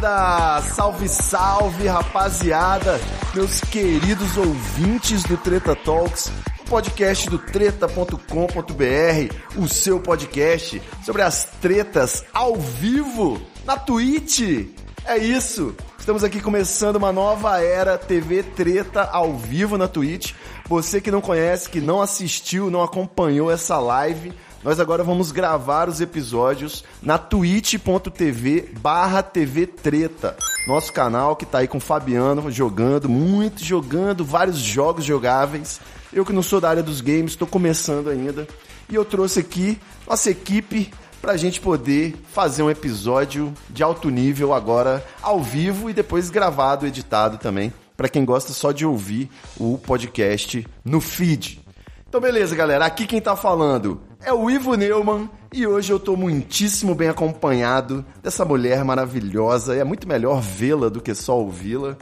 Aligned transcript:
Salve, 0.00 1.08
salve 1.10 1.86
rapaziada! 1.86 2.98
Meus 3.34 3.60
queridos 3.60 4.34
ouvintes 4.38 5.22
do 5.24 5.36
Treta 5.36 5.76
Talks, 5.76 6.32
o 6.60 6.64
podcast 6.64 7.28
do 7.28 7.38
treta.com.br, 7.38 8.16
o 9.58 9.68
seu 9.68 10.00
podcast 10.00 10.80
sobre 11.04 11.20
as 11.20 11.44
tretas 11.60 12.24
ao 12.32 12.56
vivo 12.56 13.42
na 13.66 13.76
Twitch. 13.76 14.70
É 15.04 15.18
isso! 15.18 15.76
Estamos 15.98 16.24
aqui 16.24 16.40
começando 16.40 16.96
uma 16.96 17.12
nova 17.12 17.62
era 17.62 17.98
TV 17.98 18.42
Treta 18.42 19.02
ao 19.02 19.36
vivo 19.36 19.76
na 19.76 19.86
Twitch. 19.86 20.32
Você 20.66 20.98
que 20.98 21.10
não 21.10 21.20
conhece, 21.20 21.68
que 21.68 21.78
não 21.78 22.00
assistiu, 22.00 22.70
não 22.70 22.82
acompanhou 22.82 23.50
essa 23.50 23.78
live, 23.78 24.32
nós 24.62 24.78
agora 24.78 25.02
vamos 25.02 25.32
gravar 25.32 25.88
os 25.88 26.02
episódios 26.02 26.84
na 27.02 27.16
twitch.tv 27.16 28.72
barra 28.78 29.22
TV 29.22 29.66
Treta. 29.66 30.36
Nosso 30.68 30.92
canal 30.92 31.34
que 31.34 31.46
tá 31.46 31.58
aí 31.58 31.68
com 31.68 31.78
o 31.78 31.80
Fabiano 31.80 32.50
jogando, 32.50 33.08
muito 33.08 33.64
jogando, 33.64 34.22
vários 34.22 34.58
jogos 34.58 35.04
jogáveis. 35.04 35.80
Eu 36.12 36.26
que 36.26 36.32
não 36.32 36.42
sou 36.42 36.60
da 36.60 36.68
área 36.68 36.82
dos 36.82 37.00
games, 37.00 37.32
estou 37.32 37.48
começando 37.48 38.10
ainda. 38.10 38.46
E 38.90 38.94
eu 38.94 39.04
trouxe 39.04 39.40
aqui 39.40 39.80
nossa 40.06 40.30
equipe 40.30 40.92
pra 41.22 41.38
gente 41.38 41.58
poder 41.58 42.14
fazer 42.30 42.62
um 42.62 42.70
episódio 42.70 43.54
de 43.70 43.82
alto 43.82 44.10
nível 44.10 44.52
agora 44.52 45.02
ao 45.22 45.42
vivo 45.42 45.88
e 45.88 45.94
depois 45.94 46.28
gravado, 46.28 46.86
editado 46.86 47.38
também, 47.38 47.72
para 47.96 48.10
quem 48.10 48.26
gosta 48.26 48.52
só 48.52 48.72
de 48.72 48.84
ouvir 48.84 49.30
o 49.58 49.78
podcast 49.78 50.66
no 50.84 51.00
feed. 51.00 51.64
Então 52.06 52.20
beleza, 52.20 52.54
galera, 52.54 52.84
aqui 52.84 53.06
quem 53.06 53.20
tá 53.20 53.36
falando 53.36 54.09
é 54.22 54.32
o 54.32 54.50
Ivo 54.50 54.74
Neumann 54.74 55.28
e 55.52 55.66
hoje 55.66 55.92
eu 55.92 55.98
tô 55.98 56.16
muitíssimo 56.16 56.94
bem 56.94 57.08
acompanhado 57.08 58.04
dessa 58.22 58.44
mulher 58.44 58.84
maravilhosa. 58.84 59.74
É 59.74 59.82
muito 59.82 60.06
melhor 60.06 60.40
vê-la 60.40 60.88
do 60.88 61.00
que 61.00 61.14
só 61.14 61.38
ouvi-la. 61.38 61.96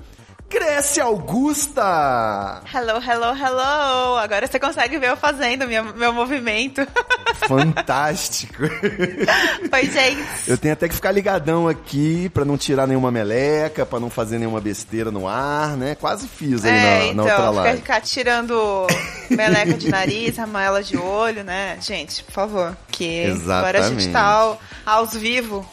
Grécia 0.50 1.04
Augusta! 1.04 2.62
Hello, 2.74 2.98
hello, 3.02 3.36
hello! 3.36 4.16
Agora 4.16 4.46
você 4.46 4.58
consegue 4.58 4.96
ver 4.98 5.10
eu 5.10 5.16
fazendo 5.16 5.66
minha, 5.68 5.82
meu 5.82 6.10
movimento. 6.10 6.86
Fantástico! 7.46 8.62
Oi, 8.62 9.90
gente. 9.90 10.24
Eu 10.46 10.56
tenho 10.56 10.72
até 10.72 10.88
que 10.88 10.94
ficar 10.94 11.12
ligadão 11.12 11.68
aqui 11.68 12.30
pra 12.30 12.46
não 12.46 12.56
tirar 12.56 12.86
nenhuma 12.86 13.10
meleca, 13.10 13.84
pra 13.84 14.00
não 14.00 14.08
fazer 14.08 14.38
nenhuma 14.38 14.58
besteira 14.60 15.10
no 15.10 15.28
ar, 15.28 15.76
né? 15.76 15.94
Quase 15.94 16.26
fiz 16.26 16.64
aí 16.64 16.70
É, 16.70 16.74
na, 16.74 16.88
na 16.88 17.04
então, 17.12 17.24
outra 17.24 17.36
ficar, 17.36 17.50
live. 17.50 17.76
ficar 17.80 18.00
tirando 18.00 18.86
meleca 19.28 19.74
de 19.74 19.90
nariz, 19.90 20.36
ramela 20.38 20.82
de 20.82 20.96
olho, 20.96 21.44
né? 21.44 21.76
Gente, 21.82 22.24
por 22.24 22.32
favor. 22.32 22.76
Que 22.90 23.26
agora 23.44 23.84
a 23.86 23.88
gente 23.90 24.08
tá 24.08 24.22
ao, 24.22 24.60
aos 24.84 25.12
vivo. 25.12 25.64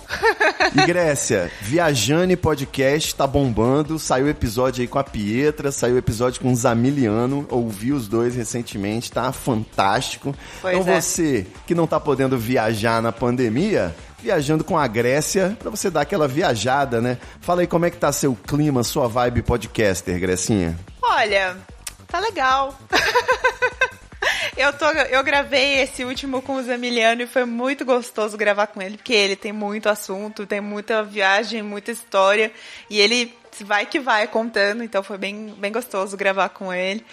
E 0.75 0.85
Grécia, 0.85 1.49
Viajane 1.61 2.35
Podcast 2.35 3.16
tá 3.16 3.25
bombando, 3.25 3.97
saiu 3.97 4.29
episódio 4.29 4.64
aí 4.65 4.87
com 4.87 4.99
a 4.99 5.03
Pietra, 5.03 5.71
saiu 5.71 5.97
episódio 5.97 6.41
com 6.41 6.51
o 6.51 6.55
Zamiliano, 6.55 7.45
ouvi 7.49 7.91
os 7.91 8.07
dois 8.07 8.35
recentemente, 8.35 9.11
tá 9.11 9.31
fantástico. 9.31 10.35
Pois 10.61 10.77
então 10.77 10.93
é. 10.93 11.01
você 11.01 11.45
que 11.65 11.75
não 11.75 11.87
tá 11.87 11.99
podendo 11.99 12.37
viajar 12.37 13.01
na 13.01 13.11
pandemia, 13.11 13.95
viajando 14.21 14.63
com 14.63 14.77
a 14.77 14.87
Grécia, 14.87 15.55
pra 15.59 15.69
você 15.69 15.89
dar 15.89 16.01
aquela 16.01 16.27
viajada, 16.27 17.01
né? 17.01 17.17
Fala 17.41 17.61
aí 17.61 17.67
como 17.67 17.85
é 17.85 17.89
que 17.89 17.97
tá 17.97 18.11
seu 18.11 18.35
clima, 18.35 18.83
sua 18.83 19.07
vibe 19.07 19.41
podcaster, 19.41 20.19
Grecinha. 20.19 20.77
Olha, 21.01 21.57
tá 22.07 22.19
legal. 22.19 22.77
Eu, 24.57 24.71
tô, 24.71 24.85
eu 24.85 25.21
gravei 25.21 25.81
esse 25.81 26.05
último 26.05 26.41
com 26.41 26.55
o 26.55 26.63
Zamiliano 26.63 27.21
e 27.21 27.27
foi 27.27 27.43
muito 27.43 27.83
gostoso 27.83 28.37
gravar 28.37 28.67
com 28.67 28.81
ele, 28.81 28.95
porque 28.95 29.13
ele 29.13 29.35
tem 29.35 29.51
muito 29.51 29.89
assunto, 29.89 30.45
tem 30.45 30.61
muita 30.61 31.03
viagem, 31.03 31.61
muita 31.61 31.91
história, 31.91 32.51
e 32.89 32.99
ele 32.99 33.33
vai 33.63 33.85
que 33.85 33.99
vai 33.99 34.27
contando, 34.27 34.83
então 34.83 35.01
foi 35.01 35.17
bem, 35.17 35.53
bem 35.57 35.71
gostoso 35.71 36.17
gravar 36.17 36.49
com 36.49 36.73
ele. 36.73 37.03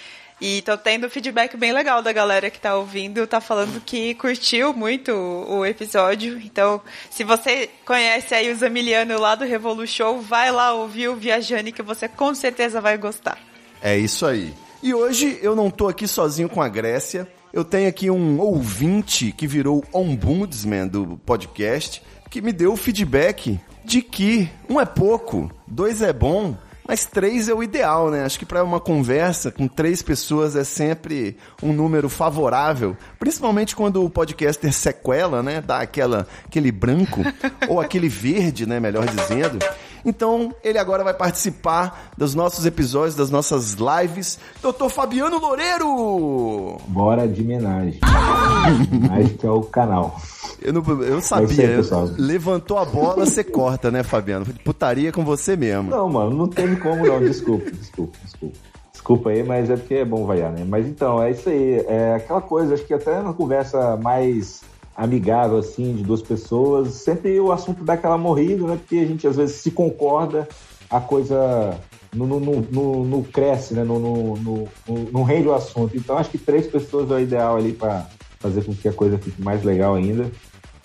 E 0.45 0.61
tô 0.63 0.77
tendo 0.77 1.09
feedback 1.09 1.57
bem 1.57 1.73
legal 1.73 2.03
da 2.03 2.13
galera 2.13 2.51
que 2.51 2.61
tá 2.61 2.77
ouvindo, 2.77 3.25
tá 3.29 3.41
falando 3.41 3.81
que 3.81 4.13
curtiu 4.17 4.75
muito 4.75 5.13
o, 5.13 5.59
o 5.59 5.65
episódio. 5.65 6.37
Então, 6.45 6.83
se 7.09 7.23
você 7.23 7.71
conhece 7.87 8.35
aí 8.35 8.51
o 8.51 8.57
Zamiliano 8.57 9.21
lá 9.21 9.37
do 9.37 9.45
Revolu 9.45 9.87
Show, 9.87 10.21
vai 10.21 10.51
lá 10.51 10.75
ouvir 10.75 11.07
o 11.07 11.15
Viajane 11.15 11.71
que 11.71 11.81
você 11.81 12.09
com 12.09 12.35
certeza 12.35 12.81
vai 12.81 12.99
gostar. 12.99 13.39
É 13.81 13.97
isso 13.97 14.27
aí. 14.27 14.53
E 14.83 14.93
hoje 14.93 15.39
eu 15.43 15.55
não 15.55 15.71
tô 15.71 15.87
aqui 15.87 16.09
sozinho 16.09 16.49
com 16.49 16.61
a 16.61 16.69
Grécia. 16.69 17.29
Eu 17.53 17.65
tenho 17.65 17.89
aqui 17.89 18.11
um 18.11 18.41
ouvinte 18.41 19.31
que 19.31 19.47
virou 19.47 19.85
ombudsman 19.93 20.89
do 20.89 21.21
podcast, 21.25 22.03
que 22.29 22.43
me 22.43 22.53
deu 22.53 22.75
feedback 22.77 23.61
de 23.85 24.03
que 24.03 24.49
um 24.69 24.81
é 24.81 24.85
pouco, 24.85 25.51
dois 25.67 26.03
é 26.03 26.13
bom, 26.13 26.57
mas 26.87 27.05
três 27.05 27.49
é 27.49 27.55
o 27.55 27.63
ideal, 27.63 28.11
né? 28.11 28.25
Acho 28.25 28.39
que 28.39 28.45
para 28.45 28.63
uma 28.65 28.81
conversa 28.81 29.51
com 29.51 29.69
três 29.69 30.03
pessoas 30.03 30.57
é 30.57 30.65
sempre 30.65 31.37
um 31.63 31.73
número 31.73 32.09
favorável, 32.09 32.97
principalmente 33.19 33.77
quando 33.77 34.05
o 34.05 34.11
podcaster 34.11 34.73
sequela, 34.73 35.43
né? 35.43 35.61
Dá 35.61 35.79
aquela, 35.79 36.27
aquele 36.45 36.73
branco 36.73 37.23
ou 37.69 37.81
aquele 37.81 38.09
verde, 38.09 38.67
né? 38.67 38.81
Melhor 38.81 39.07
dizendo. 39.07 39.59
Então, 40.05 40.53
ele 40.65 40.79
agora 40.79 41.05
vai 41.05 41.15
participar 41.15 42.11
dos 42.17 42.35
nossos 42.35 42.67
episódios, 42.67 43.15
das 43.15 43.31
nossas 43.31 43.75
lives. 43.75 44.39
Doutor 44.61 44.89
Fabiano 44.91 45.39
Loureiro! 45.39 46.77
Bora 46.89 47.27
de 47.29 47.43
homenagem. 47.43 48.01
Mas 49.09 49.33
que 49.33 49.47
é 49.47 49.51
o 49.51 49.63
canal. 49.63 50.21
Eu, 50.61 50.73
não, 50.73 50.83
eu 51.03 51.19
É 51.19 51.21
sabia, 51.21 51.69
pessoal. 51.77 52.09
levantou 52.17 52.79
a 52.79 52.85
bola, 52.85 53.25
você 53.27 53.43
corta, 53.45 53.91
né, 53.91 54.03
Fabiano? 54.03 54.47
Putaria 54.65 55.11
com 55.13 55.25
você 55.25 55.57
mesmo. 55.57 55.91
Não, 55.91 56.09
mano, 56.09 56.31
não 56.37 56.49
teve 56.49 56.77
como 56.77 57.07
não. 57.07 57.21
Desculpa, 57.21 57.71
desculpa, 57.71 58.17
desculpa. 58.25 58.57
Desculpa 58.93 59.31
aí, 59.31 59.43
mas 59.43 59.69
é 59.71 59.77
porque 59.77 59.95
é 59.95 60.05
bom 60.05 60.25
vaiar, 60.27 60.53
né? 60.53 60.65
Mas 60.69 60.87
então, 60.87 61.21
é 61.21 61.31
isso 61.33 61.49
aí. 61.49 61.85
É 61.89 62.15
aquela 62.15 62.41
coisa, 62.41 62.75
acho 62.75 62.85
que 62.85 62.95
até 62.95 63.21
na 63.21 63.33
conversa 63.33 63.97
mais 63.97 64.63
amigável, 65.03 65.59
assim, 65.59 65.95
de 65.95 66.03
duas 66.03 66.23
pessoas, 66.23 66.95
sempre 66.95 67.39
o 67.41 67.51
assunto 67.51 67.83
dá 67.85 67.95
aquela 67.95 68.17
morrida, 68.17 68.67
né? 68.67 68.77
Porque 68.77 68.97
a 68.97 69.07
gente 69.07 69.27
às 69.27 69.37
vezes 69.37 69.57
se 69.57 69.71
concorda, 69.71 70.49
a 70.89 71.01
coisa 71.01 71.79
não, 72.15 72.27
não, 72.27 72.39
não, 72.41 72.65
não- 72.71 73.05
não 73.05 73.23
cresce, 73.23 73.75
né? 73.75 73.83
Não, 73.85 73.99
não- 73.99 74.69
não 75.13 75.23
rende 75.23 75.49
o 75.49 75.55
assunto. 75.55 75.97
Então, 75.97 76.17
acho 76.19 76.31
que 76.31 76.39
três 76.39 76.67
pessoas 76.67 77.11
é 77.11 77.15
o 77.15 77.21
ideal 77.21 77.57
ali 77.57 77.73
para 77.73 78.07
fazer 78.39 78.65
com 78.65 78.75
que 78.75 78.89
a 78.89 78.93
coisa 78.93 79.19
fique 79.19 79.41
mais 79.43 79.63
legal 79.65 79.95
ainda. 79.95 80.31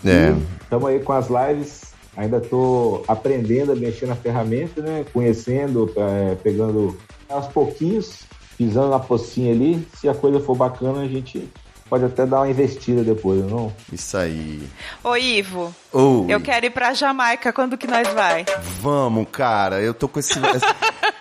É. 0.04 0.34
Estamos 0.62 0.88
aí 0.88 1.00
com 1.00 1.12
as 1.12 1.28
lives. 1.28 1.82
Ainda 2.16 2.38
estou 2.38 3.04
aprendendo 3.06 3.70
a 3.72 3.76
mexer 3.76 4.06
na 4.06 4.16
ferramenta, 4.16 4.80
né? 4.82 5.04
Conhecendo, 5.12 5.88
é, 5.96 6.34
pegando 6.42 6.96
aos 7.28 7.46
pouquinhos, 7.46 8.22
pisando 8.56 8.88
na 8.88 8.98
pocinha 8.98 9.52
ali. 9.52 9.86
Se 9.96 10.08
a 10.08 10.14
coisa 10.14 10.40
for 10.40 10.56
bacana, 10.56 11.02
a 11.02 11.06
gente 11.06 11.48
pode 11.88 12.04
até 12.04 12.26
dar 12.26 12.38
uma 12.40 12.50
investida 12.50 13.02
depois, 13.02 13.44
não? 13.44 13.72
Isso 13.92 14.16
aí. 14.16 14.62
Ô, 15.02 15.16
Ivo, 15.16 15.74
Ou 15.92 16.28
eu 16.28 16.40
quero 16.40 16.66
ir 16.66 16.70
pra 16.70 16.92
Jamaica, 16.94 17.52
quando 17.52 17.76
que 17.78 17.86
nós 17.86 18.06
vai? 18.12 18.44
vamos, 18.80 19.26
cara. 19.30 19.80
Eu 19.80 19.94
tô 19.94 20.08
com 20.08 20.18
esse. 20.18 20.34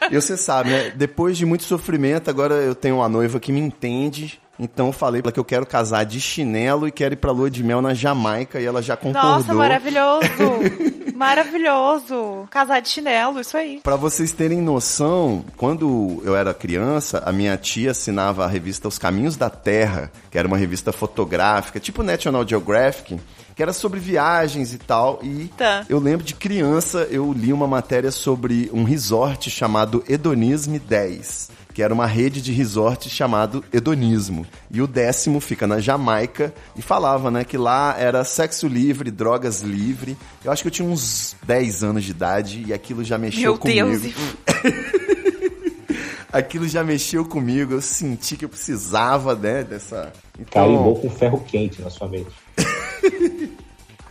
E 0.10 0.16
você 0.16 0.38
sabe, 0.38 0.70
né? 0.70 0.90
Depois 0.96 1.38
de 1.38 1.46
muito 1.46 1.64
sofrimento, 1.64 2.30
agora 2.30 2.54
eu 2.54 2.74
tenho 2.74 2.96
uma 2.96 3.10
noiva 3.10 3.42
que 3.42 3.52
me 3.52 3.60
entende. 3.60 4.40
Então 4.60 4.88
eu 4.88 4.94
falei 4.94 5.22
pra 5.22 5.30
ela 5.30 5.34
que 5.34 5.40
eu 5.40 5.46
quero 5.46 5.66
casar 5.66 6.06
de 6.06 6.20
chinelo 6.20 6.88
e 6.88 6.92
quero 6.92 7.14
ir 7.14 7.18
pra 7.18 7.32
lua 7.32 7.50
de 7.50 7.64
mel 7.64 7.82
na 7.82 7.94
Jamaica 7.94 8.60
e 8.60 8.66
ela 8.66 8.82
já 8.82 8.96
concordou. 8.96 9.32
Nossa, 9.32 9.54
maravilhoso! 9.54 10.28
maravilhoso! 11.18 12.48
Casar 12.50 12.80
de 12.82 12.90
chinelo, 12.90 13.40
isso 13.40 13.58
aí. 13.58 13.80
Pra 13.84 13.96
vocês 13.96 14.32
terem 14.34 14.62
noção, 14.62 15.44
quando 15.58 16.22
eu 16.24 16.36
era 16.36 16.54
criança, 16.54 17.22
a 17.26 17.32
minha 17.32 17.58
tia 17.58 17.92
assinava 17.92 18.46
a 18.46 18.48
revista 18.48 18.88
Os 18.88 18.98
Caminhos 18.98 19.36
da 19.36 19.50
Terra, 19.50 20.12
que 20.30 20.38
era 20.38 20.48
uma 20.48 20.58
revista 20.58 20.92
fotográfica, 20.92 21.80
tipo 21.80 22.04
National 22.04 22.48
Geographic, 22.48 23.20
que 23.56 23.64
era 23.64 23.74
sobre 23.74 24.00
viagens 24.00 24.74
e 24.74 24.78
tal. 24.78 25.20
E 25.24 25.48
Tá. 25.58 25.84
eu 25.90 26.00
lembro 26.00 26.26
de 26.26 26.36
criança, 26.36 27.08
eu 27.10 27.34
li 27.34 27.52
uma 27.52 27.68
matéria 27.68 28.12
sobre 28.12 28.70
um 28.74 28.84
resort 28.84 29.50
chamado 29.50 30.04
Hedonisme 30.08 30.78
10. 30.78 31.50
Que 31.78 31.84
era 31.84 31.94
uma 31.94 32.08
rede 32.08 32.42
de 32.42 32.52
resort 32.52 33.08
chamado 33.08 33.64
Hedonismo. 33.72 34.48
E 34.72 34.82
o 34.82 34.88
décimo 34.88 35.40
fica 35.40 35.68
na 35.68 35.80
Jamaica 35.80 36.52
e 36.76 36.82
falava, 36.82 37.30
né, 37.30 37.44
que 37.44 37.56
lá 37.56 37.96
era 38.00 38.24
sexo 38.24 38.68
livre, 38.68 39.12
drogas 39.12 39.62
livre. 39.62 40.18
Eu 40.44 40.52
acho 40.52 40.64
que 40.64 40.70
eu 40.70 40.72
tinha 40.72 40.90
uns 40.90 41.36
10 41.44 41.84
anos 41.84 42.04
de 42.04 42.10
idade 42.10 42.64
e 42.66 42.74
aquilo 42.74 43.04
já 43.04 43.20
mexeu 43.20 43.44
Meu 43.44 43.60
comigo. 43.60 43.90
Deus. 43.90 44.14
Aquilo 46.34 46.68
já 46.68 46.84
mexeu 46.84 47.24
comigo, 47.24 47.74
eu 47.74 47.82
senti 47.82 48.36
que 48.36 48.46
eu 48.46 48.50
precisava, 48.50 49.36
né, 49.36 49.64
dessa... 49.64 50.12
Carimbou 50.50 51.00
com 51.00 51.12
ferro 51.12 51.46
quente 51.48 51.80
na 51.84 51.92
sua 51.92 52.08
mente. 52.08 52.32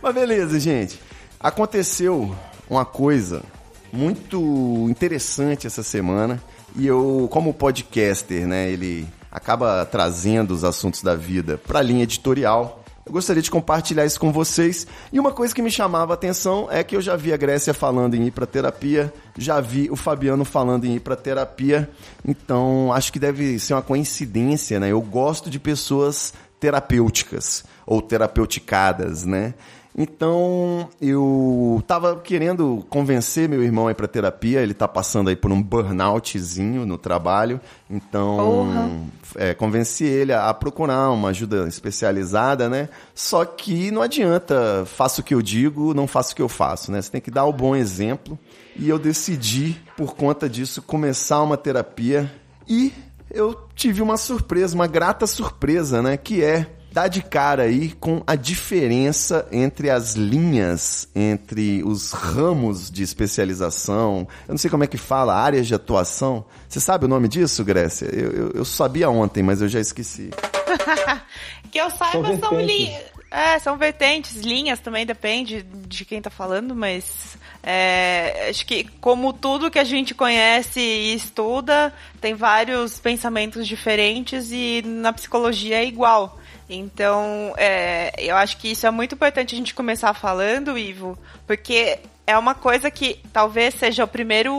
Mas 0.01 0.15
beleza, 0.15 0.57
gente. 0.57 1.01
Aconteceu 1.37 2.33
uma 2.69 2.85
coisa 2.85 3.43
muito 3.91 4.87
interessante 4.89 5.67
essa 5.67 5.83
semana. 5.83 6.41
E 6.75 6.85
eu, 6.85 7.27
como 7.31 7.53
podcaster, 7.53 8.47
né, 8.47 8.69
ele 8.69 9.07
acaba 9.31 9.85
trazendo 9.85 10.53
os 10.53 10.63
assuntos 10.63 11.01
da 11.01 11.15
vida 11.15 11.57
para 11.57 11.79
a 11.79 11.81
linha 11.81 12.03
editorial. 12.03 12.83
Eu 13.05 13.13
gostaria 13.13 13.41
de 13.41 13.49
compartilhar 13.49 14.05
isso 14.05 14.19
com 14.19 14.33
vocês. 14.33 14.85
E 15.13 15.19
uma 15.19 15.31
coisa 15.31 15.55
que 15.55 15.61
me 15.61 15.71
chamava 15.71 16.13
a 16.13 16.15
atenção 16.15 16.67
é 16.69 16.83
que 16.83 16.95
eu 16.95 17.01
já 17.01 17.15
vi 17.15 17.31
a 17.31 17.37
Grécia 17.37 17.73
falando 17.73 18.15
em 18.15 18.25
ir 18.25 18.31
para 18.31 18.45
terapia, 18.45 19.13
já 19.37 19.61
vi 19.61 19.89
o 19.89 19.95
Fabiano 19.95 20.43
falando 20.43 20.85
em 20.85 20.95
ir 20.95 20.99
para 20.99 21.15
terapia. 21.15 21.89
Então, 22.27 22.91
acho 22.91 23.13
que 23.13 23.19
deve 23.19 23.57
ser 23.59 23.75
uma 23.75 23.81
coincidência, 23.81 24.77
né? 24.79 24.91
Eu 24.91 25.01
gosto 25.01 25.49
de 25.49 25.57
pessoas 25.57 26.33
terapêuticas 26.59 27.63
ou 27.85 28.01
terapeuticadas, 28.01 29.23
né? 29.23 29.53
Então, 29.99 30.87
eu 31.01 31.83
tava 31.87 32.17
querendo 32.17 32.85
convencer 32.87 33.49
meu 33.49 33.63
irmão 33.63 33.87
a 33.87 33.91
ir 33.91 33.95
pra 33.95 34.07
terapia, 34.07 34.61
ele 34.61 34.75
tá 34.75 34.87
passando 34.87 35.29
aí 35.29 35.35
por 35.35 35.51
um 35.51 35.59
burnoutzinho 35.59 36.85
no 36.85 36.99
trabalho, 36.99 37.59
então 37.89 39.09
é, 39.35 39.55
convenci 39.55 40.03
ele 40.03 40.31
a, 40.31 40.49
a 40.49 40.53
procurar 40.53 41.09
uma 41.09 41.29
ajuda 41.29 41.67
especializada, 41.67 42.69
né? 42.69 42.89
Só 43.15 43.43
que 43.43 43.89
não 43.89 44.03
adianta, 44.03 44.83
faço 44.85 45.21
o 45.21 45.23
que 45.23 45.33
eu 45.33 45.41
digo, 45.41 45.95
não 45.95 46.05
faço 46.05 46.33
o 46.33 46.35
que 46.35 46.43
eu 46.43 46.49
faço, 46.49 46.91
né? 46.91 47.01
Você 47.01 47.09
tem 47.09 47.21
que 47.21 47.31
dar 47.31 47.45
o 47.45 47.53
bom 47.53 47.75
exemplo. 47.75 48.37
E 48.75 48.87
eu 48.87 48.99
decidi, 48.99 49.81
por 49.95 50.15
conta 50.15 50.47
disso, 50.47 50.79
começar 50.79 51.41
uma 51.41 51.57
terapia 51.57 52.31
e 52.69 52.93
eu 53.31 53.59
tive 53.73 54.03
uma 54.03 54.15
surpresa, 54.15 54.75
uma 54.75 54.85
grata 54.85 55.25
surpresa, 55.25 56.03
né? 56.03 56.17
Que 56.17 56.43
é 56.43 56.76
dar 56.91 57.07
de 57.07 57.21
cara 57.21 57.63
aí 57.63 57.91
com 57.99 58.23
a 58.25 58.35
diferença 58.35 59.47
entre 59.51 59.89
as 59.89 60.15
linhas, 60.15 61.07
entre 61.15 61.83
os 61.83 62.11
ramos 62.11 62.89
de 62.89 63.03
especialização. 63.03 64.27
Eu 64.47 64.53
não 64.53 64.57
sei 64.57 64.69
como 64.69 64.83
é 64.83 64.87
que 64.87 64.97
fala, 64.97 65.35
áreas 65.35 65.67
de 65.67 65.75
atuação. 65.75 66.45
Você 66.67 66.79
sabe 66.79 67.05
o 67.05 67.07
nome 67.07 67.27
disso, 67.27 67.63
Grécia? 67.63 68.05
Eu, 68.05 68.31
eu, 68.31 68.51
eu 68.51 68.65
sabia 68.65 69.09
ontem, 69.09 69.43
mas 69.43 69.61
eu 69.61 69.67
já 69.67 69.79
esqueci. 69.79 70.31
Que 71.71 71.79
eu 71.79 71.89
saiba, 71.89 72.27
São 72.27 72.39
são, 72.39 72.61
linhas. 72.61 73.03
É, 73.29 73.59
são 73.59 73.77
vertentes, 73.77 74.37
linhas 74.37 74.79
também, 74.79 75.05
depende 75.05 75.63
de 75.63 76.05
quem 76.05 76.21
tá 76.21 76.29
falando, 76.29 76.73
mas 76.73 77.37
é, 77.61 78.47
acho 78.49 78.65
que 78.65 78.85
como 79.01 79.33
tudo 79.33 79.69
que 79.69 79.79
a 79.79 79.83
gente 79.83 80.15
conhece 80.15 80.79
e 80.79 81.13
estuda, 81.13 81.93
tem 82.21 82.33
vários 82.33 82.99
pensamentos 82.99 83.67
diferentes 83.67 84.49
e 84.51 84.81
na 84.85 85.11
psicologia 85.11 85.79
é 85.79 85.85
igual. 85.85 86.36
Então, 86.69 87.53
é, 87.57 88.13
eu 88.17 88.35
acho 88.35 88.57
que 88.57 88.69
isso 88.69 88.85
é 88.85 88.91
muito 88.91 89.15
importante 89.15 89.55
a 89.55 89.57
gente 89.57 89.73
começar 89.73 90.13
falando, 90.13 90.77
Ivo, 90.77 91.17
porque 91.45 91.99
é 92.27 92.37
uma 92.37 92.53
coisa 92.53 92.91
que 92.91 93.21
talvez 93.31 93.73
seja 93.75 94.03
o 94.03 94.07
primeiro 94.07 94.53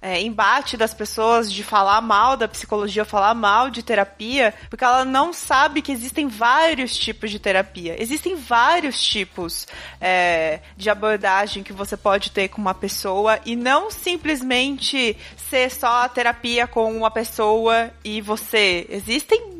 é, 0.00 0.22
embate 0.22 0.74
das 0.74 0.94
pessoas 0.94 1.52
de 1.52 1.62
falar 1.62 2.00
mal 2.00 2.34
da 2.34 2.48
psicologia, 2.48 3.04
falar 3.04 3.34
mal 3.34 3.68
de 3.68 3.82
terapia, 3.82 4.54
porque 4.70 4.82
ela 4.82 5.04
não 5.04 5.30
sabe 5.30 5.82
que 5.82 5.92
existem 5.92 6.28
vários 6.28 6.96
tipos 6.96 7.30
de 7.30 7.38
terapia. 7.38 7.94
Existem 8.02 8.36
vários 8.36 8.98
tipos 9.04 9.68
é, 10.00 10.60
de 10.78 10.88
abordagem 10.88 11.62
que 11.62 11.74
você 11.74 11.94
pode 11.94 12.30
ter 12.30 12.48
com 12.48 12.62
uma 12.62 12.72
pessoa 12.72 13.38
e 13.44 13.54
não 13.54 13.90
simplesmente 13.90 15.14
ser 15.36 15.70
só 15.70 16.04
a 16.04 16.08
terapia 16.08 16.66
com 16.66 16.90
uma 16.90 17.10
pessoa 17.10 17.90
e 18.02 18.22
você. 18.22 18.86
Existem 18.88 19.53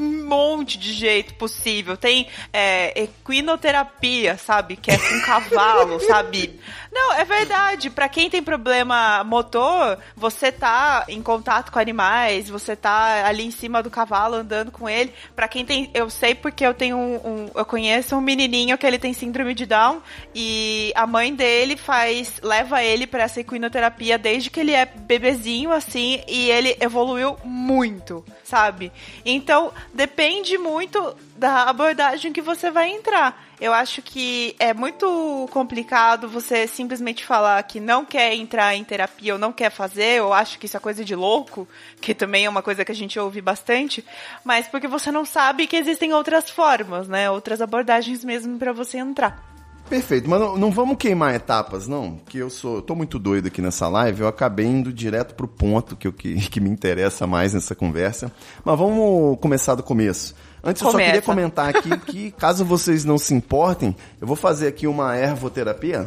um 0.00 0.26
monte 0.26 0.78
de 0.78 0.92
jeito 0.92 1.34
possível. 1.34 1.96
Tem 1.96 2.26
é, 2.52 2.92
equinoterapia, 3.02 4.36
sabe? 4.38 4.76
Que 4.76 4.90
é 4.90 4.98
com 4.98 5.20
cavalo, 5.24 6.00
sabe? 6.00 6.58
Não, 6.92 7.12
é 7.14 7.24
verdade. 7.24 7.90
Pra 7.90 8.08
quem 8.08 8.28
tem 8.28 8.42
problema 8.42 9.22
motor, 9.24 9.98
você 10.16 10.50
tá 10.50 11.04
em 11.08 11.22
contato 11.22 11.70
com 11.70 11.78
animais, 11.78 12.48
você 12.48 12.74
tá 12.74 13.26
ali 13.26 13.44
em 13.46 13.50
cima 13.50 13.82
do 13.82 13.90
cavalo 13.90 14.34
andando 14.36 14.70
com 14.70 14.88
ele. 14.88 15.12
Pra 15.36 15.46
quem 15.48 15.64
tem, 15.64 15.90
eu 15.94 16.10
sei 16.10 16.34
porque 16.34 16.64
eu 16.66 16.74
tenho 16.74 16.96
um, 16.96 17.14
um- 17.16 17.50
eu 17.54 17.64
conheço 17.64 18.16
um 18.16 18.20
menininho 18.20 18.76
que 18.76 18.86
ele 18.86 18.98
tem 18.98 19.12
síndrome 19.12 19.54
de 19.54 19.66
Down 19.66 20.02
e 20.34 20.92
a 20.94 21.06
mãe 21.06 21.34
dele 21.34 21.76
faz, 21.76 22.40
leva 22.42 22.82
ele 22.82 23.06
pra 23.06 23.22
essa 23.24 23.40
equinoterapia 23.40 24.18
desde 24.18 24.50
que 24.50 24.60
ele 24.60 24.72
é 24.72 24.84
bebezinho 24.84 25.70
assim 25.72 26.22
e 26.26 26.50
ele 26.50 26.76
evoluiu 26.80 27.36
muito, 27.44 28.24
sabe? 28.42 28.90
Então, 29.24 29.72
depende 29.92 30.56
muito 30.56 31.16
da 31.36 31.64
abordagem 31.64 32.32
que 32.32 32.40
você 32.40 32.70
vai 32.70 32.90
entrar. 32.90 33.48
Eu 33.60 33.74
acho 33.74 34.00
que 34.00 34.56
é 34.58 34.72
muito 34.72 35.48
complicado 35.52 36.28
você 36.28 36.66
simplesmente 36.66 37.24
falar 37.24 37.62
que 37.62 37.78
não 37.78 38.04
quer 38.04 38.34
entrar 38.34 38.74
em 38.74 38.84
terapia 38.84 39.34
ou 39.34 39.38
não 39.38 39.52
quer 39.52 39.70
fazer. 39.70 40.18
Eu 40.18 40.32
acho 40.32 40.58
que 40.58 40.66
isso 40.66 40.76
é 40.76 40.80
coisa 40.80 41.04
de 41.04 41.14
louco, 41.14 41.68
que 42.00 42.14
também 42.14 42.46
é 42.46 42.48
uma 42.48 42.62
coisa 42.62 42.84
que 42.84 42.92
a 42.92 42.94
gente 42.94 43.18
ouve 43.18 43.40
bastante, 43.40 44.04
mas 44.44 44.66
porque 44.66 44.88
você 44.88 45.12
não 45.12 45.26
sabe 45.26 45.66
que 45.66 45.76
existem 45.76 46.14
outras 46.14 46.48
formas, 46.48 47.06
né? 47.06 47.30
Outras 47.30 47.60
abordagens 47.60 48.24
mesmo 48.24 48.58
pra 48.58 48.72
você 48.72 48.98
entrar. 48.98 49.49
Perfeito, 49.90 50.30
mas 50.30 50.38
não, 50.38 50.56
não 50.56 50.70
vamos 50.70 50.96
queimar 50.96 51.34
etapas, 51.34 51.88
não. 51.88 52.16
Que 52.28 52.38
eu 52.38 52.48
sou, 52.48 52.76
eu 52.76 52.82
tô 52.82 52.94
muito 52.94 53.18
doido 53.18 53.48
aqui 53.48 53.60
nessa 53.60 53.88
live. 53.88 54.20
Eu 54.20 54.28
acabei 54.28 54.64
indo 54.64 54.92
direto 54.92 55.34
pro 55.34 55.48
ponto 55.48 55.96
que, 55.96 56.06
eu, 56.06 56.12
que, 56.12 56.36
que 56.48 56.60
me 56.60 56.70
interessa 56.70 57.26
mais 57.26 57.54
nessa 57.54 57.74
conversa. 57.74 58.30
Mas 58.64 58.78
vamos 58.78 59.36
começar 59.40 59.74
do 59.74 59.82
começo. 59.82 60.36
Antes, 60.62 60.80
eu 60.80 60.86
só 60.86 60.92
Começa. 60.92 61.10
queria 61.10 61.22
comentar 61.22 61.74
aqui 61.74 61.90
que, 62.06 62.30
caso 62.30 62.64
vocês 62.64 63.04
não 63.04 63.18
se 63.18 63.34
importem, 63.34 63.96
eu 64.20 64.28
vou 64.28 64.36
fazer 64.36 64.68
aqui 64.68 64.86
uma 64.86 65.16
ervoterapia. 65.16 66.06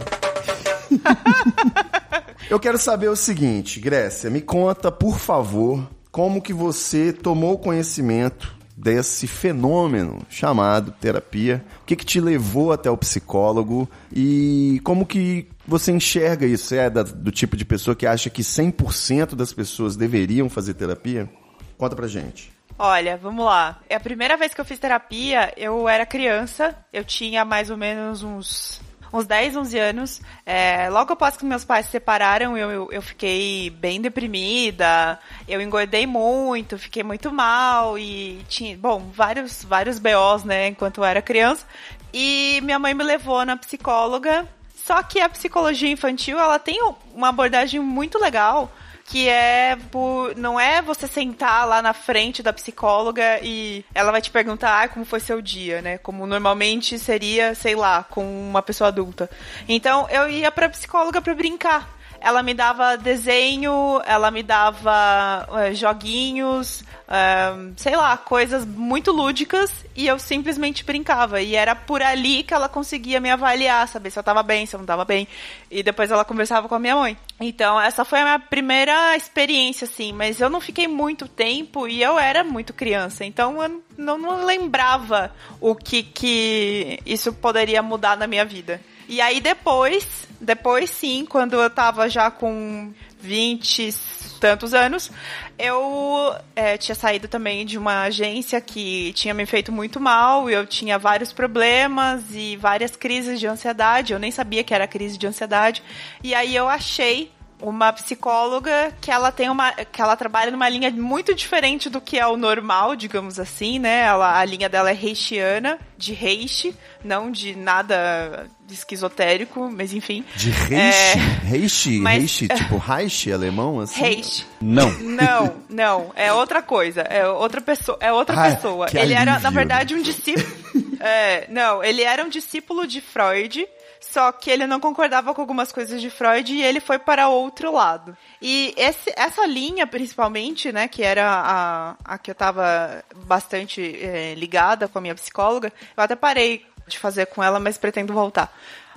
eu 2.50 2.58
quero 2.62 2.78
saber 2.78 3.10
o 3.10 3.18
seguinte, 3.18 3.82
Grécia, 3.82 4.30
me 4.30 4.40
conta, 4.40 4.90
por 4.90 5.20
favor, 5.20 5.86
como 6.10 6.42
que 6.42 6.54
você 6.54 7.12
tomou 7.12 7.60
conhecimento 7.60 8.56
desse 8.84 9.26
fenômeno 9.26 10.20
chamado 10.30 10.92
terapia? 10.92 11.64
O 11.82 11.86
que, 11.86 11.96
que 11.96 12.06
te 12.06 12.20
levou 12.20 12.74
até 12.74 12.92
o 12.92 12.98
psicólogo? 12.98 13.90
E 14.14 14.82
como 14.84 15.06
que 15.06 15.48
você 15.66 15.92
enxerga 15.92 16.46
isso? 16.46 16.76
É 16.76 16.90
do 16.90 17.32
tipo 17.32 17.56
de 17.56 17.64
pessoa 17.64 17.96
que 17.96 18.06
acha 18.06 18.30
que 18.30 18.42
100% 18.42 19.36
das 19.36 19.54
pessoas 19.54 19.96
deveriam 19.96 20.50
fazer 20.50 20.74
terapia? 20.74 21.30
Conta 21.78 21.96
pra 21.96 22.08
gente. 22.08 22.52
Olha, 22.78 23.18
vamos 23.18 23.46
lá. 23.46 23.80
É 23.90 23.96
a 23.96 24.00
primeira 24.00 24.36
vez 24.36 24.54
que 24.54 24.60
eu 24.60 24.66
fiz 24.66 24.80
terapia, 24.80 25.54
eu 25.56 25.88
era 25.88 26.06
criança, 26.06 26.76
eu 26.92 27.04
tinha 27.04 27.46
mais 27.46 27.70
ou 27.70 27.78
menos 27.78 28.24
uns, 28.24 28.82
uns 29.14 29.28
10, 29.28 29.56
11 29.56 29.80
anos. 29.80 30.22
É, 30.46 30.90
logo 30.90 31.14
após 31.14 31.38
que 31.38 31.46
meus 31.46 31.64
pais 31.64 31.86
se 31.86 31.92
separaram, 31.92 32.58
eu, 32.58 32.72
eu, 32.72 32.92
eu 32.92 33.02
fiquei 33.02 33.70
bem 33.70 34.02
deprimida, 34.02 35.20
eu 35.48 35.62
engordei 35.62 36.08
muito, 36.08 36.78
fiquei 36.80 37.04
muito 37.04 37.32
mal 37.32 37.98
e 37.98 38.44
tinha, 38.50 38.76
bom, 38.76 39.12
vários, 39.14 39.64
vários 39.64 40.00
BOs, 40.00 40.44
né, 40.44 40.68
enquanto 40.68 40.98
eu 40.98 41.06
era 41.06 41.22
criança. 41.22 41.66
E 42.12 42.60
minha 42.64 42.80
mãe 42.80 42.94
me 42.94 43.04
levou 43.04 43.46
na 43.46 43.56
psicóloga. 43.56 44.48
Só 44.76 45.02
que 45.02 45.22
a 45.22 45.30
psicologia 45.30 45.90
infantil, 45.90 46.38
ela 46.38 46.60
tem 46.60 46.78
uma 47.14 47.30
abordagem 47.30 47.80
muito 47.80 48.20
legal 48.20 48.70
que 49.06 49.28
é 49.28 49.78
por 49.92 50.36
não 50.36 50.60
é 50.60 50.82
você 50.82 51.08
sentar 51.08 51.68
lá 51.68 51.82
na 51.82 51.94
frente 51.94 52.42
da 52.42 52.54
psicóloga 52.54 53.40
e 53.42 53.84
ela 53.94 54.12
vai 54.12 54.22
te 54.22 54.32
perguntar 54.32 54.82
ah, 54.82 54.88
como 54.88 55.06
foi 55.06 55.20
seu 55.20 55.42
dia, 55.42 55.82
né? 55.82 55.98
Como 55.98 56.26
normalmente 56.26 56.98
seria, 56.98 57.54
sei 57.54 57.76
lá, 57.76 58.04
com 58.04 58.24
uma 58.50 58.62
pessoa 58.62 58.88
adulta. 58.88 59.30
Então 59.68 60.08
eu 60.10 60.30
ia 60.30 60.52
pra 60.52 60.70
psicóloga 60.70 61.22
pra 61.22 61.36
brincar. 61.36 62.03
Ela 62.24 62.42
me 62.42 62.54
dava 62.54 62.96
desenho, 62.96 64.02
ela 64.06 64.32
me 64.32 64.42
dava 64.42 65.46
uh, 65.52 65.76
joguinhos, 65.76 66.80
uh, 66.80 67.74
sei 67.76 67.98
lá, 67.98 68.16
coisas 68.16 68.66
muito 68.66 69.12
lúdicas 69.12 69.86
e 69.94 70.08
eu 70.08 70.18
simplesmente 70.18 70.86
brincava. 70.86 71.42
E 71.42 71.54
era 71.54 71.76
por 71.76 72.02
ali 72.02 72.42
que 72.44 72.54
ela 72.54 72.70
conseguia 72.70 73.20
me 73.20 73.30
avaliar, 73.30 73.90
saber 73.90 74.10
se 74.10 74.18
eu 74.18 74.24
tava 74.24 74.42
bem, 74.42 74.66
se 74.66 74.74
eu 74.74 74.80
não 74.80 74.86
tava 74.86 75.04
bem. 75.04 75.28
E 75.70 75.84
depois 75.84 76.12
ela 76.12 76.24
conversava 76.24 76.70
com 76.70 76.76
a 76.76 76.80
minha 76.80 76.96
mãe. 76.96 77.18
Então, 77.42 77.80
essa 77.80 78.06
foi 78.06 78.22
a 78.22 78.24
minha 78.24 78.40
primeira 78.40 79.18
experiência, 79.18 79.84
assim. 79.84 80.14
Mas 80.14 80.40
eu 80.40 80.50
não 80.50 80.62
fiquei 80.62 80.88
muito 80.88 81.28
tempo 81.28 81.90
e 81.90 82.02
eu 82.02 82.18
era 82.18 82.42
muito 82.42 82.72
criança. 82.74 83.26
Então, 83.26 83.62
eu 83.62 83.84
não, 83.98 84.18
não 84.18 84.46
lembrava 84.46 85.30
o 85.60 85.76
que, 85.76 86.02
que 86.02 87.02
isso 87.06 87.34
poderia 87.34 87.84
mudar 87.84 88.16
na 88.16 88.28
minha 88.28 88.46
vida. 88.46 88.80
E 89.08 89.22
aí 89.22 89.42
depois, 89.42 90.28
depois 90.40 90.90
sim, 90.90 91.26
quando 91.28 91.54
eu 91.54 91.70
tava 91.70 92.10
já 92.10 92.32
com 92.32 92.94
20 93.20 93.94
tantos 94.40 94.74
anos, 94.74 95.10
eu 95.58 96.36
é, 96.54 96.78
tinha 96.78 96.94
saído 96.94 97.30
também 97.30 97.66
de 97.66 97.78
uma 97.78 98.04
agência 98.04 98.60
que 98.60 99.14
tinha 99.14 99.34
me 99.34 99.46
feito 99.46 99.72
muito 99.72 100.00
mal, 100.00 100.50
eu 100.50 100.66
tinha 100.66 101.00
vários 101.00 101.32
problemas 101.32 102.24
e 102.32 102.58
várias 102.58 102.96
crises 102.98 103.40
de 103.40 103.48
ansiedade, 103.48 104.12
eu 104.12 104.20
nem 104.20 104.32
sabia 104.32 104.64
que 104.64 104.74
era 104.74 104.86
crise 104.86 105.18
de 105.18 105.26
ansiedade, 105.26 105.82
e 106.22 106.36
aí 106.36 106.54
eu 106.54 106.68
achei 106.68 107.32
uma 107.64 107.94
psicóloga 107.94 108.94
que 109.00 109.10
ela 109.10 109.32
tem 109.32 109.50
uma 109.50 109.72
que 109.72 110.02
ela 110.02 110.16
trabalha 110.16 110.52
numa 110.52 110.68
linha 110.68 110.92
muito 110.92 111.34
diferente 111.34 111.90
do 111.90 112.02
que 112.02 112.20
é 112.20 112.28
o 112.28 112.36
normal, 112.36 112.96
digamos 112.96 113.40
assim, 113.40 113.80
né? 113.80 114.02
Ela, 114.02 114.38
a 114.38 114.44
linha 114.44 114.68
dela 114.68 114.92
é 114.92 114.94
reichiana, 114.94 115.80
de 115.98 116.14
reiche, 116.14 116.76
não 117.04 117.32
de 117.32 117.56
nada 117.56 118.48
esquizotérico, 118.70 119.72
mas 119.72 119.94
enfim. 119.94 120.26
De 120.36 120.50
reiche? 120.50 121.18
É... 121.18 121.48
Reiche? 121.48 122.00
Mas... 122.00 122.18
Reiche, 122.18 122.48
tipo 122.50 122.78
Reich 122.78 123.32
alemão 123.32 123.80
assim? 123.80 124.02
Reiche. 124.02 124.46
Não. 124.62 124.92
Não, 125.00 125.56
não, 125.70 126.12
é 126.16 126.34
outra 126.34 126.62
coisa, 126.62 127.02
é 127.02 127.26
outra 127.28 127.62
pessoa, 127.62 127.98
é 128.02 128.12
outra 128.12 128.36
ah, 128.40 128.52
pessoa. 128.52 128.88
Ele 128.90 129.00
alívio. 129.00 129.18
era 129.18 129.40
na 129.40 129.50
verdade 129.50 129.96
um 129.96 130.02
discípulo 130.02 130.64
É, 131.00 131.48
não, 131.50 131.84
ele 131.84 132.02
era 132.02 132.24
um 132.24 132.30
discípulo 132.30 132.88
de 132.88 133.02
Freud 133.02 133.68
só 134.12 134.32
que 134.32 134.52
ele 134.52 134.68
não 134.68 134.80
concordava 134.80 135.34
com 135.34 135.42
algumas 135.42 135.72
coisas 135.72 136.02
de 136.02 136.10
Freud 136.10 136.54
e 136.54 136.62
ele 136.62 136.80
foi 136.80 137.00
para 137.00 137.30
outro 137.30 137.72
lado. 137.72 138.16
E 138.42 138.74
esse, 138.78 139.14
essa 139.16 139.46
linha, 139.46 139.88
principalmente, 139.88 140.72
né, 140.72 140.88
que 140.88 141.02
era 141.02 141.26
a, 141.26 141.96
a 142.04 142.18
que 142.18 142.30
eu 142.30 142.34
estava 142.34 143.04
bastante 143.26 143.82
é, 143.82 144.36
ligada 144.36 144.88
com 144.88 144.98
a 144.98 145.02
minha 145.02 145.16
psicóloga, 145.16 145.72
eu 145.96 146.04
até 146.04 146.16
parei 146.16 146.66
de 146.86 147.00
fazer 147.00 147.28
com 147.28 147.42
ela, 147.42 147.60
mas 147.60 147.78
pretendo 147.78 148.14
voltar. 148.14 148.54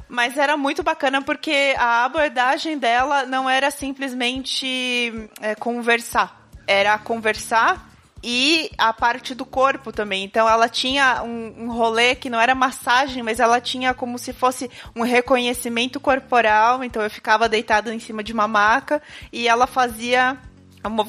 Mas 0.08 0.36
era 0.36 0.56
muito 0.56 0.82
bacana 0.82 1.22
porque 1.22 1.74
a 1.78 2.04
abordagem 2.04 2.76
dela 2.76 3.24
não 3.24 3.48
era 3.48 3.70
simplesmente 3.70 5.30
é, 5.40 5.54
conversar. 5.54 6.48
Era 6.66 6.98
conversar 6.98 7.85
e 8.22 8.70
a 8.78 8.92
parte 8.92 9.34
do 9.34 9.44
corpo 9.44 9.92
também. 9.92 10.24
Então 10.24 10.48
ela 10.48 10.68
tinha 10.68 11.22
um, 11.22 11.64
um 11.64 11.70
rolê 11.70 12.14
que 12.14 12.30
não 12.30 12.40
era 12.40 12.54
massagem, 12.54 13.22
mas 13.22 13.40
ela 13.40 13.60
tinha 13.60 13.94
como 13.94 14.18
se 14.18 14.32
fosse 14.32 14.70
um 14.94 15.02
reconhecimento 15.02 16.00
corporal. 16.00 16.82
Então 16.82 17.02
eu 17.02 17.10
ficava 17.10 17.48
deitada 17.48 17.94
em 17.94 18.00
cima 18.00 18.22
de 18.22 18.32
uma 18.32 18.48
maca 18.48 19.02
e 19.32 19.46
ela 19.46 19.66
fazia 19.66 20.38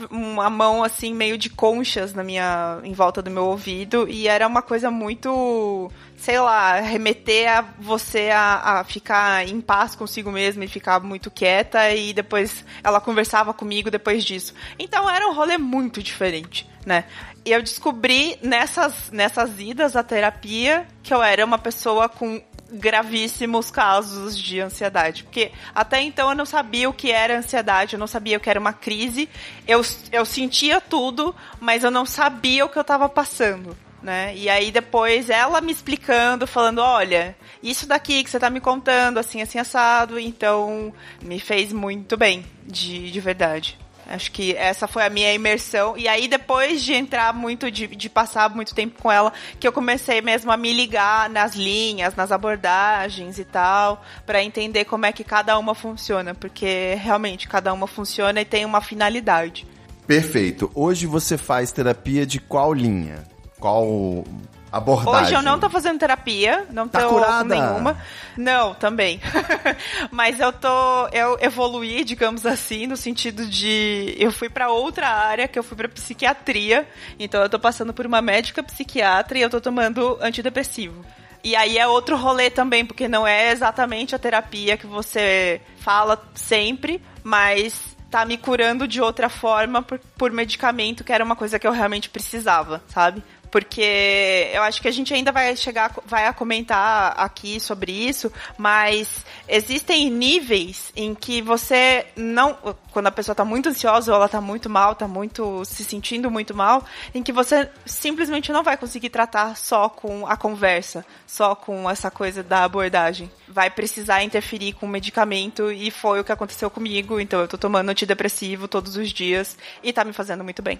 uma 0.09 0.49
mão 0.49 0.83
assim 0.83 1.13
meio 1.13 1.37
de 1.37 1.49
conchas 1.49 2.13
na 2.13 2.23
minha 2.23 2.79
em 2.83 2.93
volta 2.93 3.21
do 3.21 3.29
meu 3.29 3.45
ouvido 3.45 4.07
e 4.09 4.27
era 4.27 4.47
uma 4.47 4.61
coisa 4.61 4.89
muito 4.89 5.91
sei 6.17 6.39
lá 6.39 6.79
remeter 6.79 7.49
a 7.49 7.61
você 7.79 8.29
a, 8.29 8.79
a 8.79 8.83
ficar 8.83 9.47
em 9.47 9.61
paz 9.61 9.95
consigo 9.95 10.31
mesma 10.31 10.65
e 10.65 10.67
ficar 10.67 10.99
muito 10.99 11.29
quieta 11.29 11.91
e 11.91 12.11
depois 12.13 12.65
ela 12.83 12.99
conversava 12.99 13.53
comigo 13.53 13.91
depois 13.91 14.25
disso 14.25 14.53
então 14.77 15.09
era 15.09 15.27
um 15.27 15.33
rolê 15.33 15.57
muito 15.57 16.01
diferente 16.01 16.67
né 16.85 17.05
e 17.45 17.51
eu 17.51 17.61
descobri 17.61 18.37
nessas 18.41 19.11
nessas 19.11 19.59
idas 19.59 19.95
à 19.95 20.03
terapia 20.03 20.87
que 21.03 21.13
eu 21.13 21.21
era 21.23 21.45
uma 21.45 21.59
pessoa 21.59 22.09
com 22.09 22.41
gravíssimos 22.71 23.71
casos 23.71 24.37
de 24.37 24.59
ansiedade. 24.59 25.23
Porque 25.23 25.51
até 25.73 26.01
então 26.01 26.29
eu 26.29 26.35
não 26.35 26.45
sabia 26.45 26.89
o 26.89 26.93
que 26.93 27.11
era 27.11 27.37
ansiedade, 27.37 27.93
eu 27.93 27.99
não 27.99 28.07
sabia 28.07 28.37
o 28.37 28.39
que 28.39 28.49
era 28.49 28.59
uma 28.59 28.73
crise. 28.73 29.29
Eu, 29.67 29.81
eu 30.11 30.25
sentia 30.25 30.81
tudo, 30.81 31.35
mas 31.59 31.83
eu 31.83 31.91
não 31.91 32.05
sabia 32.05 32.65
o 32.65 32.69
que 32.69 32.77
eu 32.77 32.81
estava 32.81 33.07
passando. 33.07 33.75
Né? 34.07 34.33
E 34.37 34.49
aí 34.49 34.71
depois 34.71 35.29
ela 35.29 35.59
me 35.59 35.69
explicando, 35.69 36.47
falando, 36.47 36.79
olha, 36.79 37.35
isso 37.61 37.85
daqui 37.85 38.23
que 38.23 38.29
você 38.29 38.37
está 38.37 38.49
me 38.49 38.61
contando, 38.61 39.17
assim, 39.17 39.41
assim, 39.41 39.59
assado, 39.59 40.17
então 40.17 40.93
me 41.21 41.41
fez 41.41 41.73
muito 41.73 42.15
bem, 42.15 42.45
de, 42.65 43.11
de 43.11 43.19
verdade. 43.19 43.77
Acho 44.07 44.31
que 44.31 44.55
essa 44.55 44.87
foi 44.87 45.03
a 45.03 45.09
minha 45.09 45.33
imersão. 45.33 45.97
E 45.97 46.07
aí, 46.07 46.29
depois 46.29 46.81
de 46.81 46.93
entrar 46.93 47.33
muito, 47.33 47.69
de, 47.69 47.85
de 47.85 48.09
passar 48.09 48.49
muito 48.49 48.73
tempo 48.73 48.97
com 49.01 49.11
ela, 49.11 49.33
que 49.59 49.67
eu 49.67 49.73
comecei 49.73 50.21
mesmo 50.21 50.53
a 50.53 50.55
me 50.55 50.71
ligar 50.71 51.29
nas 51.29 51.53
linhas, 51.53 52.15
nas 52.15 52.31
abordagens 52.31 53.37
e 53.37 53.43
tal, 53.43 54.01
para 54.25 54.41
entender 54.41 54.85
como 54.85 55.05
é 55.05 55.11
que 55.11 55.25
cada 55.25 55.59
uma 55.59 55.75
funciona. 55.75 56.33
Porque 56.33 56.95
realmente 56.97 57.45
cada 57.45 57.73
uma 57.73 57.87
funciona 57.87 58.39
e 58.39 58.45
tem 58.45 58.63
uma 58.63 58.79
finalidade. 58.79 59.67
Perfeito. 60.07 60.71
Hoje 60.73 61.05
você 61.05 61.37
faz 61.37 61.73
terapia 61.73 62.25
de 62.25 62.39
qual 62.39 62.73
linha? 62.73 63.25
Qual 63.59 64.23
abordagem. 64.71 65.23
Hoje 65.23 65.33
eu 65.33 65.41
não 65.41 65.59
tô 65.59 65.69
fazendo 65.69 65.99
terapia, 65.99 66.65
não 66.71 66.87
tá 66.87 67.01
tô 67.01 67.09
curada. 67.09 67.43
nenhuma. 67.43 67.97
Não, 68.35 68.73
também. 68.73 69.19
Mas 70.11 70.39
eu 70.39 70.51
tô 70.51 71.07
eu 71.11 71.37
evoluí, 71.41 72.03
digamos 72.03 72.45
assim, 72.45 72.87
no 72.87 72.97
sentido 72.97 73.45
de 73.45 74.15
eu 74.17 74.31
fui 74.31 74.49
para 74.49 74.69
outra 74.69 75.07
área, 75.07 75.47
que 75.47 75.57
eu 75.57 75.63
fui 75.63 75.75
para 75.75 75.89
psiquiatria. 75.89 76.87
Então 77.19 77.41
eu 77.41 77.49
tô 77.49 77.59
passando 77.59 77.93
por 77.93 78.05
uma 78.05 78.21
médica 78.21 78.63
psiquiatra 78.63 79.37
e 79.37 79.41
eu 79.41 79.49
tô 79.49 79.59
tomando 79.59 80.17
antidepressivo. 80.21 81.03
E 81.43 81.55
aí 81.55 81.77
é 81.77 81.87
outro 81.87 82.17
rolê 82.17 82.49
também, 82.49 82.85
porque 82.85 83.07
não 83.07 83.25
é 83.25 83.51
exatamente 83.51 84.15
a 84.15 84.19
terapia 84.19 84.75
que 84.75 84.87
você 84.87 85.61
fala 85.79 86.21
sempre, 86.33 87.01
mas 87.23 87.95
tá 88.09 88.25
me 88.25 88.37
curando 88.37 88.87
de 88.87 89.01
outra 89.01 89.29
forma 89.29 89.81
por, 89.81 89.99
por 90.17 90.31
medicamento, 90.31 91.03
que 91.03 91.11
era 91.11 91.23
uma 91.23 91.35
coisa 91.35 91.59
que 91.59 91.67
eu 91.67 91.71
realmente 91.71 92.09
precisava, 92.09 92.81
sabe? 92.87 93.23
Porque 93.51 94.49
eu 94.53 94.61
acho 94.63 94.81
que 94.81 94.87
a 94.87 94.91
gente 94.91 95.13
ainda 95.13 95.31
vai 95.31 95.55
chegar, 95.55 95.93
vai 96.05 96.31
comentar 96.33 97.13
aqui 97.17 97.59
sobre 97.59 97.91
isso, 97.91 98.31
mas 98.57 99.25
existem 99.47 100.09
níveis 100.09 100.91
em 100.95 101.15
que 101.15 101.41
você 101.41 102.05
não, 102.15 102.57
quando 102.91 103.07
a 103.07 103.11
pessoa 103.11 103.33
está 103.33 103.45
muito 103.45 103.69
ansiosa 103.69 104.11
ou 104.11 104.15
ela 104.15 104.25
está 104.25 104.41
muito 104.41 104.69
mal, 104.69 104.93
está 104.93 105.07
muito 105.07 105.63
se 105.65 105.83
sentindo 105.83 106.29
muito 106.29 106.55
mal, 106.55 106.85
em 107.13 107.23
que 107.23 107.31
você 107.31 107.69
simplesmente 107.85 108.51
não 108.51 108.63
vai 108.63 108.77
conseguir 108.77 109.09
tratar 109.09 109.55
só 109.55 109.89
com 109.89 110.27
a 110.27 110.35
conversa, 110.35 111.05
só 111.25 111.55
com 111.55 111.89
essa 111.89 112.11
coisa 112.11 112.43
da 112.43 112.63
abordagem. 112.63 113.31
Vai 113.47 113.69
precisar 113.69 114.23
interferir 114.23 114.73
com 114.73 114.85
o 114.85 114.89
medicamento 114.89 115.71
e 115.71 115.89
foi 115.89 116.19
o 116.19 116.23
que 116.23 116.31
aconteceu 116.31 116.69
comigo, 116.69 117.19
então 117.19 117.39
eu 117.39 117.45
estou 117.45 117.59
tomando 117.59 117.89
antidepressivo 117.89 118.67
todos 118.67 118.97
os 118.97 119.09
dias 119.09 119.57
e 119.83 119.89
está 119.89 120.03
me 120.03 120.13
fazendo 120.13 120.43
muito 120.43 120.61
bem. 120.61 120.79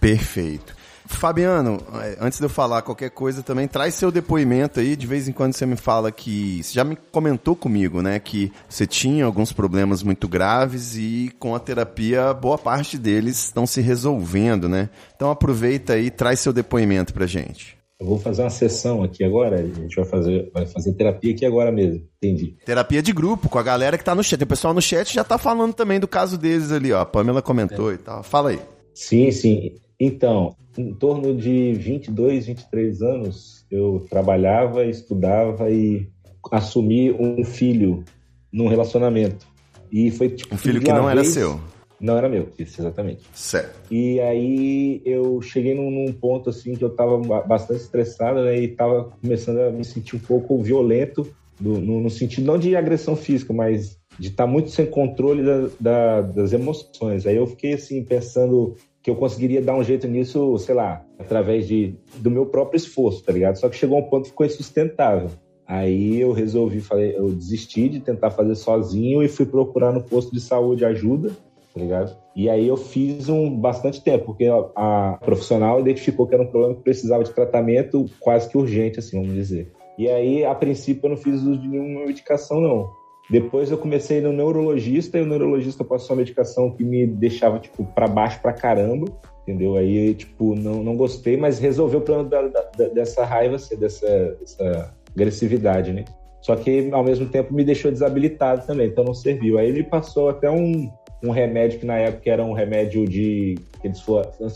Perfeito. 0.00 0.79
Fabiano, 1.16 1.78
é, 2.02 2.16
antes 2.20 2.38
de 2.38 2.44
eu 2.44 2.48
falar 2.48 2.82
qualquer 2.82 3.10
coisa 3.10 3.42
também, 3.42 3.68
traz 3.68 3.94
seu 3.94 4.10
depoimento 4.10 4.80
aí. 4.80 4.96
De 4.96 5.06
vez 5.06 5.28
em 5.28 5.32
quando 5.32 5.52
você 5.52 5.66
me 5.66 5.76
fala 5.76 6.10
que. 6.10 6.62
Você 6.62 6.74
já 6.74 6.84
me 6.84 6.96
comentou 7.10 7.54
comigo, 7.54 8.02
né? 8.02 8.18
Que 8.18 8.52
você 8.68 8.86
tinha 8.86 9.24
alguns 9.24 9.52
problemas 9.52 10.02
muito 10.02 10.28
graves 10.28 10.96
e 10.96 11.30
com 11.38 11.54
a 11.54 11.60
terapia, 11.60 12.32
boa 12.32 12.58
parte 12.58 12.96
deles 12.98 13.44
estão 13.44 13.66
se 13.66 13.80
resolvendo, 13.80 14.68
né? 14.68 14.88
Então 15.14 15.30
aproveita 15.30 15.94
aí 15.94 16.06
e 16.06 16.10
traz 16.10 16.40
seu 16.40 16.52
depoimento 16.52 17.12
pra 17.12 17.26
gente. 17.26 17.80
Eu 18.00 18.06
vou 18.06 18.18
fazer 18.18 18.42
uma 18.42 18.50
sessão 18.50 19.02
aqui 19.02 19.22
agora, 19.22 19.56
a 19.56 19.62
gente 19.62 19.94
vai 19.94 20.06
fazer, 20.06 20.50
vai 20.54 20.64
fazer 20.64 20.94
terapia 20.94 21.34
aqui 21.34 21.44
agora 21.44 21.70
mesmo, 21.70 22.02
entendi. 22.16 22.56
Terapia 22.64 23.02
de 23.02 23.12
grupo, 23.12 23.46
com 23.50 23.58
a 23.58 23.62
galera 23.62 23.98
que 23.98 24.04
tá 24.04 24.14
no 24.14 24.24
chat. 24.24 24.42
O 24.42 24.46
pessoal 24.46 24.72
no 24.72 24.80
chat 24.80 25.12
já 25.12 25.22
tá 25.22 25.36
falando 25.36 25.74
também 25.74 26.00
do 26.00 26.08
caso 26.08 26.38
deles 26.38 26.72
ali, 26.72 26.94
ó. 26.94 27.00
A 27.00 27.06
Pamela 27.06 27.42
comentou 27.42 27.90
é. 27.90 27.96
e 27.96 27.98
tal. 27.98 28.22
Fala 28.22 28.50
aí. 28.50 28.60
Sim, 28.94 29.30
sim. 29.30 29.74
Então, 30.00 30.56
em 30.78 30.94
torno 30.94 31.36
de 31.36 31.74
22, 31.74 32.46
23 32.46 33.02
anos, 33.02 33.66
eu 33.70 34.06
trabalhava, 34.08 34.86
estudava 34.86 35.70
e 35.70 36.08
assumi 36.50 37.12
um 37.12 37.44
filho 37.44 38.02
num 38.50 38.66
relacionamento. 38.66 39.46
E 39.92 40.10
foi 40.10 40.30
tipo. 40.30 40.54
Um 40.54 40.58
filho 40.58 40.80
que 40.80 40.90
não 40.92 41.04
vez... 41.04 41.18
era 41.18 41.24
seu. 41.24 41.60
Não 42.00 42.16
era 42.16 42.30
meu, 42.30 42.48
isso, 42.58 42.80
exatamente. 42.80 43.20
Certo. 43.34 43.78
E 43.90 44.18
aí 44.20 45.02
eu 45.04 45.42
cheguei 45.42 45.74
num, 45.74 45.90
num 45.90 46.10
ponto 46.14 46.48
assim 46.48 46.74
que 46.74 46.82
eu 46.82 46.88
tava 46.88 47.18
bastante 47.42 47.82
estressado, 47.82 48.42
né? 48.42 48.58
E 48.58 48.68
tava 48.68 49.12
começando 49.20 49.58
a 49.58 49.70
me 49.70 49.84
sentir 49.84 50.16
um 50.16 50.20
pouco 50.20 50.62
violento, 50.62 51.30
do, 51.58 51.78
no, 51.78 52.00
no, 52.00 52.08
sentido 52.08 52.46
não 52.46 52.56
de 52.56 52.74
agressão 52.74 53.14
física, 53.14 53.52
mas 53.52 53.98
de 54.18 54.28
estar 54.28 54.44
tá 54.44 54.50
muito 54.50 54.70
sem 54.70 54.86
controle 54.86 55.42
da, 55.44 55.68
da, 55.78 56.20
das 56.22 56.54
emoções. 56.54 57.26
Aí 57.26 57.36
eu 57.36 57.46
fiquei 57.46 57.74
assim, 57.74 58.02
pensando 58.02 58.74
que 59.02 59.10
eu 59.10 59.16
conseguiria 59.16 59.62
dar 59.62 59.74
um 59.74 59.82
jeito 59.82 60.06
nisso, 60.06 60.58
sei 60.58 60.74
lá, 60.74 61.04
através 61.18 61.66
de, 61.66 61.94
do 62.16 62.30
meu 62.30 62.46
próprio 62.46 62.76
esforço, 62.76 63.24
tá 63.24 63.32
ligado? 63.32 63.56
Só 63.56 63.68
que 63.68 63.76
chegou 63.76 63.98
um 63.98 64.08
ponto 64.08 64.24
que 64.24 64.30
ficou 64.30 64.46
insustentável. 64.46 65.30
Aí 65.66 66.20
eu 66.20 66.32
resolvi, 66.32 66.80
falei, 66.80 67.16
eu 67.16 67.30
desisti 67.30 67.88
de 67.88 68.00
tentar 68.00 68.30
fazer 68.30 68.56
sozinho 68.56 69.22
e 69.22 69.28
fui 69.28 69.46
procurar 69.46 69.92
no 69.92 70.02
posto 70.02 70.32
de 70.32 70.40
saúde 70.40 70.84
ajuda, 70.84 71.30
tá 71.72 71.80
ligado? 71.80 72.16
E 72.34 72.50
aí 72.50 72.66
eu 72.66 72.76
fiz 72.76 73.28
um 73.28 73.56
bastante 73.56 74.02
tempo, 74.02 74.26
porque 74.26 74.46
a, 74.46 74.66
a 74.74 75.18
profissional 75.18 75.80
identificou 75.80 76.26
que 76.26 76.34
era 76.34 76.42
um 76.42 76.48
problema 76.48 76.74
que 76.74 76.82
precisava 76.82 77.22
de 77.22 77.32
tratamento 77.32 78.06
quase 78.18 78.48
que 78.48 78.58
urgente, 78.58 78.98
assim, 78.98 79.20
vamos 79.20 79.34
dizer. 79.34 79.72
E 79.96 80.08
aí, 80.08 80.44
a 80.44 80.54
princípio, 80.54 81.06
eu 81.06 81.10
não 81.10 81.16
fiz 81.16 81.36
uso 81.42 81.56
de 81.56 81.68
nenhuma 81.68 82.06
medicação, 82.06 82.60
não. 82.60 82.90
Depois 83.30 83.70
eu 83.70 83.78
comecei 83.78 84.20
no 84.20 84.32
neurologista 84.32 85.16
e 85.16 85.22
o 85.22 85.26
neurologista 85.26 85.84
passou 85.84 86.10
uma 86.10 86.22
medicação 86.22 86.72
que 86.72 86.82
me 86.82 87.06
deixava, 87.06 87.60
tipo, 87.60 87.84
para 87.84 88.08
baixo 88.08 88.40
pra 88.42 88.52
caramba, 88.52 89.06
entendeu? 89.42 89.76
Aí, 89.76 90.14
tipo, 90.14 90.56
não, 90.56 90.82
não 90.82 90.96
gostei, 90.96 91.36
mas 91.36 91.60
resolveu 91.60 92.00
o 92.00 92.02
problema 92.02 92.28
da, 92.28 92.62
da, 92.76 92.88
dessa 92.88 93.24
raiva, 93.24 93.54
assim, 93.54 93.76
dessa, 93.76 94.36
dessa 94.40 94.92
agressividade, 95.14 95.92
né? 95.92 96.04
Só 96.40 96.56
que, 96.56 96.88
ao 96.90 97.04
mesmo 97.04 97.26
tempo, 97.26 97.54
me 97.54 97.62
deixou 97.62 97.92
desabilitado 97.92 98.66
também, 98.66 98.88
então 98.88 99.04
não 99.04 99.14
serviu. 99.14 99.58
Aí 99.58 99.68
ele 99.68 99.84
passou 99.84 100.30
até 100.30 100.50
um, 100.50 100.90
um 101.22 101.30
remédio 101.30 101.78
que 101.78 101.86
na 101.86 101.98
época 101.98 102.30
era 102.30 102.42
um 102.42 102.52
remédio 102.52 103.06
de. 103.06 103.56
Eles 103.84 104.02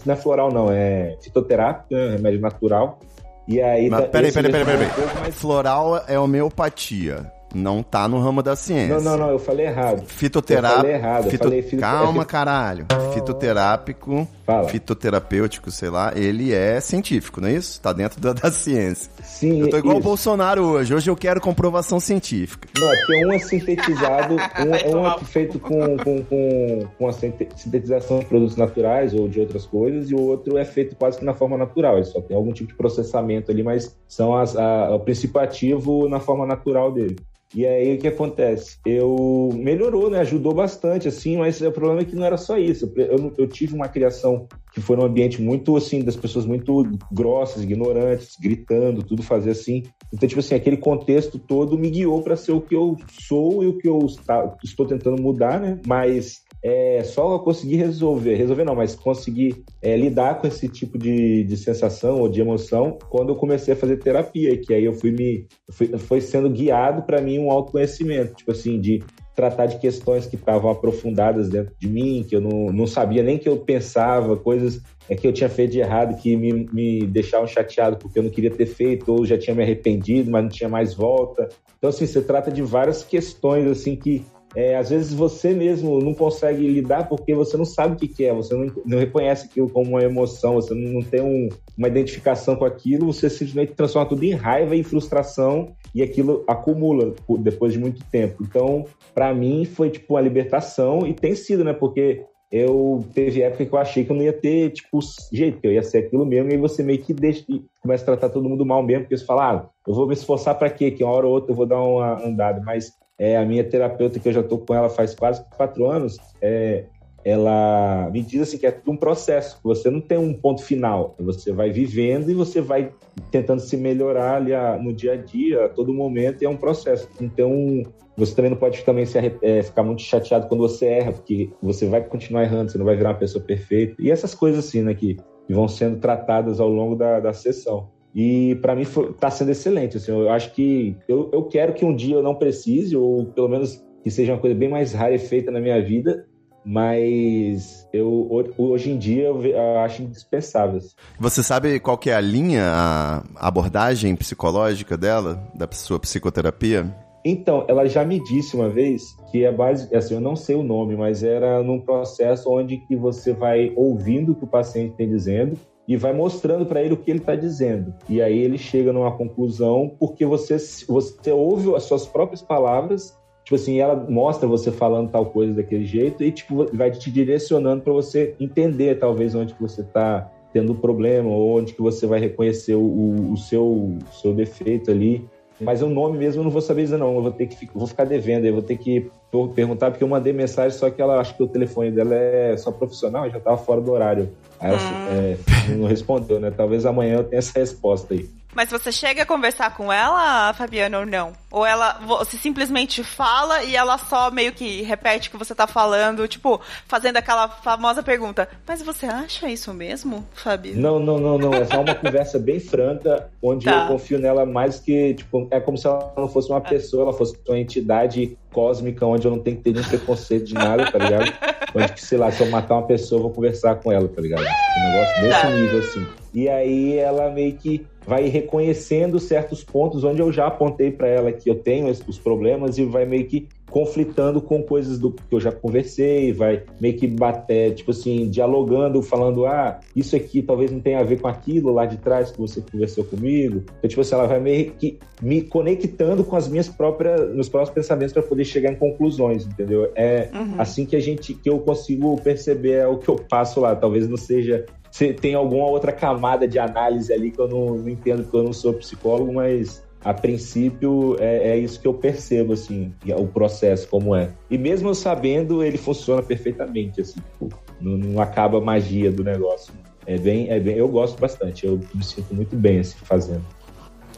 não 0.04 0.14
é 0.14 0.16
floral, 0.16 0.50
não, 0.50 0.72
é 0.72 1.16
fitoterápico, 1.22 1.94
né? 1.94 2.16
remédio 2.16 2.40
natural. 2.40 2.98
E 3.46 3.60
aí. 3.60 3.88
Mas, 3.90 4.08
peraí, 4.08 4.32
peraí, 4.32 4.50
peraí, 4.50 4.64
peraí. 4.64 4.88
Peraí. 5.14 5.32
Floral 5.32 6.02
é 6.08 6.18
homeopatia. 6.18 7.33
Não 7.54 7.82
tá 7.82 8.08
no 8.08 8.18
ramo 8.18 8.42
da 8.42 8.56
ciência. 8.56 8.96
Não, 8.98 9.00
não, 9.00 9.16
não, 9.16 9.30
eu 9.30 9.38
falei 9.38 9.66
errado. 9.66 10.02
Fitoterápico. 10.06 10.80
Eu 10.80 10.82
falei 10.82 10.94
errado. 10.94 11.30
Fito... 11.30 11.34
Eu 11.44 11.48
falei 11.48 11.62
fito... 11.62 11.80
Calma, 11.80 12.24
caralho. 12.26 12.86
Fitoterápico, 13.12 14.26
Fala. 14.44 14.68
fitoterapêutico, 14.68 15.70
sei 15.70 15.88
lá, 15.88 16.12
ele 16.16 16.52
é 16.52 16.80
científico, 16.80 17.40
não 17.40 17.48
é 17.48 17.52
isso? 17.52 17.80
Tá 17.80 17.92
dentro 17.92 18.20
da, 18.20 18.32
da 18.32 18.50
ciência. 18.50 19.10
Sim, 19.22 19.60
Eu 19.60 19.70
tô 19.70 19.78
igual 19.78 19.96
o 19.96 20.00
Bolsonaro 20.00 20.62
hoje. 20.64 20.94
Hoje 20.94 21.08
eu 21.10 21.16
quero 21.16 21.40
comprovação 21.40 22.00
científica. 22.00 22.68
Não, 22.78 22.92
é 22.92 22.96
porque 22.96 23.26
um 23.26 23.32
é 23.32 23.38
sintetizado, 23.38 24.34
um, 24.34 24.96
um 24.98 25.06
é 25.06 25.18
feito 25.20 25.58
com, 25.58 25.96
com, 25.98 26.24
com, 26.24 26.86
com 26.98 27.08
a 27.08 27.12
sinte- 27.12 27.48
sintetização 27.56 28.18
de 28.18 28.26
produtos 28.26 28.56
naturais 28.56 29.14
ou 29.14 29.28
de 29.28 29.40
outras 29.40 29.64
coisas, 29.64 30.10
e 30.10 30.14
o 30.14 30.20
outro 30.20 30.58
é 30.58 30.64
feito 30.64 30.96
quase 30.96 31.18
que 31.18 31.24
na 31.24 31.34
forma 31.34 31.56
natural. 31.56 31.96
Ele 31.96 32.04
só 32.04 32.20
tem 32.20 32.36
algum 32.36 32.52
tipo 32.52 32.68
de 32.70 32.74
processamento 32.74 33.50
ali, 33.50 33.62
mas 33.62 33.96
são 34.08 34.36
as, 34.36 34.56
a, 34.56 34.90
o 34.94 35.00
princípio 35.00 35.40
ativo 35.40 36.08
na 36.08 36.18
forma 36.20 36.44
natural 36.46 36.90
dele. 36.92 37.16
E 37.54 37.64
aí 37.64 37.94
o 37.94 37.98
que 37.98 38.08
acontece? 38.08 38.78
Eu 38.84 39.50
melhorou, 39.54 40.10
né? 40.10 40.18
Ajudou 40.20 40.52
bastante, 40.52 41.06
assim, 41.06 41.36
mas 41.36 41.60
o 41.60 41.70
problema 41.70 42.00
é 42.00 42.04
que 42.04 42.16
não 42.16 42.24
era 42.24 42.36
só 42.36 42.58
isso. 42.58 42.92
Eu, 42.96 43.32
eu 43.38 43.46
tive 43.46 43.74
uma 43.74 43.88
criação 43.88 44.48
que 44.72 44.80
foi 44.80 44.96
num 44.96 45.04
ambiente 45.04 45.40
muito 45.40 45.76
assim, 45.76 46.02
das 46.02 46.16
pessoas 46.16 46.44
muito 46.44 46.82
grossas, 47.12 47.62
ignorantes, 47.62 48.36
gritando, 48.40 49.04
tudo 49.04 49.22
fazer 49.22 49.50
assim. 49.52 49.84
Então, 50.12 50.28
tipo 50.28 50.40
assim, 50.40 50.56
aquele 50.56 50.76
contexto 50.76 51.38
todo 51.38 51.78
me 51.78 51.88
guiou 51.90 52.22
para 52.22 52.34
ser 52.36 52.50
o 52.52 52.60
que 52.60 52.74
eu 52.74 52.96
sou 53.28 53.62
e 53.62 53.68
o 53.68 53.78
que 53.78 53.88
eu 53.88 54.04
está- 54.06 54.56
estou 54.64 54.84
tentando 54.84 55.22
mudar, 55.22 55.60
né? 55.60 55.80
Mas 55.86 56.40
é, 56.66 57.02
só 57.04 57.34
eu 57.34 57.40
consegui 57.40 57.76
resolver, 57.76 58.36
resolver 58.36 58.64
não, 58.64 58.74
mas 58.74 58.94
conseguir 58.94 59.62
é, 59.82 59.94
lidar 59.98 60.40
com 60.40 60.46
esse 60.46 60.66
tipo 60.66 60.96
de, 60.96 61.44
de 61.44 61.58
sensação 61.58 62.20
ou 62.20 62.26
de 62.26 62.40
emoção 62.40 62.96
quando 63.10 63.28
eu 63.28 63.36
comecei 63.36 63.74
a 63.74 63.76
fazer 63.76 63.98
terapia, 63.98 64.56
que 64.56 64.72
aí 64.72 64.82
eu 64.82 64.94
fui 64.94 65.12
me 65.12 65.46
fui, 65.70 65.88
foi 65.98 66.22
sendo 66.22 66.48
guiado 66.48 67.02
para 67.02 67.20
mim 67.20 67.38
um 67.38 67.50
autoconhecimento, 67.50 68.36
tipo 68.36 68.50
assim, 68.50 68.80
de 68.80 69.02
tratar 69.36 69.66
de 69.66 69.78
questões 69.78 70.24
que 70.24 70.36
estavam 70.36 70.70
aprofundadas 70.70 71.50
dentro 71.50 71.74
de 71.78 71.86
mim, 71.86 72.24
que 72.26 72.34
eu 72.34 72.40
não, 72.40 72.72
não 72.72 72.86
sabia 72.86 73.22
nem 73.22 73.36
que 73.36 73.48
eu 73.48 73.58
pensava, 73.58 74.34
coisas 74.34 74.80
é 75.06 75.14
que 75.14 75.26
eu 75.26 75.34
tinha 75.34 75.50
feito 75.50 75.72
de 75.72 75.80
errado 75.80 76.16
que 76.16 76.34
me, 76.34 76.66
me 76.72 77.06
deixavam 77.06 77.46
chateado 77.46 77.98
porque 77.98 78.18
eu 78.18 78.22
não 78.22 78.30
queria 78.30 78.50
ter 78.50 78.64
feito, 78.64 79.12
ou 79.12 79.26
já 79.26 79.36
tinha 79.36 79.54
me 79.54 79.62
arrependido, 79.62 80.30
mas 80.30 80.42
não 80.42 80.50
tinha 80.50 80.68
mais 80.68 80.94
volta. 80.94 81.46
Então, 81.76 81.90
assim, 81.90 82.06
você 82.06 82.22
trata 82.22 82.50
de 82.50 82.62
várias 82.62 83.04
questões, 83.04 83.66
assim, 83.66 83.96
que 83.96 84.24
é, 84.54 84.76
às 84.76 84.90
vezes 84.90 85.12
você 85.12 85.52
mesmo 85.52 86.00
não 86.00 86.14
consegue 86.14 86.66
lidar 86.66 87.08
porque 87.08 87.34
você 87.34 87.56
não 87.56 87.64
sabe 87.64 87.94
o 87.94 87.96
que, 87.96 88.08
que 88.08 88.24
é, 88.24 88.32
você 88.32 88.54
não, 88.54 88.72
não 88.86 88.98
reconhece 88.98 89.46
aquilo 89.46 89.68
como 89.68 89.90
uma 89.90 90.02
emoção, 90.02 90.54
você 90.54 90.74
não, 90.74 90.92
não 90.92 91.02
tem 91.02 91.20
um- 91.20 91.48
uma 91.76 91.88
identificação 91.88 92.54
com 92.54 92.64
aquilo, 92.64 93.12
você 93.12 93.28
simplesmente 93.28 93.74
transforma 93.74 94.08
tudo 94.08 94.22
em 94.22 94.32
raiva 94.32 94.76
e 94.76 94.84
frustração 94.84 95.72
e 95.94 96.02
aquilo 96.02 96.44
acumula 96.46 97.14
depois 97.40 97.72
de 97.72 97.78
muito 97.78 98.02
tempo. 98.10 98.44
Então, 98.44 98.84
para 99.12 99.34
mim, 99.34 99.64
foi 99.64 99.90
tipo 99.90 100.14
uma 100.14 100.20
libertação 100.20 101.06
e 101.06 101.12
tem 101.12 101.34
sido, 101.34 101.64
né? 101.64 101.72
Porque 101.72 102.24
eu 102.50 103.04
teve 103.12 103.42
época 103.42 103.66
que 103.66 103.74
eu 103.74 103.78
achei 103.78 104.04
que 104.04 104.12
eu 104.12 104.16
não 104.16 104.22
ia 104.22 104.32
ter, 104.32 104.70
tipo, 104.70 105.00
jeito, 105.32 105.60
que 105.60 105.66
eu 105.66 105.72
ia 105.72 105.82
ser 105.82 105.98
aquilo 105.98 106.24
mesmo, 106.24 106.52
e 106.52 106.56
você 106.56 106.84
meio 106.84 107.02
que 107.02 107.12
deixa, 107.12 107.44
começa 107.82 108.04
a 108.04 108.06
tratar 108.06 108.28
todo 108.28 108.48
mundo 108.48 108.64
mal 108.64 108.80
mesmo, 108.80 109.02
porque 109.02 109.16
você 109.16 109.24
fala, 109.24 109.50
ah, 109.50 109.68
eu 109.88 109.92
vou 109.92 110.06
me 110.06 110.14
esforçar 110.14 110.56
para 110.56 110.70
quê? 110.70 110.92
Que 110.92 111.02
uma 111.02 111.12
hora 111.12 111.26
ou 111.26 111.32
outra 111.32 111.50
eu 111.50 111.56
vou 111.56 111.66
dar 111.66 111.80
uma 111.82 112.24
andada, 112.24 112.62
mas 112.64 112.92
é, 113.18 113.36
a 113.36 113.44
minha 113.44 113.64
terapeuta, 113.64 114.18
que 114.18 114.28
eu 114.28 114.32
já 114.32 114.42
tô 114.42 114.58
com 114.58 114.74
ela 114.74 114.88
faz 114.88 115.14
quase 115.14 115.44
quatro 115.56 115.86
anos, 115.88 116.18
é, 116.42 116.86
ela 117.24 118.10
me 118.12 118.22
diz 118.22 118.42
assim 118.42 118.58
que 118.58 118.66
é 118.66 118.70
tudo 118.70 118.92
um 118.92 118.96
processo, 118.96 119.58
você 119.64 119.90
não 119.90 120.00
tem 120.00 120.18
um 120.18 120.34
ponto 120.34 120.62
final, 120.62 121.16
você 121.18 121.52
vai 121.52 121.70
vivendo 121.70 122.30
e 122.30 122.34
você 122.34 122.60
vai 122.60 122.92
tentando 123.30 123.60
se 123.60 123.76
melhorar 123.76 124.36
ali 124.36 124.52
a- 124.52 124.76
no 124.76 124.92
dia 124.92 125.12
a 125.12 125.16
dia, 125.16 125.64
a 125.64 125.68
todo 125.68 125.94
momento, 125.94 126.42
e 126.42 126.44
é 126.44 126.48
um 126.48 126.56
processo. 126.56 127.08
Então, 127.20 127.82
você 128.16 128.34
também 128.34 128.50
não 128.50 128.58
pode 128.58 128.84
também 128.84 129.06
se 129.06 129.18
é, 129.40 129.62
ficar 129.62 129.82
muito 129.82 130.02
chateado 130.02 130.48
quando 130.48 130.60
você 130.60 130.86
erra, 130.86 131.12
porque 131.12 131.50
você 131.62 131.86
vai 131.86 132.04
continuar 132.04 132.42
errando, 132.42 132.70
você 132.70 132.78
não 132.78 132.84
vai 132.84 132.96
virar 132.96 133.10
uma 133.10 133.18
pessoa 133.18 133.42
perfeita. 133.42 133.94
E 133.98 134.10
essas 134.10 134.34
coisas 134.34 134.66
assim, 134.66 134.82
né, 134.82 134.94
que 134.94 135.16
vão 135.48 135.66
sendo 135.66 135.98
tratadas 135.98 136.60
ao 136.60 136.68
longo 136.68 136.94
da, 136.94 137.20
da 137.20 137.32
sessão. 137.32 137.88
E 138.14 138.54
para 138.62 138.76
mim 138.76 138.84
foi, 138.84 139.12
tá 139.14 139.28
sendo 139.30 139.50
excelente. 139.50 139.96
Assim, 139.96 140.12
eu 140.12 140.30
acho 140.30 140.52
que 140.52 140.96
eu, 141.08 141.30
eu 141.32 141.42
quero 141.44 141.72
que 141.74 141.84
um 141.84 141.94
dia 141.94 142.14
eu 142.14 142.22
não 142.22 142.34
precise, 142.36 142.96
ou 142.96 143.26
pelo 143.26 143.48
menos 143.48 143.82
que 144.02 144.10
seja 144.10 144.32
uma 144.32 144.38
coisa 144.40 144.54
bem 144.54 144.68
mais 144.68 144.92
rara 144.92 145.14
e 145.14 145.18
feita 145.18 145.50
na 145.50 145.60
minha 145.60 145.82
vida, 145.82 146.24
mas 146.64 147.88
eu 147.92 148.08
ho- 148.08 148.54
hoje 148.56 148.90
em 148.90 148.98
dia 148.98 149.24
eu 149.24 149.78
acho 149.80 150.02
indispensável. 150.02 150.76
assim. 150.76 150.90
Você 151.18 151.42
sabe 151.42 151.80
qual 151.80 151.98
que 151.98 152.10
é 152.10 152.14
a 152.14 152.20
linha, 152.20 152.64
a 152.66 153.24
abordagem 153.36 154.14
psicológica 154.14 154.96
dela, 154.96 155.42
da 155.54 155.68
sua 155.72 155.98
psicoterapia? 155.98 156.94
Então, 157.24 157.64
ela 157.68 157.86
já 157.88 158.04
me 158.04 158.22
disse 158.22 158.54
uma 158.54 158.68
vez 158.68 159.02
que 159.30 159.44
é 159.44 159.50
base, 159.50 159.94
assim, 159.96 160.14
eu 160.14 160.20
não 160.20 160.36
sei 160.36 160.54
o 160.54 160.62
nome, 160.62 160.94
mas 160.94 161.22
era 161.22 161.62
num 161.62 161.80
processo 161.80 162.50
onde 162.50 162.76
que 162.86 162.94
você 162.94 163.32
vai 163.32 163.72
ouvindo 163.74 164.32
o 164.32 164.34
que 164.34 164.44
o 164.44 164.46
paciente 164.48 164.94
tem 164.94 165.08
dizendo 165.08 165.56
e 165.86 165.96
vai 165.96 166.12
mostrando 166.12 166.64
para 166.66 166.82
ele 166.82 166.94
o 166.94 166.96
que 166.96 167.10
ele 167.10 167.20
está 167.20 167.34
dizendo. 167.34 167.94
E 168.08 168.22
aí 168.22 168.38
ele 168.38 168.58
chega 168.58 168.92
numa 168.92 169.12
conclusão 169.12 169.94
porque 169.98 170.24
você 170.24 170.56
você 170.88 171.30
ouve 171.30 171.74
as 171.74 171.84
suas 171.84 172.06
próprias 172.06 172.42
palavras, 172.42 173.18
tipo 173.44 173.56
assim, 173.56 173.78
ela 173.78 173.94
mostra 174.08 174.48
você 174.48 174.72
falando 174.72 175.10
tal 175.10 175.26
coisa 175.26 175.52
daquele 175.52 175.84
jeito 175.84 176.24
e 176.24 176.32
tipo 176.32 176.66
vai 176.74 176.90
te 176.90 177.10
direcionando 177.10 177.82
para 177.82 177.92
você 177.92 178.34
entender 178.40 178.98
talvez 178.98 179.34
onde 179.34 179.54
que 179.54 179.62
você 179.62 179.82
está 179.82 180.30
tendo 180.52 180.74
problema 180.74 181.28
ou 181.28 181.58
onde 181.58 181.74
que 181.74 181.82
você 181.82 182.06
vai 182.06 182.20
reconhecer 182.20 182.74
o, 182.74 183.32
o, 183.32 183.36
seu 183.36 183.66
o 183.66 183.98
seu 184.12 184.32
defeito 184.32 184.90
ali. 184.90 185.28
Mas 185.60 185.82
o 185.82 185.88
nome 185.88 186.18
mesmo 186.18 186.40
eu 186.40 186.44
não 186.44 186.50
vou 186.50 186.60
saber 186.60 186.82
dizer, 186.82 186.96
não. 186.96 187.14
Eu 187.14 187.22
vou 187.22 187.32
ter 187.32 187.46
que 187.46 187.68
vou 187.74 187.86
ficar 187.86 188.04
devendo, 188.04 188.44
eu 188.44 188.52
vou 188.54 188.62
ter 188.62 188.76
que 188.76 189.10
perguntar, 189.54 189.90
porque 189.90 190.04
eu 190.04 190.08
mandei 190.08 190.32
mensagem, 190.32 190.76
só 190.78 190.90
que 190.90 191.00
ela 191.00 191.20
acho 191.20 191.36
que 191.36 191.42
o 191.42 191.46
telefone 191.46 191.90
dela 191.90 192.14
é 192.14 192.56
só 192.56 192.70
profissional, 192.70 193.28
já 193.30 193.38
estava 193.38 193.56
fora 193.56 193.80
do 193.80 193.92
horário. 193.92 194.30
Aí 194.60 194.70
ela 194.70 194.80
é, 195.10 195.36
não 195.76 195.86
respondeu, 195.86 196.40
né? 196.40 196.50
Talvez 196.50 196.86
amanhã 196.86 197.16
eu 197.16 197.24
tenha 197.24 197.38
essa 197.38 197.58
resposta 197.58 198.14
aí. 198.14 198.28
Mas 198.54 198.70
você 198.70 198.92
chega 198.92 199.22
a 199.22 199.26
conversar 199.26 199.74
com 199.76 199.92
ela, 199.92 200.52
Fabiana, 200.54 201.00
ou 201.00 201.06
não? 201.06 201.32
Ou 201.50 201.64
ela, 201.66 201.98
você 202.06 202.36
simplesmente 202.36 203.02
fala 203.02 203.62
e 203.64 203.74
ela 203.76 203.98
só 203.98 204.30
meio 204.30 204.52
que 204.52 204.82
repete 204.82 205.28
o 205.28 205.32
que 205.32 205.36
você 205.36 205.54
tá 205.54 205.66
falando, 205.66 206.26
tipo, 206.28 206.60
fazendo 206.86 207.16
aquela 207.16 207.48
famosa 207.48 208.02
pergunta: 208.02 208.48
Mas 208.66 208.82
você 208.82 209.06
acha 209.06 209.48
isso 209.48 209.72
mesmo, 209.74 210.26
Fabi? 210.34 210.72
Não, 210.72 210.98
não, 210.98 211.18
não, 211.18 211.38
não. 211.38 211.54
É 211.54 211.64
só 211.64 211.80
uma 211.80 211.94
conversa 211.94 212.38
bem 212.38 212.58
franca, 212.60 213.28
onde 213.42 213.64
Tá. 213.64 213.82
eu 213.82 213.88
confio 213.88 214.18
nela 214.18 214.44
mais 214.46 214.78
que, 214.80 215.14
tipo, 215.14 215.46
é 215.50 215.60
como 215.60 215.76
se 215.78 215.86
ela 215.86 216.12
não 216.16 216.28
fosse 216.28 216.48
uma 216.50 216.60
pessoa, 216.60 217.04
ela 217.04 217.12
fosse 217.12 217.36
uma 217.48 217.58
entidade 217.58 218.36
cósmica, 218.52 219.04
onde 219.06 219.26
eu 219.26 219.30
não 219.32 219.38
tenho 219.40 219.56
que 219.56 219.62
ter 219.64 219.72
nenhum 219.72 219.88
preconceito 219.88 220.44
de 220.46 220.54
nada, 220.54 220.90
tá 220.90 220.98
ligado? 220.98 221.32
Onde 221.74 221.92
que, 221.92 222.04
sei 222.04 222.18
lá, 222.18 222.30
se 222.30 222.40
eu 222.40 222.50
matar 222.50 222.74
uma 222.76 222.86
pessoa, 222.86 223.18
eu 223.18 223.22
vou 223.24 223.32
conversar 223.32 223.74
com 223.76 223.90
ela, 223.90 224.06
tá 224.08 224.20
ligado? 224.20 224.42
Um 224.42 224.92
negócio 224.92 225.20
desse 225.20 225.40
Tá. 225.40 225.50
nível, 225.50 225.78
assim. 225.80 226.06
E 226.34 226.48
aí 226.48 226.98
ela 226.98 227.30
meio 227.30 227.52
que 227.54 227.86
vai 228.06 228.26
reconhecendo 228.28 229.18
certos 229.18 229.62
pontos 229.64 230.04
onde 230.04 230.20
eu 230.20 230.30
já 230.32 230.46
apontei 230.48 230.90
pra 230.90 231.08
ela 231.08 231.32
que 231.32 231.48
eu 231.48 231.54
tenho 231.54 231.88
os 231.88 232.18
problemas 232.18 232.76
e 232.76 232.84
vai 232.84 233.06
meio 233.06 233.24
que 233.26 233.48
conflitando 233.70 234.40
com 234.40 234.62
coisas 234.62 235.00
do 235.00 235.10
que 235.10 235.20
eu 235.32 235.40
já 235.40 235.50
conversei, 235.50 236.32
vai 236.32 236.62
meio 236.80 236.94
que 236.96 237.08
bater, 237.08 237.74
tipo 237.74 237.90
assim, 237.90 238.28
dialogando, 238.30 239.02
falando, 239.02 239.46
ah, 239.46 239.80
isso 239.96 240.14
aqui 240.14 240.42
talvez 240.42 240.70
não 240.70 240.78
tenha 240.78 241.00
a 241.00 241.02
ver 241.02 241.20
com 241.20 241.26
aquilo 241.26 241.72
lá 241.72 241.84
de 241.84 241.96
trás 241.96 242.30
que 242.30 242.38
você 242.38 242.60
conversou 242.60 243.02
comigo. 243.02 243.64
Então, 243.78 243.88
tipo 243.88 244.00
assim, 244.00 244.14
ela 244.14 244.26
vai 244.28 244.38
meio 244.38 244.70
que 244.72 244.98
me 245.20 245.42
conectando 245.42 246.22
com 246.22 246.36
as 246.36 246.46
minhas 246.46 246.68
próprias, 246.68 247.34
meus 247.34 247.48
próprios 247.48 247.74
pensamentos 247.74 248.12
para 248.12 248.22
poder 248.22 248.44
chegar 248.44 248.70
em 248.70 248.76
conclusões, 248.76 249.44
entendeu? 249.44 249.90
É 249.96 250.28
Uhum. 250.32 250.54
assim 250.58 250.86
que 250.86 250.94
a 250.94 251.00
gente, 251.00 251.34
que 251.34 251.50
eu 251.50 251.58
consigo 251.58 252.14
perceber 252.20 252.74
é 252.74 252.86
o 252.86 252.98
que 252.98 253.08
eu 253.08 253.16
passo 253.16 253.58
lá. 253.60 253.74
Talvez 253.74 254.08
não 254.08 254.16
seja 254.16 254.64
se 254.83 254.83
tem 255.20 255.34
alguma 255.34 255.66
outra 255.66 255.92
camada 255.92 256.46
de 256.46 256.58
análise 256.58 257.12
ali 257.12 257.30
que 257.30 257.40
eu 257.40 257.48
não, 257.48 257.78
não 257.78 257.88
entendo 257.88 258.22
porque 258.22 258.36
eu 258.36 258.44
não 258.44 258.52
sou 258.52 258.72
psicólogo, 258.74 259.34
mas 259.34 259.82
a 260.04 260.14
princípio 260.14 261.16
é, 261.18 261.50
é, 261.50 261.58
isso 261.58 261.80
que 261.80 261.88
eu 261.88 261.94
percebo 261.94 262.52
assim 262.52 262.94
o 263.16 263.26
processo 263.26 263.88
como 263.88 264.14
é. 264.14 264.30
E 264.48 264.56
mesmo 264.56 264.90
eu 264.90 264.94
sabendo 264.94 265.64
ele 265.64 265.78
funciona 265.78 266.22
perfeitamente 266.22 267.00
assim 267.00 267.20
tipo, 267.20 267.48
não, 267.80 267.96
não, 267.96 268.20
acaba 268.20 268.58
a 268.58 268.60
magia 268.60 269.10
do 269.10 269.24
negócio. 269.24 269.72
É 270.06 270.16
bem 270.16 270.48
é 270.50 270.60
bem 270.60 270.76
eu 270.76 270.86
gosto 270.86 271.18
bastante 271.18 271.66
eu 271.66 271.80
me 271.92 272.04
sinto 272.04 272.32
muito 272.34 272.54
bem 272.54 272.78
assim 272.80 272.98
fazendo. 273.02 273.44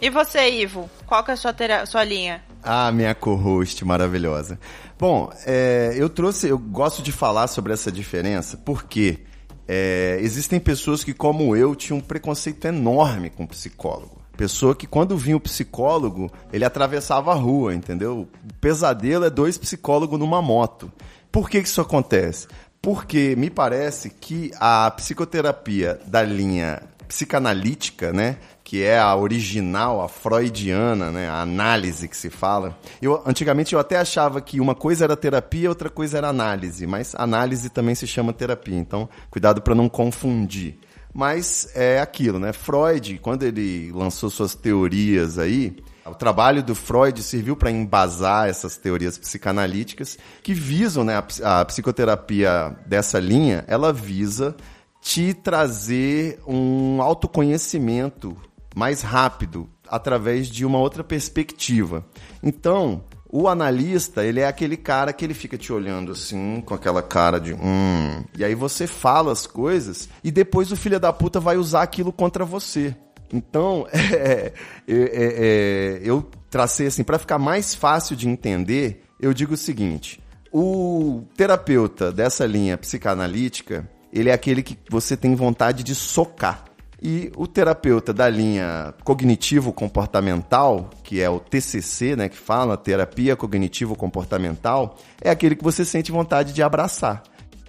E 0.02 0.10
você 0.10 0.50
Ivo 0.50 0.90
qual 1.06 1.24
que 1.24 1.30
é 1.30 1.34
a 1.34 1.36
sua 1.38 1.54
sua 1.86 2.04
linha? 2.04 2.42
Ah 2.62 2.92
minha 2.92 3.14
co-host 3.14 3.82
maravilhosa. 3.82 4.58
Bom 4.98 5.30
é, 5.46 5.94
eu 5.96 6.10
trouxe 6.10 6.48
eu 6.48 6.58
gosto 6.58 7.00
de 7.00 7.12
falar 7.12 7.46
sobre 7.46 7.72
essa 7.72 7.90
diferença 7.90 8.58
porque 8.58 9.20
é, 9.68 10.18
existem 10.20 10.60
pessoas 10.60 11.02
que 11.02 11.12
como 11.12 11.56
eu 11.56 11.74
tinham 11.74 11.98
um 11.98 12.02
preconceito 12.02 12.64
enorme 12.66 13.30
com 13.30 13.46
psicólogo 13.46 14.26
Pessoa 14.36 14.76
que 14.76 14.86
quando 14.86 15.16
vinha 15.16 15.36
o 15.36 15.40
psicólogo, 15.40 16.30
ele 16.52 16.64
atravessava 16.64 17.32
a 17.32 17.34
rua, 17.34 17.74
entendeu? 17.74 18.20
O 18.20 18.54
pesadelo 18.60 19.24
é 19.24 19.30
dois 19.30 19.56
psicólogos 19.56 20.18
numa 20.18 20.42
moto. 20.42 20.92
Por 21.32 21.48
que, 21.48 21.62
que 21.62 21.68
isso 21.68 21.80
acontece? 21.80 22.46
Porque 22.82 23.34
me 23.36 23.48
parece 23.48 24.10
que 24.10 24.50
a 24.60 24.90
psicoterapia 24.90 25.98
da 26.06 26.22
linha 26.22 26.82
psicanalítica, 27.08 28.12
né, 28.12 28.36
que 28.66 28.82
é 28.82 28.98
a 28.98 29.14
original, 29.14 30.02
a 30.02 30.08
freudiana, 30.08 31.12
né, 31.12 31.28
a 31.28 31.40
análise 31.40 32.08
que 32.08 32.16
se 32.16 32.28
fala. 32.28 32.76
Eu 33.00 33.22
antigamente 33.24 33.72
eu 33.72 33.78
até 33.78 33.96
achava 33.96 34.40
que 34.40 34.60
uma 34.60 34.74
coisa 34.74 35.04
era 35.04 35.16
terapia, 35.16 35.68
outra 35.68 35.88
coisa 35.88 36.18
era 36.18 36.28
análise, 36.28 36.84
mas 36.84 37.14
análise 37.14 37.70
também 37.70 37.94
se 37.94 38.08
chama 38.08 38.32
terapia. 38.32 38.76
Então, 38.76 39.08
cuidado 39.30 39.62
para 39.62 39.72
não 39.72 39.88
confundir. 39.88 40.80
Mas 41.14 41.70
é 41.76 42.00
aquilo, 42.00 42.40
né? 42.40 42.52
Freud, 42.52 43.20
quando 43.22 43.44
ele 43.44 43.92
lançou 43.92 44.28
suas 44.28 44.56
teorias 44.56 45.38
aí, 45.38 45.76
o 46.04 46.14
trabalho 46.16 46.60
do 46.60 46.74
Freud 46.74 47.22
serviu 47.22 47.54
para 47.54 47.70
embasar 47.70 48.48
essas 48.48 48.76
teorias 48.76 49.16
psicanalíticas 49.16 50.18
que 50.42 50.52
visam, 50.52 51.04
né, 51.04 51.14
a, 51.14 51.60
a 51.60 51.64
psicoterapia 51.64 52.76
dessa 52.84 53.20
linha, 53.20 53.64
ela 53.68 53.92
visa 53.92 54.56
te 55.00 55.32
trazer 55.32 56.40
um 56.44 57.00
autoconhecimento 57.00 58.36
mais 58.76 59.00
rápido 59.00 59.66
através 59.88 60.48
de 60.48 60.66
uma 60.66 60.78
outra 60.78 61.02
perspectiva. 61.02 62.04
Então, 62.42 63.02
o 63.26 63.48
analista, 63.48 64.22
ele 64.22 64.40
é 64.40 64.46
aquele 64.46 64.76
cara 64.76 65.14
que 65.14 65.24
ele 65.24 65.32
fica 65.32 65.56
te 65.56 65.72
olhando 65.72 66.12
assim, 66.12 66.60
com 66.60 66.74
aquela 66.74 67.02
cara 67.02 67.40
de 67.40 67.54
hum. 67.54 68.22
E 68.36 68.44
aí 68.44 68.54
você 68.54 68.86
fala 68.86 69.32
as 69.32 69.46
coisas 69.46 70.10
e 70.22 70.30
depois 70.30 70.70
o 70.70 70.76
filho 70.76 71.00
da 71.00 71.10
puta 71.10 71.40
vai 71.40 71.56
usar 71.56 71.82
aquilo 71.82 72.12
contra 72.12 72.44
você. 72.44 72.94
Então, 73.32 73.86
é, 73.90 73.98
é, 74.06 74.52
é, 74.86 74.94
é, 74.94 76.00
eu 76.04 76.28
tracei 76.50 76.88
assim, 76.88 77.02
para 77.02 77.18
ficar 77.18 77.38
mais 77.38 77.74
fácil 77.74 78.14
de 78.14 78.28
entender, 78.28 79.04
eu 79.18 79.32
digo 79.32 79.54
o 79.54 79.56
seguinte: 79.56 80.22
o 80.52 81.24
terapeuta 81.34 82.12
dessa 82.12 82.44
linha 82.44 82.76
psicanalítica, 82.76 83.88
ele 84.12 84.28
é 84.28 84.34
aquele 84.34 84.62
que 84.62 84.76
você 84.90 85.16
tem 85.16 85.34
vontade 85.34 85.82
de 85.82 85.94
socar. 85.94 86.65
E 87.02 87.30
o 87.36 87.46
terapeuta 87.46 88.12
da 88.12 88.28
linha 88.28 88.94
cognitivo-comportamental, 89.04 90.90
que 91.04 91.20
é 91.20 91.28
o 91.28 91.38
TCC, 91.38 92.16
né, 92.16 92.28
que 92.28 92.38
fala 92.38 92.76
terapia 92.76 93.36
cognitivo-comportamental, 93.36 94.96
é 95.20 95.30
aquele 95.30 95.54
que 95.54 95.64
você 95.64 95.84
sente 95.84 96.10
vontade 96.10 96.52
de 96.52 96.62
abraçar. 96.62 97.22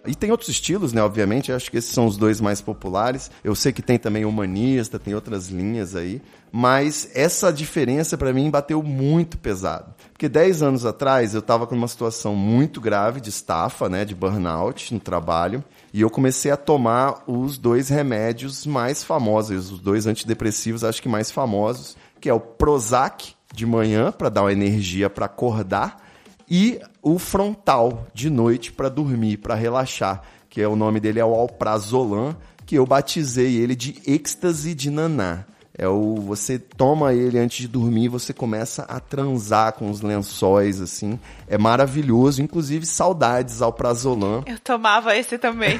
E 0.07 0.15
tem 0.15 0.31
outros 0.31 0.49
estilos, 0.49 0.93
né? 0.93 1.01
Obviamente, 1.01 1.51
acho 1.51 1.69
que 1.69 1.77
esses 1.77 1.91
são 1.91 2.05
os 2.05 2.17
dois 2.17 2.39
mais 2.41 2.61
populares. 2.61 3.29
Eu 3.43 3.53
sei 3.55 3.71
que 3.71 3.81
tem 3.81 3.97
também 3.99 4.25
humanista, 4.25 4.97
tem 4.97 5.13
outras 5.13 5.49
linhas 5.49 5.95
aí. 5.95 6.21
Mas 6.51 7.09
essa 7.13 7.51
diferença 7.51 8.17
para 8.17 8.31
mim 8.31 8.49
bateu 8.49 8.81
muito 8.81 9.37
pesado. 9.37 9.93
Porque 10.13 10.29
10 10.29 10.63
anos 10.63 10.85
atrás 10.85 11.33
eu 11.33 11.41
estava 11.41 11.67
com 11.67 11.75
uma 11.75 11.87
situação 11.87 12.35
muito 12.35 12.79
grave 12.79 13.19
de 13.19 13.29
estafa, 13.29 13.89
né? 13.89 14.05
De 14.05 14.15
burnout 14.15 14.93
no 14.93 14.99
trabalho. 14.99 15.63
E 15.93 16.01
eu 16.01 16.09
comecei 16.09 16.51
a 16.51 16.57
tomar 16.57 17.23
os 17.27 17.57
dois 17.57 17.89
remédios 17.89 18.65
mais 18.65 19.03
famosos, 19.03 19.71
os 19.71 19.79
dois 19.79 20.07
antidepressivos, 20.07 20.83
acho 20.83 21.01
que 21.01 21.09
mais 21.09 21.31
famosos, 21.31 21.97
que 22.19 22.29
é 22.29 22.33
o 22.33 22.39
Prozac 22.39 23.35
de 23.53 23.65
manhã 23.65 24.11
para 24.11 24.29
dar 24.29 24.43
uma 24.43 24.51
energia 24.51 25.09
para 25.09 25.25
acordar 25.25 26.07
e 26.49 26.79
o 27.07 27.17
Frontal 27.17 28.05
de 28.13 28.29
noite 28.29 28.69
para 28.69 28.89
dormir, 28.89 29.37
para 29.37 29.55
relaxar, 29.55 30.23
que 30.49 30.61
é 30.61 30.67
o 30.67 30.75
nome 30.75 30.99
dele 30.99 31.21
é 31.21 31.25
o 31.25 31.33
Alprazolam, 31.33 32.35
que 32.65 32.75
eu 32.75 32.85
batizei 32.85 33.55
ele 33.55 33.75
de 33.75 34.01
êxtase 34.05 34.75
de 34.75 34.89
naná. 34.89 35.45
É 35.77 35.87
o 35.87 36.15
você 36.15 36.57
toma 36.57 37.13
ele 37.13 37.37
antes 37.37 37.59
de 37.59 37.67
dormir, 37.67 38.07
você 38.07 38.33
começa 38.33 38.83
a 38.83 38.99
transar 38.99 39.73
com 39.73 39.91
os 39.91 40.01
lençóis 40.01 40.81
assim. 40.81 41.19
É 41.47 41.57
maravilhoso, 41.57 42.41
inclusive 42.41 42.85
saudades 42.85 43.61
ao 43.61 43.71
prazolam. 43.71 44.43
Eu 44.47 44.57
tomava 44.57 45.15
esse 45.15 45.37
também. 45.37 45.79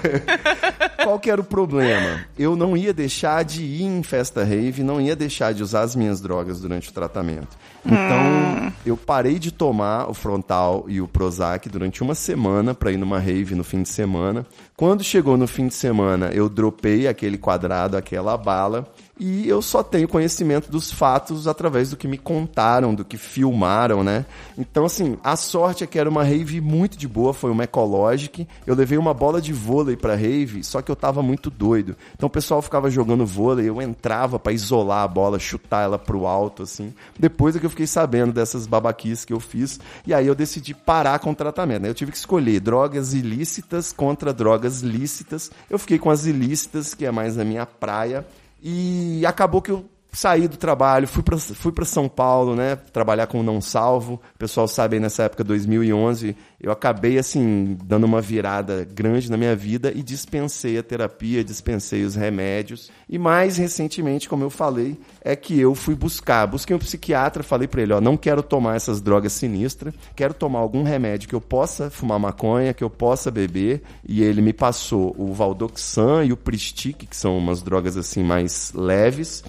Qual 1.03 1.19
que 1.19 1.31
era 1.31 1.41
o 1.41 1.43
problema? 1.43 2.25
Eu 2.37 2.55
não 2.55 2.77
ia 2.77 2.93
deixar 2.93 3.43
de 3.43 3.63
ir 3.63 3.83
em 3.83 4.03
festa 4.03 4.43
rave, 4.43 4.83
não 4.83 5.01
ia 5.01 5.15
deixar 5.15 5.53
de 5.53 5.63
usar 5.63 5.81
as 5.81 5.95
minhas 5.95 6.21
drogas 6.21 6.59
durante 6.61 6.89
o 6.89 6.93
tratamento. 6.93 7.57
Então, 7.85 8.67
hum. 8.67 8.71
eu 8.85 8.97
parei 8.97 9.39
de 9.39 9.51
tomar 9.51 10.09
o 10.09 10.13
frontal 10.13 10.85
e 10.87 10.99
o 10.99 11.07
Prozac 11.07 11.69
durante 11.69 12.03
uma 12.03 12.13
semana 12.13 12.73
para 12.73 12.91
ir 12.91 12.97
numa 12.97 13.17
rave 13.17 13.55
no 13.55 13.63
fim 13.63 13.81
de 13.81 13.89
semana. 13.89 14.45
Quando 14.75 15.03
chegou 15.03 15.37
no 15.37 15.47
fim 15.47 15.67
de 15.67 15.73
semana, 15.73 16.29
eu 16.33 16.49
dropei 16.49 17.07
aquele 17.07 17.37
quadrado, 17.37 17.95
aquela 17.95 18.37
bala 18.37 18.87
e 19.19 19.47
eu 19.47 19.61
só 19.61 19.81
tenho 19.81 20.07
conhecimento 20.07 20.71
dos 20.71 20.91
fatos 20.91 21.47
através 21.47 21.89
do 21.89 21.97
que 21.97 22.07
me 22.07 22.17
contaram, 22.17 22.93
do 22.93 23.03
que 23.03 23.17
filmaram, 23.17 24.03
né? 24.03 24.25
Então, 24.57 24.85
assim, 24.85 25.17
a 25.23 25.35
sorte 25.35 25.83
é 25.83 25.87
que 25.87 25.97
era 25.97 26.09
uma 26.09 26.23
rave 26.23 26.61
muito 26.61 26.97
de 26.97 27.07
boa, 27.07 27.33
foi 27.33 27.51
uma 27.51 27.63
Ecologic. 27.63 28.47
Eu 28.65 28.75
levei 28.75 28.97
uma 28.97 29.13
bola 29.13 29.41
de 29.41 29.53
vôlei 29.53 29.95
pra 29.95 30.15
rave, 30.15 30.63
só 30.63 30.81
que 30.81 30.91
eu 30.91 30.95
tava 30.95 31.21
muito 31.21 31.49
doido. 31.49 31.95
Então 32.15 32.27
o 32.27 32.29
pessoal 32.29 32.61
ficava 32.61 32.89
jogando 32.89 33.25
vôlei, 33.25 33.69
eu 33.69 33.81
entrava 33.81 34.39
para 34.39 34.53
isolar 34.53 35.03
a 35.03 35.07
bola, 35.07 35.39
chutar 35.39 35.83
ela 35.83 35.97
pro 35.97 36.25
alto, 36.25 36.63
assim. 36.63 36.93
Depois 37.17 37.55
é 37.55 37.59
que 37.59 37.65
eu 37.65 37.69
fiquei 37.69 37.87
sabendo 37.87 38.33
dessas 38.33 38.67
babaquias 38.67 39.25
que 39.25 39.33
eu 39.33 39.39
fiz, 39.39 39.79
e 40.05 40.13
aí 40.13 40.27
eu 40.27 40.35
decidi 40.35 40.73
parar 40.73 41.19
com 41.19 41.31
o 41.31 41.35
tratamento, 41.35 41.83
né? 41.83 41.89
Eu 41.89 41.95
tive 41.95 42.11
que 42.11 42.17
escolher 42.17 42.59
drogas 42.59 43.13
ilícitas 43.13 43.91
contra 43.91 44.33
drogas 44.33 44.81
lícitas. 44.81 45.51
Eu 45.69 45.79
fiquei 45.79 45.97
com 45.97 46.09
as 46.09 46.25
ilícitas, 46.25 46.93
que 46.93 47.05
é 47.05 47.11
mais 47.11 47.35
na 47.35 47.43
minha 47.43 47.65
praia, 47.65 48.25
e 48.61 49.25
acabou 49.25 49.61
que 49.61 49.71
eu 49.71 49.89
saí 50.17 50.47
do 50.47 50.57
trabalho, 50.57 51.07
fui 51.07 51.21
para 51.21 51.37
fui 51.37 51.71
São 51.85 52.09
Paulo, 52.09 52.55
né, 52.55 52.75
trabalhar 52.91 53.27
com 53.27 53.39
o 53.39 53.43
Não 53.43 53.61
Salvo. 53.61 54.15
O 54.15 54.37
pessoal 54.39 54.67
sabe 54.67 54.95
aí 54.95 54.99
nessa 54.99 55.23
época, 55.23 55.43
2011, 55.43 56.35
eu 56.59 56.71
acabei, 56.71 57.19
assim, 57.19 57.77
dando 57.85 58.05
uma 58.05 58.19
virada 58.19 58.83
grande 58.91 59.29
na 59.29 59.37
minha 59.37 59.55
vida 59.55 59.91
e 59.93 60.01
dispensei 60.01 60.75
a 60.79 60.81
terapia, 60.81 61.43
dispensei 61.43 62.03
os 62.03 62.15
remédios. 62.15 62.89
E 63.07 63.19
mais 63.19 63.57
recentemente, 63.57 64.27
como 64.27 64.43
eu 64.43 64.49
falei, 64.49 64.99
é 65.21 65.35
que 65.35 65.59
eu 65.59 65.75
fui 65.75 65.93
buscar. 65.93 66.47
Busquei 66.47 66.75
um 66.75 66.79
psiquiatra, 66.79 67.43
falei 67.43 67.67
para 67.67 67.83
ele, 67.83 67.93
ó, 67.93 68.01
não 68.01 68.17
quero 68.17 68.41
tomar 68.41 68.75
essas 68.75 68.99
drogas 68.99 69.33
sinistras, 69.33 69.93
quero 70.15 70.33
tomar 70.33 70.59
algum 70.59 70.81
remédio 70.81 71.29
que 71.29 71.35
eu 71.35 71.41
possa 71.41 71.91
fumar 71.91 72.17
maconha, 72.17 72.73
que 72.73 72.83
eu 72.83 72.89
possa 72.89 73.29
beber. 73.29 73.83
E 74.03 74.23
ele 74.23 74.41
me 74.41 74.51
passou 74.51 75.15
o 75.15 75.31
Valdoxan 75.31 76.25
e 76.25 76.33
o 76.33 76.37
Pristic, 76.37 77.05
que 77.07 77.15
são 77.15 77.37
umas 77.37 77.61
drogas, 77.61 77.95
assim, 77.95 78.23
mais 78.23 78.73
leves 78.73 79.43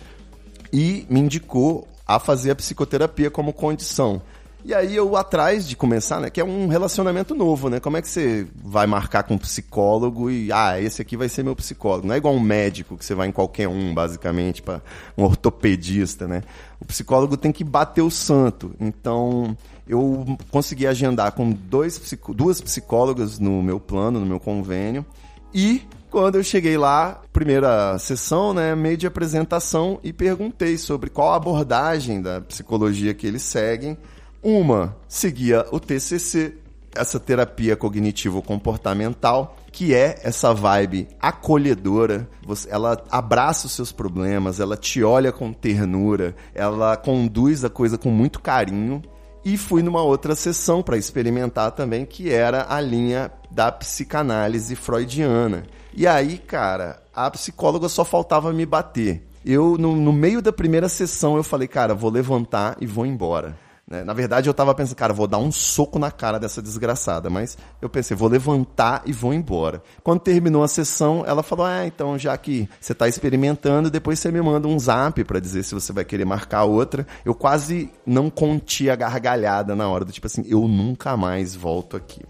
e 0.73 1.07
me 1.09 1.21
indicou 1.21 1.87
a 2.07 2.19
fazer 2.19 2.51
a 2.51 2.57
psicoterapia 2.57 3.31
como 3.31 3.53
condição. 3.53 4.23
E 4.65 4.75
aí 4.75 4.97
eu 4.97 5.17
atrás 5.17 5.69
de 5.69 5.77
começar, 5.77 6.21
né, 6.21 6.31
que 6.31 6.41
é 6.41 6.45
um 6.45 6.67
relacionamento 6.67 7.35
novo, 7.35 7.71
né? 7.71 7.79
Como 7.79 7.97
é 7.97 8.03
que 8.03 8.09
você 8.09 8.47
vai 8.57 8.87
marcar 8.87 9.23
com 9.23 9.35
um 9.35 9.39
psicólogo 9.39 10.31
e 10.31 10.53
ah, 10.53 10.81
esse 10.81 11.01
aqui 11.01 11.17
vai 11.17 11.29
ser 11.29 11.45
meu 11.45 11.55
psicólogo? 11.55 12.07
Não 12.07 12.15
é 12.15 12.19
igual 12.19 12.35
um 12.35 12.41
médico 12.41 12.97
que 12.97 13.05
você 13.05 13.15
vai 13.15 13.29
em 13.29 13.33
qualquer 13.33 13.69
um, 13.69 13.95
basicamente, 13.95 14.61
para 14.61 14.83
um 15.17 15.23
ortopedista, 15.23 16.27
né? 16.27 16.43
O 16.81 16.85
psicólogo 16.85 17.37
tem 17.37 17.53
que 17.53 17.63
bater 17.63 18.03
o 18.03 18.11
santo. 18.11 18.75
Então, 18.81 19.57
eu 19.87 20.37
consegui 20.51 20.87
agendar 20.87 21.33
com 21.33 21.51
dois, 21.51 22.01
duas 22.35 22.61
psicólogas 22.61 23.39
no 23.39 23.63
meu 23.63 23.79
plano, 23.79 24.19
no 24.19 24.27
meu 24.27 24.41
convênio, 24.41 25.07
e 25.55 25.83
quando 26.11 26.37
eu 26.37 26.43
cheguei 26.43 26.77
lá, 26.77 27.21
primeira 27.33 27.99
sessão, 27.99 28.55
né, 28.55 28.75
meio 28.75 28.97
de 28.97 29.07
apresentação 29.07 30.01
e 30.03 30.13
perguntei 30.13 30.79
sobre 30.79 31.11
qual 31.11 31.33
abordagem 31.33 32.21
da 32.21 32.41
psicologia 32.41 33.15
que 33.15 33.27
eles 33.27 33.43
seguem. 33.43 33.97
Uma 34.43 34.97
seguia 35.09 35.67
o 35.71 35.81
TCC, 35.81 36.55
essa 36.95 37.21
terapia 37.21 37.77
cognitivo-comportamental, 37.77 39.57
que 39.71 39.95
é 39.95 40.19
essa 40.23 40.55
vibe 40.55 41.09
acolhedora. 41.21 42.29
Ela 42.69 43.03
abraça 43.11 43.67
os 43.67 43.73
seus 43.73 43.93
problemas, 43.93 44.61
ela 44.61 44.77
te 44.77 45.03
olha 45.03 45.31
com 45.31 45.53
ternura, 45.53 46.35
ela 46.55 46.97
conduz 46.97 47.65
a 47.65 47.71
coisa 47.71 47.99
com 47.99 48.11
muito 48.11 48.41
carinho. 48.41 49.03
E 49.45 49.57
fui 49.57 49.83
numa 49.83 50.03
outra 50.03 50.35
sessão 50.35 50.83
para 50.83 50.97
experimentar 50.97 51.71
também, 51.73 52.05
que 52.05 52.31
era 52.31 52.67
a 52.69 52.81
linha 52.81 53.31
da 53.51 53.71
psicanálise 53.71 54.75
freudiana. 54.75 55.65
E 55.93 56.07
aí, 56.07 56.39
cara, 56.39 57.03
a 57.15 57.31
psicóloga 57.31 57.89
só 57.89 58.05
faltava 58.05 58.53
me 58.53 58.65
bater. 58.65 59.27
Eu, 59.45 59.77
no, 59.79 59.97
no 59.97 60.13
meio 60.13 60.43
da 60.43 60.53
primeira 60.53 60.89
sessão, 60.89 61.37
eu 61.37 61.43
falei, 61.43 61.69
cara, 61.69 61.95
vou 61.95 62.11
levantar 62.11 62.77
e 62.81 62.87
vou 62.87 63.07
embora. 63.07 63.57
Né? 63.89 64.05
Na 64.05 64.13
verdade, 64.13 64.49
eu 64.49 64.55
tava 64.55 64.75
pensando, 64.75 64.97
cara, 64.97 65.15
vou 65.15 65.27
dar 65.27 65.39
um 65.39 65.51
soco 65.51 65.99
na 65.99 66.11
cara 66.11 66.39
dessa 66.39 66.61
desgraçada. 66.61 67.31
Mas 67.31 67.57
eu 67.81 67.89
pensei, 67.89 68.15
vou 68.15 68.29
levantar 68.29 69.03
e 69.07 69.13
vou 69.13 69.33
embora. 69.33 69.83
Quando 70.03 70.21
terminou 70.21 70.63
a 70.63 70.69
sessão, 70.69 71.25
ela 71.27 71.43
falou: 71.43 71.65
Ah, 71.65 71.87
então 71.87 72.19
já 72.19 72.37
que 72.37 72.69
você 72.79 72.95
tá 72.95 73.09
experimentando, 73.09 73.91
depois 73.91 74.19
você 74.19 74.31
me 74.31 74.43
manda 74.43 74.69
um 74.69 74.79
zap 74.79 75.25
para 75.25 75.41
dizer 75.41 75.65
se 75.65 75.75
você 75.75 75.93
vai 75.93 76.05
querer 76.05 76.27
marcar 76.27 76.65
outra. 76.65 77.07
Eu 77.25 77.35
quase 77.35 77.91
não 78.05 78.29
conti 78.29 78.91
a 78.91 78.97
gargalhada 78.97 79.75
na 79.75 79.89
hora 79.89 80.05
do 80.05 80.13
tipo 80.13 80.27
assim, 80.27 80.45
eu 80.47 80.69
nunca 80.69 81.17
mais 81.17 81.55
volto 81.55 81.97
aqui. 81.97 82.21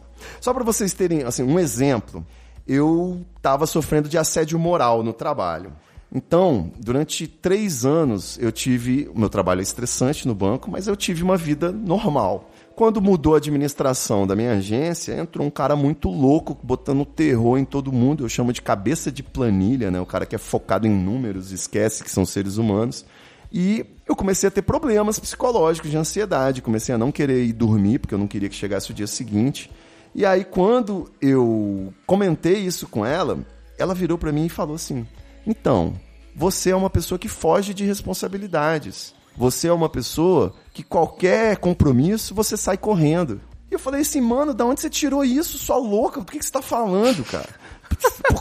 Só 0.40 0.54
para 0.54 0.64
vocês 0.64 0.92
terem 0.92 1.24
assim, 1.24 1.42
um 1.42 1.58
exemplo, 1.58 2.24
eu 2.68 3.24
tava 3.40 3.66
sofrendo 3.66 4.08
de 4.08 4.18
assédio 4.18 4.58
moral 4.58 5.02
no 5.02 5.14
trabalho. 5.14 5.72
Então, 6.14 6.70
durante 6.78 7.26
três 7.26 7.84
anos, 7.84 8.38
eu 8.40 8.52
tive. 8.52 9.10
O 9.14 9.18
meu 9.18 9.28
trabalho 9.28 9.60
é 9.60 9.62
estressante 9.62 10.26
no 10.26 10.34
banco, 10.34 10.70
mas 10.70 10.86
eu 10.86 10.96
tive 10.96 11.22
uma 11.22 11.36
vida 11.36 11.72
normal. 11.72 12.50
Quando 12.74 13.02
mudou 13.02 13.34
a 13.34 13.38
administração 13.38 14.26
da 14.26 14.36
minha 14.36 14.52
agência, 14.52 15.18
entrou 15.18 15.46
um 15.46 15.50
cara 15.50 15.74
muito 15.74 16.08
louco, 16.08 16.56
botando 16.62 17.04
terror 17.04 17.58
em 17.58 17.64
todo 17.64 17.92
mundo. 17.92 18.24
Eu 18.24 18.28
chamo 18.28 18.52
de 18.52 18.62
cabeça 18.62 19.10
de 19.10 19.22
planilha, 19.22 19.90
né? 19.90 20.00
O 20.00 20.06
cara 20.06 20.24
que 20.24 20.34
é 20.34 20.38
focado 20.38 20.86
em 20.86 20.90
números, 20.90 21.50
esquece 21.50 22.04
que 22.04 22.10
são 22.10 22.24
seres 22.24 22.56
humanos. 22.56 23.04
E 23.52 23.84
eu 24.06 24.14
comecei 24.14 24.46
a 24.46 24.50
ter 24.50 24.62
problemas 24.62 25.18
psicológicos 25.18 25.90
de 25.90 25.96
ansiedade. 25.96 26.62
Comecei 26.62 26.94
a 26.94 26.98
não 26.98 27.10
querer 27.10 27.44
ir 27.44 27.52
dormir, 27.52 27.98
porque 27.98 28.14
eu 28.14 28.18
não 28.18 28.28
queria 28.28 28.48
que 28.48 28.54
chegasse 28.54 28.90
o 28.90 28.94
dia 28.94 29.06
seguinte. 29.06 29.70
E 30.18 30.26
aí, 30.26 30.44
quando 30.44 31.08
eu 31.22 31.94
comentei 32.04 32.58
isso 32.58 32.88
com 32.88 33.06
ela, 33.06 33.38
ela 33.78 33.94
virou 33.94 34.18
para 34.18 34.32
mim 34.32 34.46
e 34.46 34.48
falou 34.48 34.74
assim: 34.74 35.06
então, 35.46 35.94
você 36.34 36.70
é 36.70 36.76
uma 36.76 36.90
pessoa 36.90 37.20
que 37.20 37.28
foge 37.28 37.72
de 37.72 37.84
responsabilidades. 37.84 39.14
Você 39.36 39.68
é 39.68 39.72
uma 39.72 39.88
pessoa 39.88 40.52
que 40.74 40.82
qualquer 40.82 41.58
compromisso 41.58 42.34
você 42.34 42.56
sai 42.56 42.76
correndo. 42.76 43.40
E 43.70 43.74
eu 43.74 43.78
falei 43.78 44.00
assim, 44.00 44.20
mano, 44.20 44.52
da 44.52 44.64
onde 44.64 44.80
você 44.80 44.90
tirou 44.90 45.24
isso, 45.24 45.56
sua 45.56 45.76
louca? 45.76 46.20
Por 46.20 46.32
que, 46.32 46.40
que 46.40 46.44
você 46.44 46.50
tá 46.50 46.62
falando, 46.62 47.22
cara? 47.22 47.50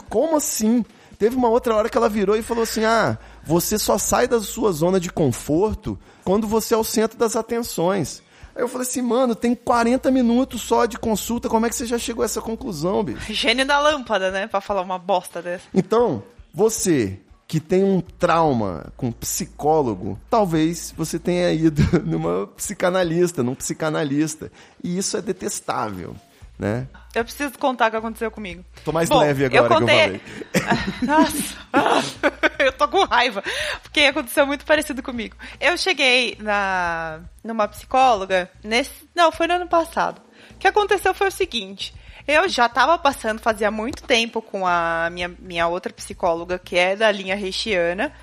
Como 0.10 0.36
assim? 0.36 0.84
Teve 1.20 1.36
uma 1.36 1.48
outra 1.48 1.76
hora 1.76 1.90
que 1.90 1.98
ela 1.98 2.10
virou 2.10 2.36
e 2.36 2.42
falou 2.42 2.64
assim: 2.64 2.86
ah, 2.86 3.20
você 3.44 3.78
só 3.78 4.00
sai 4.00 4.28
da 4.28 4.42
sua 4.42 4.72
zona 4.72 5.00
de 5.00 5.12
conforto 5.12 5.96
quando 6.24 6.48
você 6.48 6.74
é 6.74 6.78
o 6.78 6.84
centro 6.84 7.20
das 7.20 7.36
atenções. 7.36 8.24
Aí 8.58 8.64
eu 8.64 8.68
falei 8.68 8.88
assim, 8.88 9.04
mano, 9.04 9.36
tem 9.36 9.54
40 9.54 10.10
minutos 10.10 10.64
só 10.64 10.88
de 10.88 10.98
consulta, 10.98 11.48
como 11.48 11.68
é 11.68 11.70
que 11.70 11.76
você 11.76 11.86
já 11.86 12.00
chegou 12.00 12.24
a 12.24 12.26
essa 12.26 12.42
conclusão, 12.42 13.04
bicho? 13.04 13.32
Gênio 13.32 13.64
da 13.68 13.80
lâmpada, 13.80 14.32
né? 14.32 14.48
Pra 14.48 14.60
falar 14.60 14.82
uma 14.82 14.98
bosta 14.98 15.44
dessa. 15.44 15.66
Então, 15.72 16.24
você 16.52 17.20
que 17.48 17.60
tem 17.60 17.84
um 17.84 18.02
trauma 18.02 18.92
com 18.98 19.12
psicólogo, 19.12 20.20
talvez 20.28 20.92
você 20.98 21.20
tenha 21.20 21.52
ido 21.52 21.84
numa 22.04 22.48
psicanalista, 22.48 23.44
num 23.44 23.54
psicanalista. 23.54 24.52
E 24.84 24.98
isso 24.98 25.16
é 25.16 25.22
detestável, 25.22 26.16
né? 26.58 26.88
Eu 27.18 27.26
preciso 27.26 27.58
contar 27.58 27.88
o 27.88 27.92
que 27.92 27.98
aconteceu 27.98 28.30
comigo. 28.30 28.64
Tô 28.86 28.92
mais 28.92 29.10
Bom, 29.10 29.18
leve 29.18 29.46
agora 29.46 29.64
eu 29.64 29.68
contei... 29.68 30.20
que 30.20 30.22
eu 30.54 30.62
falei. 30.62 30.78
Nossa, 31.02 31.58
eu 32.60 32.72
tô 32.74 32.88
com 32.88 33.04
raiva, 33.06 33.44
porque 33.82 34.02
aconteceu 34.02 34.46
muito 34.46 34.64
parecido 34.64 35.02
comigo. 35.02 35.36
Eu 35.60 35.76
cheguei 35.80 36.38
na 36.40 37.22
numa 37.44 37.68
psicóloga 37.68 38.52
nesse, 38.64 39.10
não, 39.16 39.32
foi 39.32 39.48
no 39.48 39.56
ano 39.56 39.68
passado. 39.68 40.22
O 40.52 40.60
que 40.60 40.68
aconteceu 40.68 41.12
foi 41.12 41.30
o 41.30 41.32
seguinte, 41.32 41.92
eu 42.28 42.48
já 42.48 42.68
estava 42.68 42.96
passando 43.00 43.40
fazia 43.40 43.72
muito 43.72 44.04
tempo 44.04 44.40
com 44.40 44.68
a 44.68 45.10
minha, 45.12 45.30
minha 45.40 45.68
outra 45.68 45.92
psicóloga, 45.92 46.60
que 46.60 46.78
é 46.78 46.96
da 46.96 47.12
linha 47.12 47.36
reichiana, 47.36 48.14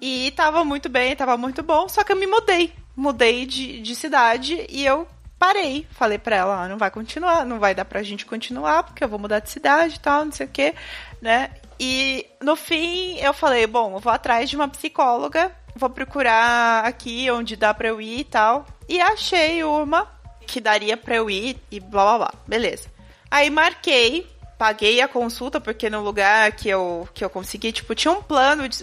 e 0.00 0.28
estava 0.28 0.64
muito 0.64 0.88
bem, 0.88 1.12
estava 1.12 1.36
muito 1.36 1.62
bom, 1.62 1.86
só 1.86 2.02
que 2.02 2.12
eu 2.12 2.16
me 2.16 2.26
mudei. 2.26 2.72
Mudei 2.96 3.44
de, 3.44 3.82
de 3.82 3.94
cidade 3.94 4.66
e 4.70 4.86
eu 4.86 5.06
parei. 5.38 5.86
Falei 5.90 6.18
pra 6.18 6.36
ela, 6.36 6.64
ah, 6.64 6.68
não 6.68 6.76
vai 6.78 6.90
continuar, 6.90 7.44
não 7.44 7.58
vai 7.58 7.74
dar 7.74 7.84
pra 7.84 8.02
gente 8.02 8.26
continuar, 8.26 8.82
porque 8.82 9.02
eu 9.04 9.08
vou 9.08 9.18
mudar 9.18 9.40
de 9.40 9.50
cidade 9.50 9.96
e 9.96 10.00
tal, 10.00 10.24
não 10.24 10.32
sei 10.32 10.46
o 10.46 10.50
quê, 10.50 10.74
né? 11.20 11.50
E 11.78 12.26
no 12.42 12.56
fim 12.56 13.16
eu 13.18 13.32
falei, 13.32 13.66
bom, 13.66 13.94
eu 13.94 14.00
vou 14.00 14.12
atrás 14.12 14.50
de 14.50 14.56
uma 14.56 14.68
psicóloga, 14.68 15.52
vou 15.76 15.88
procurar 15.88 16.84
aqui 16.84 17.30
onde 17.30 17.54
dá 17.54 17.72
pra 17.72 17.88
eu 17.88 18.00
ir 18.00 18.20
e 18.20 18.24
tal. 18.24 18.66
E 18.88 19.00
achei 19.00 19.62
uma 19.62 20.08
que 20.46 20.60
daria 20.60 20.96
pra 20.96 21.16
eu 21.16 21.30
ir 21.30 21.56
e 21.70 21.78
blá 21.78 22.04
blá 22.04 22.18
blá. 22.18 22.34
Beleza. 22.46 22.88
Aí 23.30 23.50
marquei, 23.50 24.26
paguei 24.58 25.00
a 25.00 25.06
consulta, 25.06 25.60
porque 25.60 25.88
no 25.88 26.02
lugar 26.02 26.50
que 26.52 26.68
eu, 26.68 27.08
que 27.14 27.24
eu 27.24 27.30
consegui, 27.30 27.70
tipo, 27.70 27.94
tinha 27.94 28.12
um 28.12 28.20
plano, 28.20 28.68
de, 28.68 28.78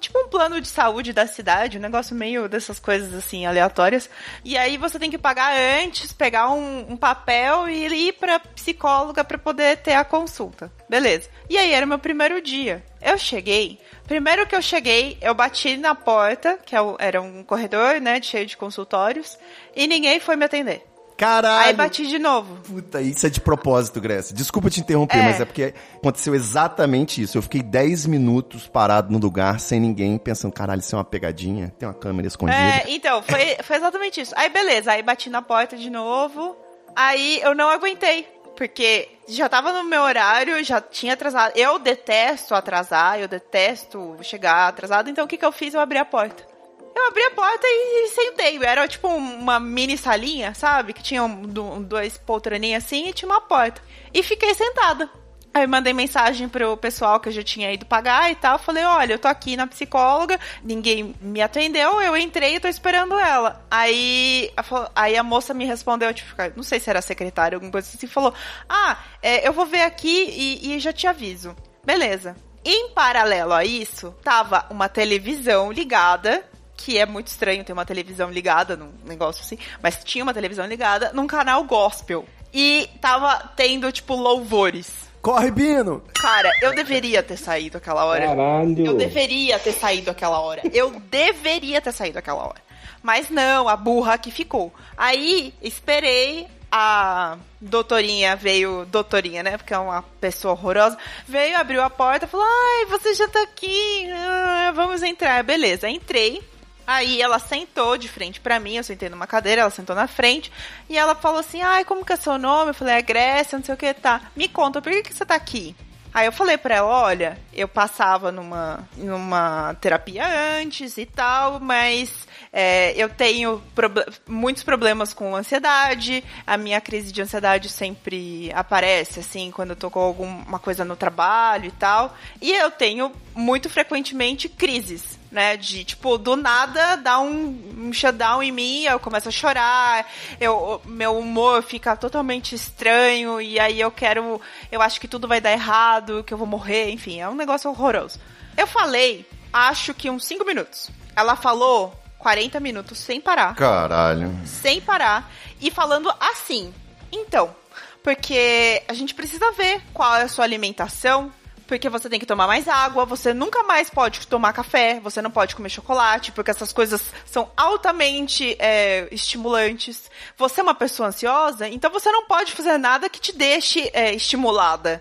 tipo 0.00 0.18
um 0.18 0.28
plano 0.28 0.60
de 0.60 0.66
saúde 0.66 1.12
da 1.12 1.26
cidade, 1.26 1.78
um 1.78 1.80
negócio 1.80 2.16
meio 2.16 2.48
dessas 2.48 2.80
coisas 2.80 3.14
assim, 3.14 3.46
aleatórias. 3.46 4.10
E 4.44 4.58
aí 4.58 4.76
você 4.76 4.98
tem 4.98 5.10
que 5.10 5.16
pagar 5.16 5.54
antes, 5.56 6.12
pegar 6.12 6.50
um, 6.50 6.92
um 6.92 6.96
papel 6.96 7.68
e 7.68 8.08
ir 8.08 8.12
pra 8.14 8.40
psicóloga 8.40 9.22
para 9.22 9.38
poder 9.38 9.76
ter 9.78 9.94
a 9.94 10.04
consulta. 10.04 10.70
Beleza. 10.88 11.28
E 11.48 11.56
aí 11.56 11.72
era 11.72 11.86
meu 11.86 11.98
primeiro 11.98 12.42
dia. 12.42 12.84
Eu 13.00 13.16
cheguei, 13.16 13.78
primeiro 14.06 14.46
que 14.46 14.54
eu 14.54 14.60
cheguei, 14.60 15.16
eu 15.22 15.34
bati 15.34 15.76
na 15.76 15.94
porta, 15.94 16.58
que 16.66 16.74
é 16.74 16.80
era 16.98 17.22
um 17.22 17.44
corredor, 17.44 18.00
né, 18.00 18.20
cheio 18.20 18.44
de 18.44 18.56
consultórios, 18.56 19.38
e 19.74 19.86
ninguém 19.86 20.18
foi 20.18 20.36
me 20.36 20.44
atender. 20.44 20.89
Caralho. 21.20 21.68
Aí 21.68 21.74
bati 21.74 22.06
de 22.06 22.18
novo. 22.18 22.56
Puta, 22.62 23.02
isso 23.02 23.26
é 23.26 23.30
de 23.30 23.42
propósito, 23.42 24.00
Grécia. 24.00 24.34
Desculpa 24.34 24.70
te 24.70 24.80
interromper, 24.80 25.18
é. 25.18 25.22
mas 25.22 25.38
é 25.38 25.44
porque 25.44 25.74
aconteceu 25.96 26.34
exatamente 26.34 27.20
isso. 27.20 27.36
Eu 27.36 27.42
fiquei 27.42 27.62
10 27.62 28.06
minutos 28.06 28.66
parado 28.66 29.12
no 29.12 29.18
lugar, 29.18 29.60
sem 29.60 29.78
ninguém, 29.78 30.16
pensando, 30.16 30.50
caralho, 30.50 30.80
isso 30.80 30.94
é 30.94 30.98
uma 30.98 31.04
pegadinha? 31.04 31.74
Tem 31.78 31.86
uma 31.86 31.94
câmera 31.94 32.26
escondida? 32.26 32.58
É, 32.58 32.84
então, 32.88 33.22
foi, 33.22 33.56
foi 33.62 33.76
exatamente 33.76 34.22
isso. 34.22 34.32
Aí, 34.34 34.48
beleza, 34.48 34.92
aí 34.92 35.02
bati 35.02 35.28
na 35.28 35.42
porta 35.42 35.76
de 35.76 35.90
novo. 35.90 36.56
Aí 36.96 37.38
eu 37.42 37.54
não 37.54 37.68
aguentei. 37.68 38.26
Porque 38.56 39.08
já 39.28 39.48
tava 39.48 39.72
no 39.72 39.84
meu 39.84 40.02
horário, 40.02 40.62
já 40.64 40.80
tinha 40.80 41.12
atrasado. 41.12 41.52
Eu 41.54 41.78
detesto 41.78 42.54
atrasar, 42.54 43.18
eu 43.18 43.28
detesto 43.28 44.16
chegar 44.22 44.68
atrasado. 44.68 45.10
Então 45.10 45.24
o 45.24 45.28
que, 45.28 45.36
que 45.36 45.44
eu 45.44 45.52
fiz? 45.52 45.74
Eu 45.74 45.80
abri 45.80 45.98
a 45.98 46.04
porta. 46.04 46.49
Eu 46.94 47.08
abri 47.08 47.22
a 47.24 47.30
porta 47.30 47.66
e, 47.66 48.08
sentei. 48.08 48.62
Era 48.62 48.86
tipo 48.88 49.08
uma 49.08 49.58
mini 49.60 49.96
salinha, 49.96 50.54
sabe? 50.54 50.92
Que 50.92 51.02
tinha 51.02 51.22
um, 51.22 51.82
dois 51.82 52.18
poltroninhas 52.18 52.84
assim 52.84 53.08
e 53.08 53.12
tinha 53.12 53.28
uma 53.28 53.40
porta. 53.40 53.82
E 54.12 54.22
fiquei 54.22 54.54
sentada. 54.54 55.08
Aí 55.52 55.66
mandei 55.66 55.92
mensagem 55.92 56.48
pro 56.48 56.76
pessoal 56.76 57.18
que 57.18 57.28
eu 57.28 57.32
já 57.32 57.42
tinha 57.42 57.72
ido 57.72 57.84
pagar 57.84 58.30
e 58.30 58.36
tal. 58.36 58.58
Falei, 58.58 58.84
olha, 58.84 59.14
eu 59.14 59.18
tô 59.18 59.26
aqui 59.26 59.56
na 59.56 59.66
psicóloga, 59.66 60.38
ninguém 60.62 61.14
me 61.20 61.42
atendeu, 61.42 62.00
eu 62.00 62.16
entrei 62.16 62.54
e 62.54 62.60
tô 62.60 62.68
esperando 62.68 63.18
ela. 63.18 63.64
Aí, 63.68 64.52
aí 64.94 65.16
a 65.16 65.24
moça 65.24 65.52
me 65.52 65.64
respondeu, 65.64 66.14
tipo, 66.14 66.32
não 66.54 66.62
sei 66.62 66.78
se 66.78 66.88
era 66.88 67.02
secretária, 67.02 67.56
alguma 67.56 67.72
coisa 67.72 67.88
assim, 67.92 68.06
falou: 68.06 68.32
Ah, 68.68 68.98
é, 69.20 69.46
eu 69.46 69.52
vou 69.52 69.66
ver 69.66 69.82
aqui 69.82 70.28
e, 70.30 70.76
e 70.76 70.78
já 70.78 70.92
te 70.92 71.08
aviso. 71.08 71.56
Beleza. 71.84 72.36
Em 72.64 72.90
paralelo 72.90 73.54
a 73.54 73.64
isso, 73.64 74.14
tava 74.22 74.66
uma 74.70 74.88
televisão 74.88 75.72
ligada 75.72 76.44
que 76.80 76.96
é 76.98 77.04
muito 77.04 77.26
estranho 77.26 77.62
ter 77.62 77.72
uma 77.72 77.84
televisão 77.84 78.30
ligada 78.30 78.76
num 78.76 78.90
negócio 79.04 79.42
assim, 79.42 79.58
mas 79.82 80.02
tinha 80.02 80.24
uma 80.24 80.32
televisão 80.32 80.66
ligada 80.66 81.12
num 81.12 81.26
canal 81.26 81.62
gospel. 81.64 82.24
E 82.52 82.88
tava 83.00 83.52
tendo, 83.54 83.92
tipo, 83.92 84.14
louvores. 84.16 84.90
Corre, 85.22 85.50
Bino! 85.50 86.02
Cara, 86.14 86.50
eu 86.62 86.74
deveria 86.74 87.22
ter 87.22 87.36
saído 87.36 87.76
aquela 87.76 88.04
hora. 88.04 88.26
Caralho! 88.26 88.86
Eu 88.86 88.96
deveria 88.96 89.58
ter 89.58 89.72
saído 89.72 90.10
aquela 90.10 90.40
hora. 90.40 90.62
Eu 90.72 90.90
deveria 91.10 91.80
ter 91.80 91.92
saído 91.92 92.18
aquela 92.18 92.42
hora. 92.42 92.60
Mas 93.02 93.28
não, 93.28 93.68
a 93.68 93.76
burra 93.76 94.18
que 94.18 94.30
ficou. 94.30 94.72
Aí, 94.96 95.54
esperei 95.62 96.48
a 96.72 97.36
doutorinha 97.60 98.36
veio, 98.36 98.86
doutorinha, 98.86 99.42
né? 99.42 99.56
Porque 99.56 99.74
é 99.74 99.78
uma 99.78 100.02
pessoa 100.20 100.54
horrorosa. 100.54 100.96
Veio, 101.26 101.58
abriu 101.58 101.82
a 101.82 101.90
porta, 101.90 102.26
falou: 102.26 102.46
Ai, 102.46 102.86
você 102.86 103.14
já 103.14 103.28
tá 103.28 103.42
aqui, 103.42 104.08
ah, 104.12 104.72
vamos 104.74 105.02
entrar. 105.02 105.42
Beleza, 105.42 105.88
entrei. 105.88 106.42
Aí 106.90 107.22
ela 107.22 107.38
sentou 107.38 107.96
de 107.96 108.08
frente 108.08 108.40
para 108.40 108.58
mim, 108.58 108.76
eu 108.76 108.82
sentei 108.82 109.08
numa 109.08 109.24
cadeira, 109.24 109.60
ela 109.60 109.70
sentou 109.70 109.94
na 109.94 110.08
frente, 110.08 110.50
e 110.88 110.98
ela 110.98 111.14
falou 111.14 111.38
assim: 111.38 111.62
"Ai, 111.62 111.84
como 111.84 112.04
que 112.04 112.12
é 112.12 112.16
seu 112.16 112.36
nome?" 112.36 112.70
Eu 112.70 112.74
falei: 112.74 112.96
"É 112.96 113.02
Grécia, 113.02 113.56
não 113.56 113.64
sei 113.64 113.76
o 113.76 113.78
que 113.78 113.94
tá. 113.94 114.22
Me 114.34 114.48
conta, 114.48 114.82
por 114.82 114.90
que 114.90 115.04
que 115.04 115.14
você 115.14 115.24
tá 115.24 115.36
aqui?" 115.36 115.76
Aí 116.12 116.26
eu 116.26 116.32
falei 116.32 116.58
para 116.58 116.74
ela, 116.74 116.88
olha, 116.88 117.38
eu 117.54 117.68
passava 117.68 118.32
numa, 118.32 118.88
numa 118.96 119.74
terapia 119.74 120.26
antes 120.60 120.98
e 120.98 121.06
tal, 121.06 121.60
mas 121.60 122.26
é, 122.52 122.92
eu 123.00 123.08
tenho 123.08 123.62
prob 123.76 124.04
muitos 124.26 124.64
problemas 124.64 125.14
com 125.14 125.36
ansiedade, 125.36 126.24
a 126.44 126.56
minha 126.56 126.80
crise 126.80 127.12
de 127.12 127.22
ansiedade 127.22 127.68
sempre 127.68 128.50
aparece, 128.52 129.20
assim, 129.20 129.52
quando 129.52 129.70
eu 129.70 129.76
tô 129.76 129.88
com 129.88 130.00
alguma 130.00 130.58
coisa 130.58 130.84
no 130.84 130.96
trabalho 130.96 131.66
e 131.66 131.70
tal, 131.70 132.16
e 132.42 132.52
eu 132.52 132.72
tenho 132.72 133.12
muito 133.32 133.70
frequentemente 133.70 134.48
crises 134.48 135.19
né? 135.30 135.56
De, 135.56 135.84
tipo, 135.84 136.18
do 136.18 136.36
nada 136.36 136.96
dá 136.96 137.18
um, 137.20 137.88
um 137.88 137.92
shutdown 137.92 138.42
em 138.42 138.52
mim, 138.52 138.84
eu 138.84 138.98
começo 138.98 139.28
a 139.28 139.32
chorar, 139.32 140.06
eu, 140.40 140.80
meu 140.84 141.16
humor 141.16 141.62
fica 141.62 141.96
totalmente 141.96 142.54
estranho, 142.54 143.40
e 143.40 143.58
aí 143.58 143.80
eu 143.80 143.90
quero. 143.90 144.40
Eu 144.70 144.82
acho 144.82 145.00
que 145.00 145.08
tudo 145.08 145.28
vai 145.28 145.40
dar 145.40 145.52
errado, 145.52 146.24
que 146.24 146.34
eu 146.34 146.38
vou 146.38 146.46
morrer, 146.46 146.90
enfim, 146.90 147.20
é 147.20 147.28
um 147.28 147.34
negócio 147.34 147.70
horroroso. 147.70 148.18
Eu 148.56 148.66
falei 148.66 149.26
acho 149.52 149.94
que 149.94 150.10
uns 150.10 150.24
5 150.24 150.44
minutos. 150.44 150.90
Ela 151.14 151.36
falou 151.36 151.94
40 152.18 152.60
minutos 152.60 152.98
sem 152.98 153.20
parar. 153.20 153.54
Caralho. 153.54 154.38
Sem 154.44 154.80
parar. 154.80 155.30
E 155.60 155.70
falando 155.70 156.12
assim. 156.20 156.72
Então, 157.12 157.54
porque 158.02 158.82
a 158.86 158.94
gente 158.94 159.14
precisa 159.14 159.50
ver 159.52 159.82
qual 159.92 160.16
é 160.16 160.22
a 160.22 160.28
sua 160.28 160.44
alimentação, 160.44 161.32
porque 161.70 161.88
você 161.88 162.10
tem 162.10 162.18
que 162.18 162.26
tomar 162.26 162.48
mais 162.48 162.66
água, 162.66 163.04
você 163.04 163.32
nunca 163.32 163.62
mais 163.62 163.88
pode 163.88 164.26
tomar 164.26 164.52
café, 164.52 164.98
você 164.98 165.22
não 165.22 165.30
pode 165.30 165.54
comer 165.54 165.68
chocolate, 165.68 166.32
porque 166.32 166.50
essas 166.50 166.72
coisas 166.72 167.12
são 167.24 167.48
altamente 167.56 168.56
é, 168.58 169.06
estimulantes. 169.12 170.10
Você 170.36 170.58
é 170.58 170.64
uma 170.64 170.74
pessoa 170.74 171.10
ansiosa, 171.10 171.68
então 171.68 171.88
você 171.88 172.10
não 172.10 172.26
pode 172.26 172.50
fazer 172.50 172.76
nada 172.76 173.08
que 173.08 173.20
te 173.20 173.32
deixe 173.32 173.88
é, 173.92 174.12
estimulada. 174.12 175.00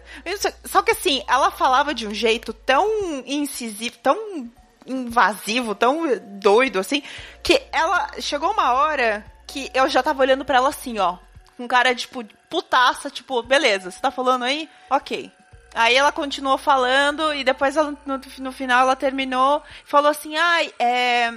Só 0.63 0.83
que 0.83 0.91
assim, 0.91 1.23
ela 1.27 1.49
falava 1.49 1.91
de 1.91 2.05
um 2.05 2.13
jeito 2.13 2.53
tão 2.53 2.87
incisivo, 3.25 3.97
tão 3.97 4.51
invasivo, 4.85 5.73
tão 5.73 6.03
doido 6.39 6.77
assim, 6.77 7.01
que 7.41 7.59
ela 7.71 8.11
chegou 8.19 8.51
uma 8.51 8.73
hora 8.73 9.25
que 9.47 9.71
eu 9.73 9.89
já 9.89 10.03
tava 10.03 10.21
olhando 10.21 10.45
para 10.45 10.57
ela 10.57 10.69
assim, 10.69 10.99
ó, 10.99 11.17
com 11.57 11.67
cara 11.67 11.95
tipo, 11.95 12.23
putaça, 12.47 13.09
tipo, 13.09 13.41
beleza, 13.41 13.89
você 13.89 13.99
tá 13.99 14.11
falando 14.11 14.43
aí? 14.43 14.69
Ok. 14.87 15.31
Aí 15.75 15.95
ela 15.95 16.11
continuou 16.11 16.57
falando 16.57 17.33
e 17.33 17.43
depois 17.43 17.77
ela, 17.77 17.93
no, 18.05 18.19
no 18.39 18.51
final 18.51 18.81
ela 18.81 18.95
terminou 18.95 19.61
e 19.85 19.89
falou 19.89 20.09
assim: 20.11 20.35
ai, 20.37 20.73
é. 20.79 21.31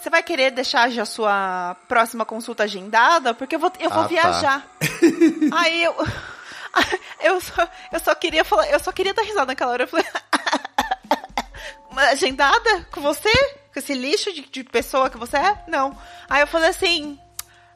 Você 0.00 0.10
vai 0.10 0.22
querer 0.22 0.52
deixar 0.52 0.88
já 0.90 1.02
a 1.02 1.06
sua 1.06 1.76
próxima 1.88 2.24
consulta 2.24 2.62
agendada? 2.62 3.34
Porque 3.34 3.56
eu 3.56 3.58
vou, 3.58 3.72
eu 3.80 3.90
vou 3.90 4.00
Ah, 4.00 4.02
tá. 4.04 4.08
viajar. 4.08 4.66
Aí 5.56 5.84
eu. 5.84 5.94
Eu 7.20 7.40
só, 7.40 7.68
eu 7.90 7.98
só 7.98 8.14
queria 8.14 8.44
falar, 8.44 8.68
eu 8.70 8.78
só 8.78 8.92
queria 8.92 9.12
dar 9.12 9.22
risada 9.22 9.46
naquela 9.46 9.72
hora. 9.72 9.82
Eu 9.82 9.88
falei, 9.88 10.06
"Mas 11.90 12.10
agendada 12.12 12.84
com 12.92 13.00
você? 13.00 13.32
Com 13.72 13.78
esse 13.80 13.94
lixo 13.94 14.32
de, 14.32 14.42
de 14.42 14.62
pessoa 14.62 15.10
que 15.10 15.16
você 15.18 15.36
é? 15.38 15.58
Não. 15.66 15.98
Aí 16.28 16.40
eu 16.40 16.46
falei 16.46 16.68
assim, 16.68 17.18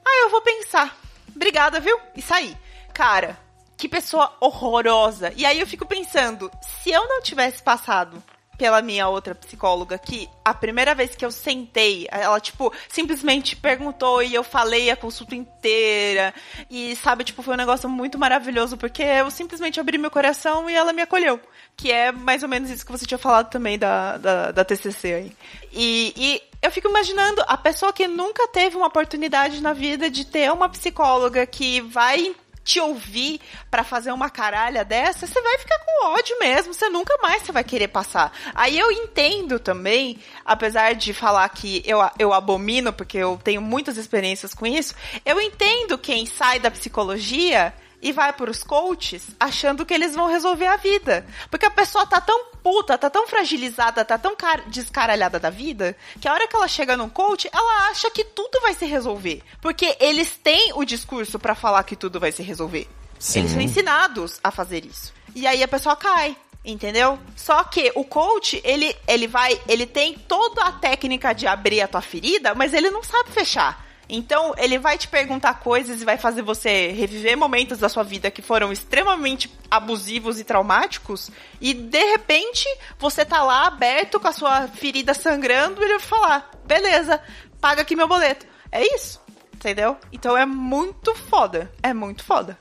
ah, 0.05 0.21
eu 0.23 0.31
vou 0.31 0.41
pensar. 0.43 0.95
Obrigada, 1.35 1.81
viu? 1.81 1.99
E 2.15 2.23
saí. 2.23 2.57
Cara, 2.95 3.37
que 3.83 3.89
pessoa 3.89 4.33
horrorosa. 4.39 5.33
E 5.37 5.45
aí 5.45 5.59
eu 5.59 5.67
fico 5.67 5.85
pensando, 5.85 6.49
se 6.63 6.93
eu 6.93 7.09
não 7.09 7.21
tivesse 7.21 7.61
passado 7.61 8.23
pela 8.57 8.81
minha 8.81 9.09
outra 9.09 9.35
psicóloga 9.35 9.99
que 9.99 10.29
a 10.45 10.55
primeira 10.55 10.95
vez 10.95 11.17
que 11.17 11.25
eu 11.25 11.33
sentei, 11.33 12.07
ela 12.09 12.39
tipo 12.39 12.73
simplesmente 12.89 13.57
perguntou 13.57 14.23
e 14.23 14.33
eu 14.33 14.45
falei 14.45 14.89
a 14.89 14.97
consulta 14.97 15.35
inteira 15.35 16.33
e 16.71 16.95
sabe, 16.95 17.25
tipo, 17.25 17.43
foi 17.43 17.55
um 17.55 17.57
negócio 17.57 17.89
muito 17.89 18.17
maravilhoso 18.21 18.77
porque 18.77 19.03
eu 19.03 19.29
simplesmente 19.33 19.81
abri 19.81 19.99
meu 19.99 20.13
coração 20.13 20.71
e 20.71 20.75
ela 20.75 20.93
me 20.93 21.03
acolheu, 21.03 21.41
que 21.77 21.91
é 21.91 22.13
mais 22.13 22.45
ou 22.45 22.49
menos 22.49 22.71
isso 22.71 22.87
que 22.87 22.93
você 22.93 23.05
tinha 23.05 23.19
falado 23.19 23.51
também 23.51 23.77
da, 23.77 24.17
da, 24.17 24.53
da 24.53 24.65
TCC 24.65 25.13
aí. 25.13 25.37
E, 25.73 26.15
e 26.17 26.43
eu 26.63 26.71
fico 26.71 26.89
imaginando 26.89 27.43
a 27.49 27.57
pessoa 27.57 27.93
que 27.93 28.07
nunca 28.07 28.47
teve 28.47 28.77
uma 28.77 28.87
oportunidade 28.87 29.61
na 29.61 29.73
vida 29.73 30.09
de 30.09 30.25
ter 30.25 30.53
uma 30.53 30.69
psicóloga 30.69 31.45
que 31.45 31.81
vai 31.81 32.33
te 32.65 32.81
ouvir 32.81 33.41
pra 33.71 33.85
fazer 33.85 34.13
uma 34.13 34.31
caralha 34.31 34.85
dessa, 34.85 35.27
você 35.27 35.41
vai 35.41 35.59
ficar 35.59 35.79
com 35.79 36.07
ódio 36.07 36.39
mesmo, 36.39 36.73
você 36.73 36.89
nunca 36.89 37.17
mais 37.23 37.43
você 37.43 37.53
vai 37.53 37.65
querer 37.65 37.89
passar. 37.89 38.33
Aí 38.55 38.79
eu 38.79 38.91
entendo 38.91 39.59
também, 39.59 40.19
apesar 40.45 40.95
de 40.95 41.13
falar 41.13 41.49
que 41.49 41.83
eu, 41.85 41.99
eu 42.19 42.33
abomino, 42.33 42.93
porque 42.93 43.19
eu 43.19 43.41
tenho 43.43 43.61
muitas 43.61 43.97
experiências 43.97 44.55
com 44.55 44.67
isso, 44.67 44.95
eu 45.25 45.41
entendo 45.41 45.99
quem 45.99 46.27
sai 46.27 46.59
da 46.59 46.71
psicologia 46.71 47.75
e 48.01 48.11
vai 48.11 48.33
para 48.33 48.51
os 48.51 48.65
coaches 48.65 49.29
achando 49.39 49.87
que 49.87 49.95
eles 49.95 50.15
vão 50.15 50.27
resolver 50.27 50.67
a 50.67 50.77
vida. 50.77 51.25
Porque 51.51 51.67
a 51.67 51.71
pessoa 51.71 52.05
tá 52.05 52.21
tão 52.21 52.52
puta, 52.63 52.97
tá 52.97 53.11
tão 53.11 53.27
fragilizada, 53.27 54.05
tá 54.05 54.17
tão 54.17 54.37
car- 54.37 54.69
descaralhada 54.69 55.39
da 55.41 55.51
vida, 55.51 55.97
que 56.21 56.29
a 56.29 56.33
hora 56.33 56.47
que 56.47 56.55
ela 56.57 56.69
chega 56.69 56.97
num 56.97 57.09
coach, 57.09 57.49
ela 57.53 57.89
acha 57.91 58.11
que 58.11 58.25
tudo 58.25 58.61
vai 58.61 58.75
se 58.75 58.85
resolver. 58.87 59.43
Porque 59.61 59.97
eles 60.01 60.37
têm 60.43 60.73
o 60.75 60.85
discurso 60.85 61.39
para 61.39 61.55
falar 61.55 61.83
que 61.85 61.97
tudo 61.97 62.21
vai 62.21 62.33
se 62.33 62.43
resolver. 62.43 62.89
Sim. 63.19 63.41
Eles 63.41 63.53
são 63.53 63.61
ensinados 63.61 64.39
a 64.43 64.51
fazer 64.51 64.85
isso. 64.85 65.13
E 65.35 65.47
aí 65.47 65.63
a 65.63 65.69
pessoa 65.69 65.97
cai. 65.97 66.37
Entendeu? 66.65 67.19
Só 67.37 67.65
que 67.65 67.91
o 67.97 68.05
coach, 68.05 68.61
ele, 68.63 68.95
ele 69.09 69.27
vai, 69.27 69.61
ele 69.67 69.85
tem 69.85 70.15
toda 70.15 70.63
a 70.63 70.71
técnica 70.71 71.33
de 71.33 71.45
abrir 71.45 71.81
a 71.81 71.89
tua 71.89 72.01
ferida, 72.01 72.55
mas 72.55 72.73
ele 72.73 72.89
não 72.89 73.03
sabe 73.03 73.33
fechar. 73.33 73.85
Então, 74.09 74.55
ele 74.59 74.79
vai 74.79 74.99
te 74.99 75.09
perguntar 75.09 75.55
coisas 75.55 76.03
e 76.03 76.05
vai 76.05 76.19
fazer 76.19 76.43
você 76.43 76.89
reviver 76.89 77.37
momentos 77.37 77.79
da 77.79 77.89
sua 77.89 78.03
vida 78.03 78.31
que 78.31 78.43
foram 78.43 78.73
extremamente 78.73 79.51
abusivos 79.71 80.39
e 80.39 80.45
traumáticos. 80.45 81.31
E, 81.61 81.73
de 81.73 82.05
repente, 82.05 82.67
você 82.99 83.25
tá 83.25 83.43
lá 83.43 83.67
aberto 83.67 84.21
com 84.21 84.29
a 84.29 84.33
sua 84.33 84.69
ferida 84.69 85.15
sangrando 85.15 85.81
e 85.81 85.85
ele 85.85 85.99
vai 85.99 86.07
falar: 86.07 86.51
beleza, 86.65 87.21
paga 87.61 87.83
aqui 87.83 87.97
meu 87.97 88.09
boleto. 88.09 88.47
É 88.71 88.83
isso. 88.95 89.21
Entendeu? 89.55 89.97
Então 90.11 90.37
é 90.37 90.45
muito 90.45 91.15
foda. 91.15 91.71
É 91.81 91.95
muito 91.95 92.25
foda. 92.25 92.59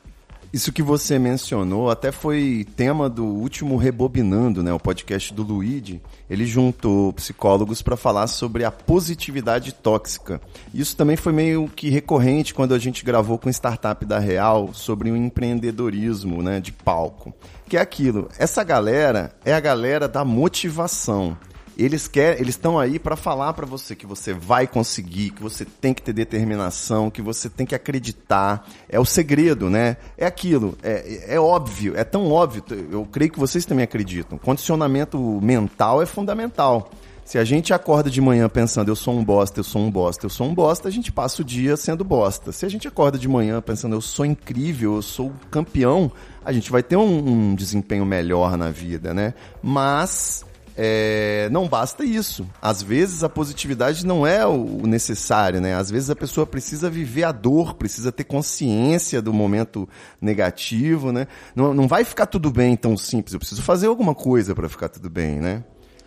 Isso 0.54 0.74
que 0.74 0.84
você 0.84 1.18
mencionou 1.18 1.90
até 1.90 2.12
foi 2.12 2.68
tema 2.76 3.10
do 3.10 3.24
último 3.24 3.78
Rebobinando, 3.78 4.62
né? 4.62 4.74
O 4.74 4.80
podcast 4.80 5.34
do 5.34 5.44
Luigi. 5.44 6.02
Ele 6.30 6.46
juntou 6.46 7.14
psicólogos 7.14 7.82
para 7.82 7.96
falar 7.96 8.28
sobre 8.28 8.66
a 8.66 8.72
positividade 8.72 9.72
tóxica. 9.74 10.42
Isso 10.74 10.98
também 10.98 11.16
foi 11.16 11.32
meio 11.32 11.70
que 11.74 11.90
recorrente 11.90 12.54
quando 12.54 12.74
a 12.74 12.80
gente 12.80 13.06
gravou 13.06 13.38
com 13.38 13.50
Startup 13.50 14.04
da 14.06 14.20
Real 14.20 14.74
sobre 14.74 15.10
o 15.10 15.16
empreendedorismo, 15.16 16.44
né? 16.44 16.60
De 16.60 16.74
palco. 16.74 17.34
Que 17.70 17.78
é 17.78 17.80
aquilo. 17.80 18.28
Essa 18.38 18.62
galera 18.62 19.34
é 19.46 19.54
a 19.54 19.60
galera 19.62 20.06
da 20.06 20.26
motivação. 20.26 21.38
Eles 21.78 22.08
querem, 22.08 22.42
eles 22.42 22.56
estão 22.56 22.78
aí 22.78 23.00
para 23.00 23.16
falar 23.16 23.54
para 23.54 23.66
você 23.66 23.96
que 23.96 24.06
você 24.06 24.34
vai 24.34 24.68
conseguir, 24.68 25.32
que 25.32 25.42
você 25.42 25.66
tem 25.66 25.94
que 25.94 26.02
ter 26.02 26.14
determinação, 26.14 27.10
que 27.10 27.22
você 27.22 27.50
tem 27.50 27.66
que 27.66 27.76
acreditar. 27.76 28.68
É 28.90 29.00
o 29.00 29.06
segredo, 29.06 29.70
né? 29.70 29.98
É 30.18 30.26
aquilo, 30.26 30.78
é, 30.84 31.36
é 31.36 31.40
óbvio, 31.40 31.98
é 31.98 32.04
tão 32.04 32.30
óbvio. 32.32 32.64
Eu 32.92 33.06
creio 33.06 33.32
que 33.32 33.40
vocês 33.40 33.66
também 33.66 33.84
acreditam. 33.84 34.38
Condicionamento 34.38 35.18
mental 35.42 36.02
é 36.02 36.06
fundamental. 36.06 36.92
Se 37.32 37.38
a 37.38 37.46
gente 37.46 37.74
acorda 37.74 38.10
de 38.10 38.20
manhã 38.20 38.50
pensando 38.50 38.90
eu 38.90 38.96
sou 38.96 39.14
um 39.14 39.24
bosta, 39.24 39.62
eu 39.62 39.64
sou 39.64 39.82
um 39.82 39.90
bosta, 39.90 40.26
eu 40.26 40.30
sou 40.30 40.48
um 40.48 40.54
bosta, 40.54 40.90
a 40.90 40.92
gente 40.92 41.14
passa 41.14 41.42
o 41.42 41.46
dia 41.46 41.78
sendo 41.78 42.04
bosta. 42.04 42.52
Se 42.52 42.66
a 42.66 42.70
gente 42.70 42.90
acorda 42.90 43.18
de 43.18 43.28
manhã 43.28 43.62
pensando 43.62 43.96
eu 43.96 44.02
sou 44.02 44.26
incrível, 44.26 44.96
eu 44.96 45.02
sou 45.02 45.32
campeão, 45.50 46.12
a 46.44 46.52
gente 46.52 46.70
vai 46.70 46.84
ter 46.84 46.98
um, 46.98 47.52
um 47.52 47.56
desempenho 47.56 48.06
melhor 48.06 48.58
na 48.58 48.70
vida, 48.70 49.14
né? 49.14 49.34
Mas 49.64 50.44
é, 50.76 51.50
não 51.52 51.68
basta 51.68 52.04
isso. 52.04 52.48
Às 52.62 52.82
vezes 52.82 53.24
a 53.24 53.30
positividade 53.30 54.06
não 54.06 54.26
é 54.26 54.46
o 54.46 54.86
necessário, 54.86 55.60
né? 55.60 55.76
Às 55.76 55.92
vezes 55.92 56.10
a 56.10 56.16
pessoa 56.16 56.46
precisa 56.46 56.90
viver 56.90 57.24
a 57.24 57.32
dor, 57.32 57.76
precisa 57.76 58.12
ter 58.12 58.24
consciência 58.24 59.22
do 59.22 59.34
momento 59.34 59.88
negativo, 60.20 61.12
né? 61.12 61.28
Não, 61.56 61.74
não 61.74 61.88
vai 61.88 62.04
ficar 62.04 62.26
tudo 62.26 62.50
bem 62.52 62.76
tão 62.76 62.96
simples. 62.98 63.34
Eu 63.34 63.40
preciso 63.40 63.62
fazer 63.62 63.88
alguma 63.88 64.16
coisa 64.16 64.56
para 64.56 64.70
ficar 64.70 64.90
tudo 64.90 65.10
bem, 65.10 65.40
né? 65.40 65.64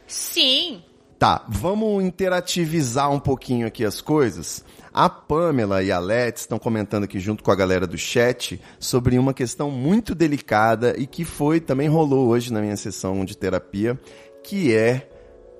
Sim. 0.06 0.82
Tá, 1.18 1.44
vamos 1.48 2.04
interativizar 2.04 3.10
um 3.10 3.20
pouquinho 3.20 3.66
aqui 3.66 3.84
as 3.84 4.00
coisas. 4.00 4.64
A 4.92 5.08
Pamela 5.08 5.82
e 5.82 5.90
a 5.90 5.98
Let's 5.98 6.42
estão 6.42 6.56
comentando 6.56 7.02
aqui 7.02 7.18
junto 7.18 7.42
com 7.42 7.50
a 7.50 7.54
galera 7.56 7.84
do 7.84 7.98
chat 7.98 8.60
sobre 8.78 9.18
uma 9.18 9.34
questão 9.34 9.68
muito 9.68 10.14
delicada 10.14 10.94
e 10.96 11.04
que 11.04 11.24
foi 11.24 11.58
também 11.58 11.88
rolou 11.88 12.28
hoje 12.28 12.52
na 12.52 12.60
minha 12.60 12.76
sessão 12.76 13.24
de 13.24 13.36
terapia, 13.36 13.98
que 14.44 14.74
é 14.76 15.08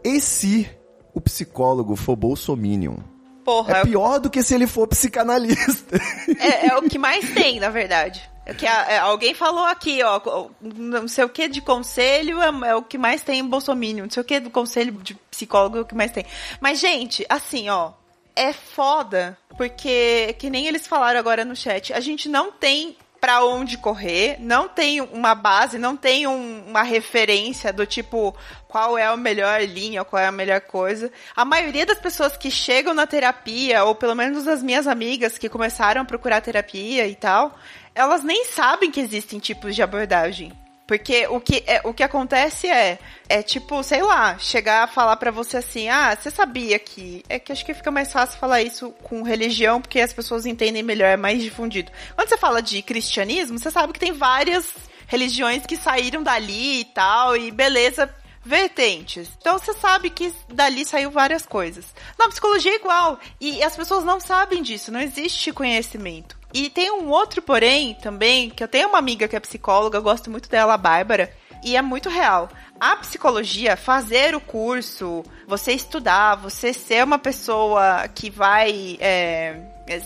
e 0.04 0.20
se 0.20 0.68
o 1.14 1.20
psicólogo 1.20 1.96
for 1.96 2.14
bolsominion? 2.14 2.96
Porra, 3.44 3.78
É 3.78 3.82
pior 3.84 4.18
do 4.20 4.30
que 4.30 4.42
se 4.42 4.54
ele 4.54 4.66
for 4.66 4.86
psicanalista. 4.86 5.98
É, 6.38 6.68
é 6.68 6.76
o 6.76 6.82
que 6.82 6.98
mais 6.98 7.30
tem, 7.34 7.60
na 7.60 7.68
verdade. 7.70 8.22
É 8.46 8.52
que 8.54 8.66
a- 8.66 8.90
é, 8.90 8.98
alguém 8.98 9.34
falou 9.34 9.64
aqui, 9.64 10.02
ó, 10.02 10.20
não 10.60 11.08
sei 11.08 11.24
o 11.24 11.28
que 11.28 11.48
de 11.48 11.60
conselho 11.62 12.40
é, 12.42 12.68
é 12.68 12.74
o 12.74 12.82
que 12.82 12.98
mais 12.98 13.22
tem 13.22 13.40
em 13.40 13.46
Bolsonaro, 13.46 13.96
não 14.02 14.10
sei 14.10 14.20
o 14.22 14.24
que 14.24 14.38
do 14.40 14.50
conselho 14.50 14.92
de 14.92 15.14
psicólogo 15.30 15.78
é 15.78 15.80
o 15.80 15.84
que 15.84 15.94
mais 15.94 16.10
tem. 16.12 16.24
Mas, 16.60 16.78
gente, 16.80 17.24
assim, 17.28 17.68
ó, 17.70 17.92
é 18.36 18.52
foda, 18.52 19.36
porque, 19.56 20.34
que 20.38 20.50
nem 20.50 20.66
eles 20.66 20.86
falaram 20.86 21.18
agora 21.20 21.44
no 21.44 21.54
chat, 21.56 21.92
a 21.92 22.00
gente 22.00 22.28
não 22.28 22.50
tem 22.52 22.96
pra 23.24 23.42
onde 23.42 23.78
correr, 23.78 24.36
não 24.38 24.68
tem 24.68 25.00
uma 25.00 25.34
base, 25.34 25.78
não 25.78 25.96
tem 25.96 26.26
um- 26.26 26.62
uma 26.68 26.82
referência 26.82 27.72
do 27.72 27.86
tipo 27.86 28.36
qual 28.68 28.98
é 28.98 29.06
a 29.06 29.16
melhor 29.16 29.62
linha, 29.62 30.04
qual 30.04 30.20
é 30.20 30.26
a 30.26 30.30
melhor 30.30 30.60
coisa. 30.60 31.10
A 31.34 31.42
maioria 31.42 31.86
das 31.86 31.98
pessoas 31.98 32.36
que 32.36 32.50
chegam 32.50 32.92
na 32.92 33.06
terapia, 33.06 33.82
ou 33.84 33.94
pelo 33.94 34.14
menos 34.14 34.46
as 34.46 34.62
minhas 34.62 34.86
amigas 34.86 35.38
que 35.38 35.48
começaram 35.48 36.02
a 36.02 36.04
procurar 36.04 36.42
terapia 36.42 37.06
e 37.08 37.14
tal, 37.14 37.58
elas 37.94 38.22
nem 38.22 38.44
sabem 38.44 38.90
que 38.90 39.00
existem 39.00 39.38
tipos 39.38 39.74
de 39.74 39.82
abordagem. 39.82 40.52
Porque 40.86 41.26
o 41.28 41.40
que, 41.40 41.64
é, 41.66 41.80
o 41.84 41.94
que 41.94 42.02
acontece 42.02 42.68
é, 42.68 42.98
é 43.28 43.42
tipo, 43.42 43.82
sei 43.82 44.02
lá, 44.02 44.36
chegar 44.38 44.84
a 44.84 44.86
falar 44.86 45.16
pra 45.16 45.30
você 45.30 45.56
assim, 45.56 45.88
ah, 45.88 46.14
você 46.14 46.30
sabia 46.30 46.78
que. 46.78 47.22
É 47.28 47.38
que 47.38 47.52
acho 47.52 47.64
que 47.64 47.72
fica 47.72 47.90
mais 47.90 48.12
fácil 48.12 48.38
falar 48.38 48.60
isso 48.62 48.90
com 49.02 49.22
religião, 49.22 49.80
porque 49.80 50.00
as 50.00 50.12
pessoas 50.12 50.44
entendem 50.44 50.82
melhor, 50.82 51.08
é 51.08 51.16
mais 51.16 51.42
difundido. 51.42 51.90
Quando 52.14 52.28
você 52.28 52.36
fala 52.36 52.60
de 52.60 52.82
cristianismo, 52.82 53.58
você 53.58 53.70
sabe 53.70 53.94
que 53.94 53.98
tem 53.98 54.12
várias 54.12 54.74
religiões 55.06 55.64
que 55.64 55.76
saíram 55.76 56.22
dali 56.22 56.80
e 56.80 56.84
tal, 56.84 57.34
e 57.34 57.50
beleza, 57.50 58.12
vertentes. 58.44 59.30
Então 59.40 59.58
você 59.58 59.72
sabe 59.72 60.10
que 60.10 60.34
dali 60.48 60.84
saiu 60.84 61.10
várias 61.10 61.46
coisas. 61.46 61.86
Na 62.18 62.28
psicologia 62.28 62.72
é 62.72 62.76
igual. 62.76 63.18
E 63.40 63.62
as 63.62 63.74
pessoas 63.74 64.04
não 64.04 64.20
sabem 64.20 64.62
disso, 64.62 64.92
não 64.92 65.00
existe 65.00 65.50
conhecimento. 65.50 66.43
E 66.54 66.70
tem 66.70 66.92
um 66.92 67.10
outro 67.10 67.42
porém 67.42 67.94
também, 67.94 68.48
que 68.48 68.62
eu 68.62 68.68
tenho 68.68 68.88
uma 68.88 68.98
amiga 68.98 69.26
que 69.26 69.34
é 69.34 69.40
psicóloga, 69.40 69.98
eu 69.98 70.02
gosto 70.02 70.30
muito 70.30 70.48
dela, 70.48 70.74
a 70.74 70.78
Bárbara, 70.78 71.34
e 71.64 71.76
é 71.76 71.82
muito 71.82 72.08
real. 72.08 72.48
A 72.78 72.94
psicologia, 72.94 73.76
fazer 73.76 74.36
o 74.36 74.40
curso, 74.40 75.24
você 75.48 75.72
estudar, 75.72 76.36
você 76.36 76.72
ser 76.72 77.02
uma 77.02 77.18
pessoa 77.18 78.06
que 78.06 78.30
vai 78.30 78.96
é, 79.00 79.58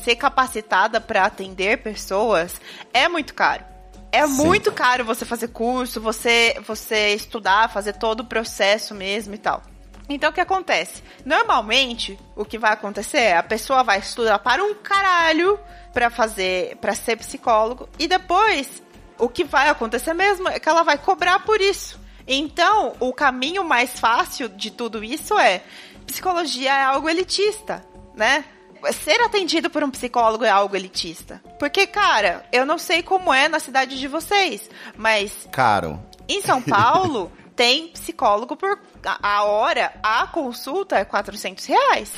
ser 0.02 0.16
capacitada 0.16 1.02
para 1.02 1.26
atender 1.26 1.82
pessoas, 1.82 2.58
é 2.94 3.08
muito 3.08 3.34
caro. 3.34 3.64
É 4.10 4.26
Sim. 4.26 4.32
muito 4.32 4.72
caro 4.72 5.04
você 5.04 5.26
fazer 5.26 5.48
curso, 5.48 6.00
você, 6.00 6.58
você 6.66 7.14
estudar, 7.14 7.70
fazer 7.70 7.92
todo 7.92 8.20
o 8.20 8.26
processo 8.26 8.94
mesmo 8.94 9.34
e 9.34 9.38
tal. 9.38 9.62
Então 10.08 10.30
o 10.30 10.32
que 10.32 10.40
acontece? 10.40 11.02
Normalmente, 11.24 12.18
o 12.34 12.44
que 12.44 12.58
vai 12.58 12.72
acontecer 12.72 13.18
é 13.18 13.36
a 13.36 13.42
pessoa 13.42 13.82
vai 13.82 13.98
estudar 13.98 14.38
para 14.38 14.64
um 14.64 14.74
caralho 14.74 15.58
para 15.92 16.10
fazer, 16.10 16.76
para 16.76 16.94
ser 16.94 17.16
psicólogo 17.16 17.88
e 17.98 18.06
depois 18.06 18.82
o 19.18 19.28
que 19.28 19.44
vai 19.44 19.68
acontecer 19.68 20.14
mesmo 20.14 20.48
é 20.48 20.58
que 20.58 20.68
ela 20.68 20.82
vai 20.82 20.96
cobrar 20.96 21.40
por 21.40 21.60
isso. 21.60 22.00
Então, 22.26 22.94
o 23.00 23.12
caminho 23.12 23.64
mais 23.64 23.98
fácil 23.98 24.48
de 24.48 24.70
tudo 24.70 25.02
isso 25.02 25.38
é 25.38 25.62
psicologia 26.06 26.72
é 26.72 26.84
algo 26.84 27.08
elitista, 27.08 27.84
né? 28.14 28.44
ser 28.92 29.20
atendido 29.22 29.68
por 29.68 29.82
um 29.82 29.90
psicólogo 29.90 30.44
é 30.44 30.50
algo 30.50 30.76
elitista. 30.76 31.42
Porque, 31.58 31.86
cara, 31.86 32.46
eu 32.52 32.64
não 32.64 32.78
sei 32.78 33.02
como 33.02 33.32
é 33.32 33.48
na 33.48 33.58
cidade 33.58 33.98
de 33.98 34.08
vocês, 34.08 34.70
mas. 34.96 35.48
Caro. 35.50 36.00
Em 36.28 36.40
São 36.42 36.62
Paulo, 36.62 37.32
tem 37.56 37.88
psicólogo 37.88 38.56
por. 38.56 38.78
A 39.04 39.44
hora, 39.44 39.92
a 40.02 40.26
consulta 40.26 40.96
é 40.96 41.04
400 41.04 41.64
reais. 41.66 42.12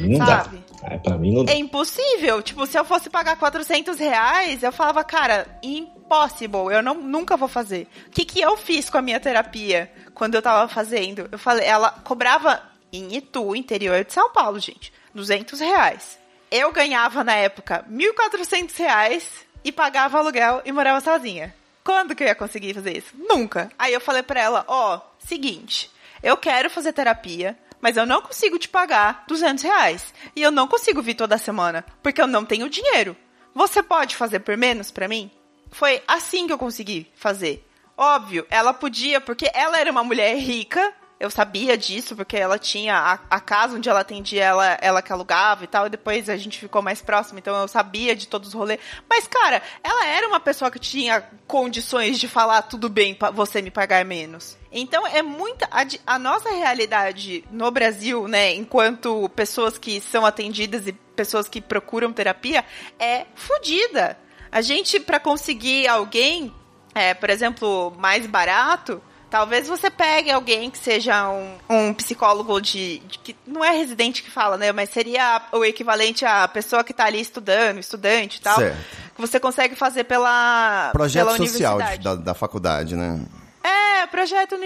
Não 0.00 0.26
sabe? 0.26 0.58
dá. 0.58 0.88
É, 0.88 0.98
pra 0.98 1.16
mim 1.16 1.34
não 1.34 1.44
dá. 1.44 1.52
É 1.52 1.56
impossível. 1.56 2.42
Tipo, 2.42 2.66
se 2.66 2.78
eu 2.78 2.84
fosse 2.84 3.08
pagar 3.10 3.36
400 3.36 3.98
reais, 3.98 4.62
eu 4.62 4.72
falava, 4.72 5.02
cara, 5.04 5.46
impossible. 5.62 6.72
Eu 6.72 6.82
não, 6.82 6.94
nunca 6.94 7.36
vou 7.36 7.48
fazer. 7.48 7.88
O 8.06 8.10
que, 8.10 8.24
que 8.24 8.40
eu 8.40 8.56
fiz 8.56 8.90
com 8.90 8.98
a 8.98 9.02
minha 9.02 9.20
terapia 9.20 9.90
quando 10.14 10.34
eu 10.34 10.42
tava 10.42 10.68
fazendo? 10.68 11.28
Eu 11.30 11.38
falei, 11.38 11.66
ela 11.66 11.90
cobrava 11.90 12.62
em 12.92 13.16
Itu, 13.16 13.56
interior 13.56 14.04
de 14.04 14.12
São 14.12 14.30
Paulo, 14.30 14.58
gente. 14.58 14.92
200 15.14 15.60
reais. 15.60 16.18
Eu 16.50 16.72
ganhava 16.72 17.24
na 17.24 17.34
época 17.34 17.84
1.400 17.90 18.76
reais 18.78 19.44
e 19.64 19.72
pagava 19.72 20.18
aluguel 20.18 20.62
e 20.64 20.72
morava 20.72 21.00
sozinha. 21.00 21.54
Quando 21.82 22.14
que 22.14 22.22
eu 22.22 22.28
ia 22.28 22.34
conseguir 22.34 22.74
fazer 22.74 22.96
isso? 22.96 23.12
Nunca. 23.14 23.70
Aí 23.78 23.92
eu 23.92 24.00
falei 24.00 24.22
pra 24.22 24.40
ela, 24.40 24.64
ó, 24.68 24.96
oh, 24.96 25.00
seguinte, 25.18 25.90
eu 26.24 26.38
quero 26.38 26.70
fazer 26.70 26.94
terapia, 26.94 27.56
mas 27.82 27.98
eu 27.98 28.06
não 28.06 28.22
consigo 28.22 28.58
te 28.58 28.66
pagar 28.66 29.24
200 29.28 29.62
reais. 29.62 30.14
E 30.34 30.40
eu 30.40 30.50
não 30.50 30.66
consigo 30.66 31.02
vir 31.02 31.14
toda 31.14 31.36
semana, 31.36 31.84
porque 32.02 32.20
eu 32.20 32.26
não 32.26 32.46
tenho 32.46 32.70
dinheiro. 32.70 33.14
Você 33.54 33.82
pode 33.82 34.16
fazer 34.16 34.40
por 34.40 34.56
menos 34.56 34.90
para 34.90 35.06
mim? 35.06 35.30
Foi 35.70 36.02
assim 36.08 36.46
que 36.46 36.52
eu 36.54 36.58
consegui 36.58 37.12
fazer. 37.14 37.62
Óbvio, 37.94 38.46
ela 38.48 38.72
podia, 38.72 39.20
porque 39.20 39.50
ela 39.52 39.78
era 39.78 39.90
uma 39.90 40.02
mulher 40.02 40.34
rica, 40.38 40.94
eu 41.20 41.30
sabia 41.30 41.76
disso, 41.76 42.16
porque 42.16 42.36
ela 42.36 42.58
tinha 42.58 42.96
a, 42.96 43.18
a, 43.30 43.40
casa 43.40 43.76
onde 43.76 43.88
ela 43.88 44.00
atendia, 44.00 44.44
ela, 44.44 44.78
ela 44.80 45.02
que 45.02 45.12
alugava 45.12 45.64
e 45.64 45.66
tal, 45.66 45.86
e 45.86 45.90
depois 45.90 46.28
a 46.28 46.36
gente 46.36 46.58
ficou 46.58 46.82
mais 46.82 47.00
próximo, 47.00 47.38
então 47.38 47.54
eu 47.60 47.68
sabia 47.68 48.16
de 48.16 48.26
todos 48.26 48.48
os 48.48 48.54
rolês. 48.54 48.80
Mas, 49.08 49.26
cara, 49.28 49.62
ela 49.82 50.06
era 50.06 50.26
uma 50.26 50.40
pessoa 50.40 50.70
que 50.70 50.78
tinha 50.78 51.22
condições 51.46 52.18
de 52.18 52.26
falar 52.26 52.62
tudo 52.62 52.88
bem, 52.88 53.16
você 53.32 53.62
me 53.62 53.70
pagar 53.70 54.04
menos. 54.04 54.56
Então 54.74 55.06
é 55.06 55.22
muita. 55.22 55.66
A, 55.70 55.86
a 56.14 56.18
nossa 56.18 56.50
realidade 56.50 57.44
no 57.50 57.70
Brasil, 57.70 58.26
né, 58.26 58.52
enquanto 58.52 59.28
pessoas 59.30 59.78
que 59.78 60.00
são 60.00 60.26
atendidas 60.26 60.86
e 60.88 60.92
pessoas 60.92 61.48
que 61.48 61.60
procuram 61.60 62.12
terapia, 62.12 62.64
é 62.98 63.24
fodida. 63.36 64.18
A 64.50 64.60
gente, 64.60 64.98
para 64.98 65.20
conseguir 65.20 65.86
alguém, 65.86 66.52
é, 66.94 67.14
por 67.14 67.30
exemplo, 67.30 67.92
mais 67.96 68.26
barato, 68.26 69.00
Talvez 69.34 69.66
você 69.66 69.90
pegue 69.90 70.30
alguém 70.30 70.70
que 70.70 70.78
seja 70.78 71.28
um, 71.28 71.56
um 71.68 71.92
psicólogo 71.92 72.60
de, 72.60 73.00
de, 73.00 73.18
que 73.18 73.36
não 73.44 73.64
é 73.64 73.72
residente 73.72 74.22
que 74.22 74.30
fala, 74.30 74.56
né? 74.56 74.70
Mas 74.70 74.90
seria 74.90 75.42
o 75.50 75.64
equivalente 75.64 76.24
à 76.24 76.46
pessoa 76.46 76.84
que 76.84 76.92
está 76.92 77.06
ali 77.06 77.20
estudando, 77.20 77.80
estudante 77.80 78.38
e 78.38 78.40
tal. 78.40 78.54
Certo. 78.54 78.78
Que 79.12 79.20
você 79.20 79.40
consegue 79.40 79.74
fazer 79.74 80.04
pela 80.04 80.90
projeto 80.92 81.34
pela 81.34 81.36
social 81.36 81.78
da, 82.00 82.14
da 82.14 82.32
faculdade, 82.32 82.94
né? 82.94 83.26
É, 83.64 84.06
projeto. 84.08 84.56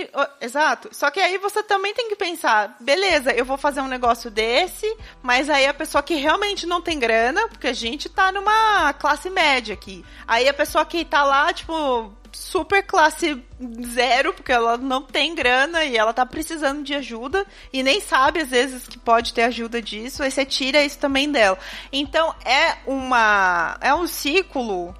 Exato. 0.40 0.88
Só 0.90 1.08
que 1.08 1.20
aí 1.20 1.38
você 1.38 1.62
também 1.62 1.94
tem 1.94 2.08
que 2.08 2.16
pensar, 2.16 2.76
beleza, 2.80 3.30
eu 3.30 3.44
vou 3.44 3.56
fazer 3.56 3.80
um 3.80 3.86
negócio 3.86 4.28
desse, 4.28 4.92
mas 5.22 5.48
aí 5.48 5.66
a 5.66 5.74
pessoa 5.74 6.02
que 6.02 6.16
realmente 6.16 6.66
não 6.66 6.82
tem 6.82 6.98
grana, 6.98 7.46
porque 7.46 7.68
a 7.68 7.72
gente 7.72 8.08
tá 8.08 8.32
numa 8.32 8.92
classe 8.94 9.30
média 9.30 9.72
aqui. 9.72 10.04
Aí 10.26 10.48
a 10.48 10.54
pessoa 10.54 10.84
que 10.84 11.04
tá 11.04 11.22
lá, 11.22 11.52
tipo, 11.52 12.12
super 12.32 12.82
classe 12.82 13.40
zero, 13.86 14.34
porque 14.34 14.50
ela 14.50 14.76
não 14.76 15.02
tem 15.02 15.32
grana 15.32 15.84
e 15.84 15.96
ela 15.96 16.12
tá 16.12 16.26
precisando 16.26 16.82
de 16.82 16.94
ajuda 16.94 17.46
e 17.72 17.84
nem 17.84 18.00
sabe 18.00 18.40
às 18.40 18.50
vezes 18.50 18.88
que 18.88 18.98
pode 18.98 19.32
ter 19.32 19.44
ajuda 19.44 19.80
disso, 19.80 20.24
aí 20.24 20.30
você 20.30 20.44
tira 20.44 20.84
isso 20.84 20.98
também 20.98 21.30
dela. 21.30 21.56
Então 21.92 22.34
é 22.44 22.78
uma 22.84 23.78
é 23.80 23.94
um 23.94 24.08
ciclo 24.08 24.92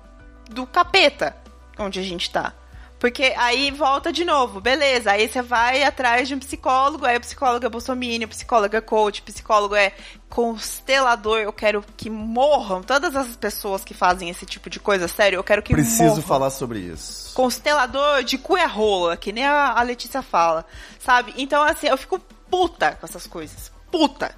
do 0.48 0.64
capeta 0.66 1.36
onde 1.78 1.98
a 1.98 2.02
gente 2.02 2.30
tá. 2.30 2.54
Porque 2.98 3.32
aí 3.36 3.70
volta 3.70 4.12
de 4.12 4.24
novo, 4.24 4.60
beleza. 4.60 5.12
Aí 5.12 5.28
você 5.28 5.40
vai 5.40 5.84
atrás 5.84 6.26
de 6.26 6.34
um 6.34 6.38
psicólogo, 6.38 7.06
aí 7.06 7.16
o 7.16 7.20
psicólogo 7.20 7.64
é 7.64 7.68
bolsominion, 7.68 8.26
o 8.26 8.28
psicólogo 8.28 8.74
é 8.74 8.80
coach, 8.80 9.20
o 9.20 9.24
psicólogo 9.24 9.76
é 9.76 9.92
constelador. 10.28 11.38
Eu 11.38 11.52
quero 11.52 11.84
que 11.96 12.10
morram 12.10 12.82
todas 12.82 13.14
as 13.14 13.36
pessoas 13.36 13.84
que 13.84 13.94
fazem 13.94 14.28
esse 14.28 14.44
tipo 14.44 14.68
de 14.68 14.80
coisa, 14.80 15.06
sério, 15.06 15.36
eu 15.36 15.44
quero 15.44 15.62
que 15.62 15.72
Preciso 15.72 16.02
morram. 16.04 16.22
falar 16.22 16.50
sobre 16.50 16.80
isso. 16.80 17.32
Constelador 17.34 18.24
de 18.24 18.36
cu 18.36 18.56
é 18.56 18.66
rola, 18.66 19.16
que 19.16 19.32
nem 19.32 19.46
a 19.46 19.80
Letícia 19.82 20.20
fala, 20.20 20.66
sabe? 20.98 21.32
Então, 21.36 21.62
assim, 21.62 21.86
eu 21.86 21.96
fico 21.96 22.18
puta 22.50 22.96
com 23.00 23.06
essas 23.06 23.26
coisas. 23.28 23.70
Puta. 23.92 24.34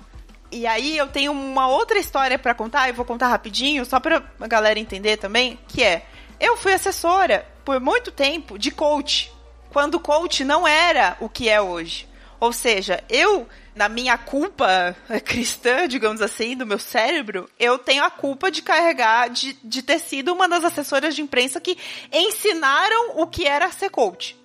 E 0.52 0.66
aí 0.66 0.98
eu 0.98 1.06
tenho 1.06 1.32
uma 1.32 1.68
outra 1.68 1.98
história 1.98 2.38
para 2.38 2.54
contar, 2.54 2.88
e 2.88 2.92
vou 2.92 3.04
contar 3.06 3.28
rapidinho, 3.28 3.86
só 3.86 3.98
pra 4.00 4.22
galera 4.40 4.78
entender 4.78 5.16
também, 5.16 5.58
que 5.66 5.82
é... 5.82 6.04
Eu 6.38 6.56
fui 6.56 6.72
assessora 6.72 7.46
por 7.70 7.78
muito 7.78 8.10
tempo 8.10 8.58
de 8.58 8.72
coach, 8.72 9.32
quando 9.72 10.00
coach 10.00 10.42
não 10.42 10.66
era 10.66 11.16
o 11.20 11.28
que 11.28 11.48
é 11.48 11.60
hoje. 11.60 12.08
Ou 12.40 12.52
seja, 12.52 13.04
eu, 13.08 13.46
na 13.76 13.88
minha 13.88 14.18
culpa 14.18 14.96
cristã, 15.24 15.86
digamos 15.86 16.20
assim, 16.20 16.56
do 16.56 16.66
meu 16.66 16.80
cérebro, 16.80 17.48
eu 17.60 17.78
tenho 17.78 18.02
a 18.02 18.10
culpa 18.10 18.50
de 18.50 18.60
carregar, 18.60 19.30
de, 19.30 19.52
de 19.62 19.82
ter 19.82 20.00
sido 20.00 20.32
uma 20.32 20.48
das 20.48 20.64
assessoras 20.64 21.14
de 21.14 21.22
imprensa 21.22 21.60
que 21.60 21.78
ensinaram 22.12 23.20
o 23.20 23.26
que 23.28 23.46
era 23.46 23.70
ser 23.70 23.88
coach. 23.88 24.36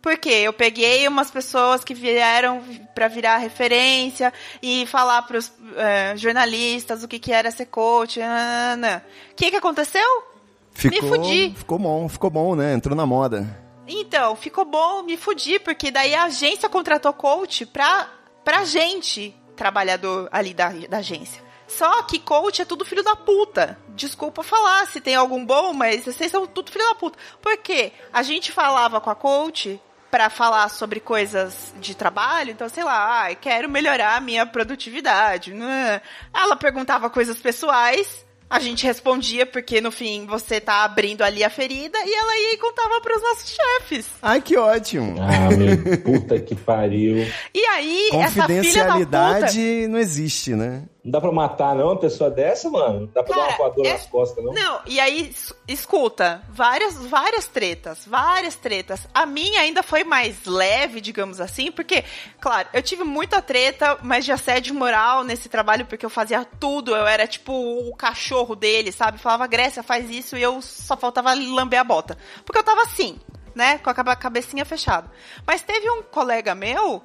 Porque 0.00 0.30
eu 0.30 0.52
peguei 0.52 1.06
umas 1.06 1.30
pessoas 1.30 1.84
que 1.84 1.94
vieram 1.94 2.64
para 2.96 3.06
virar 3.06 3.36
referência 3.36 4.32
e 4.60 4.84
falar 4.86 5.22
para 5.22 5.38
os 5.38 5.52
é, 5.76 6.16
jornalistas 6.16 7.04
o 7.04 7.06
que, 7.06 7.20
que 7.20 7.32
era 7.32 7.48
ser 7.52 7.66
coach. 7.66 8.18
O 8.18 9.34
que, 9.36 9.52
que 9.52 9.56
aconteceu? 9.56 10.31
Ficou, 10.74 11.02
me 11.02 11.08
fudi. 11.08 11.54
Ficou 11.56 11.78
bom, 11.78 12.08
ficou 12.08 12.30
bom, 12.30 12.54
né? 12.54 12.74
Entrou 12.74 12.96
na 12.96 13.06
moda. 13.06 13.46
Então, 13.86 14.34
ficou 14.36 14.64
bom, 14.64 15.02
me 15.02 15.16
fudi, 15.16 15.58
porque 15.58 15.90
daí 15.90 16.14
a 16.14 16.24
agência 16.24 16.68
contratou 16.68 17.12
coach 17.12 17.66
pra, 17.66 18.08
pra 18.44 18.64
gente, 18.64 19.34
trabalhador 19.56 20.28
ali 20.32 20.54
da, 20.54 20.70
da 20.88 20.98
agência. 20.98 21.42
Só 21.66 22.02
que 22.02 22.18
coach 22.18 22.60
é 22.60 22.64
tudo 22.64 22.84
filho 22.84 23.02
da 23.02 23.16
puta. 23.16 23.78
Desculpa 23.88 24.42
falar 24.42 24.86
se 24.86 25.00
tem 25.00 25.14
algum 25.14 25.44
bom, 25.44 25.72
mas 25.72 26.04
vocês 26.04 26.30
são 26.30 26.46
tudo 26.46 26.70
filho 26.70 26.86
da 26.86 26.94
puta. 26.94 27.18
Por 27.40 27.56
quê? 27.58 27.92
A 28.12 28.22
gente 28.22 28.52
falava 28.52 29.00
com 29.00 29.08
a 29.08 29.14
coach 29.14 29.80
para 30.10 30.28
falar 30.28 30.68
sobre 30.68 31.00
coisas 31.00 31.72
de 31.80 31.94
trabalho, 31.94 32.50
então 32.50 32.68
sei 32.68 32.84
lá, 32.84 33.26
ah, 33.26 33.34
quero 33.34 33.70
melhorar 33.70 34.16
a 34.16 34.20
minha 34.20 34.44
produtividade. 34.44 35.54
Né? 35.54 36.02
Ela 36.34 36.56
perguntava 36.56 37.08
coisas 37.08 37.40
pessoais, 37.40 38.22
a 38.52 38.60
gente 38.60 38.86
respondia 38.86 39.46
porque 39.46 39.80
no 39.80 39.90
fim 39.90 40.26
você 40.26 40.60
tá 40.60 40.84
abrindo 40.84 41.22
ali 41.22 41.42
a 41.42 41.48
ferida 41.48 41.98
e 42.04 42.14
ela 42.14 42.38
ia 42.38 42.52
e 42.52 42.58
contava 42.58 43.00
pros 43.00 43.22
nossos 43.22 43.56
chefes. 43.56 44.06
Ai, 44.20 44.42
que 44.42 44.58
ótimo. 44.58 45.16
Ah, 45.18 45.48
meu 45.56 45.78
puta 46.04 46.38
que 46.38 46.54
pariu. 46.54 47.26
E 47.54 47.64
aí, 47.64 48.10
essa 48.12 48.46
filha 48.46 49.06
da 49.06 49.34
puta... 49.36 49.88
não 49.88 49.98
existe, 49.98 50.54
né? 50.54 50.82
Não 51.04 51.10
dá 51.10 51.20
pra 51.20 51.32
matar, 51.32 51.74
não, 51.74 51.86
uma 51.86 51.98
pessoa 51.98 52.30
dessa, 52.30 52.70
mano? 52.70 53.00
Não 53.00 53.06
dá 53.06 53.24
pra 53.24 53.34
Cara, 53.34 53.48
dar 53.48 53.48
uma 53.48 53.58
voadora 53.58 53.88
é... 53.88 53.92
nas 53.92 54.06
costas, 54.06 54.44
não? 54.44 54.52
Não, 54.52 54.80
e 54.86 55.00
aí, 55.00 55.34
escuta, 55.66 56.40
várias, 56.48 56.94
várias 57.06 57.48
tretas, 57.48 58.06
várias 58.06 58.54
tretas. 58.54 59.08
A 59.12 59.26
minha 59.26 59.62
ainda 59.62 59.82
foi 59.82 60.04
mais 60.04 60.44
leve, 60.46 61.00
digamos 61.00 61.40
assim, 61.40 61.72
porque, 61.72 62.04
claro, 62.40 62.68
eu 62.72 62.80
tive 62.80 63.02
muita 63.02 63.42
treta, 63.42 63.98
mas 64.00 64.24
de 64.24 64.30
assédio 64.30 64.76
moral 64.76 65.24
nesse 65.24 65.48
trabalho, 65.48 65.86
porque 65.86 66.06
eu 66.06 66.10
fazia 66.10 66.44
tudo, 66.44 66.94
eu 66.94 67.06
era 67.06 67.26
tipo 67.26 67.52
o 67.52 67.96
cachorro 67.96 68.54
dele, 68.54 68.92
sabe? 68.92 69.18
Falava, 69.18 69.48
Grécia, 69.48 69.82
faz 69.82 70.08
isso, 70.08 70.36
e 70.36 70.42
eu 70.42 70.62
só 70.62 70.96
faltava 70.96 71.34
lamber 71.34 71.80
a 71.80 71.84
bota. 71.84 72.16
Porque 72.44 72.58
eu 72.58 72.64
tava 72.64 72.82
assim, 72.82 73.18
né? 73.56 73.78
Com 73.78 73.90
a 73.90 74.16
cabecinha 74.16 74.64
fechada. 74.64 75.10
Mas 75.44 75.62
teve 75.62 75.90
um 75.90 76.02
colega 76.04 76.54
meu 76.54 77.02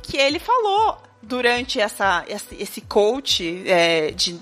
que 0.00 0.16
ele 0.16 0.38
falou 0.38 0.96
durante 1.22 1.80
essa, 1.80 2.24
esse 2.28 2.80
coach 2.80 3.62
é, 3.66 4.10
de, 4.10 4.38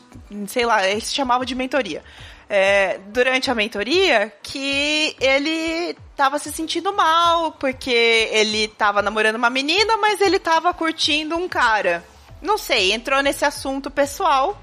sei 0.49 0.65
lá, 0.65 0.89
ele 0.89 1.01
se 1.01 1.15
chamava 1.15 1.45
de 1.45 1.55
mentoria. 1.55 2.03
É, 2.49 2.99
durante 3.07 3.49
a 3.49 3.55
mentoria 3.55 4.33
que 4.43 5.15
ele 5.21 5.97
tava 6.17 6.37
se 6.37 6.51
sentindo 6.51 6.93
mal 6.93 7.53
porque 7.53 8.29
ele 8.33 8.67
tava 8.67 9.01
namorando 9.01 9.37
uma 9.37 9.49
menina, 9.51 9.97
mas 9.99 10.21
ele 10.21 10.39
tava 10.39 10.75
curtindo 10.75 11.37
um 11.37 11.49
cara. 11.49 12.05
Não 12.43 12.59
sei, 12.59 12.93
entrou 12.93 13.23
nesse 13.23 13.45
assunto 13.45 13.91
pessoal. 13.91 14.61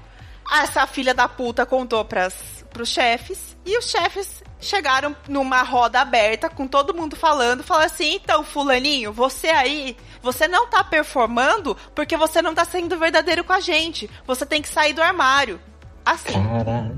Essa 0.50 0.86
filha 0.86 1.14
da 1.14 1.28
puta 1.28 1.64
contou 1.64 2.04
pras, 2.04 2.34
pros 2.70 2.90
chefes 2.90 3.56
e 3.68 3.78
os 3.78 3.90
chefes 3.90 4.42
chegaram 4.60 5.14
numa 5.28 5.62
roda 5.62 6.00
aberta 6.00 6.48
com 6.48 6.66
todo 6.66 6.94
mundo 6.94 7.14
falando, 7.14 7.62
falaram 7.62 7.86
assim: 7.86 8.14
"Então, 8.14 8.42
fulaninho, 8.42 9.12
você 9.12 9.48
aí 9.48 9.96
você 10.22 10.48
não 10.48 10.66
tá 10.66 10.82
performando 10.82 11.76
porque 11.94 12.16
você 12.16 12.42
não 12.42 12.54
tá 12.54 12.64
sendo 12.64 12.98
verdadeiro 12.98 13.44
com 13.44 13.52
a 13.52 13.60
gente. 13.60 14.10
Você 14.26 14.44
tem 14.44 14.60
que 14.60 14.68
sair 14.68 14.92
do 14.92 15.02
armário. 15.02 15.60
Assim. 16.04 16.32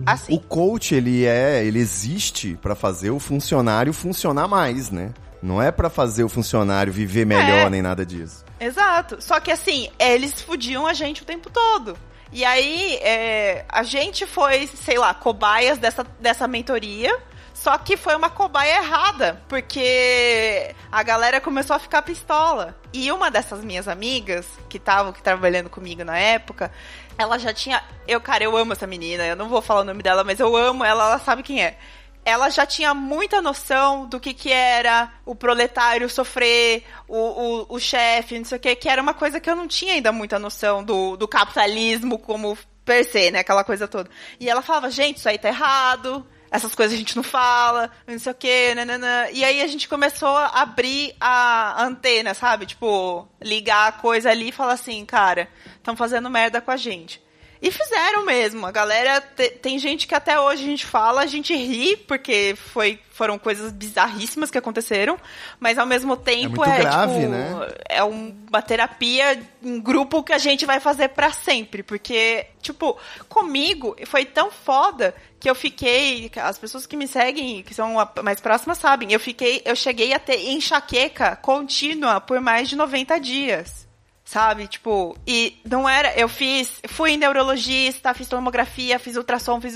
assim. 0.06 0.34
O 0.34 0.38
coach, 0.38 0.94
ele 0.94 1.24
é, 1.24 1.64
ele 1.64 1.80
existe 1.80 2.56
para 2.62 2.76
fazer 2.76 3.10
o 3.10 3.18
funcionário 3.18 3.92
funcionar 3.92 4.46
mais, 4.46 4.90
né? 4.90 5.12
Não 5.42 5.60
é 5.60 5.72
para 5.72 5.90
fazer 5.90 6.22
o 6.22 6.28
funcionário 6.28 6.92
viver 6.92 7.24
melhor 7.24 7.66
é. 7.66 7.70
nem 7.70 7.82
nada 7.82 8.06
disso. 8.06 8.44
Exato. 8.60 9.20
Só 9.20 9.40
que 9.40 9.50
assim, 9.50 9.88
eles 9.98 10.40
fudiam 10.40 10.86
a 10.86 10.92
gente 10.92 11.22
o 11.22 11.24
tempo 11.24 11.50
todo. 11.50 11.96
E 12.32 12.44
aí, 12.44 12.94
é, 13.02 13.64
a 13.68 13.82
gente 13.82 14.26
foi, 14.26 14.66
sei 14.66 14.98
lá, 14.98 15.12
cobaias 15.12 15.78
dessa, 15.78 16.04
dessa 16.20 16.46
mentoria 16.46 17.18
só 17.60 17.76
que 17.76 17.94
foi 17.94 18.16
uma 18.16 18.30
cobaia 18.30 18.78
errada, 18.78 19.42
porque 19.46 20.74
a 20.90 21.02
galera 21.02 21.42
começou 21.42 21.76
a 21.76 21.78
ficar 21.78 22.00
pistola. 22.00 22.74
E 22.90 23.12
uma 23.12 23.30
dessas 23.30 23.62
minhas 23.62 23.86
amigas, 23.86 24.46
que 24.66 24.78
estavam 24.78 25.12
que 25.12 25.22
trabalhando 25.22 25.68
comigo 25.68 26.02
na 26.02 26.16
época, 26.16 26.72
ela 27.18 27.38
já 27.38 27.52
tinha. 27.52 27.84
Eu, 28.08 28.18
cara, 28.18 28.42
eu 28.42 28.56
amo 28.56 28.72
essa 28.72 28.86
menina, 28.86 29.26
eu 29.26 29.36
não 29.36 29.50
vou 29.50 29.60
falar 29.60 29.82
o 29.82 29.84
nome 29.84 30.02
dela, 30.02 30.24
mas 30.24 30.40
eu 30.40 30.56
amo 30.56 30.82
ela, 30.82 31.04
ela 31.04 31.18
sabe 31.18 31.42
quem 31.42 31.62
é 31.62 31.76
ela 32.24 32.50
já 32.50 32.66
tinha 32.66 32.94
muita 32.94 33.40
noção 33.40 34.06
do 34.06 34.20
que, 34.20 34.34
que 34.34 34.52
era 34.52 35.12
o 35.24 35.34
proletário 35.34 36.08
sofrer, 36.08 36.84
o, 37.08 37.16
o, 37.16 37.66
o 37.76 37.80
chefe, 37.80 38.38
não 38.38 38.44
sei 38.44 38.58
o 38.58 38.60
que, 38.60 38.76
que 38.76 38.88
era 38.88 39.02
uma 39.02 39.14
coisa 39.14 39.40
que 39.40 39.48
eu 39.48 39.56
não 39.56 39.66
tinha 39.66 39.94
ainda 39.94 40.12
muita 40.12 40.38
noção 40.38 40.84
do, 40.84 41.16
do 41.16 41.26
capitalismo 41.26 42.18
como 42.18 42.56
per 42.84 43.04
se, 43.04 43.30
né? 43.30 43.40
Aquela 43.40 43.64
coisa 43.64 43.86
toda. 43.88 44.10
E 44.38 44.48
ela 44.48 44.62
falava, 44.62 44.90
gente, 44.90 45.18
isso 45.18 45.28
aí 45.28 45.38
tá 45.38 45.48
errado, 45.48 46.26
essas 46.50 46.74
coisas 46.74 46.94
a 46.94 46.98
gente 46.98 47.16
não 47.16 47.22
fala, 47.22 47.90
não 48.06 48.18
sei 48.18 48.32
o 48.32 48.34
quê, 48.34 48.74
nanana. 48.74 49.30
E 49.32 49.44
aí 49.44 49.62
a 49.62 49.66
gente 49.66 49.88
começou 49.88 50.36
a 50.36 50.60
abrir 50.60 51.14
a 51.20 51.84
antena, 51.84 52.34
sabe? 52.34 52.66
Tipo, 52.66 53.28
ligar 53.40 53.88
a 53.88 53.92
coisa 53.92 54.30
ali 54.30 54.48
e 54.48 54.52
falar 54.52 54.72
assim, 54.72 55.04
cara, 55.06 55.48
estão 55.76 55.96
fazendo 55.96 56.28
merda 56.28 56.60
com 56.60 56.70
a 56.70 56.76
gente. 56.76 57.22
E 57.62 57.70
fizeram 57.70 58.24
mesmo. 58.24 58.66
A 58.66 58.70
galera. 58.70 59.20
Te, 59.20 59.50
tem 59.50 59.78
gente 59.78 60.06
que 60.06 60.14
até 60.14 60.40
hoje 60.40 60.62
a 60.62 60.66
gente 60.66 60.86
fala, 60.86 61.20
a 61.20 61.26
gente 61.26 61.54
ri, 61.54 61.96
porque 61.96 62.54
foi, 62.56 62.98
foram 63.10 63.38
coisas 63.38 63.70
bizarríssimas 63.70 64.50
que 64.50 64.56
aconteceram. 64.56 65.18
Mas 65.58 65.78
ao 65.78 65.84
mesmo 65.84 66.16
tempo 66.16 66.64
é, 66.64 66.76
é 66.76 66.78
grave, 66.78 67.20
tipo, 67.20 67.28
né? 67.28 67.68
É 67.86 68.02
uma 68.02 68.62
terapia 68.62 69.42
em 69.62 69.78
grupo 69.78 70.22
que 70.22 70.32
a 70.32 70.38
gente 70.38 70.64
vai 70.64 70.80
fazer 70.80 71.08
para 71.08 71.30
sempre. 71.32 71.82
Porque, 71.82 72.46
tipo, 72.62 72.96
comigo 73.28 73.94
foi 74.06 74.24
tão 74.24 74.50
foda 74.50 75.14
que 75.38 75.48
eu 75.48 75.54
fiquei. 75.54 76.30
As 76.36 76.56
pessoas 76.56 76.86
que 76.86 76.96
me 76.96 77.06
seguem, 77.06 77.62
que 77.62 77.74
são 77.74 77.94
mais 78.22 78.40
próximas, 78.40 78.78
sabem. 78.78 79.12
Eu 79.12 79.20
fiquei. 79.20 79.60
Eu 79.66 79.76
cheguei 79.76 80.14
a 80.14 80.18
ter 80.18 80.48
enxaqueca 80.48 81.36
contínua 81.36 82.22
por 82.22 82.40
mais 82.40 82.70
de 82.70 82.76
90 82.76 83.20
dias 83.20 83.89
sabe? 84.30 84.68
Tipo, 84.68 85.16
e 85.26 85.60
não 85.68 85.88
era. 85.88 86.14
Eu 86.16 86.28
fiz. 86.28 86.80
Fui 86.88 87.16
neurologista, 87.16 88.14
fiz 88.14 88.28
tomografia, 88.28 88.98
fiz 88.98 89.16
ultrassom, 89.16 89.60
fiz. 89.60 89.74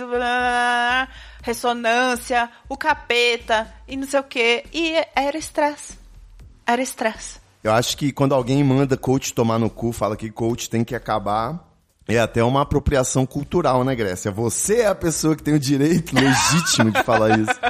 Ressonância, 1.42 2.48
o 2.68 2.76
capeta 2.76 3.72
e 3.86 3.96
não 3.96 4.07
sei 4.07 4.20
o 4.20 4.24
que. 4.24 4.64
E 4.72 4.94
era 5.14 5.36
estresse. 5.36 5.98
Era 6.66 6.80
estresse. 6.80 7.40
Eu 7.62 7.72
acho 7.72 7.96
que 7.96 8.12
quando 8.12 8.34
alguém 8.34 8.62
manda 8.62 8.96
coach 8.96 9.34
tomar 9.34 9.59
no 9.59 9.68
cu, 9.68 9.92
fala 9.92 10.16
que 10.16 10.30
coach 10.30 10.70
tem 10.70 10.84
que 10.84 10.94
acabar. 10.94 11.72
É 12.07 12.18
até 12.18 12.44
uma 12.44 12.61
apropriação 12.61 13.24
cultural, 13.24 13.82
né, 13.82 13.94
Grécia? 13.94 14.30
Você 14.30 14.80
é 14.80 14.86
a 14.86 14.94
pessoa 14.94 15.34
que 15.34 15.42
tem 15.42 15.55
o 15.55 15.59
direito 15.59 16.14
legítimo 16.14 16.90
de 16.90 17.02
falar 17.02 17.38
isso. 17.38 17.61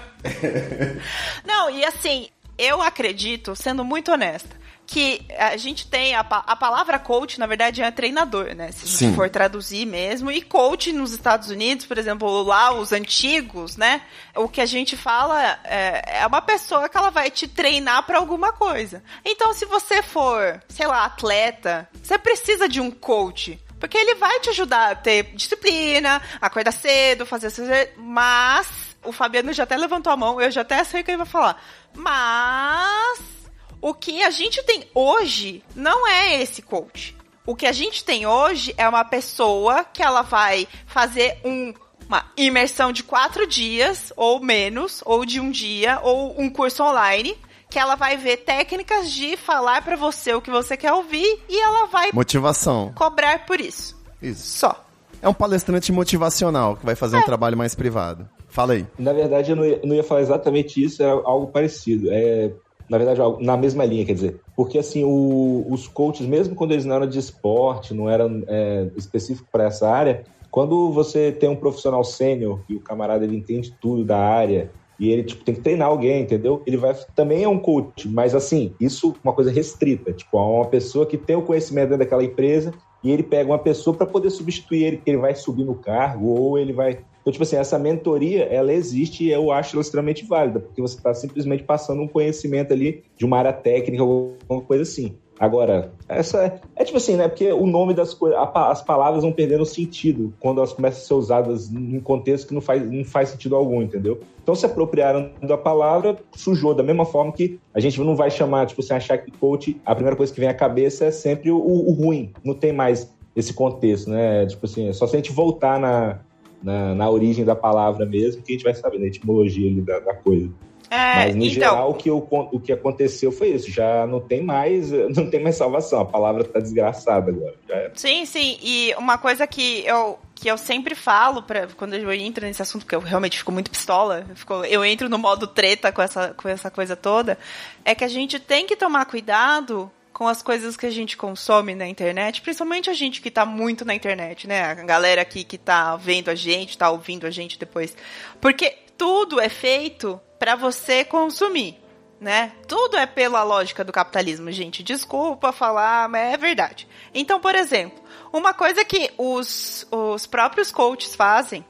Não, 1.47 1.71
e 1.71 1.85
assim, 1.85 2.29
eu 2.59 2.83
acredito, 2.83 3.55
sendo 3.55 3.85
muito 3.85 4.11
honesta, 4.11 4.57
que 4.87 5.25
a 5.39 5.57
gente 5.57 5.87
tem 5.87 6.15
a, 6.15 6.21
a 6.21 6.57
palavra 6.57 6.99
coach, 6.99 7.39
na 7.39 7.47
verdade, 7.47 7.83
é 7.83 7.91
treinador, 7.91 8.55
né? 8.55 8.71
Se 8.71 8.85
a 8.85 8.87
gente 8.87 8.97
Sim. 8.97 9.15
for 9.15 9.31
traduzir 9.31 9.87
mesmo. 9.87 10.31
E 10.31 10.43
coach 10.43 10.93
nos 10.93 11.13
Estados 11.13 11.49
Unidos, 11.49 11.87
por 11.87 11.99
exemplo, 11.99 12.43
lá 12.43 12.73
os 12.73 12.93
antigos, 12.93 13.77
né? 13.77 14.03
O 14.35 14.49
que 14.49 14.61
a 14.61 14.67
gente 14.67 14.97
fala 14.97 15.59
é, 15.65 16.21
é 16.21 16.27
uma 16.27 16.43
pessoa 16.43 16.89
que 16.89 16.97
ela 16.97 17.11
vai 17.11 17.31
te 17.31 17.49
treinar 17.49 18.05
para 18.05 18.19
alguma 18.19 18.53
coisa. 18.53 19.03
Então, 19.25 19.53
se 19.55 19.65
você 19.65 20.03
for, 20.03 20.63
sei 20.69 20.87
lá, 20.87 21.05
atleta, 21.05 21.89
você 22.03 22.19
precisa 22.19 22.69
de 22.69 22.81
um 22.81 22.91
coach. 22.91 23.59
Porque 23.81 23.99
ele 23.99 24.15
vai 24.15 24.41
te 24.41 24.51
ajudar 24.51 24.93
a 24.93 24.95
ter 24.95 25.35
disciplina, 25.35 26.21
acordar 26.41 26.73
cedo, 26.73 27.27
fazer... 27.27 27.93
Mas, 27.97 28.67
o 29.03 29.13
Fabiano 29.13 29.53
já 29.53 29.65
até 29.65 29.77
levantou 29.77 30.13
a 30.13 30.17
mão, 30.17 30.41
eu 30.41 30.51
já 30.51 30.63
até 30.63 30.83
sei 30.85 31.01
o 31.01 31.05
que 31.05 31.11
ele 31.11 31.19
vai 31.19 31.27
falar. 31.27 31.63
Mas 31.95 33.44
o 33.85 33.93
que 33.93 34.23
a 34.23 34.31
gente 34.31 34.63
tem 34.63 34.87
hoje 34.95 35.63
não 35.77 36.09
é 36.09 36.41
esse 36.41 36.63
coach. 36.63 37.15
O 37.47 37.55
que 37.55 37.67
a 37.67 37.73
gente 37.73 38.03
tem 38.03 38.27
hoje 38.27 38.75
é 38.79 38.89
uma 38.89 39.05
pessoa 39.05 39.85
que 39.85 40.03
ela 40.03 40.23
vai 40.23 40.67
fazer 40.87 41.37
um, 41.45 41.75
uma 42.09 42.25
imersão 42.35 42.91
de 42.91 43.03
quatro 43.03 43.47
dias, 43.47 44.11
ou 44.17 44.41
menos, 44.41 45.03
ou 45.05 45.27
de 45.27 45.39
um 45.39 45.51
dia, 45.51 46.01
ou 46.03 46.35
um 46.41 46.49
curso 46.49 46.83
online, 46.83 47.37
que 47.69 47.79
ela 47.79 47.95
vai 47.95 48.17
ver 48.17 48.39
técnicas 48.39 49.13
de 49.13 49.37
falar 49.37 49.83
para 49.83 49.97
você 49.97 50.33
o 50.33 50.41
que 50.41 50.51
você 50.51 50.79
quer 50.79 50.95
ouvir 50.95 51.43
e 51.47 51.61
ela 51.61 51.85
vai 51.85 52.11
motivação 52.11 52.91
cobrar 52.97 53.45
por 53.45 53.61
isso. 53.61 53.95
Isso. 54.23 54.61
Só. 54.61 54.83
É 55.21 55.29
um 55.29 55.35
palestrante 55.35 55.93
motivacional 55.93 56.75
que 56.75 56.87
vai 56.87 56.95
fazer 56.95 57.19
é. 57.19 57.21
um 57.21 57.25
trabalho 57.25 57.59
mais 57.59 57.75
privado. 57.75 58.27
Fala 58.49 58.73
aí. 58.73 58.87
Na 58.99 59.13
verdade, 59.13 59.51
eu 59.51 59.57
não 59.57 59.65
ia, 59.67 59.81
não 59.85 59.95
ia 59.95 60.05
falar 60.05 60.23
exatamente 60.23 60.83
isso, 60.83 61.03
é 61.03 61.11
algo 61.11 61.49
parecido. 61.49 62.09
É, 62.11 62.51
na 62.89 62.99
verdade, 62.99 63.21
na 63.41 63.57
mesma 63.57 63.85
linha, 63.85 64.05
quer 64.05 64.15
dizer. 64.15 64.41
Porque, 64.57 64.79
assim, 64.79 65.05
o, 65.05 65.67
os 65.69 65.89
coaches, 65.89 66.27
mesmo 66.27 66.55
quando 66.55 66.73
eles 66.73 66.85
não 66.85 66.97
eram 66.97 67.07
de 67.07 67.19
esporte, 67.19 67.95
não 67.95 68.09
eram 68.09 68.43
é, 68.47 68.89
específicos 68.97 69.49
para 69.51 69.65
essa 69.65 69.89
área, 69.89 70.25
quando 70.51 70.93
você 70.93 71.33
tem 71.33 71.49
um 71.49 71.57
profissional 71.57 72.05
sênior 72.05 72.61
e 72.69 72.77
o 72.77 72.81
camarada 72.81 73.25
ele 73.25 73.37
entende 73.37 73.75
tudo 73.81 74.05
da 74.05 74.19
área 74.19 74.71
e 75.01 75.11
ele 75.11 75.25
tipo, 75.25 75.45
tem 75.45 75.55
que 75.55 75.61
treinar 75.61 75.89
alguém, 75.89 76.23
entendeu? 76.23 76.63
Ele 76.65 76.77
vai 76.77 76.95
também 77.15 77.43
é 77.43 77.49
um 77.49 77.59
coach, 77.59 78.09
mas 78.09 78.35
assim, 78.35 78.73
isso 78.79 79.17
é 79.17 79.29
uma 79.29 79.33
coisa 79.33 79.51
restrita, 79.51 80.13
tipo, 80.13 80.39
é 80.39 80.41
uma 80.41 80.67
pessoa 80.67 81.07
que 81.07 81.19
tem 81.19 81.35
o 81.35 81.43
conhecimento 81.43 81.89
dentro 81.89 82.05
daquela 82.05 82.23
empresa 82.23 82.73
e 83.03 83.11
ele 83.11 83.25
pega 83.25 83.51
uma 83.51 83.59
pessoa 83.59 83.97
para 83.97 84.07
poder 84.07 84.31
substituir 84.31 84.85
ele, 84.85 84.97
que 84.99 85.11
ele 85.11 85.19
vai 85.19 85.35
subir 85.35 85.65
no 85.65 85.75
cargo 85.75 86.29
ou 86.29 86.57
ele 86.57 86.73
vai 86.73 87.01
então, 87.25 87.33
tipo 87.33 87.43
assim, 87.43 87.57
essa 87.57 87.79
mentoria, 87.79 88.45
ela 88.45 88.71
existe 88.71 89.25
e 89.25 89.31
eu 89.31 89.51
acho 89.51 89.75
ela 89.75 89.81
extremamente 89.81 90.27
válida, 90.27 90.61
porque 90.61 90.83
você 90.83 90.99
está 90.99 91.15
simplesmente 91.15 91.63
passando 91.63 92.03
um 92.03 92.07
conhecimento 92.07 92.75
ali 92.75 93.03
de 93.17 93.25
uma 93.25 93.39
área 93.39 93.53
técnica 93.53 94.05
ou 94.05 94.37
alguma 94.43 94.61
coisa 94.61 94.83
assim. 94.83 95.17
Agora, 95.41 95.91
essa 96.07 96.45
é, 96.45 96.61
é 96.77 96.85
tipo 96.85 96.99
assim, 96.99 97.17
né? 97.17 97.27
Porque 97.27 97.51
o 97.51 97.67
nome 97.67 97.95
das 97.95 98.13
coisas, 98.13 98.39
as 98.55 98.83
palavras 98.83 99.23
vão 99.23 99.33
perdendo 99.33 99.65
sentido 99.65 100.35
quando 100.39 100.59
elas 100.59 100.75
começam 100.75 101.03
a 101.03 101.07
ser 101.07 101.15
usadas 101.15 101.71
num 101.71 101.99
contexto 101.99 102.49
que 102.49 102.55
não 102.55 102.61
faz, 102.61 102.89
não 102.89 103.05
faz 103.05 103.31
sentido 103.31 103.57
algum, 103.57 103.83
entendeu? 103.83 104.21
Então 104.43 104.55
se 104.55 104.67
apropriaram 104.67 105.31
da 105.43 105.57
palavra, 105.57 106.19
sujou 106.37 106.75
da 106.75 106.83
mesma 106.83 107.07
forma 107.07 107.33
que 107.33 107.59
a 107.73 107.81
gente 107.81 107.99
não 108.01 108.15
vai 108.15 108.31
chamar, 108.31 108.67
tipo, 108.67 108.83
se 108.83 108.93
achar 108.93 109.17
que 109.17 109.31
coach, 109.31 109.81
a 109.85 109.95
primeira 109.95 110.15
coisa 110.15 110.33
que 110.33 110.39
vem 110.39 110.49
à 110.49 110.55
cabeça 110.55 111.07
é 111.07 111.11
sempre 111.11 111.51
o, 111.51 111.57
o 111.57 111.91
ruim, 111.93 112.33
não 112.45 112.55
tem 112.55 112.73
mais 112.73 113.11
esse 113.35 113.55
contexto, 113.55 114.11
né? 114.11 114.45
Tipo 114.45 114.67
assim, 114.67 114.89
é 114.89 114.93
só 114.93 115.07
se 115.07 115.17
a 115.17 115.19
gente 115.19 115.33
voltar 115.33 115.81
na, 115.81 116.21
na, 116.65 116.95
na 116.95 117.11
origem 117.11 117.45
da 117.45 117.55
palavra 117.55 118.07
mesmo, 118.07 118.43
que 118.43 118.53
a 118.53 118.55
gente 118.55 118.65
vai 118.65 118.75
saber, 118.75 118.99
na 118.99 119.07
etimologia 119.07 119.71
da, 119.83 120.01
da 120.01 120.15
coisa. 120.15 120.51
É, 120.91 121.27
Mas, 121.27 121.35
no 121.35 121.45
então... 121.45 121.55
geral, 121.55 121.91
o 121.91 121.95
que, 121.95 122.11
o, 122.11 122.19
o 122.19 122.61
que 122.61 122.73
aconteceu 122.73 123.33
foi 123.33 123.49
isso. 123.49 123.71
Já 123.71 124.07
não 124.07 124.21
tem 124.21 124.43
mais, 124.43 124.91
não 125.15 125.29
tem 125.29 125.43
mais 125.43 125.57
salvação. 125.57 126.01
A 126.01 126.05
palavra 126.05 126.45
tá 126.45 126.61
desgraçada 126.61 127.31
agora. 127.31 127.93
Sim, 127.95 128.25
sim. 128.25 128.59
E 128.63 128.95
uma 128.97 129.19
coisa 129.19 129.47
que 129.47 129.85
eu, 129.87 130.19
que 130.35 130.49
eu 130.49 130.57
sempre 130.57 130.95
falo 130.95 131.43
para 131.43 131.67
quando 131.77 131.95
eu 131.95 132.13
entro 132.13 132.47
nesse 132.47 132.63
assunto, 132.63 132.83
porque 132.83 132.95
eu 132.95 133.01
realmente 133.01 133.39
fico 133.39 133.53
muito 133.53 133.71
pistola, 133.71 134.25
eu, 134.29 134.37
fico, 134.37 134.55
eu 134.65 134.85
entro 134.85 135.09
no 135.09 135.19
modo 135.19 135.47
treta 135.47 135.91
com 135.91 136.01
essa, 136.01 136.33
com 136.35 136.49
essa 136.49 136.71
coisa 136.71 136.95
toda, 136.95 137.39
é 137.85 137.95
que 137.95 138.05
a 138.05 138.09
gente 138.09 138.39
tem 138.39 138.67
que 138.67 138.77
tomar 138.77 139.05
cuidado 139.07 139.91
com 140.15 140.29
as 140.29 140.41
coisas 140.43 140.77
que 140.77 140.87
a 140.87 140.91
gente 140.91 141.17
consome 141.17 141.75
na 141.75 141.89
internet, 141.89 142.41
principalmente 142.41 142.89
a 142.89 142.95
gente 142.95 143.21
que 143.21 143.29
está 143.29 143.45
muito 143.45 143.85
na 143.85 143.95
internet, 143.95 144.47
né? 144.47 144.63
A 144.63 144.75
galera 144.75 145.21
aqui 145.21 145.43
que 145.43 145.57
está 145.57 145.97
vendo 145.97 146.31
a 146.31 146.37
gente, 146.37 146.71
está 146.71 146.89
ouvindo 146.89 147.27
a 147.27 147.31
gente 147.31 147.59
depois. 147.59 147.97
Porque 148.41 148.79
tudo 148.97 149.41
é 149.41 149.49
feito 149.49 150.21
para 150.39 150.55
você 150.55 151.05
consumir. 151.05 151.83
né? 152.21 152.53
Tudo 152.67 152.97
é 152.97 153.07
pela 153.07 153.43
lógica 153.43 153.85
do 153.85 153.93
capitalismo, 153.93 154.51
gente. 154.51 154.83
Desculpa 154.83 155.53
falar, 155.53 156.09
mas 156.09 156.33
é 156.33 156.37
verdade. 156.37 156.89
Então, 157.13 157.39
por 157.41 157.55
exemplo, 157.55 158.03
uma 158.33 158.55
coisa 158.55 158.85
que 158.85 159.11
os, 159.19 159.87
os 159.91 160.27
próprios 160.27 160.71
coaches 160.71 161.15
fazem, 161.15 161.65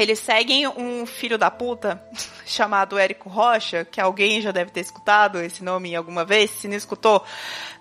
eles 0.00 0.18
seguem 0.18 0.66
um 0.68 1.04
filho 1.06 1.36
da 1.36 1.50
puta 1.50 2.02
chamado 2.46 2.98
Érico 2.98 3.28
Rocha, 3.28 3.84
que 3.84 4.00
alguém 4.00 4.40
já 4.40 4.50
deve 4.50 4.70
ter 4.70 4.80
escutado 4.80 5.40
esse 5.40 5.62
nome 5.62 5.94
alguma 5.94 6.24
vez. 6.24 6.50
Se 6.50 6.68
não 6.68 6.76
escutou, 6.76 7.24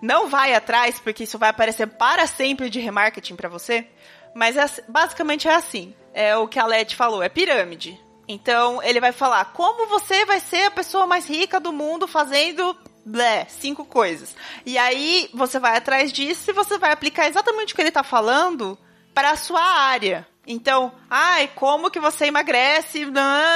não 0.01 0.29
vai 0.29 0.53
atrás, 0.53 0.99
porque 0.99 1.23
isso 1.23 1.37
vai 1.37 1.49
aparecer 1.49 1.87
para 1.87 2.27
sempre 2.27 2.69
de 2.69 2.79
remarketing 2.79 3.35
para 3.35 3.49
você. 3.49 3.87
Mas 4.33 4.57
é, 4.57 4.65
basicamente 4.87 5.47
é 5.47 5.55
assim. 5.55 5.93
É 6.13 6.35
o 6.35 6.47
que 6.47 6.59
a 6.59 6.65
Led 6.65 6.95
falou, 6.95 7.23
é 7.23 7.29
pirâmide. 7.29 7.99
Então, 8.27 8.81
ele 8.83 8.99
vai 8.99 9.11
falar 9.11 9.45
como 9.53 9.87
você 9.87 10.25
vai 10.25 10.39
ser 10.39 10.65
a 10.65 10.71
pessoa 10.71 11.07
mais 11.07 11.27
rica 11.27 11.59
do 11.59 11.73
mundo 11.73 12.07
fazendo 12.07 12.77
blé, 13.03 13.47
cinco 13.49 13.83
coisas. 13.83 14.35
E 14.65 14.77
aí, 14.77 15.29
você 15.33 15.57
vai 15.57 15.75
atrás 15.75 16.11
disso 16.11 16.49
e 16.49 16.53
você 16.53 16.77
vai 16.77 16.91
aplicar 16.91 17.27
exatamente 17.27 17.73
o 17.73 17.75
que 17.75 17.81
ele 17.81 17.89
está 17.89 18.03
falando 18.03 18.77
para 19.15 19.31
a 19.31 19.35
sua 19.35 19.61
área. 19.61 20.27
Então, 20.47 20.91
ai, 21.09 21.47
como 21.53 21.91
que 21.91 21.99
você 21.99 22.25
emagrece 22.25 23.05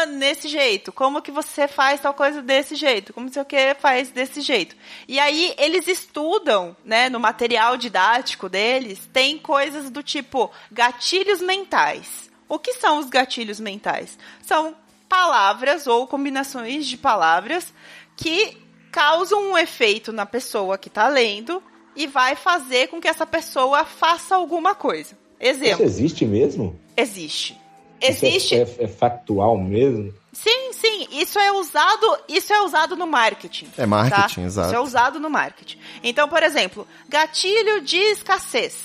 nesse 0.10 0.48
jeito? 0.48 0.92
Como 0.92 1.22
que 1.22 1.32
você 1.32 1.68
faz 1.68 2.02
tal 2.02 2.14
coisa 2.14 2.42
desse 2.42 2.76
jeito? 2.76 3.14
Como 3.14 3.30
sei 3.30 3.42
o 3.42 3.46
que 3.46 3.74
faz 3.76 4.12
desse 4.12 4.42
jeito? 4.42 4.76
E 5.08 5.20
aí 5.20 5.56
eles 5.58 5.88
estudam, 5.88 6.76
né, 6.86 7.10
no 7.10 7.20
material 7.20 7.78
didático 7.78 8.48
deles, 8.48 9.10
tem 9.12 9.40
coisas 9.40 9.90
do 9.90 10.04
tipo 10.04 10.52
gatilhos 10.72 11.42
mentais. 11.42 12.30
O 12.48 12.60
que 12.60 12.74
são 12.74 13.00
os 13.00 13.10
gatilhos 13.10 13.60
mentais? 13.60 14.18
São 14.44 14.76
palavras 15.10 15.88
ou 15.88 16.06
combinações 16.06 16.86
de 16.86 16.98
palavras 16.98 17.74
que 18.16 18.58
causam 18.92 19.52
um 19.52 19.58
efeito 19.58 20.12
na 20.12 20.26
pessoa 20.26 20.78
que 20.78 20.90
está 20.90 21.08
lendo 21.08 21.64
e 21.96 22.06
vai 22.06 22.36
fazer 22.36 22.90
com 22.90 23.02
que 23.02 23.08
essa 23.08 23.26
pessoa 23.26 23.86
faça 23.86 24.36
alguma 24.36 24.76
coisa. 24.76 25.18
Exemplo. 25.48 25.74
Isso 25.74 25.84
existe 25.84 26.26
mesmo? 26.26 26.80
Existe. 26.96 27.60
Isso 28.02 28.26
é- 28.26 28.30
Existe. 28.30 28.56
É, 28.56 28.62
é 28.80 28.88
factual 28.88 29.58
mesmo? 29.58 30.14
Sim, 30.32 30.72
sim. 30.74 31.08
Isso 31.12 31.38
é 31.38 31.52
usado. 31.52 32.18
Isso 32.28 32.52
é 32.54 32.62
usado 32.62 32.96
no 32.96 33.06
marketing. 33.06 33.68
É 33.78 33.86
marketing, 33.86 34.42
tá? 34.42 34.48
exato. 34.48 34.68
Isso 34.70 34.76
é 34.76 34.80
usado 34.80 35.20
no 35.20 35.30
marketing. 35.30 35.78
Então, 36.04 36.28
por 36.28 36.42
exemplo, 36.42 36.88
gatilho 37.08 37.82
de 37.82 37.98
escassez. 37.98 38.76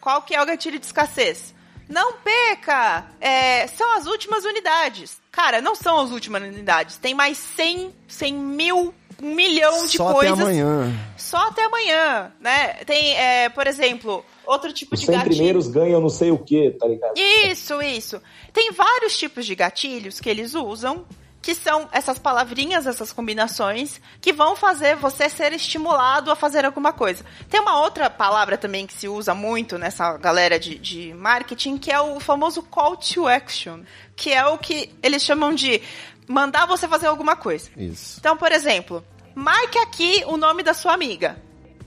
Qual 0.00 0.22
que 0.22 0.34
é 0.34 0.40
o 0.42 0.46
gatilho 0.46 0.78
de 0.78 0.86
escassez? 0.86 1.54
Não 1.88 2.14
perca! 2.14 3.06
É, 3.20 3.66
são 3.68 3.96
as 3.96 4.06
últimas 4.06 4.44
unidades. 4.44 5.18
Cara, 5.30 5.60
não 5.60 5.74
são 5.74 6.00
as 6.00 6.10
últimas 6.10 6.42
unidades. 6.42 6.96
Tem 6.96 7.14
mais 7.14 7.36
100, 7.38 7.92
100 8.08 8.34
mil, 8.34 8.94
um 9.22 9.34
milhão 9.34 9.86
de 9.86 9.96
Só 9.96 10.12
coisas. 10.12 10.32
até 10.32 10.42
amanhã. 10.42 10.92
Só 11.16 11.36
até 11.48 11.64
amanhã, 11.64 12.32
né? 12.40 12.74
Tem, 12.84 13.16
é, 13.16 13.48
por 13.48 13.66
exemplo, 13.66 14.24
outro 14.44 14.72
tipo 14.72 14.94
Os 14.94 15.00
de 15.00 15.06
100 15.06 15.14
gatilho. 15.14 15.34
primeiros 15.34 15.68
ganham 15.68 16.00
não 16.00 16.08
sei 16.08 16.30
o 16.30 16.38
que, 16.38 16.70
tá 16.72 16.86
ligado? 16.86 17.14
Isso, 17.16 17.80
isso. 17.82 18.20
Tem 18.52 18.70
vários 18.72 19.16
tipos 19.16 19.46
de 19.46 19.54
gatilhos 19.54 20.20
que 20.20 20.28
eles 20.28 20.54
usam, 20.54 21.04
que 21.40 21.54
são 21.54 21.88
essas 21.92 22.18
palavrinhas, 22.18 22.86
essas 22.86 23.12
combinações, 23.12 24.00
que 24.20 24.32
vão 24.32 24.56
fazer 24.56 24.96
você 24.96 25.28
ser 25.28 25.52
estimulado 25.52 26.30
a 26.30 26.34
fazer 26.34 26.64
alguma 26.64 26.92
coisa. 26.92 27.24
Tem 27.48 27.60
uma 27.60 27.80
outra 27.80 28.10
palavra 28.10 28.58
também 28.58 28.84
que 28.86 28.92
se 28.92 29.06
usa 29.08 29.32
muito 29.32 29.78
nessa 29.78 30.16
galera 30.18 30.58
de, 30.58 30.76
de 30.76 31.14
marketing, 31.14 31.78
que 31.78 31.92
é 31.92 32.00
o 32.00 32.18
famoso 32.18 32.62
call 32.64 32.96
to 32.96 33.28
action, 33.28 33.80
que 34.16 34.32
é 34.32 34.44
o 34.46 34.58
que 34.58 34.90
eles 35.02 35.22
chamam 35.22 35.54
de 35.54 35.80
mandar 36.28 36.66
você 36.66 36.88
fazer 36.88 37.06
alguma 37.06 37.36
coisa. 37.36 37.70
Isso. 37.76 38.16
Então, 38.18 38.36
por 38.36 38.52
exemplo, 38.52 39.04
marque 39.34 39.78
aqui 39.78 40.24
o 40.26 40.36
nome 40.36 40.62
da 40.62 40.74
sua 40.74 40.92
amiga. 40.92 41.42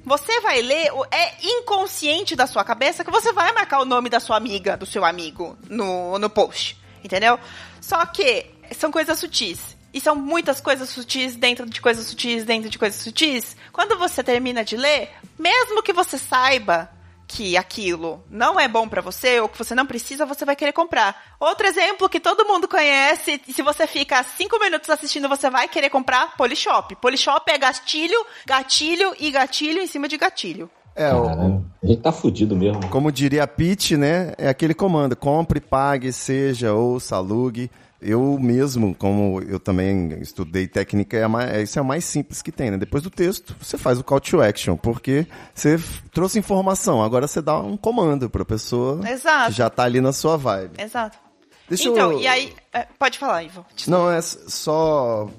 Você 0.06 0.40
vai 0.40 0.62
ler, 0.62 0.90
é 1.12 1.46
inconsciente 1.46 2.36
da 2.36 2.48
sua 2.48 2.64
cabeça 2.64 3.04
que 3.04 3.12
você 3.12 3.32
vai 3.32 3.52
marcar 3.52 3.80
o 3.80 3.86
nome 3.86 4.10
da 4.10 4.20
sua 4.20 4.38
amiga, 4.38 4.78
do 4.78 4.86
seu 4.86 5.04
amigo, 5.06 5.58
no, 5.70 6.18
no 6.18 6.30
post. 6.30 6.78
Entendeu? 7.04 7.40
Só 7.82 8.06
que 8.06 8.46
são 8.72 8.92
coisas 8.92 9.20
sutis. 9.20 9.78
E 9.94 10.00
são 10.00 10.16
muitas 10.16 10.62
coisas 10.62 10.90
sutis 10.90 11.36
dentro 11.36 11.66
de 11.66 11.82
coisas 11.82 12.06
sutis 12.06 12.46
dentro 12.46 12.70
de 12.70 12.78
coisas 12.78 13.02
sutis. 13.02 13.58
Quando 13.74 13.98
você 13.98 14.24
termina 14.24 14.64
de 14.64 14.78
ler, 14.78 15.10
mesmo 15.38 15.82
que 15.82 15.92
você 15.92 16.18
saiba 16.18 16.90
que 17.30 17.56
aquilo 17.56 18.24
não 18.28 18.60
é 18.60 18.68
bom 18.68 18.90
pra 18.90 19.02
você 19.02 19.40
ou 19.40 19.48
que 19.48 19.58
você 19.58 19.76
não 19.76 19.86
precisa, 19.86 20.26
você 20.26 20.44
vai 20.44 20.56
querer 20.56 20.74
comprar. 20.74 21.16
Outro 21.40 21.68
exemplo 21.68 22.10
que 22.10 22.20
todo 22.20 22.44
mundo 22.44 22.68
conhece, 22.68 23.40
e 23.48 23.54
se 23.54 23.62
você 23.62 23.86
fica 23.86 24.24
cinco 24.24 24.60
minutos 24.60 24.90
assistindo, 24.90 25.30
você 25.30 25.48
vai 25.48 25.68
querer 25.68 25.92
comprar 25.92 26.36
Polishop. 26.36 26.96
Polishop 26.96 27.50
é 27.52 27.58
gatilho, 27.60 28.26
gatilho 28.48 29.14
e 29.20 29.30
gatilho 29.30 29.80
em 29.80 29.86
cima 29.86 30.08
de 30.08 30.18
gatilho. 30.18 30.72
É, 30.96 31.14
o, 31.14 31.64
a 31.84 31.88
gente 31.88 32.02
tá 32.02 32.12
fudido 32.12 32.56
mesmo. 32.56 32.90
como 32.90 33.12
diria 33.12 33.44
a 33.44 33.48
Pete, 33.48 33.96
né? 33.96 34.34
É 34.36 34.50
aquele 34.50 34.74
comando: 34.74 35.16
compre, 35.16 35.62
pague, 35.62 36.12
seja, 36.12 36.74
ouça, 36.74 37.16
alugue. 37.16 37.70
Eu 38.02 38.38
mesmo, 38.40 38.96
como 38.96 39.42
eu 39.42 39.60
também 39.60 40.20
estudei 40.22 40.68
técnica, 40.68 41.18
é 41.18 41.24
a 41.24 41.30
mais, 41.30 41.70
isso 41.70 41.80
é 41.80 41.82
o 41.82 41.86
mais 41.86 42.06
simples 42.06 42.42
que 42.42 42.52
tem, 42.52 42.72
né? 42.72 42.78
Depois 42.78 43.04
do 43.04 43.10
texto, 43.10 43.56
você 43.62 43.78
faz 43.78 44.00
o 44.00 44.04
call 44.04 44.22
to 44.22 44.42
action, 44.42 44.78
porque 44.78 45.28
você 45.54 45.78
trouxe 46.14 46.40
informação, 46.40 47.04
agora 47.04 47.28
você 47.28 47.42
dá 47.42 47.60
um 47.60 47.76
comando 47.76 48.30
pra 48.30 48.46
pessoa 48.46 49.02
Exato. 49.10 49.52
que 49.52 49.58
já 49.58 49.70
tá 49.70 49.84
ali 49.84 50.00
na 50.00 50.14
sua 50.14 50.38
vibe. 50.38 50.82
Exato. 50.82 51.30
Deixa 51.70 51.88
então, 51.88 52.14
eu... 52.14 52.20
e 52.20 52.28
aí. 52.28 52.52
é, 52.74 52.88
pode 52.98 53.20
falar, 53.20 53.44
Ivo. 53.44 53.64
Não, 53.88 54.10
é 54.12 54.20
só 54.22 55.30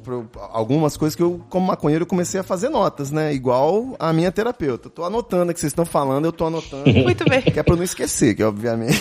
algumas 0.53 0.97
coisas 0.97 1.17
que 1.17 1.23
eu, 1.23 1.45
como 1.51 1.67
maconheiro, 1.67 2.05
eu 2.05 2.07
comecei 2.07 2.39
a 2.39 2.45
fazer 2.45 2.69
notas, 2.69 3.11
né? 3.11 3.35
Igual 3.35 3.97
a 3.99 4.13
minha 4.13 4.31
terapeuta. 4.31 4.87
Eu 4.87 4.93
tô 4.93 5.05
anotando 5.05 5.51
o 5.51 5.55
que 5.55 5.59
vocês 5.59 5.73
estão 5.73 5.85
falando, 5.85 6.27
eu 6.27 6.33
tô 6.33 6.47
anotando. 6.47 6.89
Muito 7.03 7.25
bem. 7.29 7.43
que 7.43 7.59
é 7.59 7.63
pra 7.65 7.75
eu 7.75 7.79
não 7.79 7.85
esquecer, 7.85 8.37
que 8.37 8.45
obviamente. 8.45 8.97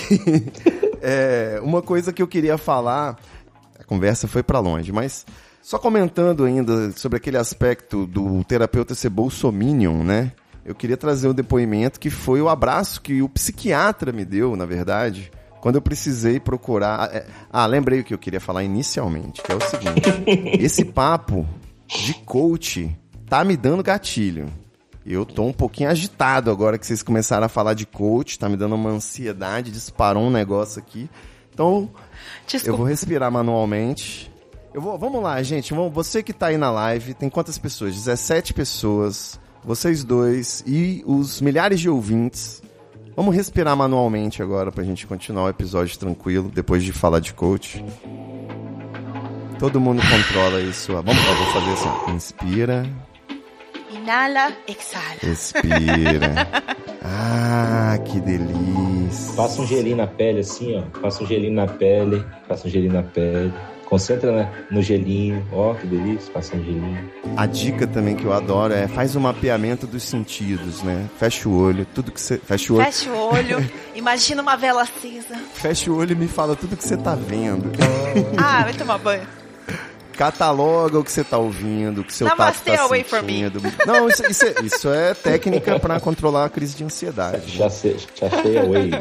é, 1.03 1.60
uma 1.62 1.84
coisa 1.84 2.12
que 2.12 2.22
eu 2.22 2.28
queria 2.28 2.57
falar, 2.57 3.20
a 3.80 3.84
conversa 3.84 4.28
foi 4.28 4.44
pra 4.44 4.60
longe, 4.60 4.92
mas 4.92 5.26
só 5.62 5.78
comentando 5.80 6.44
ainda 6.44 6.92
sobre 6.92 7.18
aquele 7.18 7.38
aspecto 7.38 8.06
do 8.06 8.44
terapeuta 8.44 8.94
ser 8.94 9.10
bolsominion, 9.10 10.04
né? 10.04 10.32
Eu 10.66 10.76
queria 10.76 10.98
trazer 10.98 11.28
um 11.28 11.34
depoimento 11.34 12.00
que 12.00 12.10
foi 12.10 12.42
o 12.42 12.50
abraço 12.50 13.02
que 13.02 13.22
o 13.22 13.30
psiquiatra 13.30 14.12
me 14.12 14.24
deu, 14.26 14.56
na 14.56 14.66
verdade, 14.66 15.32
quando 15.62 15.76
eu 15.76 15.82
precisei 15.82 16.40
procurar. 16.40 17.10
é, 17.14 17.26
Ah, 17.52 17.66
lembrei 17.66 18.02
o 18.02 18.04
que 18.04 18.14
eu 18.14 18.18
queria 18.20 18.40
falar 18.40 18.64
inicialmente, 18.64 19.42
que 19.42 19.52
é 19.52 19.56
o 19.56 19.62
seguinte: 19.62 20.10
esse 20.64 20.86
papo 20.86 21.48
de 21.88 22.14
coach 22.14 22.96
tá 23.28 23.44
me 23.44 23.58
dando 23.58 23.82
gatilho. 23.82 24.48
Eu 25.06 25.26
tô 25.26 25.44
um 25.44 25.54
pouquinho 25.54 25.90
agitado 25.90 26.52
agora 26.52 26.78
que 26.78 26.86
vocês 26.86 27.02
começaram 27.02 27.46
a 27.46 27.50
falar 27.50 27.74
de 27.74 27.86
coach, 27.86 28.38
tá 28.38 28.48
me 28.48 28.56
dando 28.56 28.76
uma 28.76 28.92
ansiedade, 28.92 29.72
disparou 29.72 30.24
um 30.24 30.30
negócio 30.30 30.80
aqui. 30.80 31.10
Então, 31.60 31.89
Desculpa. 32.47 32.70
eu 32.72 32.78
vou 32.78 32.86
respirar 32.86 33.30
manualmente. 33.30 34.32
Eu 34.74 34.80
vou, 34.80 34.97
vamos 34.97 35.22
lá, 35.22 35.43
gente. 35.43 35.74
Você 35.74 36.24
que 36.24 36.32
tá 36.32 36.47
aí 36.47 36.57
na 36.57 36.72
live, 36.72 37.14
tem 37.14 37.30
quantas 37.30 37.57
pessoas? 37.57 37.93
17 37.95 38.53
pessoas. 38.53 39.38
Vocês 39.62 40.05
dois 40.05 40.64
e 40.66 41.03
os 41.05 41.41
milhares 41.41 41.82
de 41.82 41.89
ouvintes. 41.89 42.64
Vamos 43.14 43.36
respirar 43.36 43.76
manualmente 43.76 44.41
agora 44.41 44.72
pra 44.72 44.86
gente 44.86 45.05
continuar 45.05 45.43
o 45.43 45.49
episódio 45.49 45.99
tranquilo, 45.99 46.49
depois 46.49 46.82
de 46.82 46.93
falar 46.93 47.20
de 47.20 47.34
coach. 47.34 47.84
Todo 49.60 49.82
mundo 49.82 50.01
controla 50.01 50.62
isso. 50.62 50.93
Vamos, 50.93 51.18
eu 51.18 51.36
vou 51.36 51.45
fazer 51.47 51.72
assim. 51.74 52.12
Inspira, 52.16 52.89
Inala, 54.00 54.54
exala. 54.68 55.18
Respira. 55.22 56.47
Ah, 57.12 57.97
que 58.06 58.20
delícia. 58.20 59.34
Passa 59.36 59.62
um 59.62 59.66
gelinho 59.66 59.97
na 59.97 60.06
pele 60.06 60.41
assim, 60.41 60.78
ó. 60.78 61.00
Passa 61.00 61.24
um 61.24 61.26
gelinho 61.26 61.54
na 61.54 61.66
pele. 61.66 62.24
Passa 62.47 62.68
um 62.68 62.70
gelinho 62.70 62.93
na 62.93 63.02
pele. 63.02 63.52
Concentra 63.86 64.32
né, 64.32 64.52
no 64.70 64.82
gelinho. 64.82 65.43
Ó, 65.52 65.74
que 65.74 65.88
delícia. 65.88 66.32
Passa 66.32 66.56
um 66.56 66.64
gelinho. 66.64 67.12
A 67.36 67.45
dica 67.47 67.88
também 67.88 68.16
que 68.16 68.26
eu 68.26 68.34
adoro 68.34 68.74
é 68.74 68.88
faz 68.88 69.16
o 69.16 69.20
mapeamento 69.20 69.88
dos 69.88 70.04
sentidos, 70.04 70.84
né? 70.84 71.10
Fecha 71.18 71.50
o 71.50 71.58
olho, 71.58 71.86
tudo 71.95 72.12
que 72.12 72.22
você. 72.22 72.38
Fecha 72.38 72.74
o 72.74 72.76
olho. 72.76 72.86
Fecha 72.86 73.12
o 73.12 73.34
olho, 73.34 73.72
imagina 73.95 74.41
uma 74.41 74.56
vela 74.56 74.84
acesa. 74.84 75.36
Fecha 75.54 75.89
o 75.89 75.97
olho 75.97 76.12
e 76.12 76.16
me 76.16 76.28
fala 76.28 76.56
tudo 76.56 76.78
que 76.78 76.84
você 76.84 76.97
tá 76.97 77.16
vendo. 77.16 77.72
Ah, 78.38 78.64
vai 78.64 78.74
tomar 78.74 79.00
banho. 79.00 79.39
Cataloga 80.20 81.00
o 81.00 81.04
que 81.04 81.12
você 81.14 81.24
tá 81.24 81.38
ouvindo, 81.38 82.02
o 82.02 82.04
que 82.04 82.14
seu 82.14 82.28
Namastê, 82.28 82.72
tato 82.72 82.78
tá 82.78 82.84
away 82.84 83.06
from 83.06 83.22
me. 83.24 83.40
sentindo. 83.50 83.62
Não, 83.88 84.10
isso, 84.10 84.22
isso 84.30 84.46
é, 84.46 84.56
isso 84.66 84.90
é 84.90 85.14
técnica 85.14 85.80
pra 85.80 85.98
controlar 85.98 86.44
a 86.44 86.50
crise 86.50 86.76
de 86.76 86.84
ansiedade. 86.84 87.38
né? 87.38 87.44
Já, 87.48 87.70
sei, 87.70 87.96
já 88.16 88.30
sei 88.30 88.58
away. 88.58 88.92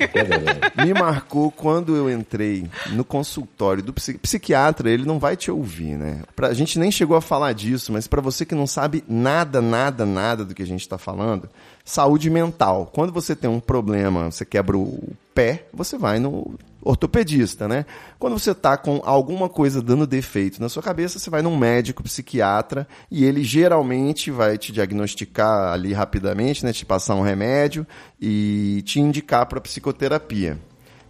Entendeu, 0.00 0.28
galera? 0.40 0.72
me 0.76 0.94
marcou 0.94 1.50
quando 1.50 1.96
eu 1.96 2.08
entrei 2.08 2.70
no 2.92 3.04
consultório 3.04 3.82
do 3.82 3.92
psi- 3.92 4.16
psiquiatra, 4.18 4.88
ele 4.88 5.04
não 5.04 5.18
vai 5.18 5.36
te 5.36 5.50
ouvir, 5.50 5.96
né? 5.96 6.22
Pra, 6.36 6.46
a 6.46 6.54
gente 6.54 6.78
nem 6.78 6.92
chegou 6.92 7.16
a 7.16 7.20
falar 7.20 7.52
disso, 7.52 7.92
mas 7.92 8.06
pra 8.06 8.20
você 8.20 8.46
que 8.46 8.54
não 8.54 8.66
sabe 8.68 9.02
nada, 9.08 9.60
nada, 9.60 10.06
nada 10.06 10.44
do 10.44 10.54
que 10.54 10.62
a 10.62 10.66
gente 10.66 10.88
tá 10.88 10.96
falando, 10.98 11.48
saúde 11.84 12.30
mental. 12.30 12.88
Quando 12.92 13.12
você 13.12 13.34
tem 13.34 13.50
um 13.50 13.58
problema, 13.58 14.30
você 14.30 14.44
quebra 14.44 14.78
o 14.78 15.02
pé, 15.34 15.64
você 15.74 15.98
vai 15.98 16.20
no 16.20 16.54
ortopedista, 16.82 17.68
né? 17.68 17.84
Quando 18.18 18.38
você 18.38 18.54
tá 18.54 18.76
com 18.76 19.00
alguma 19.04 19.48
coisa 19.48 19.82
dando 19.82 20.06
defeito 20.06 20.60
na 20.60 20.68
sua 20.68 20.82
cabeça, 20.82 21.18
você 21.18 21.30
vai 21.30 21.42
num 21.42 21.56
médico 21.56 22.02
psiquiatra 22.02 22.86
e 23.10 23.24
ele 23.24 23.42
geralmente 23.42 24.30
vai 24.30 24.56
te 24.56 24.72
diagnosticar 24.72 25.72
ali 25.72 25.92
rapidamente, 25.92 26.64
né? 26.64 26.72
Te 26.72 26.86
passar 26.86 27.14
um 27.14 27.22
remédio 27.22 27.86
e 28.20 28.82
te 28.84 29.00
indicar 29.00 29.46
para 29.46 29.60
psicoterapia. 29.60 30.58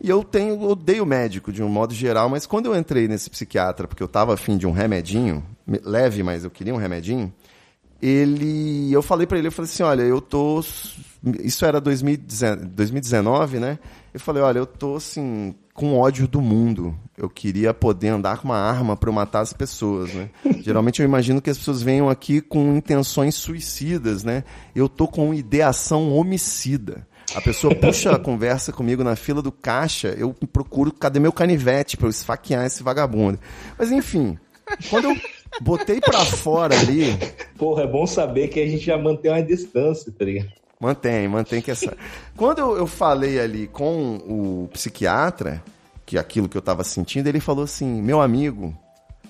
E 0.02 0.08
eu 0.08 0.24
tenho, 0.24 0.60
odeio 0.62 1.04
médico 1.04 1.52
de 1.52 1.62
um 1.62 1.68
modo 1.68 1.92
geral, 1.92 2.28
mas 2.28 2.46
quando 2.46 2.66
eu 2.66 2.76
entrei 2.76 3.06
nesse 3.06 3.28
psiquiatra, 3.28 3.86
porque 3.86 4.02
eu 4.02 4.08
tava 4.08 4.32
afim 4.32 4.56
de 4.56 4.66
um 4.66 4.72
remedinho, 4.72 5.44
leve, 5.84 6.22
mas 6.22 6.42
eu 6.42 6.50
queria 6.50 6.74
um 6.74 6.78
remedinho, 6.78 7.30
ele, 8.00 8.90
eu 8.90 9.02
falei 9.02 9.26
para 9.26 9.36
ele, 9.36 9.48
eu 9.48 9.52
falei 9.52 9.70
assim, 9.70 9.82
olha, 9.82 10.00
eu 10.02 10.22
tô, 10.22 10.64
isso 11.42 11.66
era 11.66 11.78
2019, 11.80 13.58
né? 13.58 13.78
Eu 14.12 14.20
falei, 14.20 14.42
olha, 14.42 14.58
eu 14.58 14.66
tô 14.66 14.96
assim 14.96 15.54
com 15.72 15.98
ódio 15.98 16.28
do 16.28 16.40
mundo. 16.40 16.94
Eu 17.16 17.30
queria 17.30 17.72
poder 17.72 18.08
andar 18.08 18.38
com 18.38 18.48
uma 18.48 18.58
arma 18.58 18.96
para 18.96 19.10
matar 19.12 19.40
as 19.40 19.52
pessoas, 19.52 20.12
né? 20.12 20.30
Geralmente 20.60 21.00
eu 21.00 21.06
imagino 21.06 21.40
que 21.40 21.48
as 21.48 21.56
pessoas 21.56 21.82
venham 21.82 22.08
aqui 22.08 22.40
com 22.40 22.76
intenções 22.76 23.34
suicidas, 23.34 24.24
né? 24.24 24.44
Eu 24.74 24.88
tô 24.88 25.06
com 25.06 25.32
ideação 25.32 26.12
homicida. 26.12 27.06
A 27.34 27.40
pessoa 27.40 27.74
puxa 27.74 28.10
a 28.10 28.18
conversa 28.18 28.72
comigo 28.72 29.04
na 29.04 29.14
fila 29.14 29.40
do 29.40 29.52
caixa, 29.52 30.08
eu 30.18 30.34
procuro 30.52 30.92
cadê 30.92 31.20
meu 31.20 31.32
canivete 31.32 31.96
para 31.96 32.06
eu 32.06 32.10
esfaquear 32.10 32.66
esse 32.66 32.82
vagabundo. 32.82 33.38
Mas 33.78 33.92
enfim, 33.92 34.36
quando 34.88 35.04
eu 35.04 35.16
botei 35.60 36.00
para 36.00 36.24
fora 36.24 36.78
ali. 36.78 37.16
Porra, 37.56 37.84
é 37.84 37.86
bom 37.86 38.06
saber 38.06 38.48
que 38.48 38.60
a 38.60 38.66
gente 38.66 38.84
já 38.84 38.98
mantém 38.98 39.30
uma 39.30 39.42
distância, 39.42 40.12
tá 40.12 40.24
ligado? 40.24 40.59
Mantém, 40.80 41.28
mantém 41.28 41.60
que 41.60 41.70
essa. 41.70 41.94
Quando 42.34 42.58
eu, 42.58 42.76
eu 42.76 42.86
falei 42.86 43.38
ali 43.38 43.68
com 43.68 44.16
o 44.16 44.68
psiquiatra, 44.72 45.62
que 46.06 46.16
aquilo 46.16 46.48
que 46.48 46.56
eu 46.56 46.60
estava 46.60 46.82
sentindo, 46.82 47.28
ele 47.28 47.38
falou 47.38 47.64
assim: 47.64 48.00
meu 48.00 48.22
amigo, 48.22 48.74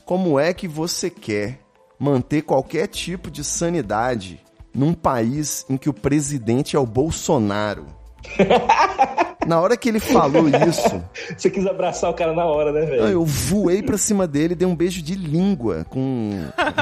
como 0.04 0.38
é 0.38 0.54
que 0.54 0.68
você 0.68 1.10
quer 1.10 1.60
manter 1.98 2.42
qualquer 2.42 2.86
tipo 2.86 3.30
de 3.30 3.44
sanidade 3.44 4.40
num 4.74 4.94
país 4.94 5.66
em 5.68 5.76
que 5.76 5.90
o 5.90 5.92
presidente 5.92 6.76
é 6.76 6.78
o 6.78 6.86
Bolsonaro. 6.86 7.99
Na 9.46 9.60
hora 9.60 9.76
que 9.76 9.88
ele 9.88 10.00
falou 10.00 10.44
isso. 10.48 11.02
Você 11.36 11.50
quis 11.50 11.66
abraçar 11.66 12.10
o 12.10 12.14
cara 12.14 12.32
na 12.32 12.44
hora, 12.44 12.72
né, 12.72 12.84
velho? 12.84 13.02
Eu 13.08 13.24
voei 13.24 13.82
pra 13.82 13.96
cima 13.96 14.26
dele 14.26 14.52
e 14.52 14.56
dei 14.56 14.68
um 14.68 14.76
beijo 14.76 15.02
de 15.02 15.14
língua 15.14 15.86
com 15.88 16.30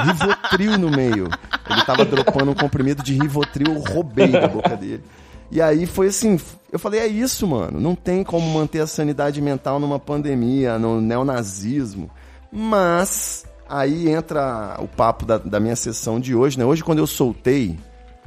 Rivotril 0.05 0.77
no 0.77 0.91
meio. 0.91 1.29
Ele 1.69 1.85
tava 1.85 2.05
dropando 2.05 2.51
um 2.51 2.55
comprimido 2.55 3.01
de 3.01 3.13
Rivotril, 3.13 3.73
eu 3.73 3.79
roubei 3.79 4.27
da 4.27 4.47
boca 4.47 4.75
dele. 4.75 5.03
E 5.51 5.61
aí 5.61 5.85
foi 5.85 6.07
assim, 6.07 6.39
eu 6.71 6.77
falei, 6.77 6.99
é 6.99 7.07
isso, 7.07 7.47
mano. 7.47 7.79
Não 7.79 7.95
tem 7.95 8.23
como 8.23 8.47
manter 8.51 8.81
a 8.81 8.87
sanidade 8.87 9.41
mental 9.41 9.79
numa 9.79 9.97
pandemia, 9.97 10.77
no 10.77 11.01
neonazismo. 11.01 12.09
Mas 12.51 13.45
Aí 13.69 14.09
entra 14.09 14.77
o 14.79 14.87
papo 14.87 15.27
da, 15.27 15.37
da 15.37 15.59
minha 15.59 15.75
sessão 15.75 16.19
de 16.19 16.33
hoje, 16.33 16.57
né? 16.57 16.65
Hoje, 16.65 16.83
quando 16.83 16.97
eu 16.97 17.05
soltei 17.05 17.77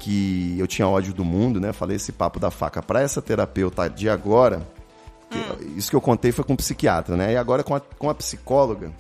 que 0.03 0.57
eu 0.59 0.67
tinha 0.67 0.89
ódio 0.89 1.15
do 1.15 1.25
mundo, 1.25 1.61
né? 1.61 1.73
Falei 1.73 1.95
esse 1.95 2.11
papo 2.11 2.41
da 2.41 2.51
faca 2.51 2.83
para 2.83 3.01
essa 3.01 3.23
terapeuta 3.23 3.89
de 3.89 4.11
agora. 4.11 4.67
Hum. 5.33 5.77
Isso 5.77 5.89
que 5.89 5.95
eu 5.95 6.01
contei 6.01 6.33
foi 6.33 6.45
com 6.45 6.55
o 6.55 6.57
psiquiatra, 6.57 7.17
né? 7.17 7.33
E 7.33 7.37
agora 7.37 7.63
com 7.63 7.73
a, 7.73 7.81
com 7.81 8.11
a 8.11 8.15
psicóloga, 8.15 8.91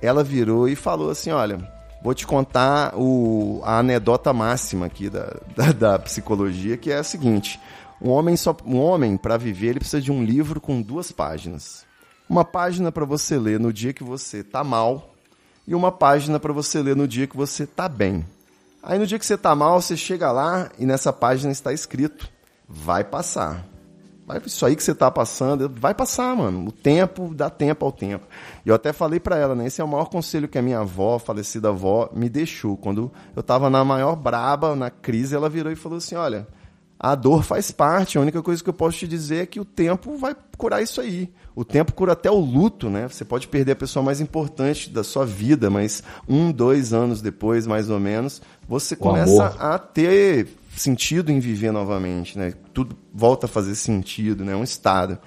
ela 0.00 0.24
virou 0.24 0.66
e 0.66 0.74
falou 0.74 1.10
assim: 1.10 1.30
olha, 1.30 1.58
vou 2.02 2.14
te 2.14 2.26
contar 2.26 2.94
o, 2.96 3.60
a 3.64 3.80
anedota 3.80 4.32
máxima 4.32 4.86
aqui 4.86 5.10
da, 5.10 5.36
da, 5.54 5.72
da 5.72 5.98
psicologia, 5.98 6.78
que 6.78 6.90
é 6.90 6.96
a 6.96 7.04
seguinte: 7.04 7.60
um 8.00 8.08
homem 8.08 8.34
só 8.34 8.56
um 8.64 8.80
homem 8.80 9.18
para 9.18 9.36
viver 9.36 9.68
ele 9.68 9.80
precisa 9.80 10.00
de 10.00 10.10
um 10.10 10.24
livro 10.24 10.58
com 10.58 10.80
duas 10.80 11.12
páginas. 11.12 11.84
Uma 12.26 12.46
página 12.46 12.90
para 12.90 13.04
você 13.04 13.36
ler 13.36 13.60
no 13.60 13.70
dia 13.70 13.92
que 13.92 14.02
você 14.02 14.42
tá 14.42 14.64
mal 14.64 15.12
e 15.68 15.74
uma 15.74 15.92
página 15.92 16.40
para 16.40 16.54
você 16.54 16.80
ler 16.80 16.96
no 16.96 17.06
dia 17.06 17.26
que 17.26 17.36
você 17.36 17.64
está 17.64 17.90
bem. 17.90 18.24
Aí 18.86 19.00
no 19.00 19.06
dia 19.06 19.18
que 19.18 19.26
você 19.26 19.34
está 19.34 19.52
mal, 19.52 19.82
você 19.82 19.96
chega 19.96 20.30
lá 20.30 20.70
e 20.78 20.86
nessa 20.86 21.12
página 21.12 21.50
está 21.50 21.72
escrito: 21.72 22.28
vai 22.68 23.02
passar. 23.02 23.66
Vai, 24.24 24.40
isso 24.44 24.64
aí 24.64 24.76
que 24.76 24.82
você 24.82 24.92
está 24.92 25.10
passando, 25.10 25.68
vai 25.68 25.92
passar, 25.92 26.34
mano. 26.36 26.68
O 26.68 26.72
tempo, 26.72 27.32
dá 27.34 27.50
tempo 27.50 27.84
ao 27.84 27.90
tempo. 27.90 28.26
E 28.64 28.68
eu 28.68 28.74
até 28.76 28.92
falei 28.92 29.18
para 29.18 29.36
ela, 29.36 29.56
né? 29.56 29.66
Esse 29.66 29.80
é 29.80 29.84
o 29.84 29.88
maior 29.88 30.06
conselho 30.06 30.46
que 30.46 30.56
a 30.56 30.62
minha 30.62 30.80
avó, 30.80 31.18
falecida 31.18 31.68
avó, 31.68 32.10
me 32.12 32.28
deixou. 32.28 32.76
Quando 32.76 33.10
eu 33.34 33.40
estava 33.40 33.68
na 33.68 33.84
maior 33.84 34.14
braba, 34.14 34.76
na 34.76 34.88
crise, 34.88 35.34
ela 35.34 35.48
virou 35.48 35.72
e 35.72 35.76
falou 35.76 35.98
assim: 35.98 36.14
olha, 36.14 36.46
a 36.98 37.14
dor 37.14 37.42
faz 37.42 37.70
parte. 37.70 38.18
A 38.18 38.20
única 38.20 38.42
coisa 38.42 38.62
que 38.62 38.68
eu 38.68 38.74
posso 38.74 38.98
te 38.98 39.08
dizer 39.08 39.42
é 39.42 39.46
que 39.46 39.60
o 39.60 39.64
tempo 39.64 40.16
vai 40.16 40.34
curar 40.56 40.82
isso 40.82 41.00
aí. 41.00 41.30
O 41.54 41.64
tempo 41.64 41.92
cura 41.92 42.12
até 42.12 42.30
o 42.30 42.38
luto, 42.38 42.90
né? 42.90 43.08
Você 43.08 43.24
pode 43.24 43.48
perder 43.48 43.72
a 43.72 43.76
pessoa 43.76 44.02
mais 44.02 44.20
importante 44.20 44.90
da 44.90 45.04
sua 45.04 45.24
vida, 45.24 45.70
mas 45.70 46.02
um, 46.28 46.52
dois 46.52 46.92
anos 46.92 47.22
depois, 47.22 47.66
mais 47.66 47.90
ou 47.90 47.98
menos, 47.98 48.42
você 48.68 48.94
o 48.94 48.98
começa 48.98 49.46
amor. 49.46 49.62
a 49.62 49.78
ter 49.78 50.48
sentido 50.76 51.32
em 51.32 51.40
viver 51.40 51.72
novamente, 51.72 52.38
né? 52.38 52.52
Tudo 52.74 52.96
volta 53.12 53.46
a 53.46 53.48
fazer 53.48 53.74
sentido, 53.74 54.44
né? 54.44 54.54
Um 54.54 54.64
estado. 54.64 55.18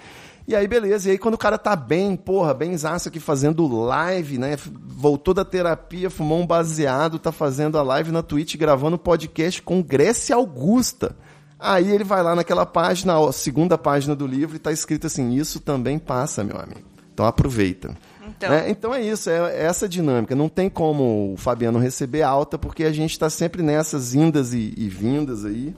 E 0.48 0.56
aí, 0.56 0.68
beleza. 0.68 1.08
E 1.08 1.12
aí, 1.12 1.18
quando 1.20 1.36
o 1.36 1.38
cara 1.38 1.60
tá 1.60 1.76
bem, 1.76 2.16
porra, 2.16 2.56
bem 2.56 2.76
zaço 2.76 3.08
aqui 3.08 3.20
fazendo 3.20 3.68
live, 3.68 4.40
né? 4.40 4.58
Voltou 4.88 5.32
da 5.32 5.46
terapia, 5.46 6.10
fumou 6.10 6.42
um 6.42 6.48
baseado, 6.48 7.20
tá 7.20 7.32
fazendo 7.32 7.78
a 7.78 7.84
live 7.84 8.12
na 8.12 8.24
Twitch, 8.24 8.56
gravando 8.56 8.98
podcast 8.98 9.62
com 9.62 9.84
Grécia 9.84 10.36
Augusta. 10.36 11.16
Aí 11.60 11.92
ele 11.92 12.06
vai 12.06 12.24
lá 12.24 12.36
naquela 12.36 12.66
página, 12.66 13.18
a 13.18 13.32
segunda 13.34 13.78
página 13.78 14.16
do 14.16 14.26
livro, 14.26 14.56
e 14.56 14.60
tá 14.60 14.72
escrito 14.72 15.08
assim: 15.08 15.34
Isso 15.34 15.60
também 15.60 16.00
passa, 16.00 16.44
meu 16.44 16.58
amigo. 16.58 16.88
Então 17.14 17.26
aproveita. 17.26 17.96
Então, 18.26 18.54
é, 18.54 18.70
então 18.70 18.94
é 18.94 19.02
isso, 19.02 19.30
é, 19.30 19.54
é, 19.54 19.66
essa 19.66 19.90
dinâmica. 19.90 20.36
Não 20.36 20.48
tem 20.48 20.70
como 20.70 21.34
o 21.34 21.38
Fabiano 21.38 21.80
receber 21.80 22.22
alta, 22.22 22.58
porque 22.58 22.86
a 22.86 22.92
gente 22.92 23.12
está 23.12 23.30
sempre 23.30 23.62
nessas 23.62 24.14
indas 24.14 24.54
e, 24.54 24.74
e, 24.78 24.88
vindas 24.88 25.44
aí. 25.46 25.76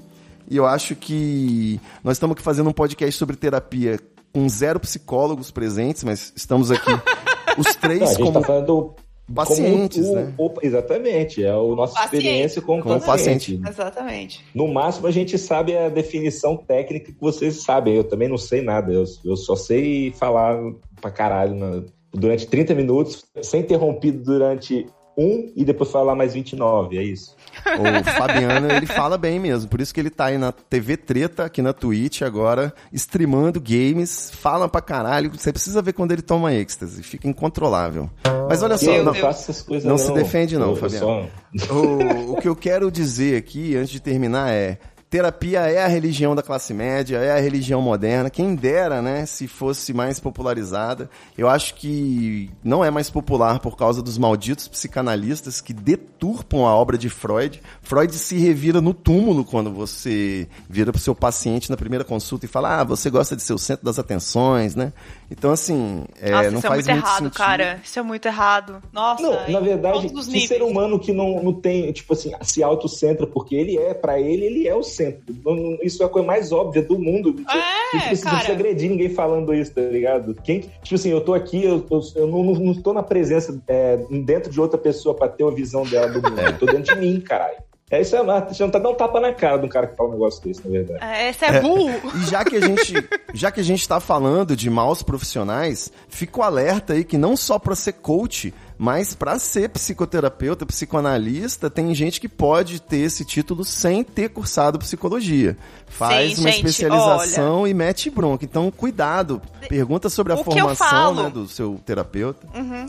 E 0.47 0.57
eu 0.57 0.67
acho 0.67 0.95
que 0.95 1.79
nós 2.03 2.17
estamos 2.17 2.35
aqui 2.35 2.43
fazendo 2.43 2.69
um 2.69 2.73
podcast 2.73 3.17
sobre 3.17 3.35
terapia 3.35 3.99
com 4.33 4.47
zero 4.47 4.79
psicólogos 4.79 5.49
presentes, 5.49 6.03
mas 6.03 6.31
estamos 6.35 6.69
aqui 6.69 6.91
os 7.57 7.75
três 7.75 8.01
Não, 8.01 8.07
a 8.07 8.11
gente 8.11 8.23
como. 8.23 8.39
Tá 8.39 8.47
falando 8.47 8.95
pacientes, 9.33 10.07
o, 10.07 10.15
né? 10.15 10.33
O, 10.37 10.51
exatamente, 10.61 11.43
é 11.43 11.49
a 11.49 11.55
nossa 11.55 11.93
paciente. 11.93 12.15
experiência 12.15 12.61
como, 12.61 12.81
como 12.81 12.99
paciente. 12.99 13.57
paciente. 13.57 13.69
Exatamente. 13.69 14.45
No 14.53 14.67
máximo 14.67 15.07
a 15.07 15.11
gente 15.11 15.37
sabe 15.37 15.75
a 15.75 15.89
definição 15.89 16.55
técnica 16.57 17.11
que 17.11 17.19
vocês 17.19 17.63
sabem. 17.63 17.95
Eu 17.95 18.03
também 18.03 18.27
não 18.27 18.37
sei 18.37 18.61
nada, 18.61 18.91
eu, 18.91 19.03
eu 19.23 19.35
só 19.35 19.55
sei 19.55 20.11
falar 20.11 20.57
pra 20.99 21.11
caralho 21.11 21.55
na, 21.55 21.83
durante 22.13 22.47
30 22.47 22.75
minutos, 22.75 23.25
sem 23.41 23.61
interrompido 23.61 24.23
durante 24.23 24.85
um 25.21 25.51
e 25.55 25.63
depois 25.63 25.91
falar 25.91 26.15
mais 26.15 26.33
29, 26.33 26.97
é 26.97 27.03
isso. 27.03 27.35
O 27.65 28.11
Fabiano, 28.11 28.71
ele 28.71 28.85
fala 28.85 29.17
bem 29.17 29.39
mesmo, 29.39 29.69
por 29.69 29.81
isso 29.81 29.93
que 29.93 29.99
ele 29.99 30.09
tá 30.09 30.25
aí 30.25 30.37
na 30.37 30.51
TV 30.51 30.97
Treta, 30.97 31.45
aqui 31.45 31.61
na 31.61 31.73
Twitch 31.73 32.21
agora, 32.21 32.73
streamando 32.91 33.59
games, 33.59 34.31
fala 34.33 34.67
pra 34.67 34.81
caralho, 34.81 35.31
você 35.31 35.51
precisa 35.51 35.81
ver 35.81 35.93
quando 35.93 36.11
ele 36.11 36.21
toma 36.21 36.53
êxtase, 36.53 37.03
fica 37.03 37.27
incontrolável. 37.27 38.09
Mas 38.47 38.63
olha 38.63 38.77
só, 38.77 38.91
eu 38.91 39.03
não, 39.03 39.13
não, 39.13 39.29
essas 39.29 39.61
coisas 39.61 39.83
não, 39.83 39.91
não 39.91 39.97
se 39.97 40.11
defende 40.13 40.57
não, 40.57 40.71
eu, 40.71 40.75
Fabiano. 40.75 41.29
Eu 41.53 41.59
só... 41.59 41.73
o, 41.73 42.33
o 42.33 42.35
que 42.37 42.47
eu 42.47 42.55
quero 42.55 42.89
dizer 42.89 43.37
aqui, 43.37 43.75
antes 43.75 43.91
de 43.91 43.99
terminar, 43.99 44.51
é 44.51 44.77
terapia 45.11 45.69
é 45.69 45.83
a 45.83 45.87
religião 45.87 46.33
da 46.33 46.41
classe 46.41 46.73
média, 46.73 47.17
é 47.17 47.37
a 47.37 47.39
religião 47.41 47.81
moderna. 47.81 48.29
Quem 48.29 48.55
dera, 48.55 49.01
né, 49.01 49.25
se 49.25 49.45
fosse 49.45 49.93
mais 49.93 50.21
popularizada. 50.21 51.09
Eu 51.37 51.49
acho 51.49 51.75
que 51.75 52.49
não 52.63 52.83
é 52.83 52.89
mais 52.89 53.09
popular 53.09 53.59
por 53.59 53.75
causa 53.75 54.01
dos 54.01 54.17
malditos 54.17 54.69
psicanalistas 54.69 55.59
que 55.59 55.73
deturpam 55.73 56.65
a 56.65 56.73
obra 56.73 56.97
de 56.97 57.09
Freud. 57.09 57.61
Freud 57.91 58.13
se 58.17 58.37
revira 58.37 58.79
no 58.79 58.93
túmulo 58.93 59.43
quando 59.43 59.69
você 59.69 60.47
vira 60.69 60.93
para 60.93 60.97
o 60.97 61.01
seu 61.01 61.13
paciente 61.13 61.69
na 61.69 61.75
primeira 61.75 62.05
consulta 62.05 62.45
e 62.45 62.47
fala: 62.47 62.79
"Ah, 62.79 62.83
você 62.85 63.09
gosta 63.09 63.35
de 63.35 63.41
ser 63.41 63.51
o 63.51 63.57
centro 63.57 63.83
das 63.83 63.99
atenções, 63.99 64.77
né?" 64.77 64.93
Então 65.29 65.51
assim, 65.51 66.05
é, 66.21 66.31
Nossa, 66.31 66.51
não 66.51 66.59
isso 66.59 66.67
faz 66.69 66.87
é 66.87 66.93
muito, 66.93 67.03
muito 67.03 67.05
errado, 67.05 67.17
sentido. 67.23 67.33
cara. 67.37 67.81
Isso 67.83 67.99
é 67.99 68.01
muito 68.01 68.25
errado. 68.27 68.81
Nossa. 68.93 69.21
Não, 69.21 69.49
na 69.49 69.59
verdade, 69.59 70.07
que 70.07 70.13
níveis. 70.15 70.47
ser 70.47 70.63
humano 70.63 70.97
que 70.97 71.11
não, 71.11 71.43
não 71.43 71.51
tem, 71.53 71.91
tipo 71.91 72.13
assim, 72.13 72.31
se 72.43 72.63
autocentra, 72.63 73.27
porque 73.27 73.55
ele 73.55 73.77
é, 73.77 73.93
pra 73.93 74.17
ele, 74.21 74.45
ele 74.45 74.67
é 74.69 74.73
o 74.75 74.83
centro. 74.83 75.35
Isso 75.83 76.01
é 76.01 76.05
a 76.05 76.09
coisa 76.09 76.25
mais 76.25 76.53
óbvia 76.53 76.81
do 76.83 76.97
mundo. 76.97 77.33
Não 77.33 77.43
precisa- 77.43 77.57
É, 77.61 77.93
não 77.93 77.99
precisa, 77.99 78.15
não 78.15 78.31
cara. 78.31 78.35
precisa 78.37 78.53
agredir 78.53 78.89
ninguém 78.89 79.09
falando 79.09 79.53
isso, 79.53 79.73
tá 79.73 79.81
ligado? 79.81 80.33
Quem, 80.45 80.61
tipo 80.81 80.95
assim, 80.95 81.09
eu 81.09 81.19
tô 81.19 81.33
aqui, 81.33 81.61
eu, 81.65 81.85
eu, 81.91 82.01
eu 82.15 82.27
não, 82.27 82.41
não, 82.41 82.53
não 82.53 82.73
tô 82.73 82.93
na 82.93 83.03
presença, 83.03 83.61
é, 83.67 83.97
dentro 84.23 84.49
de 84.49 84.61
outra 84.61 84.77
pessoa 84.77 85.13
pra 85.13 85.27
ter 85.27 85.43
a 85.45 85.49
visão 85.51 85.83
dela 85.83 86.07
do 86.07 86.21
mundo. 86.21 86.39
Eu 86.39 86.57
tô 86.57 86.65
dentro 86.67 86.95
de 86.95 87.01
mim, 87.01 87.19
caralho. 87.19 87.57
É 87.91 87.99
isso, 87.99 88.15
é, 88.15 88.23
você 88.23 88.63
não 88.63 88.71
tá 88.71 88.79
dando 88.79 88.91
um 88.93 88.95
tapa 88.95 89.19
na 89.19 89.33
cara 89.33 89.57
de 89.57 89.65
um 89.65 89.69
cara 89.69 89.85
que 89.87 89.97
fala 89.97 90.07
um 90.09 90.13
negócio 90.13 90.41
desse, 90.41 90.63
na 90.65 90.71
verdade. 90.71 91.03
É, 91.03 91.29
Esse 91.29 91.43
é 91.43 91.59
burro. 91.59 91.91
E 92.15 92.25
já 92.29 92.45
que 92.45 92.55
a 92.55 92.61
gente, 92.61 92.93
já 93.33 93.51
que 93.51 93.59
a 93.59 93.63
gente 93.63 93.85
tá 93.85 93.99
falando 93.99 94.55
de 94.55 94.69
maus 94.69 95.03
profissionais, 95.03 95.91
fico 96.07 96.41
alerta 96.41 96.93
aí 96.93 97.03
que 97.03 97.17
não 97.17 97.35
só 97.35 97.59
para 97.59 97.75
ser 97.75 97.93
coach, 97.93 98.53
mas 98.77 99.13
para 99.13 99.37
ser 99.37 99.67
psicoterapeuta, 99.69 100.65
psicoanalista, 100.65 101.69
tem 101.69 101.93
gente 101.93 102.21
que 102.21 102.29
pode 102.29 102.81
ter 102.81 102.99
esse 102.99 103.25
título 103.25 103.65
sem 103.65 104.03
ter 104.05 104.29
cursado 104.29 104.79
psicologia. 104.79 105.57
Faz 105.87 106.35
Sim, 106.35 106.41
uma 106.41 106.51
gente, 106.51 106.65
especialização 106.67 107.67
e 107.67 107.73
mete 107.73 108.09
bronca. 108.09 108.45
Então, 108.45 108.71
cuidado. 108.71 109.41
Pergunta 109.67 110.09
sobre 110.09 110.31
a 110.31 110.37
O 110.37 110.43
formação 110.45 110.87
falo- 110.87 111.23
né, 111.23 111.29
do 111.29 111.45
seu 111.47 111.79
terapeuta. 111.85 112.47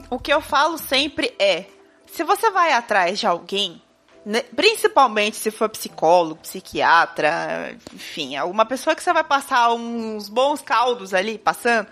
O 0.09 0.19
que 0.19 0.33
eu 0.33 0.41
falo 0.41 0.79
sempre 0.79 1.35
é: 1.41 1.65
se 2.07 2.23
você 2.23 2.51
vai 2.53 2.73
atrás 2.73 3.19
de 3.19 3.27
alguém, 3.27 3.83
principalmente 4.55 5.37
se 5.37 5.51
for 5.51 5.69
psicólogo, 5.69 6.41
psiquiatra, 6.43 7.77
enfim, 7.93 8.37
alguma 8.37 8.65
pessoa 8.65 8.95
que 8.95 9.03
você 9.03 9.13
vai 9.13 9.25
passar 9.25 9.73
uns 9.73 10.29
bons 10.29 10.61
caldos 10.61 11.13
ali 11.13 11.39
passando, 11.39 11.89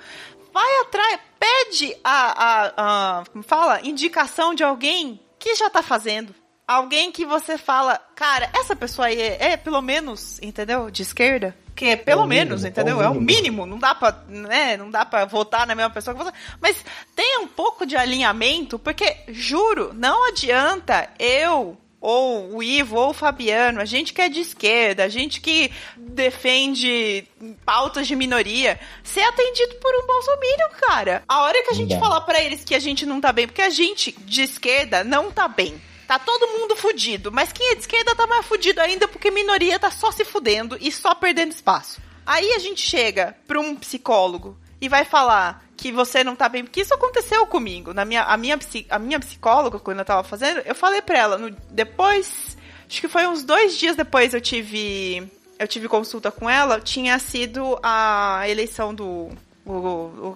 vai 0.52 0.80
atrás, 0.82 1.20
pede 1.38 1.96
a, 2.04 2.44
a, 2.44 3.20
a 3.20 3.24
como 3.26 3.42
fala, 3.42 3.80
indicação 3.82 4.54
de 4.54 4.62
alguém 4.62 5.20
que 5.38 5.54
já 5.54 5.68
tá 5.70 5.82
fazendo. 5.82 6.34
Alguém 6.68 7.10
que 7.10 7.26
você 7.26 7.58
fala, 7.58 7.98
cara, 8.14 8.48
essa 8.54 8.76
pessoa 8.76 9.08
aí 9.08 9.20
é, 9.20 9.52
é 9.52 9.56
pelo 9.56 9.82
menos, 9.82 10.40
entendeu? 10.40 10.88
De 10.88 11.02
esquerda. 11.02 11.56
Que 11.74 11.86
é 11.86 11.96
pelo 11.96 12.22
É 12.22 12.26
mínimo, 12.26 12.46
menos, 12.50 12.64
é 12.64 12.66
o 12.66 12.70
entendeu? 12.70 13.02
É 13.02 13.08
o 13.08 13.14
mínimo. 13.14 13.26
mínimo. 13.26 13.66
Não 13.66 13.78
dá 13.78 13.92
pra, 13.92 14.22
né? 14.28 14.76
Não 14.76 14.88
dá 14.88 15.04
pra 15.04 15.24
votar 15.24 15.66
na 15.66 15.74
mesma 15.74 15.90
pessoa 15.90 16.14
que 16.14 16.22
você. 16.22 16.32
Mas 16.60 16.84
tenha 17.16 17.40
um 17.40 17.48
pouco 17.48 17.84
de 17.84 17.96
alinhamento, 17.96 18.78
porque, 18.78 19.16
juro, 19.28 19.92
não 19.92 20.28
adianta 20.28 21.10
eu 21.18 21.76
ou 22.00 22.56
o 22.56 22.62
Ivo, 22.62 22.96
ou 22.96 23.10
o 23.10 23.14
Fabiano, 23.14 23.80
a 23.80 23.84
gente 23.84 24.14
que 24.14 24.22
é 24.22 24.28
de 24.28 24.40
esquerda, 24.40 25.04
a 25.04 25.08
gente 25.08 25.40
que 25.40 25.70
defende 25.96 27.26
pautas 27.64 28.06
de 28.06 28.16
minoria, 28.16 28.80
ser 29.04 29.20
atendido 29.22 29.74
por 29.76 29.94
um 29.94 30.06
bolsominion, 30.06 30.68
cara. 30.80 31.22
A 31.28 31.42
hora 31.42 31.62
que 31.62 31.70
a 31.70 31.74
gente 31.74 31.98
falar 31.98 32.22
pra 32.22 32.40
eles 32.40 32.64
que 32.64 32.74
a 32.74 32.78
gente 32.78 33.04
não 33.04 33.20
tá 33.20 33.32
bem, 33.32 33.46
porque 33.46 33.62
a 33.62 33.70
gente 33.70 34.12
de 34.12 34.42
esquerda 34.42 35.04
não 35.04 35.30
tá 35.30 35.46
bem. 35.46 35.80
Tá 36.06 36.18
todo 36.18 36.58
mundo 36.58 36.74
fudido, 36.74 37.30
mas 37.30 37.52
quem 37.52 37.70
é 37.70 37.74
de 37.74 37.82
esquerda 37.82 38.16
tá 38.16 38.26
mais 38.26 38.44
fudido 38.44 38.80
ainda 38.80 39.06
porque 39.06 39.30
minoria 39.30 39.78
tá 39.78 39.90
só 39.90 40.10
se 40.10 40.24
fudendo 40.24 40.76
e 40.80 40.90
só 40.90 41.14
perdendo 41.14 41.52
espaço. 41.52 42.00
Aí 42.26 42.52
a 42.54 42.58
gente 42.58 42.80
chega 42.80 43.36
pra 43.46 43.60
um 43.60 43.76
psicólogo 43.76 44.58
e 44.80 44.88
vai 44.88 45.04
falar 45.04 45.64
que 45.80 45.90
você 45.90 46.22
não 46.22 46.36
tá 46.36 46.48
bem, 46.48 46.62
porque 46.62 46.80
isso 46.82 46.92
aconteceu 46.92 47.46
comigo. 47.46 47.94
Na 47.94 48.04
minha, 48.04 48.22
a, 48.24 48.36
minha, 48.36 48.58
a 48.90 48.98
minha 48.98 49.18
psicóloga, 49.18 49.78
quando 49.78 50.00
eu 50.00 50.04
tava 50.04 50.22
fazendo, 50.22 50.60
eu 50.66 50.74
falei 50.74 51.00
pra 51.00 51.18
ela, 51.18 51.38
no- 51.38 51.50
depois, 51.70 52.56
acho 52.88 53.00
que 53.00 53.08
foi 53.08 53.26
uns 53.26 53.42
dois 53.44 53.76
dias 53.78 53.96
depois 53.96 54.34
eu 54.34 54.40
tive, 54.40 55.26
eu 55.58 55.66
tive 55.66 55.88
consulta 55.88 56.30
com 56.30 56.48
ela, 56.50 56.80
tinha 56.80 57.18
sido 57.18 57.78
a 57.82 58.42
eleição 58.46 58.94
do, 58.94 59.30
o, 59.64 59.72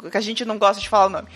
o- 0.02 0.10
que 0.10 0.16
a 0.16 0.20
gente 0.20 0.44
não 0.44 0.58
gosta 0.58 0.80
de 0.80 0.88
falar 0.88 1.06
o 1.06 1.10
nome. 1.10 1.28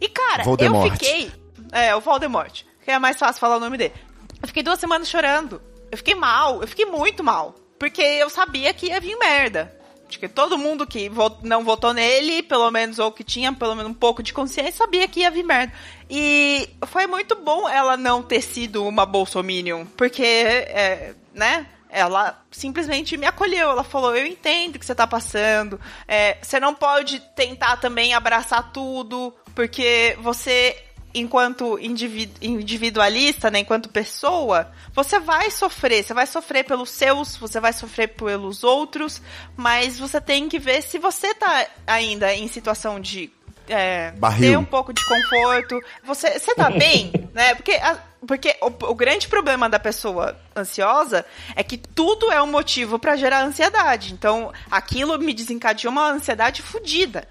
E 0.00 0.08
cara, 0.08 0.44
Voldemort. 0.44 0.86
eu 0.86 0.92
fiquei, 0.92 1.32
é, 1.72 1.94
o 1.96 2.00
Voldemort, 2.00 2.62
que 2.84 2.90
é 2.90 2.98
mais 2.98 3.18
fácil 3.18 3.40
falar 3.40 3.56
o 3.56 3.60
nome 3.60 3.76
dele. 3.76 3.94
Eu 4.40 4.46
fiquei 4.48 4.62
duas 4.62 4.78
semanas 4.78 5.08
chorando. 5.08 5.60
Eu 5.90 5.98
fiquei 5.98 6.14
mal, 6.14 6.62
eu 6.62 6.68
fiquei 6.68 6.86
muito 6.86 7.22
mal. 7.24 7.54
Porque 7.78 8.00
eu 8.00 8.30
sabia 8.30 8.72
que 8.72 8.86
ia 8.86 9.00
vir 9.00 9.16
merda. 9.18 9.76
Acho 10.10 10.18
que 10.18 10.28
todo 10.28 10.58
mundo 10.58 10.84
que 10.86 11.08
vo- 11.08 11.38
não 11.42 11.64
votou 11.64 11.94
nele, 11.94 12.42
pelo 12.42 12.68
menos, 12.70 12.98
ou 12.98 13.12
que 13.12 13.22
tinha 13.22 13.52
pelo 13.52 13.76
menos 13.76 13.90
um 13.92 13.94
pouco 13.94 14.22
de 14.24 14.32
consciência, 14.34 14.72
sabia 14.72 15.06
que 15.06 15.20
ia 15.20 15.30
vir 15.30 15.44
merda. 15.44 15.72
E 16.10 16.68
foi 16.88 17.06
muito 17.06 17.36
bom 17.36 17.68
ela 17.68 17.96
não 17.96 18.20
ter 18.22 18.42
sido 18.42 18.84
uma 18.84 19.06
bolsominion, 19.06 19.84
porque, 19.96 20.22
é, 20.24 21.14
né? 21.32 21.66
Ela 21.92 22.40
simplesmente 22.52 23.16
me 23.16 23.26
acolheu. 23.26 23.68
Ela 23.70 23.82
falou: 23.82 24.14
Eu 24.16 24.24
entendo 24.24 24.76
o 24.76 24.78
que 24.78 24.86
você 24.86 24.94
tá 24.94 25.06
passando. 25.08 25.80
É, 26.06 26.38
você 26.40 26.60
não 26.60 26.72
pode 26.72 27.18
tentar 27.34 27.78
também 27.78 28.14
abraçar 28.14 28.70
tudo, 28.72 29.34
porque 29.56 30.16
você 30.20 30.76
enquanto 31.14 31.78
indivi- 31.78 32.32
individualista, 32.40 33.50
né, 33.50 33.60
enquanto 33.60 33.88
pessoa, 33.88 34.70
você 34.94 35.18
vai 35.18 35.50
sofrer, 35.50 36.04
você 36.04 36.14
vai 36.14 36.26
sofrer 36.26 36.64
pelos 36.64 36.90
seus, 36.90 37.36
você 37.36 37.58
vai 37.60 37.72
sofrer 37.72 38.08
pelos 38.08 38.62
outros, 38.64 39.20
mas 39.56 39.98
você 39.98 40.20
tem 40.20 40.48
que 40.48 40.58
ver 40.58 40.82
se 40.82 40.98
você 40.98 41.34
tá 41.34 41.66
ainda 41.86 42.32
em 42.34 42.48
situação 42.48 43.00
de 43.00 43.30
é, 43.68 44.12
ter 44.50 44.56
um 44.58 44.64
pouco 44.64 44.92
de 44.92 45.04
conforto. 45.04 45.80
Você, 46.04 46.38
você 46.38 46.54
tá 46.56 46.70
bem, 46.70 47.12
né? 47.32 47.54
Porque, 47.54 47.72
a- 47.72 47.98
porque 48.26 48.56
o, 48.60 48.66
o 48.66 48.94
grande 48.96 49.28
problema 49.28 49.68
da 49.68 49.78
pessoa 49.78 50.36
ansiosa 50.56 51.24
é 51.54 51.62
que 51.62 51.76
tudo 51.76 52.32
é 52.32 52.42
um 52.42 52.48
motivo 52.50 52.98
pra 52.98 53.14
gerar 53.16 53.44
ansiedade. 53.44 54.12
Então, 54.12 54.52
aquilo 54.70 55.16
me 55.20 55.32
desencadeou 55.32 55.92
uma 55.92 56.10
ansiedade 56.10 56.62
fodida. 56.62 57.28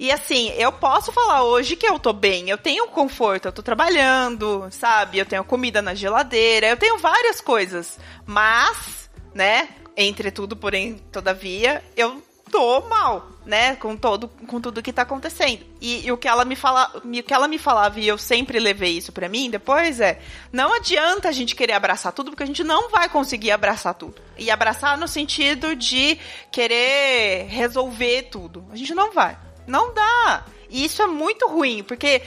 E 0.00 0.10
assim, 0.10 0.48
eu 0.56 0.72
posso 0.72 1.12
falar 1.12 1.42
hoje 1.42 1.76
que 1.76 1.86
eu 1.86 1.98
tô 1.98 2.10
bem, 2.10 2.48
eu 2.48 2.56
tenho 2.56 2.86
conforto, 2.86 3.44
eu 3.44 3.52
tô 3.52 3.62
trabalhando, 3.62 4.66
sabe? 4.70 5.18
Eu 5.18 5.26
tenho 5.26 5.44
comida 5.44 5.82
na 5.82 5.94
geladeira, 5.94 6.68
eu 6.68 6.76
tenho 6.78 6.96
várias 6.96 7.38
coisas. 7.42 7.98
Mas, 8.24 9.10
né, 9.34 9.68
entre 9.94 10.30
tudo, 10.30 10.56
porém, 10.56 10.94
todavia, 11.12 11.84
eu 11.94 12.22
tô 12.50 12.80
mal, 12.88 13.28
né, 13.44 13.76
com 13.76 13.94
todo 13.94 14.26
com 14.26 14.58
tudo 14.58 14.82
que 14.82 14.90
tá 14.90 15.02
acontecendo. 15.02 15.66
E, 15.82 16.06
e 16.06 16.10
o 16.10 16.16
que 16.16 16.26
ela 16.26 16.46
me 16.46 16.56
fala, 16.56 16.90
o 17.04 17.22
que 17.22 17.34
ela 17.34 17.46
me 17.46 17.58
falava 17.58 18.00
e 18.00 18.08
eu 18.08 18.16
sempre 18.16 18.58
levei 18.58 18.96
isso 18.96 19.12
pra 19.12 19.28
mim 19.28 19.50
depois 19.50 20.00
é, 20.00 20.18
não 20.50 20.72
adianta 20.72 21.28
a 21.28 21.32
gente 21.32 21.54
querer 21.54 21.74
abraçar 21.74 22.10
tudo 22.14 22.30
porque 22.30 22.42
a 22.42 22.46
gente 22.46 22.64
não 22.64 22.88
vai 22.88 23.06
conseguir 23.10 23.50
abraçar 23.50 23.92
tudo. 23.92 24.14
E 24.38 24.50
abraçar 24.50 24.96
no 24.96 25.06
sentido 25.06 25.76
de 25.76 26.16
querer 26.50 27.48
resolver 27.50 28.30
tudo. 28.30 28.64
A 28.72 28.76
gente 28.76 28.94
não 28.94 29.12
vai. 29.12 29.36
Não 29.70 29.94
dá. 29.94 30.44
E 30.70 30.84
isso 30.84 31.02
é 31.02 31.06
muito 31.06 31.48
ruim, 31.48 31.82
porque 31.82 32.22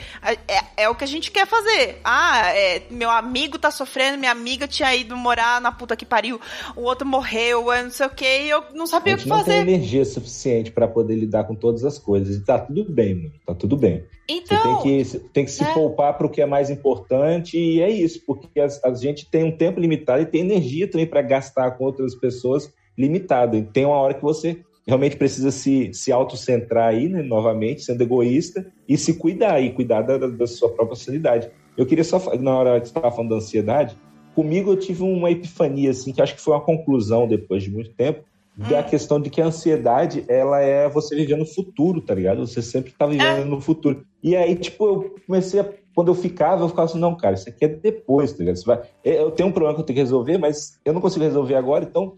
é, 0.46 0.82
é 0.84 0.88
o 0.88 0.94
que 0.94 1.02
a 1.02 1.06
gente 1.06 1.30
quer 1.30 1.46
fazer. 1.46 1.98
Ah, 2.04 2.52
é, 2.54 2.82
meu 2.90 3.10
amigo 3.10 3.58
tá 3.58 3.70
sofrendo, 3.70 4.18
minha 4.18 4.30
amiga 4.30 4.68
tinha 4.68 4.94
ido 4.94 5.16
morar 5.16 5.60
na 5.60 5.72
puta 5.72 5.96
que 5.96 6.04
pariu, 6.04 6.38
o 6.76 6.82
outro 6.82 7.06
morreu, 7.06 7.72
eu 7.72 7.84
não 7.84 7.90
sei 7.90 8.06
o 8.06 8.10
que, 8.10 8.42
e 8.42 8.50
eu 8.50 8.62
não 8.74 8.86
sabia 8.86 9.14
o 9.14 9.18
que 9.18 9.26
não 9.26 9.36
tem 9.36 9.46
fazer. 9.46 9.68
energia 9.68 10.04
suficiente 10.04 10.70
pra 10.70 10.86
poder 10.86 11.16
lidar 11.16 11.44
com 11.44 11.54
todas 11.54 11.84
as 11.84 11.98
coisas. 11.98 12.36
E 12.36 12.44
tá 12.44 12.58
tudo 12.58 12.84
bem, 12.84 13.14
mano. 13.14 13.32
Tá 13.46 13.54
tudo 13.54 13.76
bem. 13.76 14.04
Então, 14.28 14.58
você 14.58 14.62
tem 14.62 14.82
que, 14.82 15.04
você 15.04 15.18
tem 15.18 15.44
que 15.46 15.50
se 15.50 15.64
né? 15.64 15.72
poupar 15.72 16.16
para 16.16 16.26
o 16.26 16.30
que 16.30 16.42
é 16.42 16.46
mais 16.46 16.68
importante 16.68 17.58
e 17.58 17.80
é 17.80 17.90
isso, 17.90 18.20
porque 18.26 18.60
a, 18.60 18.66
a 18.84 18.94
gente 18.94 19.26
tem 19.30 19.42
um 19.42 19.56
tempo 19.56 19.80
limitado 19.80 20.22
e 20.22 20.26
tem 20.26 20.42
energia 20.42 20.90
também 20.90 21.06
para 21.06 21.22
gastar 21.22 21.70
com 21.72 21.84
outras 21.84 22.14
pessoas 22.14 22.70
limitado. 22.96 23.56
E 23.56 23.62
tem 23.62 23.86
uma 23.86 23.96
hora 23.96 24.14
que 24.14 24.22
você 24.22 24.62
realmente 24.86 25.16
precisa 25.16 25.50
se, 25.50 25.92
se 25.92 26.12
autocentrar 26.12 26.88
aí, 26.88 27.08
né, 27.08 27.22
novamente, 27.22 27.82
sendo 27.82 28.02
egoísta 28.02 28.66
e 28.88 28.96
se 28.98 29.14
cuidar 29.14 29.60
e 29.60 29.70
cuidar 29.72 30.02
da, 30.02 30.18
da- 30.18 30.46
sua 30.46 30.68
própria 30.70 30.96
sanidade. 30.96 31.50
Eu 31.76 31.86
queria 31.86 32.04
só, 32.04 32.18
na 32.36 32.56
hora 32.56 32.80
que 32.80 32.86
você 32.86 32.90
estava 32.90 33.10
falando 33.14 33.30
da 33.30 33.36
ansiedade, 33.36 33.96
comigo 34.34 34.70
eu 34.70 34.76
tive 34.76 35.02
uma 35.02 35.30
epifania, 35.30 35.90
assim, 35.90 36.12
que 36.12 36.20
acho 36.22 36.34
que 36.34 36.40
foi 36.40 36.54
uma 36.54 36.60
conclusão 36.60 37.26
depois 37.26 37.62
de 37.62 37.70
muito 37.70 37.90
tempo, 37.94 38.24
da 38.56 38.84
questão 38.84 39.20
de 39.20 39.30
que 39.30 39.40
a 39.40 39.46
ansiedade, 39.46 40.24
ela 40.28 40.60
é 40.60 40.88
você 40.88 41.16
viver 41.16 41.36
no 41.36 41.44
futuro, 41.44 42.00
tá 42.00 42.14
ligado? 42.14 42.46
Você 42.46 42.62
sempre 42.62 42.92
tá 42.92 43.04
vivendo 43.04 43.42
É. 43.42 43.44
no 43.44 43.60
futuro. 43.60 44.04
E 44.22 44.36
aí, 44.36 44.54
tipo, 44.54 44.86
eu 44.86 45.14
comecei 45.26 45.58
a. 45.58 45.68
Quando 45.92 46.08
eu 46.08 46.14
ficava, 46.14 46.62
eu 46.62 46.68
ficava 46.68 46.84
assim, 46.88 46.98
não, 46.98 47.16
cara, 47.16 47.34
isso 47.34 47.48
aqui 47.48 47.64
é 47.64 47.68
depois, 47.68 48.32
tá 48.32 48.38
ligado? 48.44 48.62
Vai, 48.64 48.82
eu 49.04 49.30
tenho 49.32 49.48
um 49.48 49.52
problema 49.52 49.74
que 49.74 49.80
eu 49.80 49.84
tenho 49.86 49.96
que 49.96 50.02
resolver, 50.02 50.38
mas 50.38 50.78
eu 50.84 50.92
não 50.92 51.00
consigo 51.00 51.24
resolver 51.24 51.54
agora, 51.56 51.84
então 51.84 52.14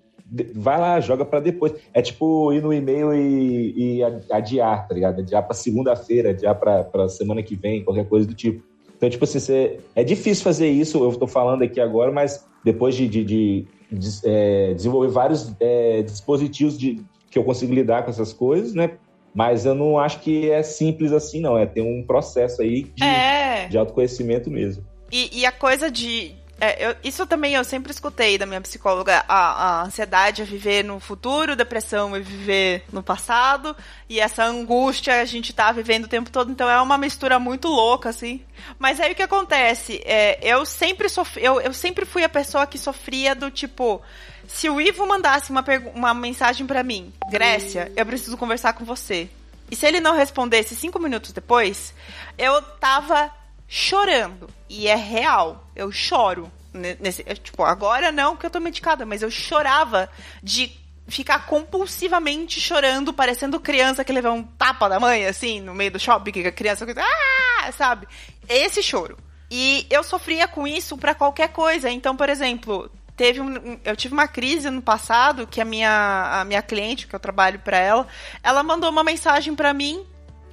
vai 0.55 0.81
lá, 0.81 1.01
joga 1.01 1.25
pra 1.25 1.41
depois. 1.41 1.73
É 1.95 2.03
tipo 2.03 2.53
ir 2.53 2.63
no 2.63 2.73
e-mail 2.73 3.15
e, 3.15 3.99
e 3.99 4.03
adiar, 4.31 4.87
tá 4.89 4.95
ligado? 4.95 5.21
Adiar 5.21 5.43
pra 5.45 5.55
segunda-feira, 5.55 6.31
adiar 6.31 6.55
pra, 6.55 6.85
pra 6.85 7.09
semana 7.09 7.43
que 7.43 7.55
vem, 7.55 7.85
qualquer 7.85 8.09
coisa 8.09 8.27
do 8.27 8.35
tipo. 8.35 8.63
Então, 8.97 9.11
tipo 9.11 9.25
assim, 9.25 9.39
você, 9.39 9.79
é 9.95 10.03
difícil 10.03 10.43
fazer 10.43 10.69
isso, 10.69 11.03
eu 11.05 11.15
tô 11.17 11.27
falando 11.27 11.63
aqui 11.63 11.81
agora, 11.81 12.11
mas 12.11 12.47
depois 12.65 12.95
de, 12.95 13.07
de, 13.07 13.25
de- 13.25 13.67
de, 13.93 14.09
é, 14.25 14.75
desenvolver 14.75 15.09
vários 15.09 15.53
é, 15.61 16.03
dispositivos 16.03 16.79
de, 16.79 17.01
que 17.31 17.39
eu 17.39 17.45
consigo 17.45 17.73
lidar 17.75 18.03
com 18.05 18.11
essas 18.11 18.33
coisas, 18.33 18.75
né? 18.75 18.93
Mas 19.35 19.67
eu 19.67 19.75
não 19.75 19.99
acho 19.99 20.21
que 20.21 20.51
é 20.51 20.63
simples 20.63 21.13
assim, 21.13 21.41
não. 21.41 21.59
É 21.59 21.67
ter 21.67 21.83
um 21.83 22.03
processo 22.03 22.63
aí 22.63 22.85
de, 22.95 23.05
é. 23.05 23.69
de 23.69 23.77
autoconhecimento 23.77 24.51
mesmo. 24.51 24.83
E, 25.13 25.41
e 25.41 25.45
a 25.47 25.53
coisa 25.53 25.91
de. 25.91 26.33
É, 26.61 26.89
eu- 26.91 26.97
isso 27.05 27.27
também 27.27 27.55
eu 27.55 27.63
sempre 27.65 27.93
escutei 27.93 28.39
da 28.39 28.47
minha 28.47 28.61
psicóloga. 28.61 29.25
A, 29.29 29.81
a 29.81 29.83
ansiedade 29.85 30.43
é 30.43 30.45
viver 30.45 30.83
no 30.85 30.99
futuro, 30.99 31.55
depressão 31.57 32.17
é 32.17 32.21
viver 32.21 32.85
no 32.93 33.03
passado. 33.03 33.77
E 34.09 34.19
essa 34.21 34.45
angústia 34.45 35.21
a 35.21 35.25
gente 35.25 35.53
tá 35.53 35.71
vivendo 35.73 36.05
o 36.05 36.09
tempo 36.09 36.31
todo. 36.31 36.51
Então 36.51 36.69
é 36.69 36.81
uma 36.81 36.97
mistura 36.97 37.39
muito 37.39 37.69
louca, 37.69 38.09
assim. 38.09 38.43
Mas 38.79 38.99
aí 39.01 39.13
o 39.13 39.15
que 39.15 39.23
acontece? 39.23 40.01
É, 40.05 40.39
eu 40.43 40.65
sempre 40.65 41.09
sofri. 41.09 41.45
Eu, 41.45 41.61
eu 41.61 41.73
sempre 41.75 42.05
fui 42.05 42.25
a 42.25 42.29
pessoa 42.29 42.67
que 42.67 42.79
sofria 42.79 43.35
do 43.35 43.51
tipo. 43.51 44.01
Se 44.49 44.71
o 44.71 44.81
Ivo 44.81 45.05
mandasse 45.07 45.51
uma, 45.51 45.65
uma 45.95 46.15
mensagem 46.15 46.67
pra 46.67 46.83
mim, 46.83 47.13
Grécia, 47.31 47.91
eu 47.97 48.07
preciso 48.07 48.37
conversar 48.37 48.73
com 48.75 48.85
você. 48.85 49.29
E 49.69 49.75
se 49.75 49.85
ele 49.85 49.99
não 50.01 50.15
respondesse 50.17 50.77
cinco 50.77 51.01
minutos 51.01 51.33
depois, 51.33 51.93
eu 52.39 52.63
tava 52.63 53.29
chorando. 53.69 54.49
E 54.69 54.89
é 54.89 54.97
real. 54.97 55.69
Eu 55.75 55.91
choro 55.93 56.51
Nesse, 56.77 57.25
tipo, 57.25 57.63
agora 57.65 58.13
não, 58.13 58.37
que 58.37 58.45
eu 58.45 58.51
tô 58.51 58.61
medicada, 58.61 59.07
mas 59.07 59.23
eu 59.23 59.31
chorava 59.31 60.09
de 60.43 60.71
ficar 61.09 61.47
compulsivamente 61.47 62.61
chorando, 62.61 63.13
parecendo 63.13 63.61
criança 63.61 64.05
que 64.05 64.13
levou 64.13 64.33
um 64.33 64.43
tapa 64.43 64.89
da 64.89 65.01
mãe, 65.01 65.25
assim, 65.27 65.61
no 65.61 65.75
meio 65.75 65.91
do 65.91 65.99
shopping, 65.99 66.33
que 66.33 66.47
a 66.47 66.53
criança, 66.53 66.87
ah, 66.99 67.73
sabe? 67.73 68.07
Esse 68.49 68.83
choro. 68.83 69.17
E 69.51 69.87
eu 69.89 70.03
sofria 70.03 70.49
com 70.49 70.67
isso 70.67 70.99
para 70.99 71.15
qualquer 71.15 71.49
coisa. 71.49 71.89
Então, 71.89 72.17
por 72.17 72.29
exemplo, 72.29 72.91
teve 73.17 73.41
um, 73.41 73.79
eu 73.85 73.97
tive 73.97 74.13
uma 74.13 74.27
crise 74.27 74.69
no 74.69 74.83
passado 74.83 75.47
que 75.47 75.61
a 75.61 75.65
minha, 75.65 76.41
a 76.41 76.45
minha 76.45 76.61
cliente, 76.61 77.07
que 77.07 77.15
eu 77.15 77.21
trabalho 77.21 77.61
para 77.61 77.79
ela, 77.79 78.07
ela 78.43 78.63
mandou 78.63 78.91
uma 78.91 79.05
mensagem 79.05 79.55
para 79.55 79.73
mim 79.73 80.05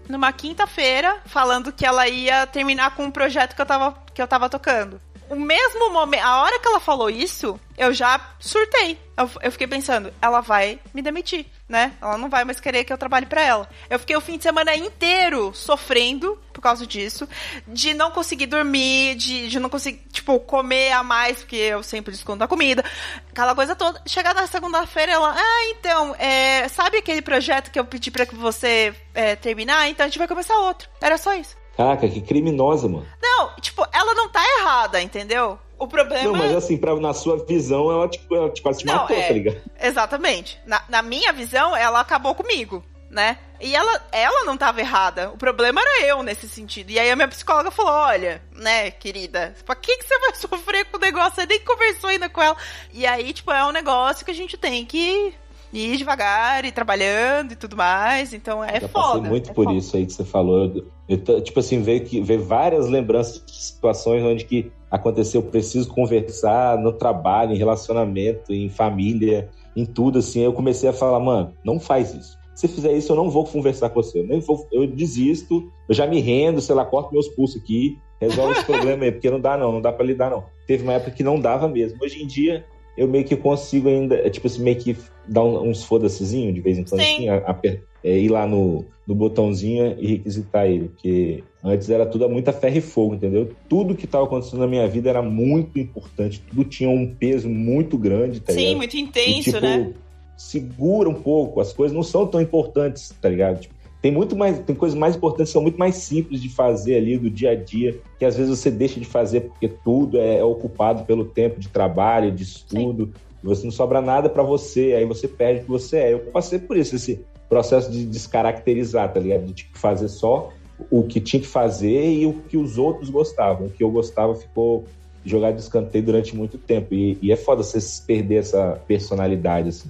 numa 0.08 0.32
quinta-feira 0.32 1.22
falando 1.26 1.72
que 1.72 1.86
ela 1.86 2.08
ia 2.08 2.46
terminar 2.48 2.96
com 2.96 3.06
um 3.06 3.12
projeto 3.12 3.56
que 3.56 3.62
eu 3.62 3.66
tava, 3.66 3.96
que 4.14 4.22
eu 4.22 4.28
tava 4.28 4.50
tocando 4.50 5.00
o 5.30 5.36
mesmo 5.36 5.92
momento, 5.92 6.24
a 6.24 6.42
hora 6.42 6.60
que 6.60 6.68
ela 6.68 6.80
falou 6.80 7.10
isso, 7.10 7.60
eu 7.78 7.94
já 7.94 8.20
surtei. 8.40 9.00
Eu, 9.18 9.30
eu, 9.42 9.52
fiquei 9.52 9.68
pensando, 9.68 10.14
ela 10.22 10.42
vai 10.42 10.80
me 10.94 11.02
demitir, 11.02 11.46
né? 11.68 11.94
Ela 12.02 12.18
não 12.18 12.30
vai 12.30 12.44
mais 12.44 12.60
querer 12.60 12.84
que 12.84 12.92
eu 12.92 12.98
trabalhe 12.98 13.26
para 13.26 13.42
ela. 13.42 13.70
Eu 13.90 13.98
fiquei 14.00 14.16
o 14.16 14.22
fim 14.22 14.38
de 14.38 14.44
semana 14.44 14.76
inteiro 14.76 15.54
sofrendo 15.54 16.40
por 16.52 16.62
causa 16.62 16.86
disso, 16.86 17.28
de 17.68 17.94
não 17.94 18.12
conseguir 18.12 18.46
dormir, 18.46 19.16
de, 19.16 19.48
de 19.48 19.60
não 19.60 19.70
conseguir, 19.70 20.02
tipo, 20.12 20.40
comer 20.40 20.92
a 20.92 21.04
mais, 21.04 21.40
porque 21.40 21.56
eu 21.56 21.82
sempre 21.82 22.12
desconto 22.12 22.44
a 22.44 22.48
comida, 22.48 22.84
aquela 23.30 23.56
coisa 23.56 23.76
toda. 23.76 24.02
Chegar 24.06 24.36
na 24.36 24.46
segunda-feira, 24.46 25.14
ela, 25.14 25.36
ah, 25.36 25.70
então, 25.72 26.16
é, 26.20 26.68
sabe 26.68 26.98
aquele 26.98 27.22
projeto 27.22 27.72
que 27.72 27.80
eu 27.80 27.86
pedi 27.86 28.12
para 28.12 28.26
que 28.26 28.36
você 28.36 28.94
é, 29.14 29.36
terminar? 29.36 29.90
Então 29.90 30.06
a 30.06 30.10
gente 30.10 30.20
vai 30.20 30.28
começar 30.28 30.56
outro. 30.60 30.90
Era 31.02 31.18
só 31.18 31.34
isso. 31.34 31.63
Caraca, 31.76 32.08
que 32.08 32.22
criminosa, 32.22 32.88
mano. 32.88 33.06
Não, 33.22 33.56
tipo, 33.56 33.86
ela 33.92 34.14
não 34.14 34.30
tá 34.30 34.44
errada, 34.60 35.02
entendeu? 35.02 35.58
O 35.78 35.88
problema. 35.88 36.24
Não, 36.24 36.36
mas 36.36 36.56
assim, 36.56 36.78
pra, 36.78 36.96
na 36.96 37.14
sua 37.14 37.44
visão, 37.46 37.92
ela, 37.92 38.08
tipo, 38.08 38.36
ela, 38.36 38.50
tipo, 38.50 38.72
te 38.74 38.86
não, 38.86 38.96
matou, 38.96 39.18
é, 39.18 39.28
tá 39.28 39.34
ligado? 39.34 39.62
Exatamente. 39.82 40.60
Na, 40.66 40.84
na 40.88 41.02
minha 41.02 41.34
visão, 41.34 41.76
ela 41.76 42.00
acabou 42.00 42.36
comigo, 42.36 42.84
né? 43.10 43.38
E 43.60 43.76
ela, 43.76 44.02
ela 44.12 44.44
não 44.44 44.56
tava 44.56 44.82
errada. 44.82 45.30
O 45.32 45.38
problema 45.38 45.82
era 45.82 46.06
eu 46.06 46.22
nesse 46.22 46.48
sentido. 46.48 46.92
E 46.92 47.00
aí 47.00 47.10
a 47.10 47.16
minha 47.16 47.28
psicóloga 47.28 47.72
falou: 47.72 47.92
olha, 47.92 48.42
né, 48.52 48.92
querida, 48.92 49.56
pra 49.66 49.76
que, 49.76 49.98
que 49.98 50.06
você 50.06 50.20
vai 50.20 50.36
sofrer 50.40 50.86
com 50.86 50.98
o 50.98 51.00
negócio? 51.00 51.36
Você 51.36 51.46
nem 51.46 51.60
conversou 51.62 52.10
ainda 52.10 52.30
com 52.30 52.42
ela. 52.42 52.58
E 52.94 53.06
aí, 53.06 53.34
tipo, 53.34 53.52
é 53.52 53.66
um 53.66 53.72
negócio 53.72 54.24
que 54.24 54.32
a 54.32 54.36
gente 54.36 54.58
tem 54.58 54.86
que 54.86 55.34
ir 55.74 55.98
devagar 55.98 56.64
e 56.64 56.72
trabalhando 56.72 57.54
e 57.54 57.56
tudo 57.56 57.76
mais. 57.76 58.34
Então 58.34 58.64
é 58.64 58.80
Já 58.80 58.88
foda. 58.88 59.08
Passei 59.08 59.30
muito 59.30 59.50
é 59.50 59.54
por 59.54 59.66
foda. 59.66 59.78
isso 59.78 59.98
aí 59.98 60.06
que 60.06 60.14
você 60.14 60.24
falou. 60.24 60.72
Eu, 61.10 61.22
eu, 61.28 61.42
tipo 61.42 61.60
assim, 61.60 61.82
ver 61.82 62.02
que 62.02 62.22
ver 62.22 62.38
várias 62.38 62.88
lembranças 62.88 63.44
de 63.46 63.52
situações 63.52 64.24
onde 64.24 64.46
que 64.46 64.72
aconteceu, 64.90 65.42
preciso 65.42 65.90
conversar 65.90 66.78
no 66.78 66.94
trabalho, 66.94 67.54
em 67.54 67.58
relacionamento, 67.58 68.54
em 68.54 68.70
família, 68.70 69.50
em 69.76 69.86
tudo 69.86 70.20
assim. 70.20 70.42
Eu 70.42 70.54
comecei 70.54 70.88
a 70.88 70.94
falar, 70.94 71.20
mano, 71.20 71.54
não 71.66 71.80
faz 71.80 72.14
isso. 72.14 72.38
Se 72.54 72.68
fizer 72.68 72.94
isso, 72.94 73.12
eu 73.12 73.16
não 73.16 73.30
vou 73.30 73.46
conversar 73.46 73.90
com 73.90 74.02
você. 74.02 74.20
Eu, 74.20 74.28
nem 74.28 74.40
vou, 74.40 74.68
eu 74.72 74.86
desisto, 74.86 75.72
eu 75.90 75.96
já 75.96 76.06
me 76.06 76.20
rendo, 76.20 76.62
sei 76.62 76.76
lá, 76.76 76.86
corto 76.86 77.12
meus 77.12 77.28
pulsos 77.30 77.60
aqui, 77.60 77.98
resolve 78.22 78.52
esse 78.52 78.66
problema 78.66 79.06
aí, 79.06 79.12
porque 79.12 79.32
não 79.32 79.40
dá 79.40 79.58
não, 79.58 79.72
não 79.72 79.82
dá 79.82 79.92
para 79.92 80.06
lidar 80.06 80.30
não. 80.30 80.46
Teve 80.68 80.84
uma 80.84 80.94
época 80.94 81.12
que 81.12 81.24
não 81.24 81.40
dava 81.40 81.68
mesmo. 81.68 81.98
Hoje 82.02 82.22
em 82.22 82.28
dia, 82.28 82.64
eu 82.98 83.08
meio 83.08 83.26
que 83.26 83.36
consigo 83.36 83.90
ainda, 83.90 84.16
é, 84.16 84.30
tipo 84.30 84.48
assim, 84.48 84.62
meio 84.62 84.78
que 84.78 84.96
dar 85.28 85.44
uns 85.44 85.84
foda-sezinho 85.84 86.54
de 86.54 86.62
vez 86.62 86.78
em 86.78 86.84
quando, 86.84 87.02
Sim. 87.02 87.14
assim, 87.14 87.30
a, 87.30 87.38
a, 87.38 87.60
é, 88.04 88.18
ir 88.18 88.30
lá 88.30 88.46
no, 88.46 88.86
no 89.08 89.16
botãozinho 89.16 89.96
e 90.00 90.08
requisitar 90.08 90.68
ele, 90.68 90.90
porque 90.90 91.44
antes 91.64 91.90
era 91.90 92.06
tudo 92.06 92.26
a 92.26 92.30
muita 92.30 92.54
ferro 92.54 92.78
e 92.78 92.82
fogo, 92.82 93.16
entendeu? 93.16 93.52
Tudo 93.68 93.96
que 93.96 94.06
estava 94.06 94.26
acontecendo 94.26 94.60
na 94.60 94.68
minha 94.68 94.88
vida 94.88 95.10
era 95.10 95.22
muito 95.22 95.80
importante, 95.80 96.44
tudo 96.48 96.64
tinha 96.66 96.90
um 96.90 97.08
peso 97.08 97.50
muito 97.50 97.98
grande, 97.98 98.40
tá 98.40 98.54
Sim, 98.54 98.60
ligado? 98.60 98.78
muito 98.78 98.98
intenso, 98.98 99.50
e, 99.50 99.54
tipo, 99.54 99.60
né? 99.62 99.94
Segura 100.36 101.10
um 101.10 101.14
pouco, 101.14 101.62
as 101.62 101.72
coisas 101.72 101.96
não 101.96 102.04
são 102.04 102.28
tão 102.28 102.42
importantes, 102.42 103.14
tá 103.22 103.30
ligado? 103.30 103.62
Tipo, 103.62 103.76
tem 104.04 104.12
muito 104.12 104.36
mais, 104.36 104.60
tem 104.60 104.76
coisas 104.76 105.00
mais 105.00 105.16
importantes, 105.16 105.54
são 105.54 105.62
muito 105.62 105.80
mais 105.80 105.96
simples 105.96 106.42
de 106.42 106.50
fazer 106.50 106.98
ali 106.98 107.18
do 107.18 107.30
dia 107.30 107.52
a 107.52 107.56
dia, 107.56 107.98
que 108.20 108.26
às 108.26 108.36
vezes 108.36 108.60
você 108.60 108.70
deixa 108.70 109.00
de 109.00 109.06
fazer 109.06 109.42
porque 109.42 109.70
tudo 109.70 110.20
é, 110.20 110.40
é 110.40 110.44
ocupado 110.44 111.06
pelo 111.06 111.24
tempo 111.24 111.58
de 111.58 111.70
trabalho, 111.70 112.30
de 112.30 112.44
estudo, 112.44 113.14
você 113.42 113.64
não 113.64 113.72
sobra 113.72 114.02
nada 114.02 114.28
para 114.28 114.44
você, 114.44 114.94
aí 114.94 115.06
você 115.06 115.26
perde 115.26 115.62
o 115.62 115.64
que 115.64 115.70
você 115.70 115.98
é. 116.00 116.14
Eu 116.14 116.20
passei 116.20 116.60
por 116.60 116.76
isso, 116.76 116.98
esse 116.98 117.24
processo 117.48 117.90
de 117.90 118.06
descaracterizar, 118.06 119.14
tá 119.14 119.22
ligado? 119.22 119.46
De 119.46 119.54
tipo, 119.54 119.80
fazer 119.80 120.10
só 120.10 120.50
o 120.92 121.04
que 121.04 121.22
tinha 121.22 121.40
que 121.40 121.48
fazer 121.48 122.12
e 122.12 122.26
o 122.26 122.34
que 122.34 122.58
os 122.58 122.78
outros 122.78 123.10
gostavam. 123.10 123.68
O 123.68 123.70
que 123.70 123.86
eu 123.86 123.90
gostava 123.90 124.36
ficou 124.36 124.84
jogado 125.24 125.56
de 125.56 125.62
escanteio 125.62 126.04
durante 126.04 126.36
muito 126.36 126.58
tempo. 126.58 126.94
E, 126.94 127.18
e 127.22 127.32
é 127.32 127.38
foda 127.38 127.64
você 127.64 127.80
perder 128.06 128.36
essa 128.36 128.82
personalidade, 128.86 129.70
assim. 129.70 129.90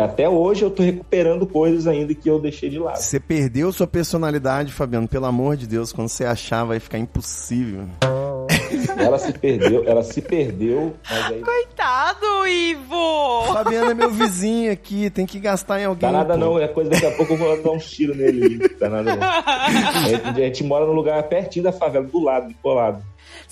Até 0.00 0.28
hoje 0.28 0.64
eu 0.64 0.70
tô 0.70 0.82
recuperando 0.82 1.46
coisas 1.46 1.86
ainda 1.86 2.14
que 2.14 2.28
eu 2.28 2.40
deixei 2.40 2.70
de 2.70 2.78
lado. 2.78 2.98
Você 2.98 3.18
perdeu 3.18 3.72
sua 3.72 3.86
personalidade, 3.86 4.72
Fabiano, 4.72 5.08
pelo 5.08 5.26
amor 5.26 5.56
de 5.56 5.66
Deus, 5.66 5.92
quando 5.92 6.08
você 6.08 6.24
achar 6.24 6.64
vai 6.64 6.78
ficar 6.78 6.98
impossível. 6.98 7.84
Ela 8.96 9.18
se 9.18 9.32
perdeu, 9.32 9.84
ela 9.86 10.02
se 10.02 10.20
perdeu, 10.20 10.94
mas 11.08 11.26
aí... 11.26 11.40
Coitado, 11.40 12.46
Ivo! 12.46 13.52
Fabiano 13.52 13.90
é 13.90 13.94
meu 13.94 14.10
vizinho 14.10 14.72
aqui, 14.72 15.10
tem 15.10 15.26
que 15.26 15.38
gastar 15.38 15.80
em 15.80 15.84
alguém. 15.84 16.10
Tá 16.10 16.12
nada 16.12 16.34
pô. 16.34 16.40
não, 16.40 16.58
é 16.58 16.68
coisa 16.68 16.90
daqui 16.90 17.06
a 17.06 17.10
pouco 17.12 17.32
eu 17.32 17.36
vou 17.36 17.62
dar 17.62 17.70
um 17.70 17.78
tiro 17.78 18.14
nele. 18.14 18.68
Tá 18.70 18.88
nada 18.88 19.16
não. 19.16 19.22
A 19.22 20.08
gente, 20.08 20.26
a 20.26 20.32
gente 20.32 20.64
mora 20.64 20.86
num 20.86 20.92
lugar 20.92 21.22
pertinho 21.24 21.64
da 21.64 21.72
favela, 21.72 22.06
do 22.06 22.20
lado, 22.20 22.54
colado. 22.62 23.02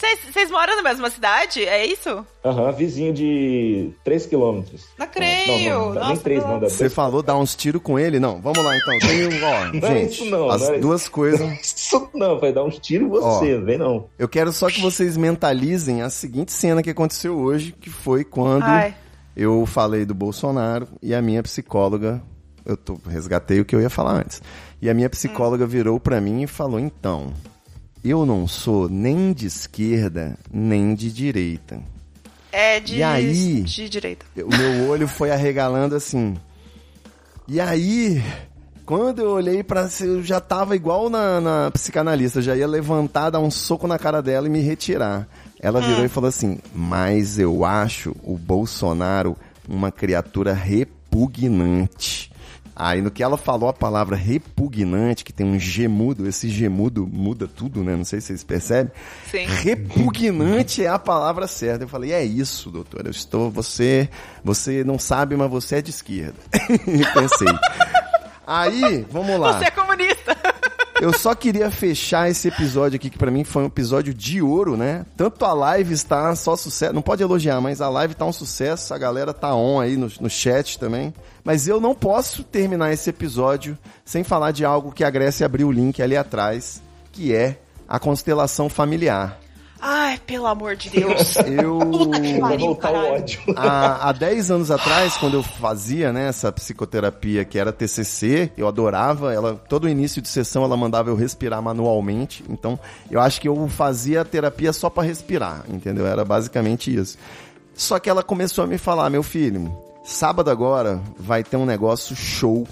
Vocês 0.01 0.51
moram 0.51 0.77
na 0.77 0.83
mesma 0.83 1.11
cidade? 1.11 1.63
É 1.63 1.85
isso? 1.85 2.25
Aham, 2.43 2.67
uhum, 2.67 2.73
vizinho 2.73 3.13
de 3.13 3.91
3 4.03 4.27
quilômetros. 4.27 4.87
Não 4.99 5.07
creio! 5.07 5.75
Não, 5.75 5.89
não, 5.89 5.95
não, 5.95 6.09
nem 6.09 6.17
3, 6.17 6.43
não. 6.45 6.61
Você 6.61 6.89
falou 6.89 7.23
dar 7.23 7.37
uns 7.37 7.55
tiros 7.55 7.83
com 7.83 7.99
ele? 7.99 8.19
Não, 8.19 8.41
vamos 8.41 8.65
lá 8.65 8.77
então. 8.77 8.99
Tem, 8.99 9.43
ó, 9.43 9.65
não 9.67 9.89
gente, 9.89 10.13
isso 10.13 10.25
não, 10.25 10.51
as 10.51 10.69
não 10.69 10.81
duas 10.81 11.03
isso. 11.03 11.11
coisas... 11.11 11.41
Isso 11.91 12.09
não, 12.15 12.39
vai 12.39 12.53
dar 12.53 12.65
uns 12.65 12.79
tiros 12.79 13.07
em 13.07 13.11
você, 13.11 13.57
ó, 13.57 13.61
vem 13.61 13.77
não. 13.77 14.09
Eu 14.19 14.29
quero 14.29 14.53
só 14.53 14.69
que 14.69 14.81
vocês 14.81 15.17
mentalizem 15.17 16.03
a 16.03 16.11
seguinte 16.11 16.53
cena 16.53 16.83
que 16.83 16.91
aconteceu 16.91 17.37
hoje, 17.37 17.75
que 17.79 17.91
foi 17.91 18.25
quando 18.25 18.65
Ai. 18.65 18.95
eu 19.37 19.67
falei 19.67 20.05
do 20.05 20.15
Bolsonaro 20.15 20.89
e 21.03 21.15
a 21.15 21.21
minha 21.21 21.43
psicóloga... 21.43 22.23
Eu 22.65 22.77
tô, 22.77 22.99
resgatei 23.09 23.59
o 23.59 23.65
que 23.65 23.75
eu 23.75 23.81
ia 23.81 23.91
falar 23.91 24.13
antes. 24.13 24.41
E 24.81 24.89
a 24.89 24.95
minha 24.95 25.09
psicóloga 25.11 25.65
hum. 25.65 25.69
virou 25.69 25.99
para 25.99 26.21
mim 26.21 26.43
e 26.43 26.47
falou, 26.47 26.79
então 26.79 27.33
eu 28.05 28.25
não 28.25 28.47
sou 28.47 28.89
nem 28.89 29.33
de 29.33 29.47
esquerda, 29.47 30.37
nem 30.51 30.95
de 30.95 31.13
direita. 31.13 31.81
É 32.53 32.81
de, 32.81 32.97
e 32.97 33.03
aí, 33.03 33.63
de 33.63 33.89
direita. 33.89 34.27
O 34.37 34.49
meu 34.49 34.89
olho 34.89 35.07
foi 35.07 35.31
arregalando 35.31 35.95
assim. 35.95 36.37
E 37.47 37.61
aí, 37.61 38.23
quando 38.85 39.21
eu 39.21 39.31
olhei 39.31 39.63
para 39.63 39.89
eu 40.01 40.23
já 40.23 40.41
tava 40.41 40.75
igual 40.75 41.09
na, 41.09 41.41
na 41.41 41.71
psicanalista, 41.71 42.43
já 42.43 42.57
ia 42.57 42.67
levantar, 42.67 43.31
dar 43.31 43.41
um 43.41 43.51
soco 43.51 43.87
na 43.87 43.99
cara 43.99 44.21
dela 44.21 44.47
e 44.47 44.51
me 44.51 44.61
retirar. 44.61 45.29
Ela 45.61 45.81
virou 45.81 46.01
hum. 46.01 46.05
e 46.07 46.09
falou 46.09 46.29
assim: 46.29 46.59
Mas 46.75 47.39
eu 47.39 47.65
acho 47.65 48.17
o 48.23 48.37
Bolsonaro 48.37 49.37
uma 49.69 49.93
criatura 49.93 50.53
repugnante. 50.53 52.30
Aí 52.83 53.03
no 53.03 53.11
que 53.11 53.23
ela 53.23 53.37
falou 53.37 53.69
a 53.69 53.75
palavra 53.75 54.17
repugnante, 54.17 55.23
que 55.23 55.35
tem 55.35 55.45
um 55.47 55.59
gemudo, 55.59 56.27
esse 56.27 56.49
gemudo 56.49 57.07
muda 57.07 57.47
tudo, 57.47 57.85
né? 57.85 57.95
Não 57.95 58.07
sei 58.07 58.23
se 58.23 58.29
vocês 58.29 58.43
percebem. 58.43 58.91
Sim. 59.31 59.45
Repugnante 59.45 60.83
é 60.83 60.89
a 60.89 60.99
palavra 60.99 61.47
certa. 61.47 61.85
Eu 61.85 61.89
falei, 61.89 62.13
é 62.13 62.25
isso, 62.25 62.71
doutor. 62.71 63.05
Eu 63.05 63.11
estou, 63.11 63.51
você, 63.51 64.09
você 64.43 64.83
não 64.83 64.99
sabe, 64.99 65.37
mas 65.37 65.51
você 65.51 65.77
é 65.77 65.83
de 65.83 65.91
esquerda. 65.91 66.39
Pensei. 67.13 67.49
Aí, 68.47 69.07
vamos 69.11 69.39
lá. 69.39 69.59
Você 69.59 69.67
é 69.67 69.71
comunista. 69.71 69.90
Eu 71.01 71.15
só 71.15 71.35
queria 71.35 71.71
fechar 71.71 72.29
esse 72.29 72.49
episódio 72.49 72.97
aqui, 72.97 73.09
que 73.09 73.17
para 73.17 73.31
mim 73.31 73.43
foi 73.43 73.63
um 73.63 73.67
episódio 73.67 74.13
de 74.13 74.43
ouro, 74.43 74.77
né? 74.77 75.07
Tanto 75.17 75.47
a 75.47 75.55
live 75.55 75.95
está 75.95 76.37
só 76.37 76.55
sucesso, 76.55 76.93
não 76.93 77.01
pode 77.01 77.23
elogiar, 77.23 77.59
mas 77.59 77.81
a 77.81 77.89
live 77.89 78.15
tá 78.15 78.27
um 78.27 78.33
sucesso, 78.33 78.93
a 78.93 78.99
galera 78.99 79.33
tá 79.33 79.55
on 79.55 79.81
aí 79.81 79.97
no, 79.97 80.13
no 80.21 80.29
chat 80.29 80.79
também. 80.79 81.15
Mas 81.43 81.67
eu 81.67 81.81
não 81.81 81.95
posso 81.95 82.45
terminar 82.45 82.93
esse 82.93 83.09
episódio 83.09 83.79
sem 84.05 84.23
falar 84.23 84.51
de 84.51 84.63
algo 84.63 84.93
que 84.93 85.03
a 85.03 85.09
Grécia 85.09 85.47
abriu 85.47 85.69
o 85.69 85.73
link 85.73 86.03
ali 86.03 86.19
atrás, 86.19 86.83
que 87.11 87.35
é 87.35 87.59
a 87.89 87.99
constelação 87.99 88.69
familiar. 88.69 89.40
Ai, 89.81 90.19
pelo 90.27 90.47
amor 90.47 90.77
de 90.77 90.91
Deus. 90.91 91.37
Eu. 91.47 91.79
Vai 92.41 92.59
voltar 92.59 92.93
o 92.93 93.15
ódio. 93.15 93.41
Há, 93.57 94.09
há 94.09 94.13
10 94.13 94.51
anos 94.51 94.71
atrás, 94.71 95.17
quando 95.17 95.35
eu 95.35 95.43
fazia 95.43 96.13
né, 96.13 96.29
essa 96.29 96.53
psicoterapia 96.53 97.45
que 97.45 97.59
era 97.59 97.73
TCC, 97.73 98.53
eu 98.57 98.69
adorava. 98.69 99.33
Ela, 99.33 99.55
todo 99.55 99.89
início 99.89 100.21
de 100.21 100.29
sessão 100.29 100.65
ela 100.65 100.77
mandava 100.77 101.09
eu 101.09 101.17
respirar 101.17 101.63
manualmente. 101.63 102.45
Então, 102.49 102.79
eu 103.11 103.21
acho 103.21 103.41
que 103.41 103.49
eu 103.49 103.69
fazia 103.69 104.21
a 104.21 104.25
terapia 104.25 104.73
só 104.73 104.91
para 104.91 105.05
respirar, 105.05 105.65
entendeu? 105.69 106.07
Era 106.07 106.25
basicamente 106.25 106.95
isso. 106.95 107.17
Só 107.75 107.99
que 107.99 108.11
ela 108.11 108.23
começou 108.23 108.65
a 108.65 108.67
me 108.67 108.77
falar, 108.77 109.09
meu 109.09 109.23
filho, 109.23 109.75
sábado 110.05 110.51
agora 110.51 111.01
vai 111.19 111.43
ter 111.43 111.57
um 111.57 111.65
negócio 111.65 112.15
show, 112.15 112.67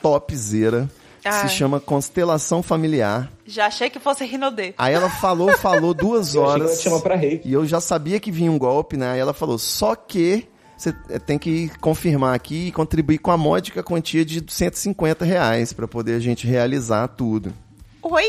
topzera 0.00 0.88
Ai. 1.24 1.48
se 1.48 1.54
chama 1.56 1.80
Constelação 1.80 2.62
Familiar. 2.62 3.30
Já 3.46 3.66
achei 3.66 3.88
que 3.90 3.98
fosse 3.98 4.24
Rinodê. 4.24 4.74
Aí 4.76 4.92
ela 4.94 5.08
falou, 5.10 5.56
falou 5.58 5.92
duas 5.94 6.34
Eu 6.34 6.44
achei 6.44 6.56
que 6.56 6.62
horas. 6.64 6.82
chama 6.82 7.00
pra 7.00 7.14
reiki. 7.16 7.48
E 7.48 7.52
eu 7.52 7.64
já 7.66 7.80
sabia 7.80 8.20
que 8.20 8.30
vinha 8.30 8.50
um 8.50 8.58
golpe, 8.58 8.96
né? 8.96 9.12
Aí 9.12 9.18
ela 9.18 9.32
falou, 9.34 9.58
só 9.58 9.94
que 9.94 10.46
você 10.76 10.92
tem 11.26 11.38
que 11.38 11.68
confirmar 11.80 12.34
aqui 12.34 12.68
e 12.68 12.72
contribuir 12.72 13.18
com 13.18 13.30
a 13.30 13.36
módica 13.36 13.82
quantia 13.82 14.24
de 14.24 14.44
150 14.46 15.24
reais 15.24 15.72
pra 15.72 15.86
poder 15.86 16.14
a 16.16 16.20
gente 16.20 16.46
realizar 16.46 17.08
tudo. 17.08 17.52
Oi? 18.02 18.24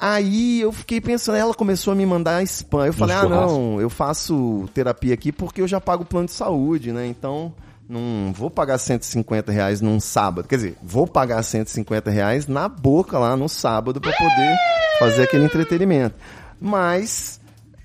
Aí 0.00 0.60
eu 0.60 0.72
fiquei 0.72 1.00
pensando, 1.00 1.36
ela 1.36 1.54
começou 1.54 1.92
a 1.92 1.94
me 1.94 2.04
mandar 2.04 2.42
spam. 2.42 2.86
Eu 2.86 2.92
falei, 2.92 3.14
ah, 3.14 3.28
não, 3.28 3.80
eu 3.80 3.88
faço 3.88 4.68
terapia 4.74 5.14
aqui 5.14 5.30
porque 5.30 5.60
eu 5.60 5.68
já 5.68 5.80
pago 5.80 6.04
plano 6.04 6.26
de 6.26 6.32
saúde, 6.32 6.90
né? 6.90 7.06
Então, 7.06 7.54
não 7.92 8.32
vou 8.32 8.50
pagar 8.50 8.78
150 8.78 9.52
reais 9.52 9.80
num 9.80 10.00
sábado. 10.00 10.48
Quer 10.48 10.56
dizer, 10.56 10.76
vou 10.82 11.06
pagar 11.06 11.42
150 11.42 12.10
reais 12.10 12.46
na 12.46 12.68
boca 12.68 13.18
lá 13.18 13.36
no 13.36 13.48
sábado 13.48 14.00
pra 14.00 14.12
poder 14.12 14.56
fazer 14.98 15.24
aquele 15.24 15.44
entretenimento. 15.44 16.14
Mas 16.58 17.38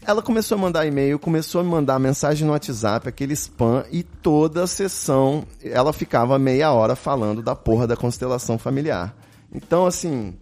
ela 0.06 0.22
começou 0.22 0.58
a 0.58 0.62
mandar 0.62 0.86
e-mail, 0.86 1.20
começou 1.20 1.60
a 1.60 1.64
me 1.64 1.70
mandar 1.70 2.00
mensagem 2.00 2.48
no 2.48 2.54
WhatsApp, 2.54 3.10
aquele 3.10 3.34
spam, 3.34 3.84
e 3.92 4.04
toda 4.04 4.64
a 4.64 4.68
sessão 4.68 5.44
ela 5.62 5.92
ficava 5.92 6.40
meia 6.40 6.72
hora 6.72 6.96
falando 6.96 7.42
da 7.42 7.56
porra 7.56 7.86
da 7.86 7.98
constelação 7.98 8.58
familiar. 8.58 9.14
Então, 9.54 9.86
assim, 9.86 10.36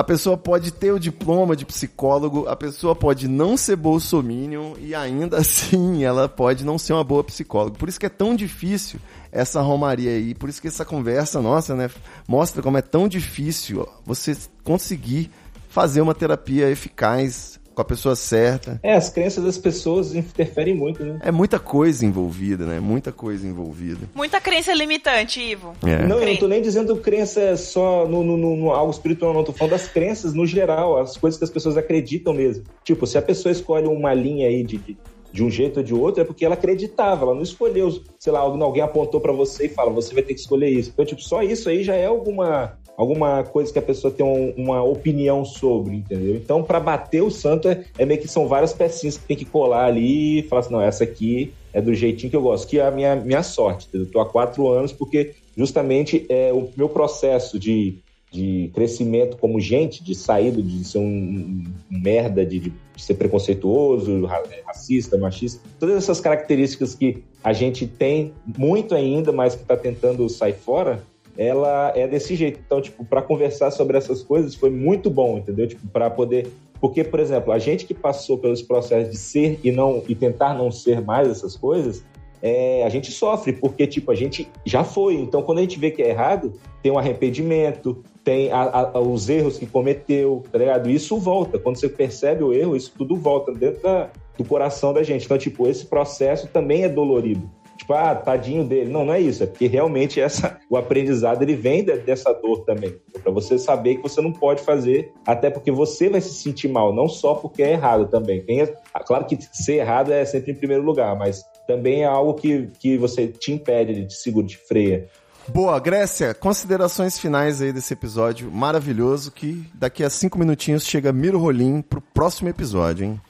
a 0.00 0.04
pessoa 0.04 0.34
pode 0.34 0.72
ter 0.72 0.92
o 0.92 0.98
diploma 0.98 1.54
de 1.54 1.66
psicólogo, 1.66 2.48
a 2.48 2.56
pessoa 2.56 2.96
pode 2.96 3.28
não 3.28 3.54
ser 3.54 3.76
bolsominion 3.76 4.72
e 4.78 4.94
ainda 4.94 5.36
assim 5.40 6.04
ela 6.04 6.26
pode 6.26 6.64
não 6.64 6.78
ser 6.78 6.94
uma 6.94 7.04
boa 7.04 7.22
psicóloga. 7.22 7.76
Por 7.76 7.86
isso 7.86 8.00
que 8.00 8.06
é 8.06 8.08
tão 8.08 8.34
difícil 8.34 8.98
essa 9.30 9.60
romaria 9.60 10.12
aí, 10.12 10.34
por 10.34 10.48
isso 10.48 10.60
que 10.60 10.68
essa 10.68 10.86
conversa 10.86 11.42
nossa, 11.42 11.76
né, 11.76 11.90
mostra 12.26 12.62
como 12.62 12.78
é 12.78 12.82
tão 12.82 13.06
difícil 13.06 13.86
você 14.06 14.34
conseguir 14.64 15.30
fazer 15.68 16.00
uma 16.00 16.14
terapia 16.14 16.70
eficaz 16.70 17.59
com 17.74 17.82
a 17.82 17.84
pessoa 17.84 18.14
certa. 18.16 18.78
É, 18.82 18.94
as 18.94 19.08
crenças 19.08 19.44
das 19.44 19.56
pessoas 19.58 20.14
interferem 20.14 20.74
muito, 20.74 21.04
né? 21.04 21.18
É 21.22 21.30
muita 21.30 21.58
coisa 21.58 22.04
envolvida, 22.04 22.64
né? 22.66 22.80
Muita 22.80 23.12
coisa 23.12 23.46
envolvida. 23.46 24.00
Muita 24.14 24.40
crença 24.40 24.72
limitante, 24.74 25.40
Ivo. 25.40 25.72
É. 25.84 26.06
Não, 26.06 26.18
eu 26.20 26.26
não 26.28 26.36
tô 26.36 26.48
nem 26.48 26.60
dizendo 26.60 26.96
crença 26.96 27.56
só 27.56 28.06
no, 28.06 28.22
no, 28.24 28.36
no- 28.36 28.56
no 28.56 28.70
algo 28.70 28.90
espiritual, 28.92 29.32
não. 29.32 29.44
Tô 29.44 29.52
falando 29.52 29.72
das 29.72 29.88
crenças 29.88 30.34
no 30.34 30.46
geral, 30.46 30.98
as 30.98 31.16
coisas 31.16 31.38
que 31.38 31.44
as 31.44 31.50
pessoas 31.50 31.76
acreditam 31.76 32.32
mesmo. 32.34 32.64
Tipo, 32.84 33.06
se 33.06 33.16
a 33.16 33.22
pessoa 33.22 33.52
escolhe 33.52 33.86
uma 33.86 34.12
linha 34.12 34.48
aí 34.48 34.62
de, 34.64 34.76
de, 34.78 34.98
de 35.32 35.44
um 35.44 35.50
jeito 35.50 35.76
ou 35.78 35.82
de 35.82 35.94
outro, 35.94 36.22
é 36.22 36.24
porque 36.24 36.44
ela 36.44 36.54
acreditava, 36.54 37.24
ela 37.24 37.34
não 37.34 37.42
escolheu, 37.42 37.88
sei 38.18 38.32
lá, 38.32 38.40
alguém 38.40 38.62
alguém 38.62 38.82
apontou 38.82 39.20
pra 39.20 39.32
você 39.32 39.66
e 39.66 39.68
fala, 39.68 39.90
você 39.90 40.12
vai 40.12 40.22
ter 40.24 40.34
que 40.34 40.40
escolher 40.40 40.68
isso. 40.68 40.90
Então, 40.92 41.04
tipo, 41.04 41.22
só 41.22 41.42
isso 41.42 41.68
aí 41.68 41.82
já 41.84 41.94
é 41.94 42.06
alguma, 42.06 42.78
alguma 43.00 43.42
coisa 43.44 43.72
que 43.72 43.78
a 43.78 43.82
pessoa 43.82 44.12
tem 44.12 44.24
um- 44.26 44.52
uma 44.56 44.82
opinião 44.82 45.42
sobre, 45.44 45.96
entendeu? 45.96 46.36
Então, 46.36 46.62
pra 46.62 46.78
bater 46.78 47.22
o 47.22 47.30
santo, 47.30 47.66
é, 47.68 47.84
é 47.96 48.04
meio 48.04 48.20
que 48.20 48.28
são 48.28 48.46
várias 48.46 48.72
pecinhas 48.74 49.16
que 49.16 49.24
tem 49.26 49.36
que 49.36 49.44
colar 49.46 49.86
ali 49.86 50.40
e 50.40 50.42
falar 50.42 50.60
assim, 50.60 50.72
não, 50.72 50.82
essa 50.82 51.04
aqui 51.04 51.52
é 51.72 51.80
do 51.80 51.94
jeitinho 51.94 52.28
que 52.30 52.36
eu 52.36 52.42
gosto, 52.42 52.68
que 52.68 52.78
é 52.78 52.84
a 52.86 52.90
minha, 52.90 53.16
minha 53.16 53.42
sorte. 53.42 53.86
entendeu? 53.88 54.06
Eu 54.06 54.12
tô 54.12 54.20
há 54.20 54.26
quatro 54.26 54.68
anos 54.68 54.92
porque 54.92 55.32
justamente 55.56 56.26
é 56.28 56.52
o 56.52 56.68
meu 56.76 56.88
processo 56.90 57.58
de, 57.58 57.96
de 58.30 58.70
crescimento 58.74 59.36
como 59.38 59.58
gente, 59.60 60.04
de 60.04 60.14
saída 60.14 60.60
de 60.60 60.84
ser 60.84 60.98
um, 60.98 61.02
um- 61.04 61.64
merda, 61.90 62.44
de, 62.44 62.58
de 62.60 62.72
ser 62.98 63.14
preconceituoso, 63.14 64.26
ra- 64.26 64.42
racista, 64.66 65.16
machista, 65.16 65.60
todas 65.78 65.96
essas 65.96 66.20
características 66.20 66.94
que 66.94 67.22
a 67.42 67.52
gente 67.52 67.86
tem 67.86 68.32
muito 68.58 68.94
ainda, 68.94 69.32
mas 69.32 69.54
que 69.54 69.62
está 69.62 69.76
tentando 69.76 70.28
sair 70.28 70.52
fora, 70.54 71.02
ela 71.36 71.92
é 71.94 72.06
desse 72.06 72.34
jeito. 72.36 72.60
Então, 72.64 72.80
tipo, 72.80 73.04
para 73.04 73.22
conversar 73.22 73.70
sobre 73.70 73.96
essas 73.96 74.22
coisas 74.22 74.54
foi 74.54 74.70
muito 74.70 75.08
bom, 75.10 75.38
entendeu? 75.38 75.66
Tipo, 75.66 75.86
para 75.88 76.10
poder 76.10 76.48
porque, 76.80 77.04
por 77.04 77.20
exemplo, 77.20 77.52
a 77.52 77.58
gente 77.58 77.84
que 77.84 77.92
passou 77.92 78.38
pelos 78.38 78.62
processos 78.62 79.10
de 79.10 79.18
ser 79.18 79.60
e 79.62 79.70
não 79.70 80.02
e 80.08 80.14
tentar 80.14 80.54
não 80.54 80.70
ser 80.70 81.02
mais 81.02 81.28
essas 81.28 81.54
coisas, 81.54 82.02
é, 82.42 82.82
a 82.84 82.88
gente 82.88 83.12
sofre, 83.12 83.52
porque 83.52 83.86
tipo, 83.86 84.10
a 84.10 84.14
gente 84.14 84.48
já 84.64 84.82
foi. 84.82 85.14
Então, 85.16 85.42
quando 85.42 85.58
a 85.58 85.60
gente 85.60 85.78
vê 85.78 85.90
que 85.90 86.02
é 86.02 86.08
errado, 86.08 86.54
tem 86.82 86.90
um 86.90 86.98
arrependimento, 86.98 88.02
tem 88.24 88.50
a- 88.50 88.90
a- 88.94 88.98
os 88.98 89.28
erros 89.28 89.58
que 89.58 89.66
cometeu, 89.66 90.42
tá 90.50 90.56
ligado? 90.58 90.88
Isso 90.88 91.18
volta. 91.18 91.58
Quando 91.58 91.76
você 91.76 91.88
percebe 91.88 92.42
o 92.42 92.52
erro, 92.52 92.74
isso 92.74 92.92
tudo 92.96 93.14
volta 93.14 93.52
dentro 93.52 93.82
da- 93.82 94.08
do 94.38 94.44
coração 94.44 94.94
da 94.94 95.02
gente. 95.02 95.26
Então, 95.26 95.36
tipo, 95.36 95.68
esse 95.68 95.84
processo 95.84 96.48
também 96.48 96.84
é 96.84 96.88
dolorido. 96.88 97.42
Tipo, 97.80 97.94
ah, 97.94 98.14
tadinho 98.14 98.62
dele. 98.62 98.90
Não, 98.92 99.06
não 99.06 99.14
é 99.14 99.20
isso. 99.20 99.42
É 99.42 99.46
porque 99.46 99.66
realmente 99.66 100.20
essa, 100.20 100.58
o 100.68 100.76
aprendizado 100.76 101.40
ele 101.40 101.56
vem 101.56 101.82
de- 101.82 101.96
dessa 101.96 102.30
dor 102.34 102.62
também. 102.66 102.94
Para 103.22 103.32
você 103.32 103.58
saber 103.58 103.96
que 103.96 104.02
você 104.02 104.20
não 104.20 104.32
pode 104.32 104.62
fazer, 104.62 105.10
até 105.26 105.48
porque 105.48 105.70
você 105.72 106.10
vai 106.10 106.20
se 106.20 106.34
sentir 106.34 106.68
mal, 106.68 106.94
não 106.94 107.08
só 107.08 107.34
porque 107.34 107.62
é 107.62 107.72
errado 107.72 108.06
também. 108.08 108.42
Tem, 108.42 108.60
ah, 108.92 109.02
claro 109.02 109.24
que 109.24 109.38
ser 109.50 109.76
errado 109.76 110.12
é 110.12 110.22
sempre 110.26 110.52
em 110.52 110.54
primeiro 110.54 110.82
lugar, 110.82 111.16
mas 111.16 111.42
também 111.66 112.02
é 112.02 112.04
algo 112.04 112.34
que, 112.34 112.68
que 112.78 112.98
você 112.98 113.28
te 113.28 113.50
impede, 113.50 114.06
te 114.06 114.12
segura, 114.14 114.46
te 114.46 114.58
freia. 114.58 115.08
Boa, 115.48 115.80
Grécia, 115.80 116.34
considerações 116.34 117.18
finais 117.18 117.62
aí 117.62 117.72
desse 117.72 117.94
episódio 117.94 118.50
maravilhoso 118.52 119.32
que 119.32 119.64
daqui 119.74 120.04
a 120.04 120.10
cinco 120.10 120.38
minutinhos 120.38 120.84
chega 120.84 121.14
Miro 121.14 121.38
Rolim 121.38 121.80
pro 121.80 122.02
próximo 122.02 122.50
episódio, 122.50 123.06
hein? 123.06 123.20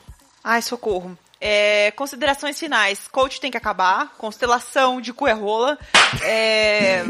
Ai, 0.42 0.60
socorro. 0.60 1.16
É, 1.40 1.90
considerações 1.92 2.58
finais. 2.58 3.08
Coach 3.08 3.40
tem 3.40 3.50
que 3.50 3.56
acabar. 3.56 4.14
Constelação 4.18 5.00
de 5.00 5.12
cu 5.12 5.26
é 5.26 5.32
rola. 5.32 5.78
É, 6.22 7.04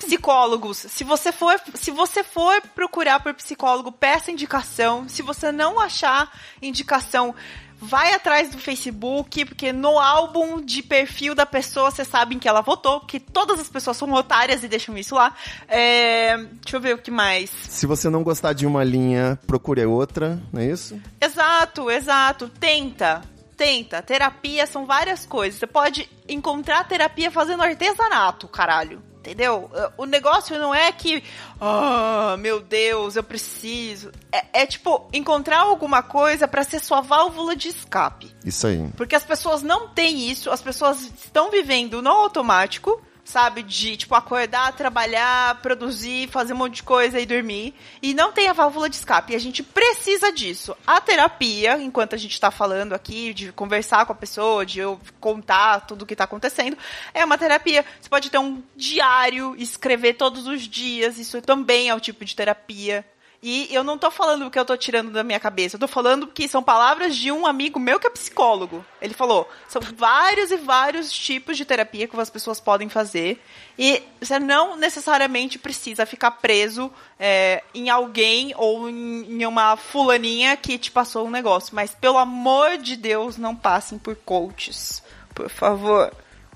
psicólogos. 0.00 0.78
Se 0.78 1.04
você 1.04 1.30
for, 1.30 1.60
se 1.74 1.90
você 1.90 2.24
for 2.24 2.60
procurar 2.74 3.20
por 3.20 3.34
psicólogo, 3.34 3.92
peça 3.92 4.30
indicação. 4.30 5.08
Se 5.08 5.22
você 5.22 5.52
não 5.52 5.78
achar 5.78 6.32
indicação, 6.60 7.34
vai 7.80 8.12
atrás 8.12 8.50
do 8.50 8.58
Facebook, 8.58 9.44
porque 9.44 9.72
no 9.72 9.98
álbum 9.98 10.60
de 10.60 10.82
perfil 10.82 11.34
da 11.34 11.46
pessoa 11.46 11.90
você 11.90 12.04
sabe 12.04 12.34
em 12.34 12.38
que 12.38 12.48
ela 12.48 12.60
votou, 12.60 13.00
porque 13.00 13.18
todas 13.18 13.58
as 13.58 13.68
pessoas 13.68 13.96
são 13.96 14.12
otárias 14.12 14.62
e 14.62 14.68
deixam 14.68 14.96
isso 14.98 15.14
lá. 15.14 15.34
É, 15.66 16.36
deixa 16.36 16.76
eu 16.76 16.80
ver 16.80 16.94
o 16.94 16.98
que 16.98 17.10
mais. 17.10 17.50
Se 17.50 17.86
você 17.86 18.10
não 18.10 18.22
gostar 18.22 18.52
de 18.52 18.66
uma 18.66 18.84
linha, 18.84 19.38
procure 19.46 19.84
outra, 19.86 20.40
não 20.52 20.60
é 20.60 20.66
isso? 20.66 21.00
Exato, 21.20 21.90
exato. 21.90 22.48
Tenta. 22.48 23.22
Tenta. 23.60 24.00
Terapia 24.00 24.66
são 24.66 24.86
várias 24.86 25.26
coisas. 25.26 25.60
Você 25.60 25.66
pode 25.66 26.08
encontrar 26.26 26.88
terapia 26.88 27.30
fazendo 27.30 27.62
artesanato, 27.62 28.48
caralho. 28.48 29.02
Entendeu? 29.18 29.70
O 29.98 30.06
negócio 30.06 30.58
não 30.58 30.74
é 30.74 30.90
que, 30.90 31.22
ah, 31.60 32.36
meu 32.38 32.62
Deus, 32.62 33.16
eu 33.16 33.22
preciso. 33.22 34.10
É, 34.32 34.62
é 34.62 34.66
tipo 34.66 35.06
encontrar 35.12 35.60
alguma 35.60 36.02
coisa 36.02 36.48
pra 36.48 36.64
ser 36.64 36.78
sua 36.78 37.02
válvula 37.02 37.54
de 37.54 37.68
escape. 37.68 38.34
Isso 38.46 38.66
aí. 38.66 38.88
Porque 38.96 39.14
as 39.14 39.24
pessoas 39.24 39.62
não 39.62 39.88
têm 39.88 40.30
isso, 40.30 40.50
as 40.50 40.62
pessoas 40.62 41.02
estão 41.22 41.50
vivendo 41.50 42.00
no 42.00 42.08
automático, 42.08 42.98
sabe? 43.30 43.62
De, 43.62 43.96
tipo, 43.96 44.14
acordar, 44.14 44.72
trabalhar, 44.72 45.60
produzir, 45.62 46.28
fazer 46.28 46.52
um 46.52 46.56
monte 46.56 46.76
de 46.76 46.82
coisa 46.82 47.18
e 47.20 47.24
dormir. 47.24 47.74
E 48.02 48.12
não 48.12 48.32
tem 48.32 48.48
a 48.48 48.52
válvula 48.52 48.90
de 48.90 48.96
escape. 48.96 49.32
E 49.32 49.36
a 49.36 49.38
gente 49.38 49.62
precisa 49.62 50.32
disso. 50.32 50.76
A 50.86 51.00
terapia, 51.00 51.80
enquanto 51.80 52.14
a 52.14 52.18
gente 52.18 52.38
tá 52.40 52.50
falando 52.50 52.92
aqui, 52.92 53.32
de 53.32 53.52
conversar 53.52 54.04
com 54.04 54.12
a 54.12 54.16
pessoa, 54.16 54.66
de 54.66 54.80
eu 54.80 55.00
contar 55.20 55.86
tudo 55.86 56.02
o 56.02 56.06
que 56.06 56.16
tá 56.16 56.24
acontecendo, 56.24 56.76
é 57.14 57.24
uma 57.24 57.38
terapia. 57.38 57.84
Você 58.00 58.08
pode 58.08 58.30
ter 58.30 58.38
um 58.38 58.62
diário, 58.76 59.54
escrever 59.56 60.14
todos 60.14 60.46
os 60.46 60.62
dias. 60.62 61.18
Isso 61.18 61.40
também 61.40 61.88
é 61.88 61.94
o 61.94 62.00
tipo 62.00 62.24
de 62.24 62.34
terapia. 62.34 63.04
E 63.42 63.74
eu 63.74 63.82
não 63.82 63.96
tô 63.96 64.10
falando 64.10 64.46
o 64.46 64.50
que 64.50 64.58
eu 64.58 64.64
tô 64.66 64.76
tirando 64.76 65.10
da 65.10 65.24
minha 65.24 65.40
cabeça, 65.40 65.76
eu 65.76 65.80
tô 65.80 65.88
falando 65.88 66.26
que 66.26 66.46
são 66.46 66.62
palavras 66.62 67.16
de 67.16 67.32
um 67.32 67.46
amigo 67.46 67.80
meu 67.80 67.98
que 67.98 68.06
é 68.06 68.10
psicólogo. 68.10 68.84
Ele 69.00 69.14
falou: 69.14 69.48
são 69.66 69.80
vários 69.96 70.50
e 70.50 70.56
vários 70.56 71.10
tipos 71.10 71.56
de 71.56 71.64
terapia 71.64 72.06
que 72.06 72.20
as 72.20 72.28
pessoas 72.28 72.60
podem 72.60 72.90
fazer. 72.90 73.42
E 73.78 74.02
você 74.20 74.38
não 74.38 74.76
necessariamente 74.76 75.58
precisa 75.58 76.04
ficar 76.04 76.32
preso 76.32 76.92
é, 77.18 77.62
em 77.74 77.88
alguém 77.88 78.52
ou 78.56 78.90
em, 78.90 79.24
em 79.32 79.46
uma 79.46 79.74
fulaninha 79.74 80.54
que 80.54 80.76
te 80.76 80.90
passou 80.90 81.26
um 81.26 81.30
negócio. 81.30 81.74
Mas 81.74 81.94
pelo 81.94 82.18
amor 82.18 82.76
de 82.76 82.94
Deus, 82.94 83.38
não 83.38 83.56
passem 83.56 83.98
por 83.98 84.16
coaches. 84.16 85.02
Por 85.34 85.48
favor. 85.48 86.12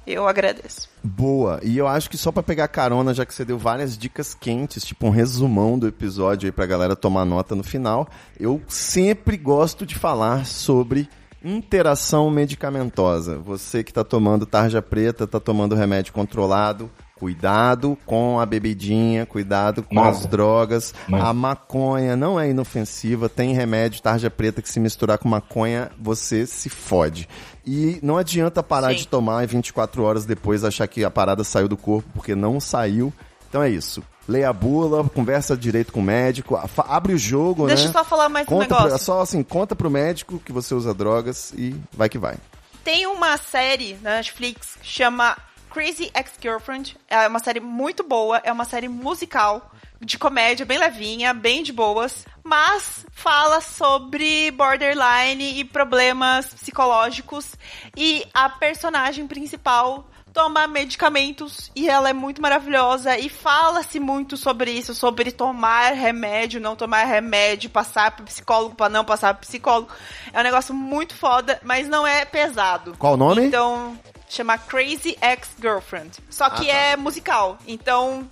Eu 0.06 0.28
agradeço. 0.28 0.93
Boa. 1.06 1.60
E 1.62 1.76
eu 1.76 1.86
acho 1.86 2.08
que 2.08 2.16
só 2.16 2.32
pra 2.32 2.42
pegar 2.42 2.66
carona, 2.66 3.12
já 3.12 3.26
que 3.26 3.34
você 3.34 3.44
deu 3.44 3.58
várias 3.58 3.98
dicas 3.98 4.32
quentes, 4.32 4.86
tipo 4.86 5.06
um 5.06 5.10
resumão 5.10 5.78
do 5.78 5.86
episódio 5.86 6.46
aí 6.46 6.52
pra 6.52 6.64
galera 6.64 6.96
tomar 6.96 7.26
nota 7.26 7.54
no 7.54 7.62
final, 7.62 8.08
eu 8.40 8.62
sempre 8.66 9.36
gosto 9.36 9.84
de 9.84 9.94
falar 9.94 10.46
sobre 10.46 11.06
interação 11.44 12.30
medicamentosa. 12.30 13.36
Você 13.38 13.84
que 13.84 13.92
tá 13.92 14.02
tomando 14.02 14.46
tarja 14.46 14.80
preta, 14.80 15.26
tá 15.26 15.38
tomando 15.38 15.74
remédio 15.74 16.14
controlado, 16.14 16.90
cuidado 17.18 17.96
com 18.04 18.40
a 18.40 18.46
bebidinha, 18.46 19.24
cuidado 19.26 19.82
com 19.82 19.94
Nada. 19.94 20.08
as 20.10 20.26
drogas. 20.26 20.94
Nada. 21.08 21.28
A 21.28 21.32
maconha 21.32 22.16
não 22.16 22.38
é 22.38 22.50
inofensiva, 22.50 23.28
tem 23.28 23.54
remédio 23.54 24.02
tarja 24.02 24.30
preta 24.30 24.60
que 24.60 24.68
se 24.68 24.80
misturar 24.80 25.18
com 25.18 25.28
maconha, 25.28 25.90
você 25.98 26.46
se 26.46 26.68
fode. 26.68 27.28
E 27.66 27.98
não 28.02 28.16
adianta 28.16 28.62
parar 28.62 28.90
Sim. 28.90 28.96
de 28.96 29.08
tomar 29.08 29.42
e 29.44 29.46
24 29.46 30.02
horas 30.02 30.26
depois 30.26 30.64
achar 30.64 30.86
que 30.86 31.04
a 31.04 31.10
parada 31.10 31.44
saiu 31.44 31.68
do 31.68 31.76
corpo, 31.76 32.08
porque 32.14 32.34
não 32.34 32.60
saiu. 32.60 33.12
Então 33.48 33.62
é 33.62 33.70
isso. 33.70 34.02
leia 34.28 34.48
a 34.48 34.52
bula, 34.52 35.04
conversa 35.04 35.56
direito 35.56 35.92
com 35.92 36.00
o 36.00 36.02
médico, 36.02 36.60
abre 36.76 37.14
o 37.14 37.18
jogo, 37.18 37.66
Deixa 37.68 37.84
né? 37.84 37.88
eu 37.90 37.92
só 37.92 38.04
falar 38.04 38.28
mais 38.28 38.46
um 38.46 38.50
conta 38.50 38.64
negócio. 38.64 38.88
Pro, 38.88 38.98
só 38.98 39.20
assim, 39.20 39.42
conta 39.42 39.76
pro 39.76 39.88
médico 39.88 40.40
que 40.44 40.52
você 40.52 40.74
usa 40.74 40.92
drogas 40.92 41.52
e 41.56 41.74
vai 41.92 42.08
que 42.08 42.18
vai. 42.18 42.36
Tem 42.82 43.06
uma 43.06 43.36
série 43.36 43.96
na 44.02 44.16
Netflix 44.16 44.76
que 44.80 44.86
chama 44.86 45.36
Crazy 45.74 46.08
Ex-Girlfriend. 46.14 46.96
É 47.08 47.26
uma 47.26 47.40
série 47.40 47.58
muito 47.58 48.04
boa, 48.04 48.40
é 48.44 48.52
uma 48.52 48.64
série 48.64 48.86
musical, 48.86 49.72
de 50.00 50.16
comédia, 50.16 50.64
bem 50.64 50.78
levinha, 50.78 51.34
bem 51.34 51.64
de 51.64 51.72
boas, 51.72 52.24
mas 52.44 53.04
fala 53.10 53.60
sobre 53.60 54.52
borderline 54.52 55.58
e 55.58 55.64
problemas 55.64 56.54
psicológicos. 56.54 57.56
E 57.96 58.24
a 58.32 58.48
personagem 58.48 59.26
principal 59.26 60.06
toma 60.32 60.66
medicamentos 60.66 61.70
e 61.74 61.88
ela 61.88 62.08
é 62.08 62.12
muito 62.12 62.42
maravilhosa 62.42 63.18
e 63.18 63.28
fala-se 63.28 63.98
muito 63.98 64.36
sobre 64.36 64.70
isso, 64.70 64.94
sobre 64.94 65.32
tomar 65.32 65.92
remédio, 65.92 66.60
não 66.60 66.76
tomar 66.76 67.04
remédio, 67.04 67.70
passar 67.70 68.12
pro 68.12 68.24
psicólogo 68.24 68.74
para 68.76 68.88
não 68.88 69.04
passar 69.04 69.34
pro 69.34 69.46
psicólogo. 69.46 69.88
É 70.32 70.38
um 70.38 70.44
negócio 70.44 70.74
muito 70.74 71.14
foda, 71.14 71.60
mas 71.64 71.88
não 71.88 72.06
é 72.06 72.24
pesado. 72.24 72.94
Qual 72.98 73.14
o 73.14 73.16
nome? 73.16 73.46
Então, 73.46 73.96
chama 74.36 74.58
Crazy 74.58 75.16
Ex-Girlfriend. 75.20 76.18
Só 76.30 76.50
que 76.50 76.70
Ah, 76.70 76.74
tá. 76.74 76.80
é 76.80 76.96
musical. 76.96 77.58
Então, 77.66 78.28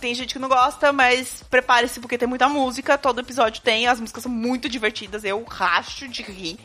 tem 0.00 0.14
gente 0.14 0.32
que 0.34 0.38
não 0.38 0.48
gosta, 0.48 0.92
mas 0.92 1.42
prepare-se 1.50 1.98
porque 2.00 2.18
tem 2.18 2.28
muita 2.28 2.48
música. 2.48 2.96
Todo 2.98 3.20
episódio 3.20 3.62
tem. 3.62 3.86
As 3.86 4.00
músicas 4.00 4.22
são 4.22 4.32
muito 4.32 4.68
divertidas. 4.68 5.24
Eu 5.24 5.42
racho 5.44 6.08
de 6.08 6.22
rir. 6.22 6.58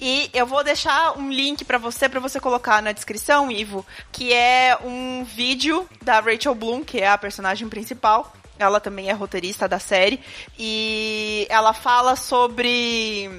E 0.00 0.28
eu 0.34 0.46
vou 0.46 0.62
deixar 0.62 1.16
um 1.18 1.30
link 1.30 1.64
pra 1.64 1.78
você, 1.78 2.06
pra 2.08 2.20
você 2.20 2.38
colocar 2.38 2.82
na 2.82 2.92
descrição, 2.92 3.50
Ivo, 3.50 3.86
que 4.12 4.30
é 4.32 4.76
um 4.84 5.24
vídeo 5.24 5.88
da 6.02 6.20
Rachel 6.20 6.54
Bloom, 6.54 6.84
que 6.84 6.98
é 7.00 7.08
a 7.08 7.16
personagem 7.16 7.66
principal. 7.68 8.30
Ela 8.58 8.78
também 8.80 9.08
é 9.08 9.12
roteirista 9.12 9.66
da 9.68 9.78
série. 9.78 10.20
E 10.58 11.46
ela 11.48 11.72
fala 11.72 12.14
sobre 12.16 13.30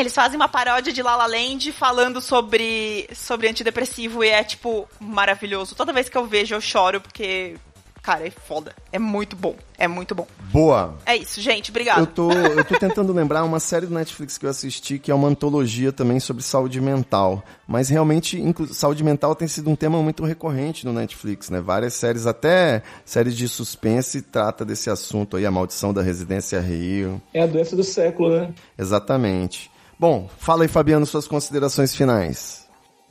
eles 0.00 0.14
fazem 0.14 0.36
uma 0.36 0.48
paródia 0.48 0.92
de 0.92 1.02
La 1.02 1.14
La 1.14 1.26
Land 1.26 1.72
falando 1.72 2.20
sobre, 2.20 3.08
sobre 3.14 3.48
antidepressivo 3.48 4.24
e 4.24 4.28
é, 4.28 4.42
tipo, 4.42 4.88
maravilhoso. 4.98 5.74
Toda 5.74 5.92
vez 5.92 6.08
que 6.08 6.16
eu 6.16 6.26
vejo, 6.26 6.54
eu 6.54 6.60
choro 6.60 7.00
porque, 7.00 7.56
cara, 8.02 8.26
é 8.26 8.30
foda. 8.30 8.74
É 8.90 8.98
muito 8.98 9.36
bom. 9.36 9.54
É 9.78 9.86
muito 9.86 10.14
bom. 10.14 10.26
Boa. 10.52 10.98
É 11.06 11.16
isso, 11.16 11.40
gente. 11.40 11.68
Eu 11.68 11.72
Obrigado. 11.72 12.06
tô, 12.06 12.30
eu 12.32 12.64
tô 12.64 12.78
tentando 12.78 13.12
lembrar 13.12 13.44
uma 13.44 13.60
série 13.60 13.86
do 13.86 13.94
Netflix 13.94 14.36
que 14.36 14.44
eu 14.44 14.50
assisti 14.50 14.98
que 14.98 15.10
é 15.10 15.14
uma 15.14 15.28
antologia 15.28 15.92
também 15.92 16.18
sobre 16.18 16.42
saúde 16.42 16.80
mental. 16.80 17.42
Mas 17.66 17.88
realmente, 17.88 18.42
saúde 18.72 19.04
mental 19.04 19.34
tem 19.34 19.48
sido 19.48 19.70
um 19.70 19.76
tema 19.76 20.02
muito 20.02 20.24
recorrente 20.24 20.84
no 20.84 20.92
Netflix, 20.92 21.50
né? 21.50 21.60
Várias 21.60 21.94
séries, 21.94 22.26
até 22.26 22.82
séries 23.04 23.36
de 23.36 23.48
suspense, 23.48 24.22
trata 24.22 24.64
desse 24.64 24.90
assunto 24.90 25.36
aí, 25.36 25.46
a 25.46 25.50
maldição 25.50 25.94
da 25.94 26.02
residência 26.02 26.60
Rio. 26.60 27.22
É 27.32 27.42
a 27.42 27.46
doença 27.46 27.76
do 27.76 27.84
século, 27.84 28.30
né? 28.30 28.52
Exatamente. 28.76 29.69
Bom, 30.00 30.26
fala 30.38 30.62
aí, 30.62 30.68
Fabiano, 30.68 31.04
suas 31.04 31.28
considerações 31.28 31.94
finais. 31.94 32.66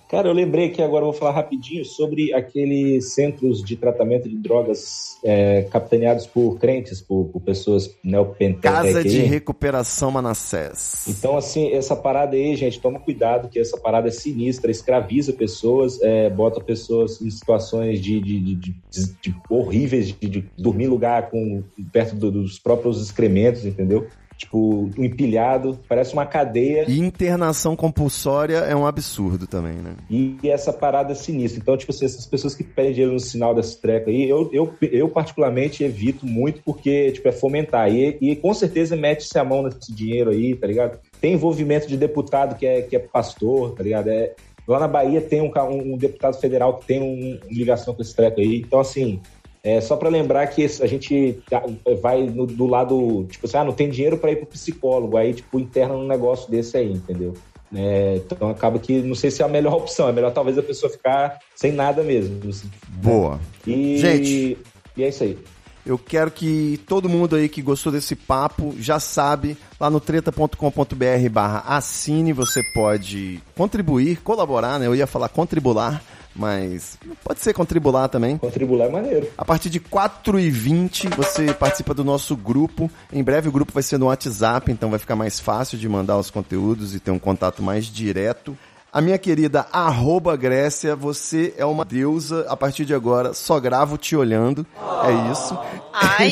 Cara, 0.09 0.27
eu 0.27 0.33
lembrei 0.33 0.69
que 0.69 0.81
agora 0.81 1.05
vou 1.05 1.13
falar 1.13 1.33
rapidinho 1.33 1.85
sobre 1.85 2.33
aqueles 2.33 3.13
centros 3.13 3.63
de 3.63 3.75
tratamento 3.75 4.27
de 4.27 4.35
drogas 4.37 5.19
é, 5.23 5.67
capitaneados 5.71 6.25
por 6.25 6.57
crentes, 6.57 6.99
por, 6.99 7.25
por 7.25 7.41
pessoas 7.41 7.95
neopentecostais. 8.03 8.93
Casa 8.95 9.03
de 9.03 9.19
Recuperação 9.19 10.09
Manassés. 10.09 11.05
Então, 11.07 11.37
assim, 11.37 11.71
essa 11.73 11.95
parada 11.95 12.35
aí, 12.35 12.55
gente, 12.55 12.79
toma 12.81 12.99
cuidado, 12.99 13.49
que 13.49 13.59
essa 13.59 13.77
parada 13.77 14.07
é 14.07 14.11
sinistra, 14.11 14.71
escraviza 14.71 15.31
pessoas, 15.31 16.01
é, 16.01 16.27
bota 16.27 16.59
pessoas 16.59 17.21
em 17.21 17.29
situações 17.29 18.01
de, 18.01 18.19
de, 18.19 18.39
de- 18.55 18.75
de- 19.21 19.35
horríveis, 19.47 20.07
de, 20.07 20.27
de 20.27 20.49
dormir 20.57 20.85
em 20.85 20.87
lugar 20.87 21.29
com, 21.29 21.63
perto 21.93 22.15
do- 22.15 22.31
dos 22.31 22.57
próprios 22.57 22.99
excrementos, 22.99 23.63
entendeu? 23.63 24.07
Tipo, 24.39 24.89
um 24.97 25.03
empilhado, 25.03 25.77
parece 25.85 26.13
uma 26.13 26.25
cadeia. 26.25 26.85
E 26.87 26.97
internação 26.97 27.75
compulsória 27.75 28.59
é 28.59 28.73
um 28.73 28.87
absurdo 28.87 29.45
também, 29.45 29.73
né? 29.73 29.95
E 30.09 30.37
essa 30.45 30.71
parada 30.71 31.11
é 31.11 31.15
sinistra. 31.15 31.59
Então, 31.59 31.75
tipo 31.75 31.91
assim, 31.91 32.05
essas 32.05 32.25
pessoas 32.25 32.55
que 32.55 32.63
pedem 32.63 32.93
dinheiro 32.93 33.11
no 33.11 33.19
sinal 33.19 33.53
dessa 33.53 33.77
treca 33.77 34.09
aí, 34.09 34.29
eu, 34.29 34.49
eu, 34.53 34.73
eu 34.81 35.09
particularmente 35.09 35.83
evito 35.83 36.25
muito 36.25 36.61
porque, 36.63 37.11
tipo, 37.11 37.27
é 37.27 37.33
fomentar. 37.33 37.93
E, 37.93 38.17
e 38.21 38.33
com 38.37 38.53
certeza 38.53 38.95
mete-se 38.95 39.37
a 39.37 39.43
mão 39.43 39.61
nesse 39.61 39.93
dinheiro 39.93 40.29
aí, 40.29 40.55
tá 40.55 40.67
ligado? 40.67 40.99
Tem 41.19 41.33
envolvimento 41.33 41.85
de 41.85 41.97
deputado 41.97 42.55
que 42.55 42.65
é, 42.65 42.81
que 42.81 42.95
é 42.95 42.99
pastor, 42.99 43.75
tá 43.75 43.83
ligado? 43.83 44.07
É, 44.07 44.35
lá 44.65 44.79
na 44.79 44.87
Bahia 44.87 45.19
tem 45.19 45.41
um, 45.41 45.51
um, 45.53 45.95
um 45.95 45.97
deputado 45.97 46.39
federal 46.39 46.77
que 46.77 46.85
tem 46.85 47.01
um, 47.01 47.37
uma 47.43 47.51
ligação 47.51 47.93
com 47.93 48.01
esse 48.01 48.15
treco 48.15 48.39
aí. 48.39 48.63
Então, 48.65 48.79
assim, 48.79 49.19
é 49.63 49.81
só 49.81 49.95
pra 49.95 50.09
lembrar 50.09 50.47
que 50.47 50.63
a 50.63 50.87
gente 50.87 51.39
tá- 51.49 51.63
vai 52.01 52.23
no- 52.23 52.45
do 52.47 52.65
lado, 52.65 53.25
tipo 53.29 53.45
assim, 53.45 53.57
ah, 53.57 53.63
não 53.63 53.73
tem 53.73 53.89
dinheiro 53.89 54.17
pra 54.17 54.31
ir 54.31 54.37
pro 54.37 54.45
psicólogo, 54.47 55.17
aí, 55.17 55.33
tipo, 55.33 55.59
interna 55.59 55.95
num 55.95 56.07
negócio 56.07 56.49
desse 56.49 56.77
aí, 56.77 56.91
entendeu? 56.91 57.33
É, 57.75 58.15
então 58.25 58.49
acaba 58.49 58.79
que 58.79 58.99
não 59.01 59.13
sei 59.13 59.29
se 59.29 59.41
é 59.43 59.45
a 59.45 59.49
melhor 59.49 59.73
opção, 59.77 60.07
é 60.09 60.11
melhor 60.11 60.31
talvez 60.33 60.57
a 60.57 60.63
pessoa 60.63 60.91
ficar 60.91 61.37
sem 61.55 61.71
nada 61.71 62.01
mesmo. 62.03 62.39
Boa. 62.87 63.39
E, 63.67 63.97
Gente. 63.97 64.57
e 64.97 65.03
é 65.03 65.09
isso 65.09 65.23
aí. 65.23 65.37
Eu 65.85 65.97
quero 65.97 66.29
que 66.29 66.79
todo 66.87 67.09
mundo 67.09 67.35
aí 67.35 67.47
que 67.49 67.61
gostou 67.61 67.91
desse 67.91 68.15
papo 68.15 68.75
já 68.79 68.99
sabe, 68.99 69.57
lá 69.79 69.89
no 69.89 69.99
treta.com.br 69.99 71.29
barra 71.31 71.63
assine, 71.67 72.33
você 72.33 72.61
pode 72.73 73.39
contribuir, 73.55 74.17
colaborar, 74.21 74.77
né? 74.79 74.87
Eu 74.87 74.95
ia 74.95 75.07
falar 75.07 75.29
contribular, 75.29 76.03
mas 76.39 76.97
pode 77.23 77.41
ser 77.41 77.53
contribular 77.53 78.07
também. 78.07 78.37
Contribuir 78.37 78.81
é 78.81 78.89
maneiro. 78.89 79.27
A 79.37 79.43
partir 79.43 79.69
de 79.69 79.79
4h20 79.79 81.15
você 81.15 81.53
participa 81.53 81.93
do 81.93 82.03
nosso 82.03 82.35
grupo. 82.35 82.89
Em 83.11 83.21
breve 83.21 83.49
o 83.49 83.51
grupo 83.51 83.73
vai 83.73 83.83
ser 83.83 83.97
no 83.97 84.05
WhatsApp, 84.07 84.71
então 84.71 84.89
vai 84.89 84.99
ficar 84.99 85.15
mais 85.15 85.39
fácil 85.39 85.77
de 85.77 85.89
mandar 85.89 86.17
os 86.17 86.31
conteúdos 86.31 86.95
e 86.95 86.99
ter 86.99 87.11
um 87.11 87.19
contato 87.19 87.61
mais 87.61 87.85
direto. 87.85 88.57
A 88.91 89.01
minha 89.01 89.19
querida 89.19 89.67
arroba 89.71 90.35
Grécia, 90.35 90.95
você 90.95 91.53
é 91.57 91.65
uma 91.65 91.85
deusa. 91.85 92.45
A 92.49 92.57
partir 92.57 92.85
de 92.85 92.93
agora, 92.93 93.35
só 93.35 93.59
gravo 93.59 93.97
te 93.99 94.15
olhando. 94.15 94.65
É 95.05 95.31
isso. 95.31 95.55
Ai, 95.93 96.31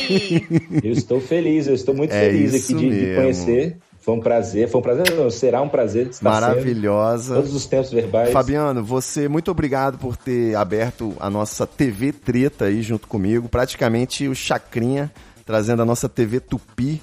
Eu 0.82 0.90
estou 0.90 1.20
feliz, 1.20 1.68
eu 1.68 1.74
estou 1.74 1.94
muito 1.94 2.12
É 2.12 2.20
feliz 2.20 2.54
aqui 2.54 2.74
de, 2.74 2.90
de 2.90 3.14
conhecer. 3.14 3.78
Foi 4.08 4.16
um 4.16 4.20
prazer, 4.20 4.70
foi 4.70 4.80
um 4.80 4.82
prazer, 4.82 5.14
não, 5.14 5.30
será 5.30 5.60
um 5.60 5.68
prazer. 5.68 6.06
estar 6.06 6.32
sendo. 6.32 6.40
Maravilhosa. 6.40 7.34
Todos 7.34 7.54
os 7.54 7.66
tempos 7.66 7.90
verbais. 7.90 8.32
Fabiano, 8.32 8.82
você, 8.82 9.28
muito 9.28 9.50
obrigado 9.50 9.98
por 9.98 10.16
ter 10.16 10.54
aberto 10.56 11.14
a 11.20 11.28
nossa 11.28 11.66
TV 11.66 12.10
Treta 12.10 12.64
aí 12.64 12.80
junto 12.80 13.06
comigo. 13.06 13.50
Praticamente 13.50 14.26
o 14.26 14.34
Chacrinha, 14.34 15.12
trazendo 15.44 15.82
a 15.82 15.84
nossa 15.84 16.08
TV 16.08 16.40
Tupi. 16.40 17.02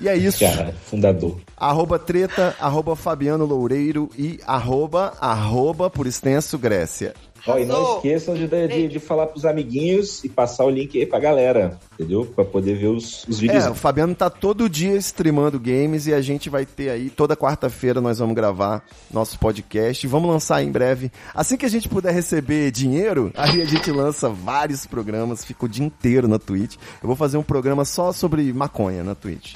E 0.00 0.08
é 0.08 0.16
isso. 0.16 0.40
Cara, 0.40 0.74
fundador. 0.84 1.38
Arroba 1.56 2.00
treta, 2.00 2.56
arroba 2.58 2.96
Fabiano 2.96 3.44
Loureiro 3.44 4.10
e 4.18 4.40
arroba, 4.44 5.12
arroba, 5.20 5.88
por 5.88 6.04
extenso, 6.04 6.58
Grécia. 6.58 7.14
Ó, 7.46 7.58
e 7.58 7.66
não 7.66 7.96
esqueçam 7.96 8.34
de, 8.34 8.46
de, 8.46 8.88
de 8.88 8.98
falar 8.98 9.26
pros 9.26 9.44
amiguinhos 9.44 10.24
e 10.24 10.28
passar 10.28 10.64
o 10.64 10.70
link 10.70 10.98
aí 10.98 11.04
pra 11.04 11.18
galera, 11.18 11.78
entendeu? 11.92 12.24
Pra 12.24 12.44
poder 12.44 12.74
ver 12.76 12.86
os, 12.86 13.24
os 13.28 13.38
vídeos. 13.38 13.64
É, 13.64 13.70
o 13.70 13.74
Fabiano 13.74 14.14
tá 14.14 14.30
todo 14.30 14.68
dia 14.68 14.96
streamando 14.96 15.60
games 15.60 16.06
e 16.06 16.14
a 16.14 16.22
gente 16.22 16.48
vai 16.48 16.64
ter 16.64 16.88
aí, 16.88 17.10
toda 17.10 17.36
quarta-feira 17.36 18.00
nós 18.00 18.18
vamos 18.18 18.34
gravar 18.34 18.82
nosso 19.12 19.38
podcast 19.38 20.06
e 20.06 20.08
vamos 20.08 20.30
lançar 20.30 20.62
em 20.62 20.70
breve. 20.70 21.12
Assim 21.34 21.56
que 21.56 21.66
a 21.66 21.70
gente 21.70 21.88
puder 21.88 22.14
receber 22.14 22.70
dinheiro, 22.70 23.30
aí 23.36 23.60
a 23.60 23.66
gente 23.66 23.90
lança 23.90 24.28
vários 24.28 24.86
programas, 24.86 25.44
fica 25.44 25.66
o 25.66 25.68
dia 25.68 25.84
inteiro 25.84 26.26
na 26.26 26.38
Twitch. 26.38 26.76
Eu 27.02 27.06
vou 27.06 27.16
fazer 27.16 27.36
um 27.36 27.42
programa 27.42 27.84
só 27.84 28.10
sobre 28.12 28.52
maconha 28.52 29.04
na 29.04 29.14
Twitch. 29.14 29.52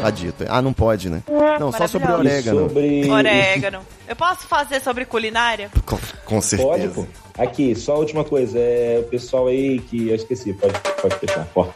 Tá 0.00 0.10
dito. 0.10 0.44
Ah, 0.48 0.62
não 0.62 0.72
pode, 0.72 1.10
né? 1.10 1.22
Não, 1.58 1.72
só 1.72 1.86
sobre 1.88 2.12
orégano. 2.12 2.68
sobre... 2.68 3.10
orégano. 3.10 3.80
Eu 4.06 4.14
posso 4.14 4.46
fazer 4.46 4.80
sobre 4.80 5.04
culinária? 5.04 5.70
Com, 5.86 5.96
com 6.24 6.34
Pode, 6.34 6.44
certeza. 6.44 6.94
pô. 6.94 7.23
Aqui, 7.36 7.74
só 7.74 7.94
a 7.94 7.98
última 7.98 8.24
coisa. 8.24 8.58
É 8.58 8.98
o 9.00 9.08
pessoal 9.08 9.48
aí 9.48 9.80
que 9.80 10.08
eu 10.08 10.14
esqueci. 10.14 10.52
Pode, 10.52 10.74
pode 11.00 11.16
fechar. 11.16 11.48
Ó, 11.54 11.66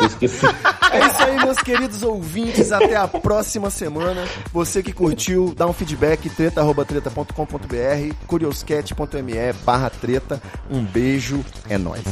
eu 0.00 0.06
esqueci. 0.06 0.46
É 0.92 1.06
isso 1.06 1.22
aí, 1.22 1.36
meus 1.36 1.56
queridos 1.56 2.02
ouvintes. 2.02 2.70
Até 2.70 2.96
a 2.96 3.08
próxima 3.08 3.70
semana. 3.70 4.26
Você 4.52 4.82
que 4.82 4.92
curtiu, 4.92 5.54
dá 5.56 5.66
um 5.66 5.72
feedback, 5.72 6.28
treta.treta.com.br, 6.28 8.14
curioscat.me 8.26 9.52
barra 9.64 9.88
treta. 9.88 10.38
Um 10.70 10.84
beijo, 10.84 11.42
é 11.66 11.78
nóis. 11.78 12.02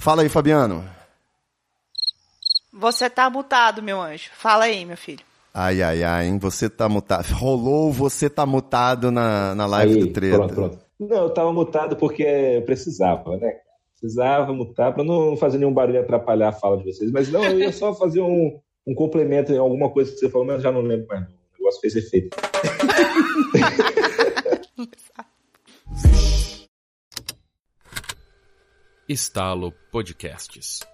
Fala 0.00 0.22
aí, 0.22 0.28
Fabiano. 0.30 0.82
Você 2.72 3.10
tá 3.10 3.28
mutado, 3.28 3.82
meu 3.82 4.00
anjo. 4.00 4.30
Fala 4.32 4.64
aí, 4.64 4.86
meu 4.86 4.96
filho. 4.96 5.20
Ai, 5.52 5.82
ai, 5.82 6.02
ai, 6.02 6.26
hein? 6.26 6.38
Você 6.38 6.70
tá 6.70 6.88
mutado. 6.88 7.26
Rolou, 7.34 7.92
você 7.92 8.30
tá 8.30 8.46
mutado 8.46 9.10
na, 9.10 9.54
na 9.54 9.66
live 9.66 9.96
Aí, 9.96 10.00
do 10.00 10.10
treta. 10.10 10.38
Pronto, 10.38 10.54
pronto. 10.54 10.78
Não, 10.98 11.24
eu 11.24 11.28
tava 11.28 11.52
mutado 11.52 11.96
porque 11.96 12.22
eu 12.22 12.62
precisava, 12.62 13.36
né? 13.36 13.52
Precisava 14.00 14.50
mutar 14.54 14.94
para 14.94 15.04
não 15.04 15.36
fazer 15.36 15.58
nenhum 15.58 15.74
barulho 15.74 15.96
e 15.96 15.98
atrapalhar 15.98 16.48
a 16.48 16.52
fala 16.52 16.78
de 16.78 16.84
vocês. 16.84 17.12
Mas 17.12 17.30
não, 17.30 17.44
eu 17.44 17.58
ia 17.58 17.70
só 17.70 17.94
fazer 17.94 18.22
um, 18.22 18.58
um 18.86 18.94
complemento 18.94 19.52
em 19.52 19.58
alguma 19.58 19.90
coisa 19.90 20.10
que 20.10 20.16
você 20.16 20.30
falou, 20.30 20.46
mas 20.46 20.56
eu 20.56 20.62
já 20.62 20.72
não 20.72 20.80
lembro 20.80 21.08
mais. 21.08 21.20
Não. 21.20 21.28
O 21.28 21.58
negócio 21.58 21.80
fez 21.82 21.94
efeito. 21.94 22.34
Estalo 29.10 29.72
Podcasts. 29.90 30.86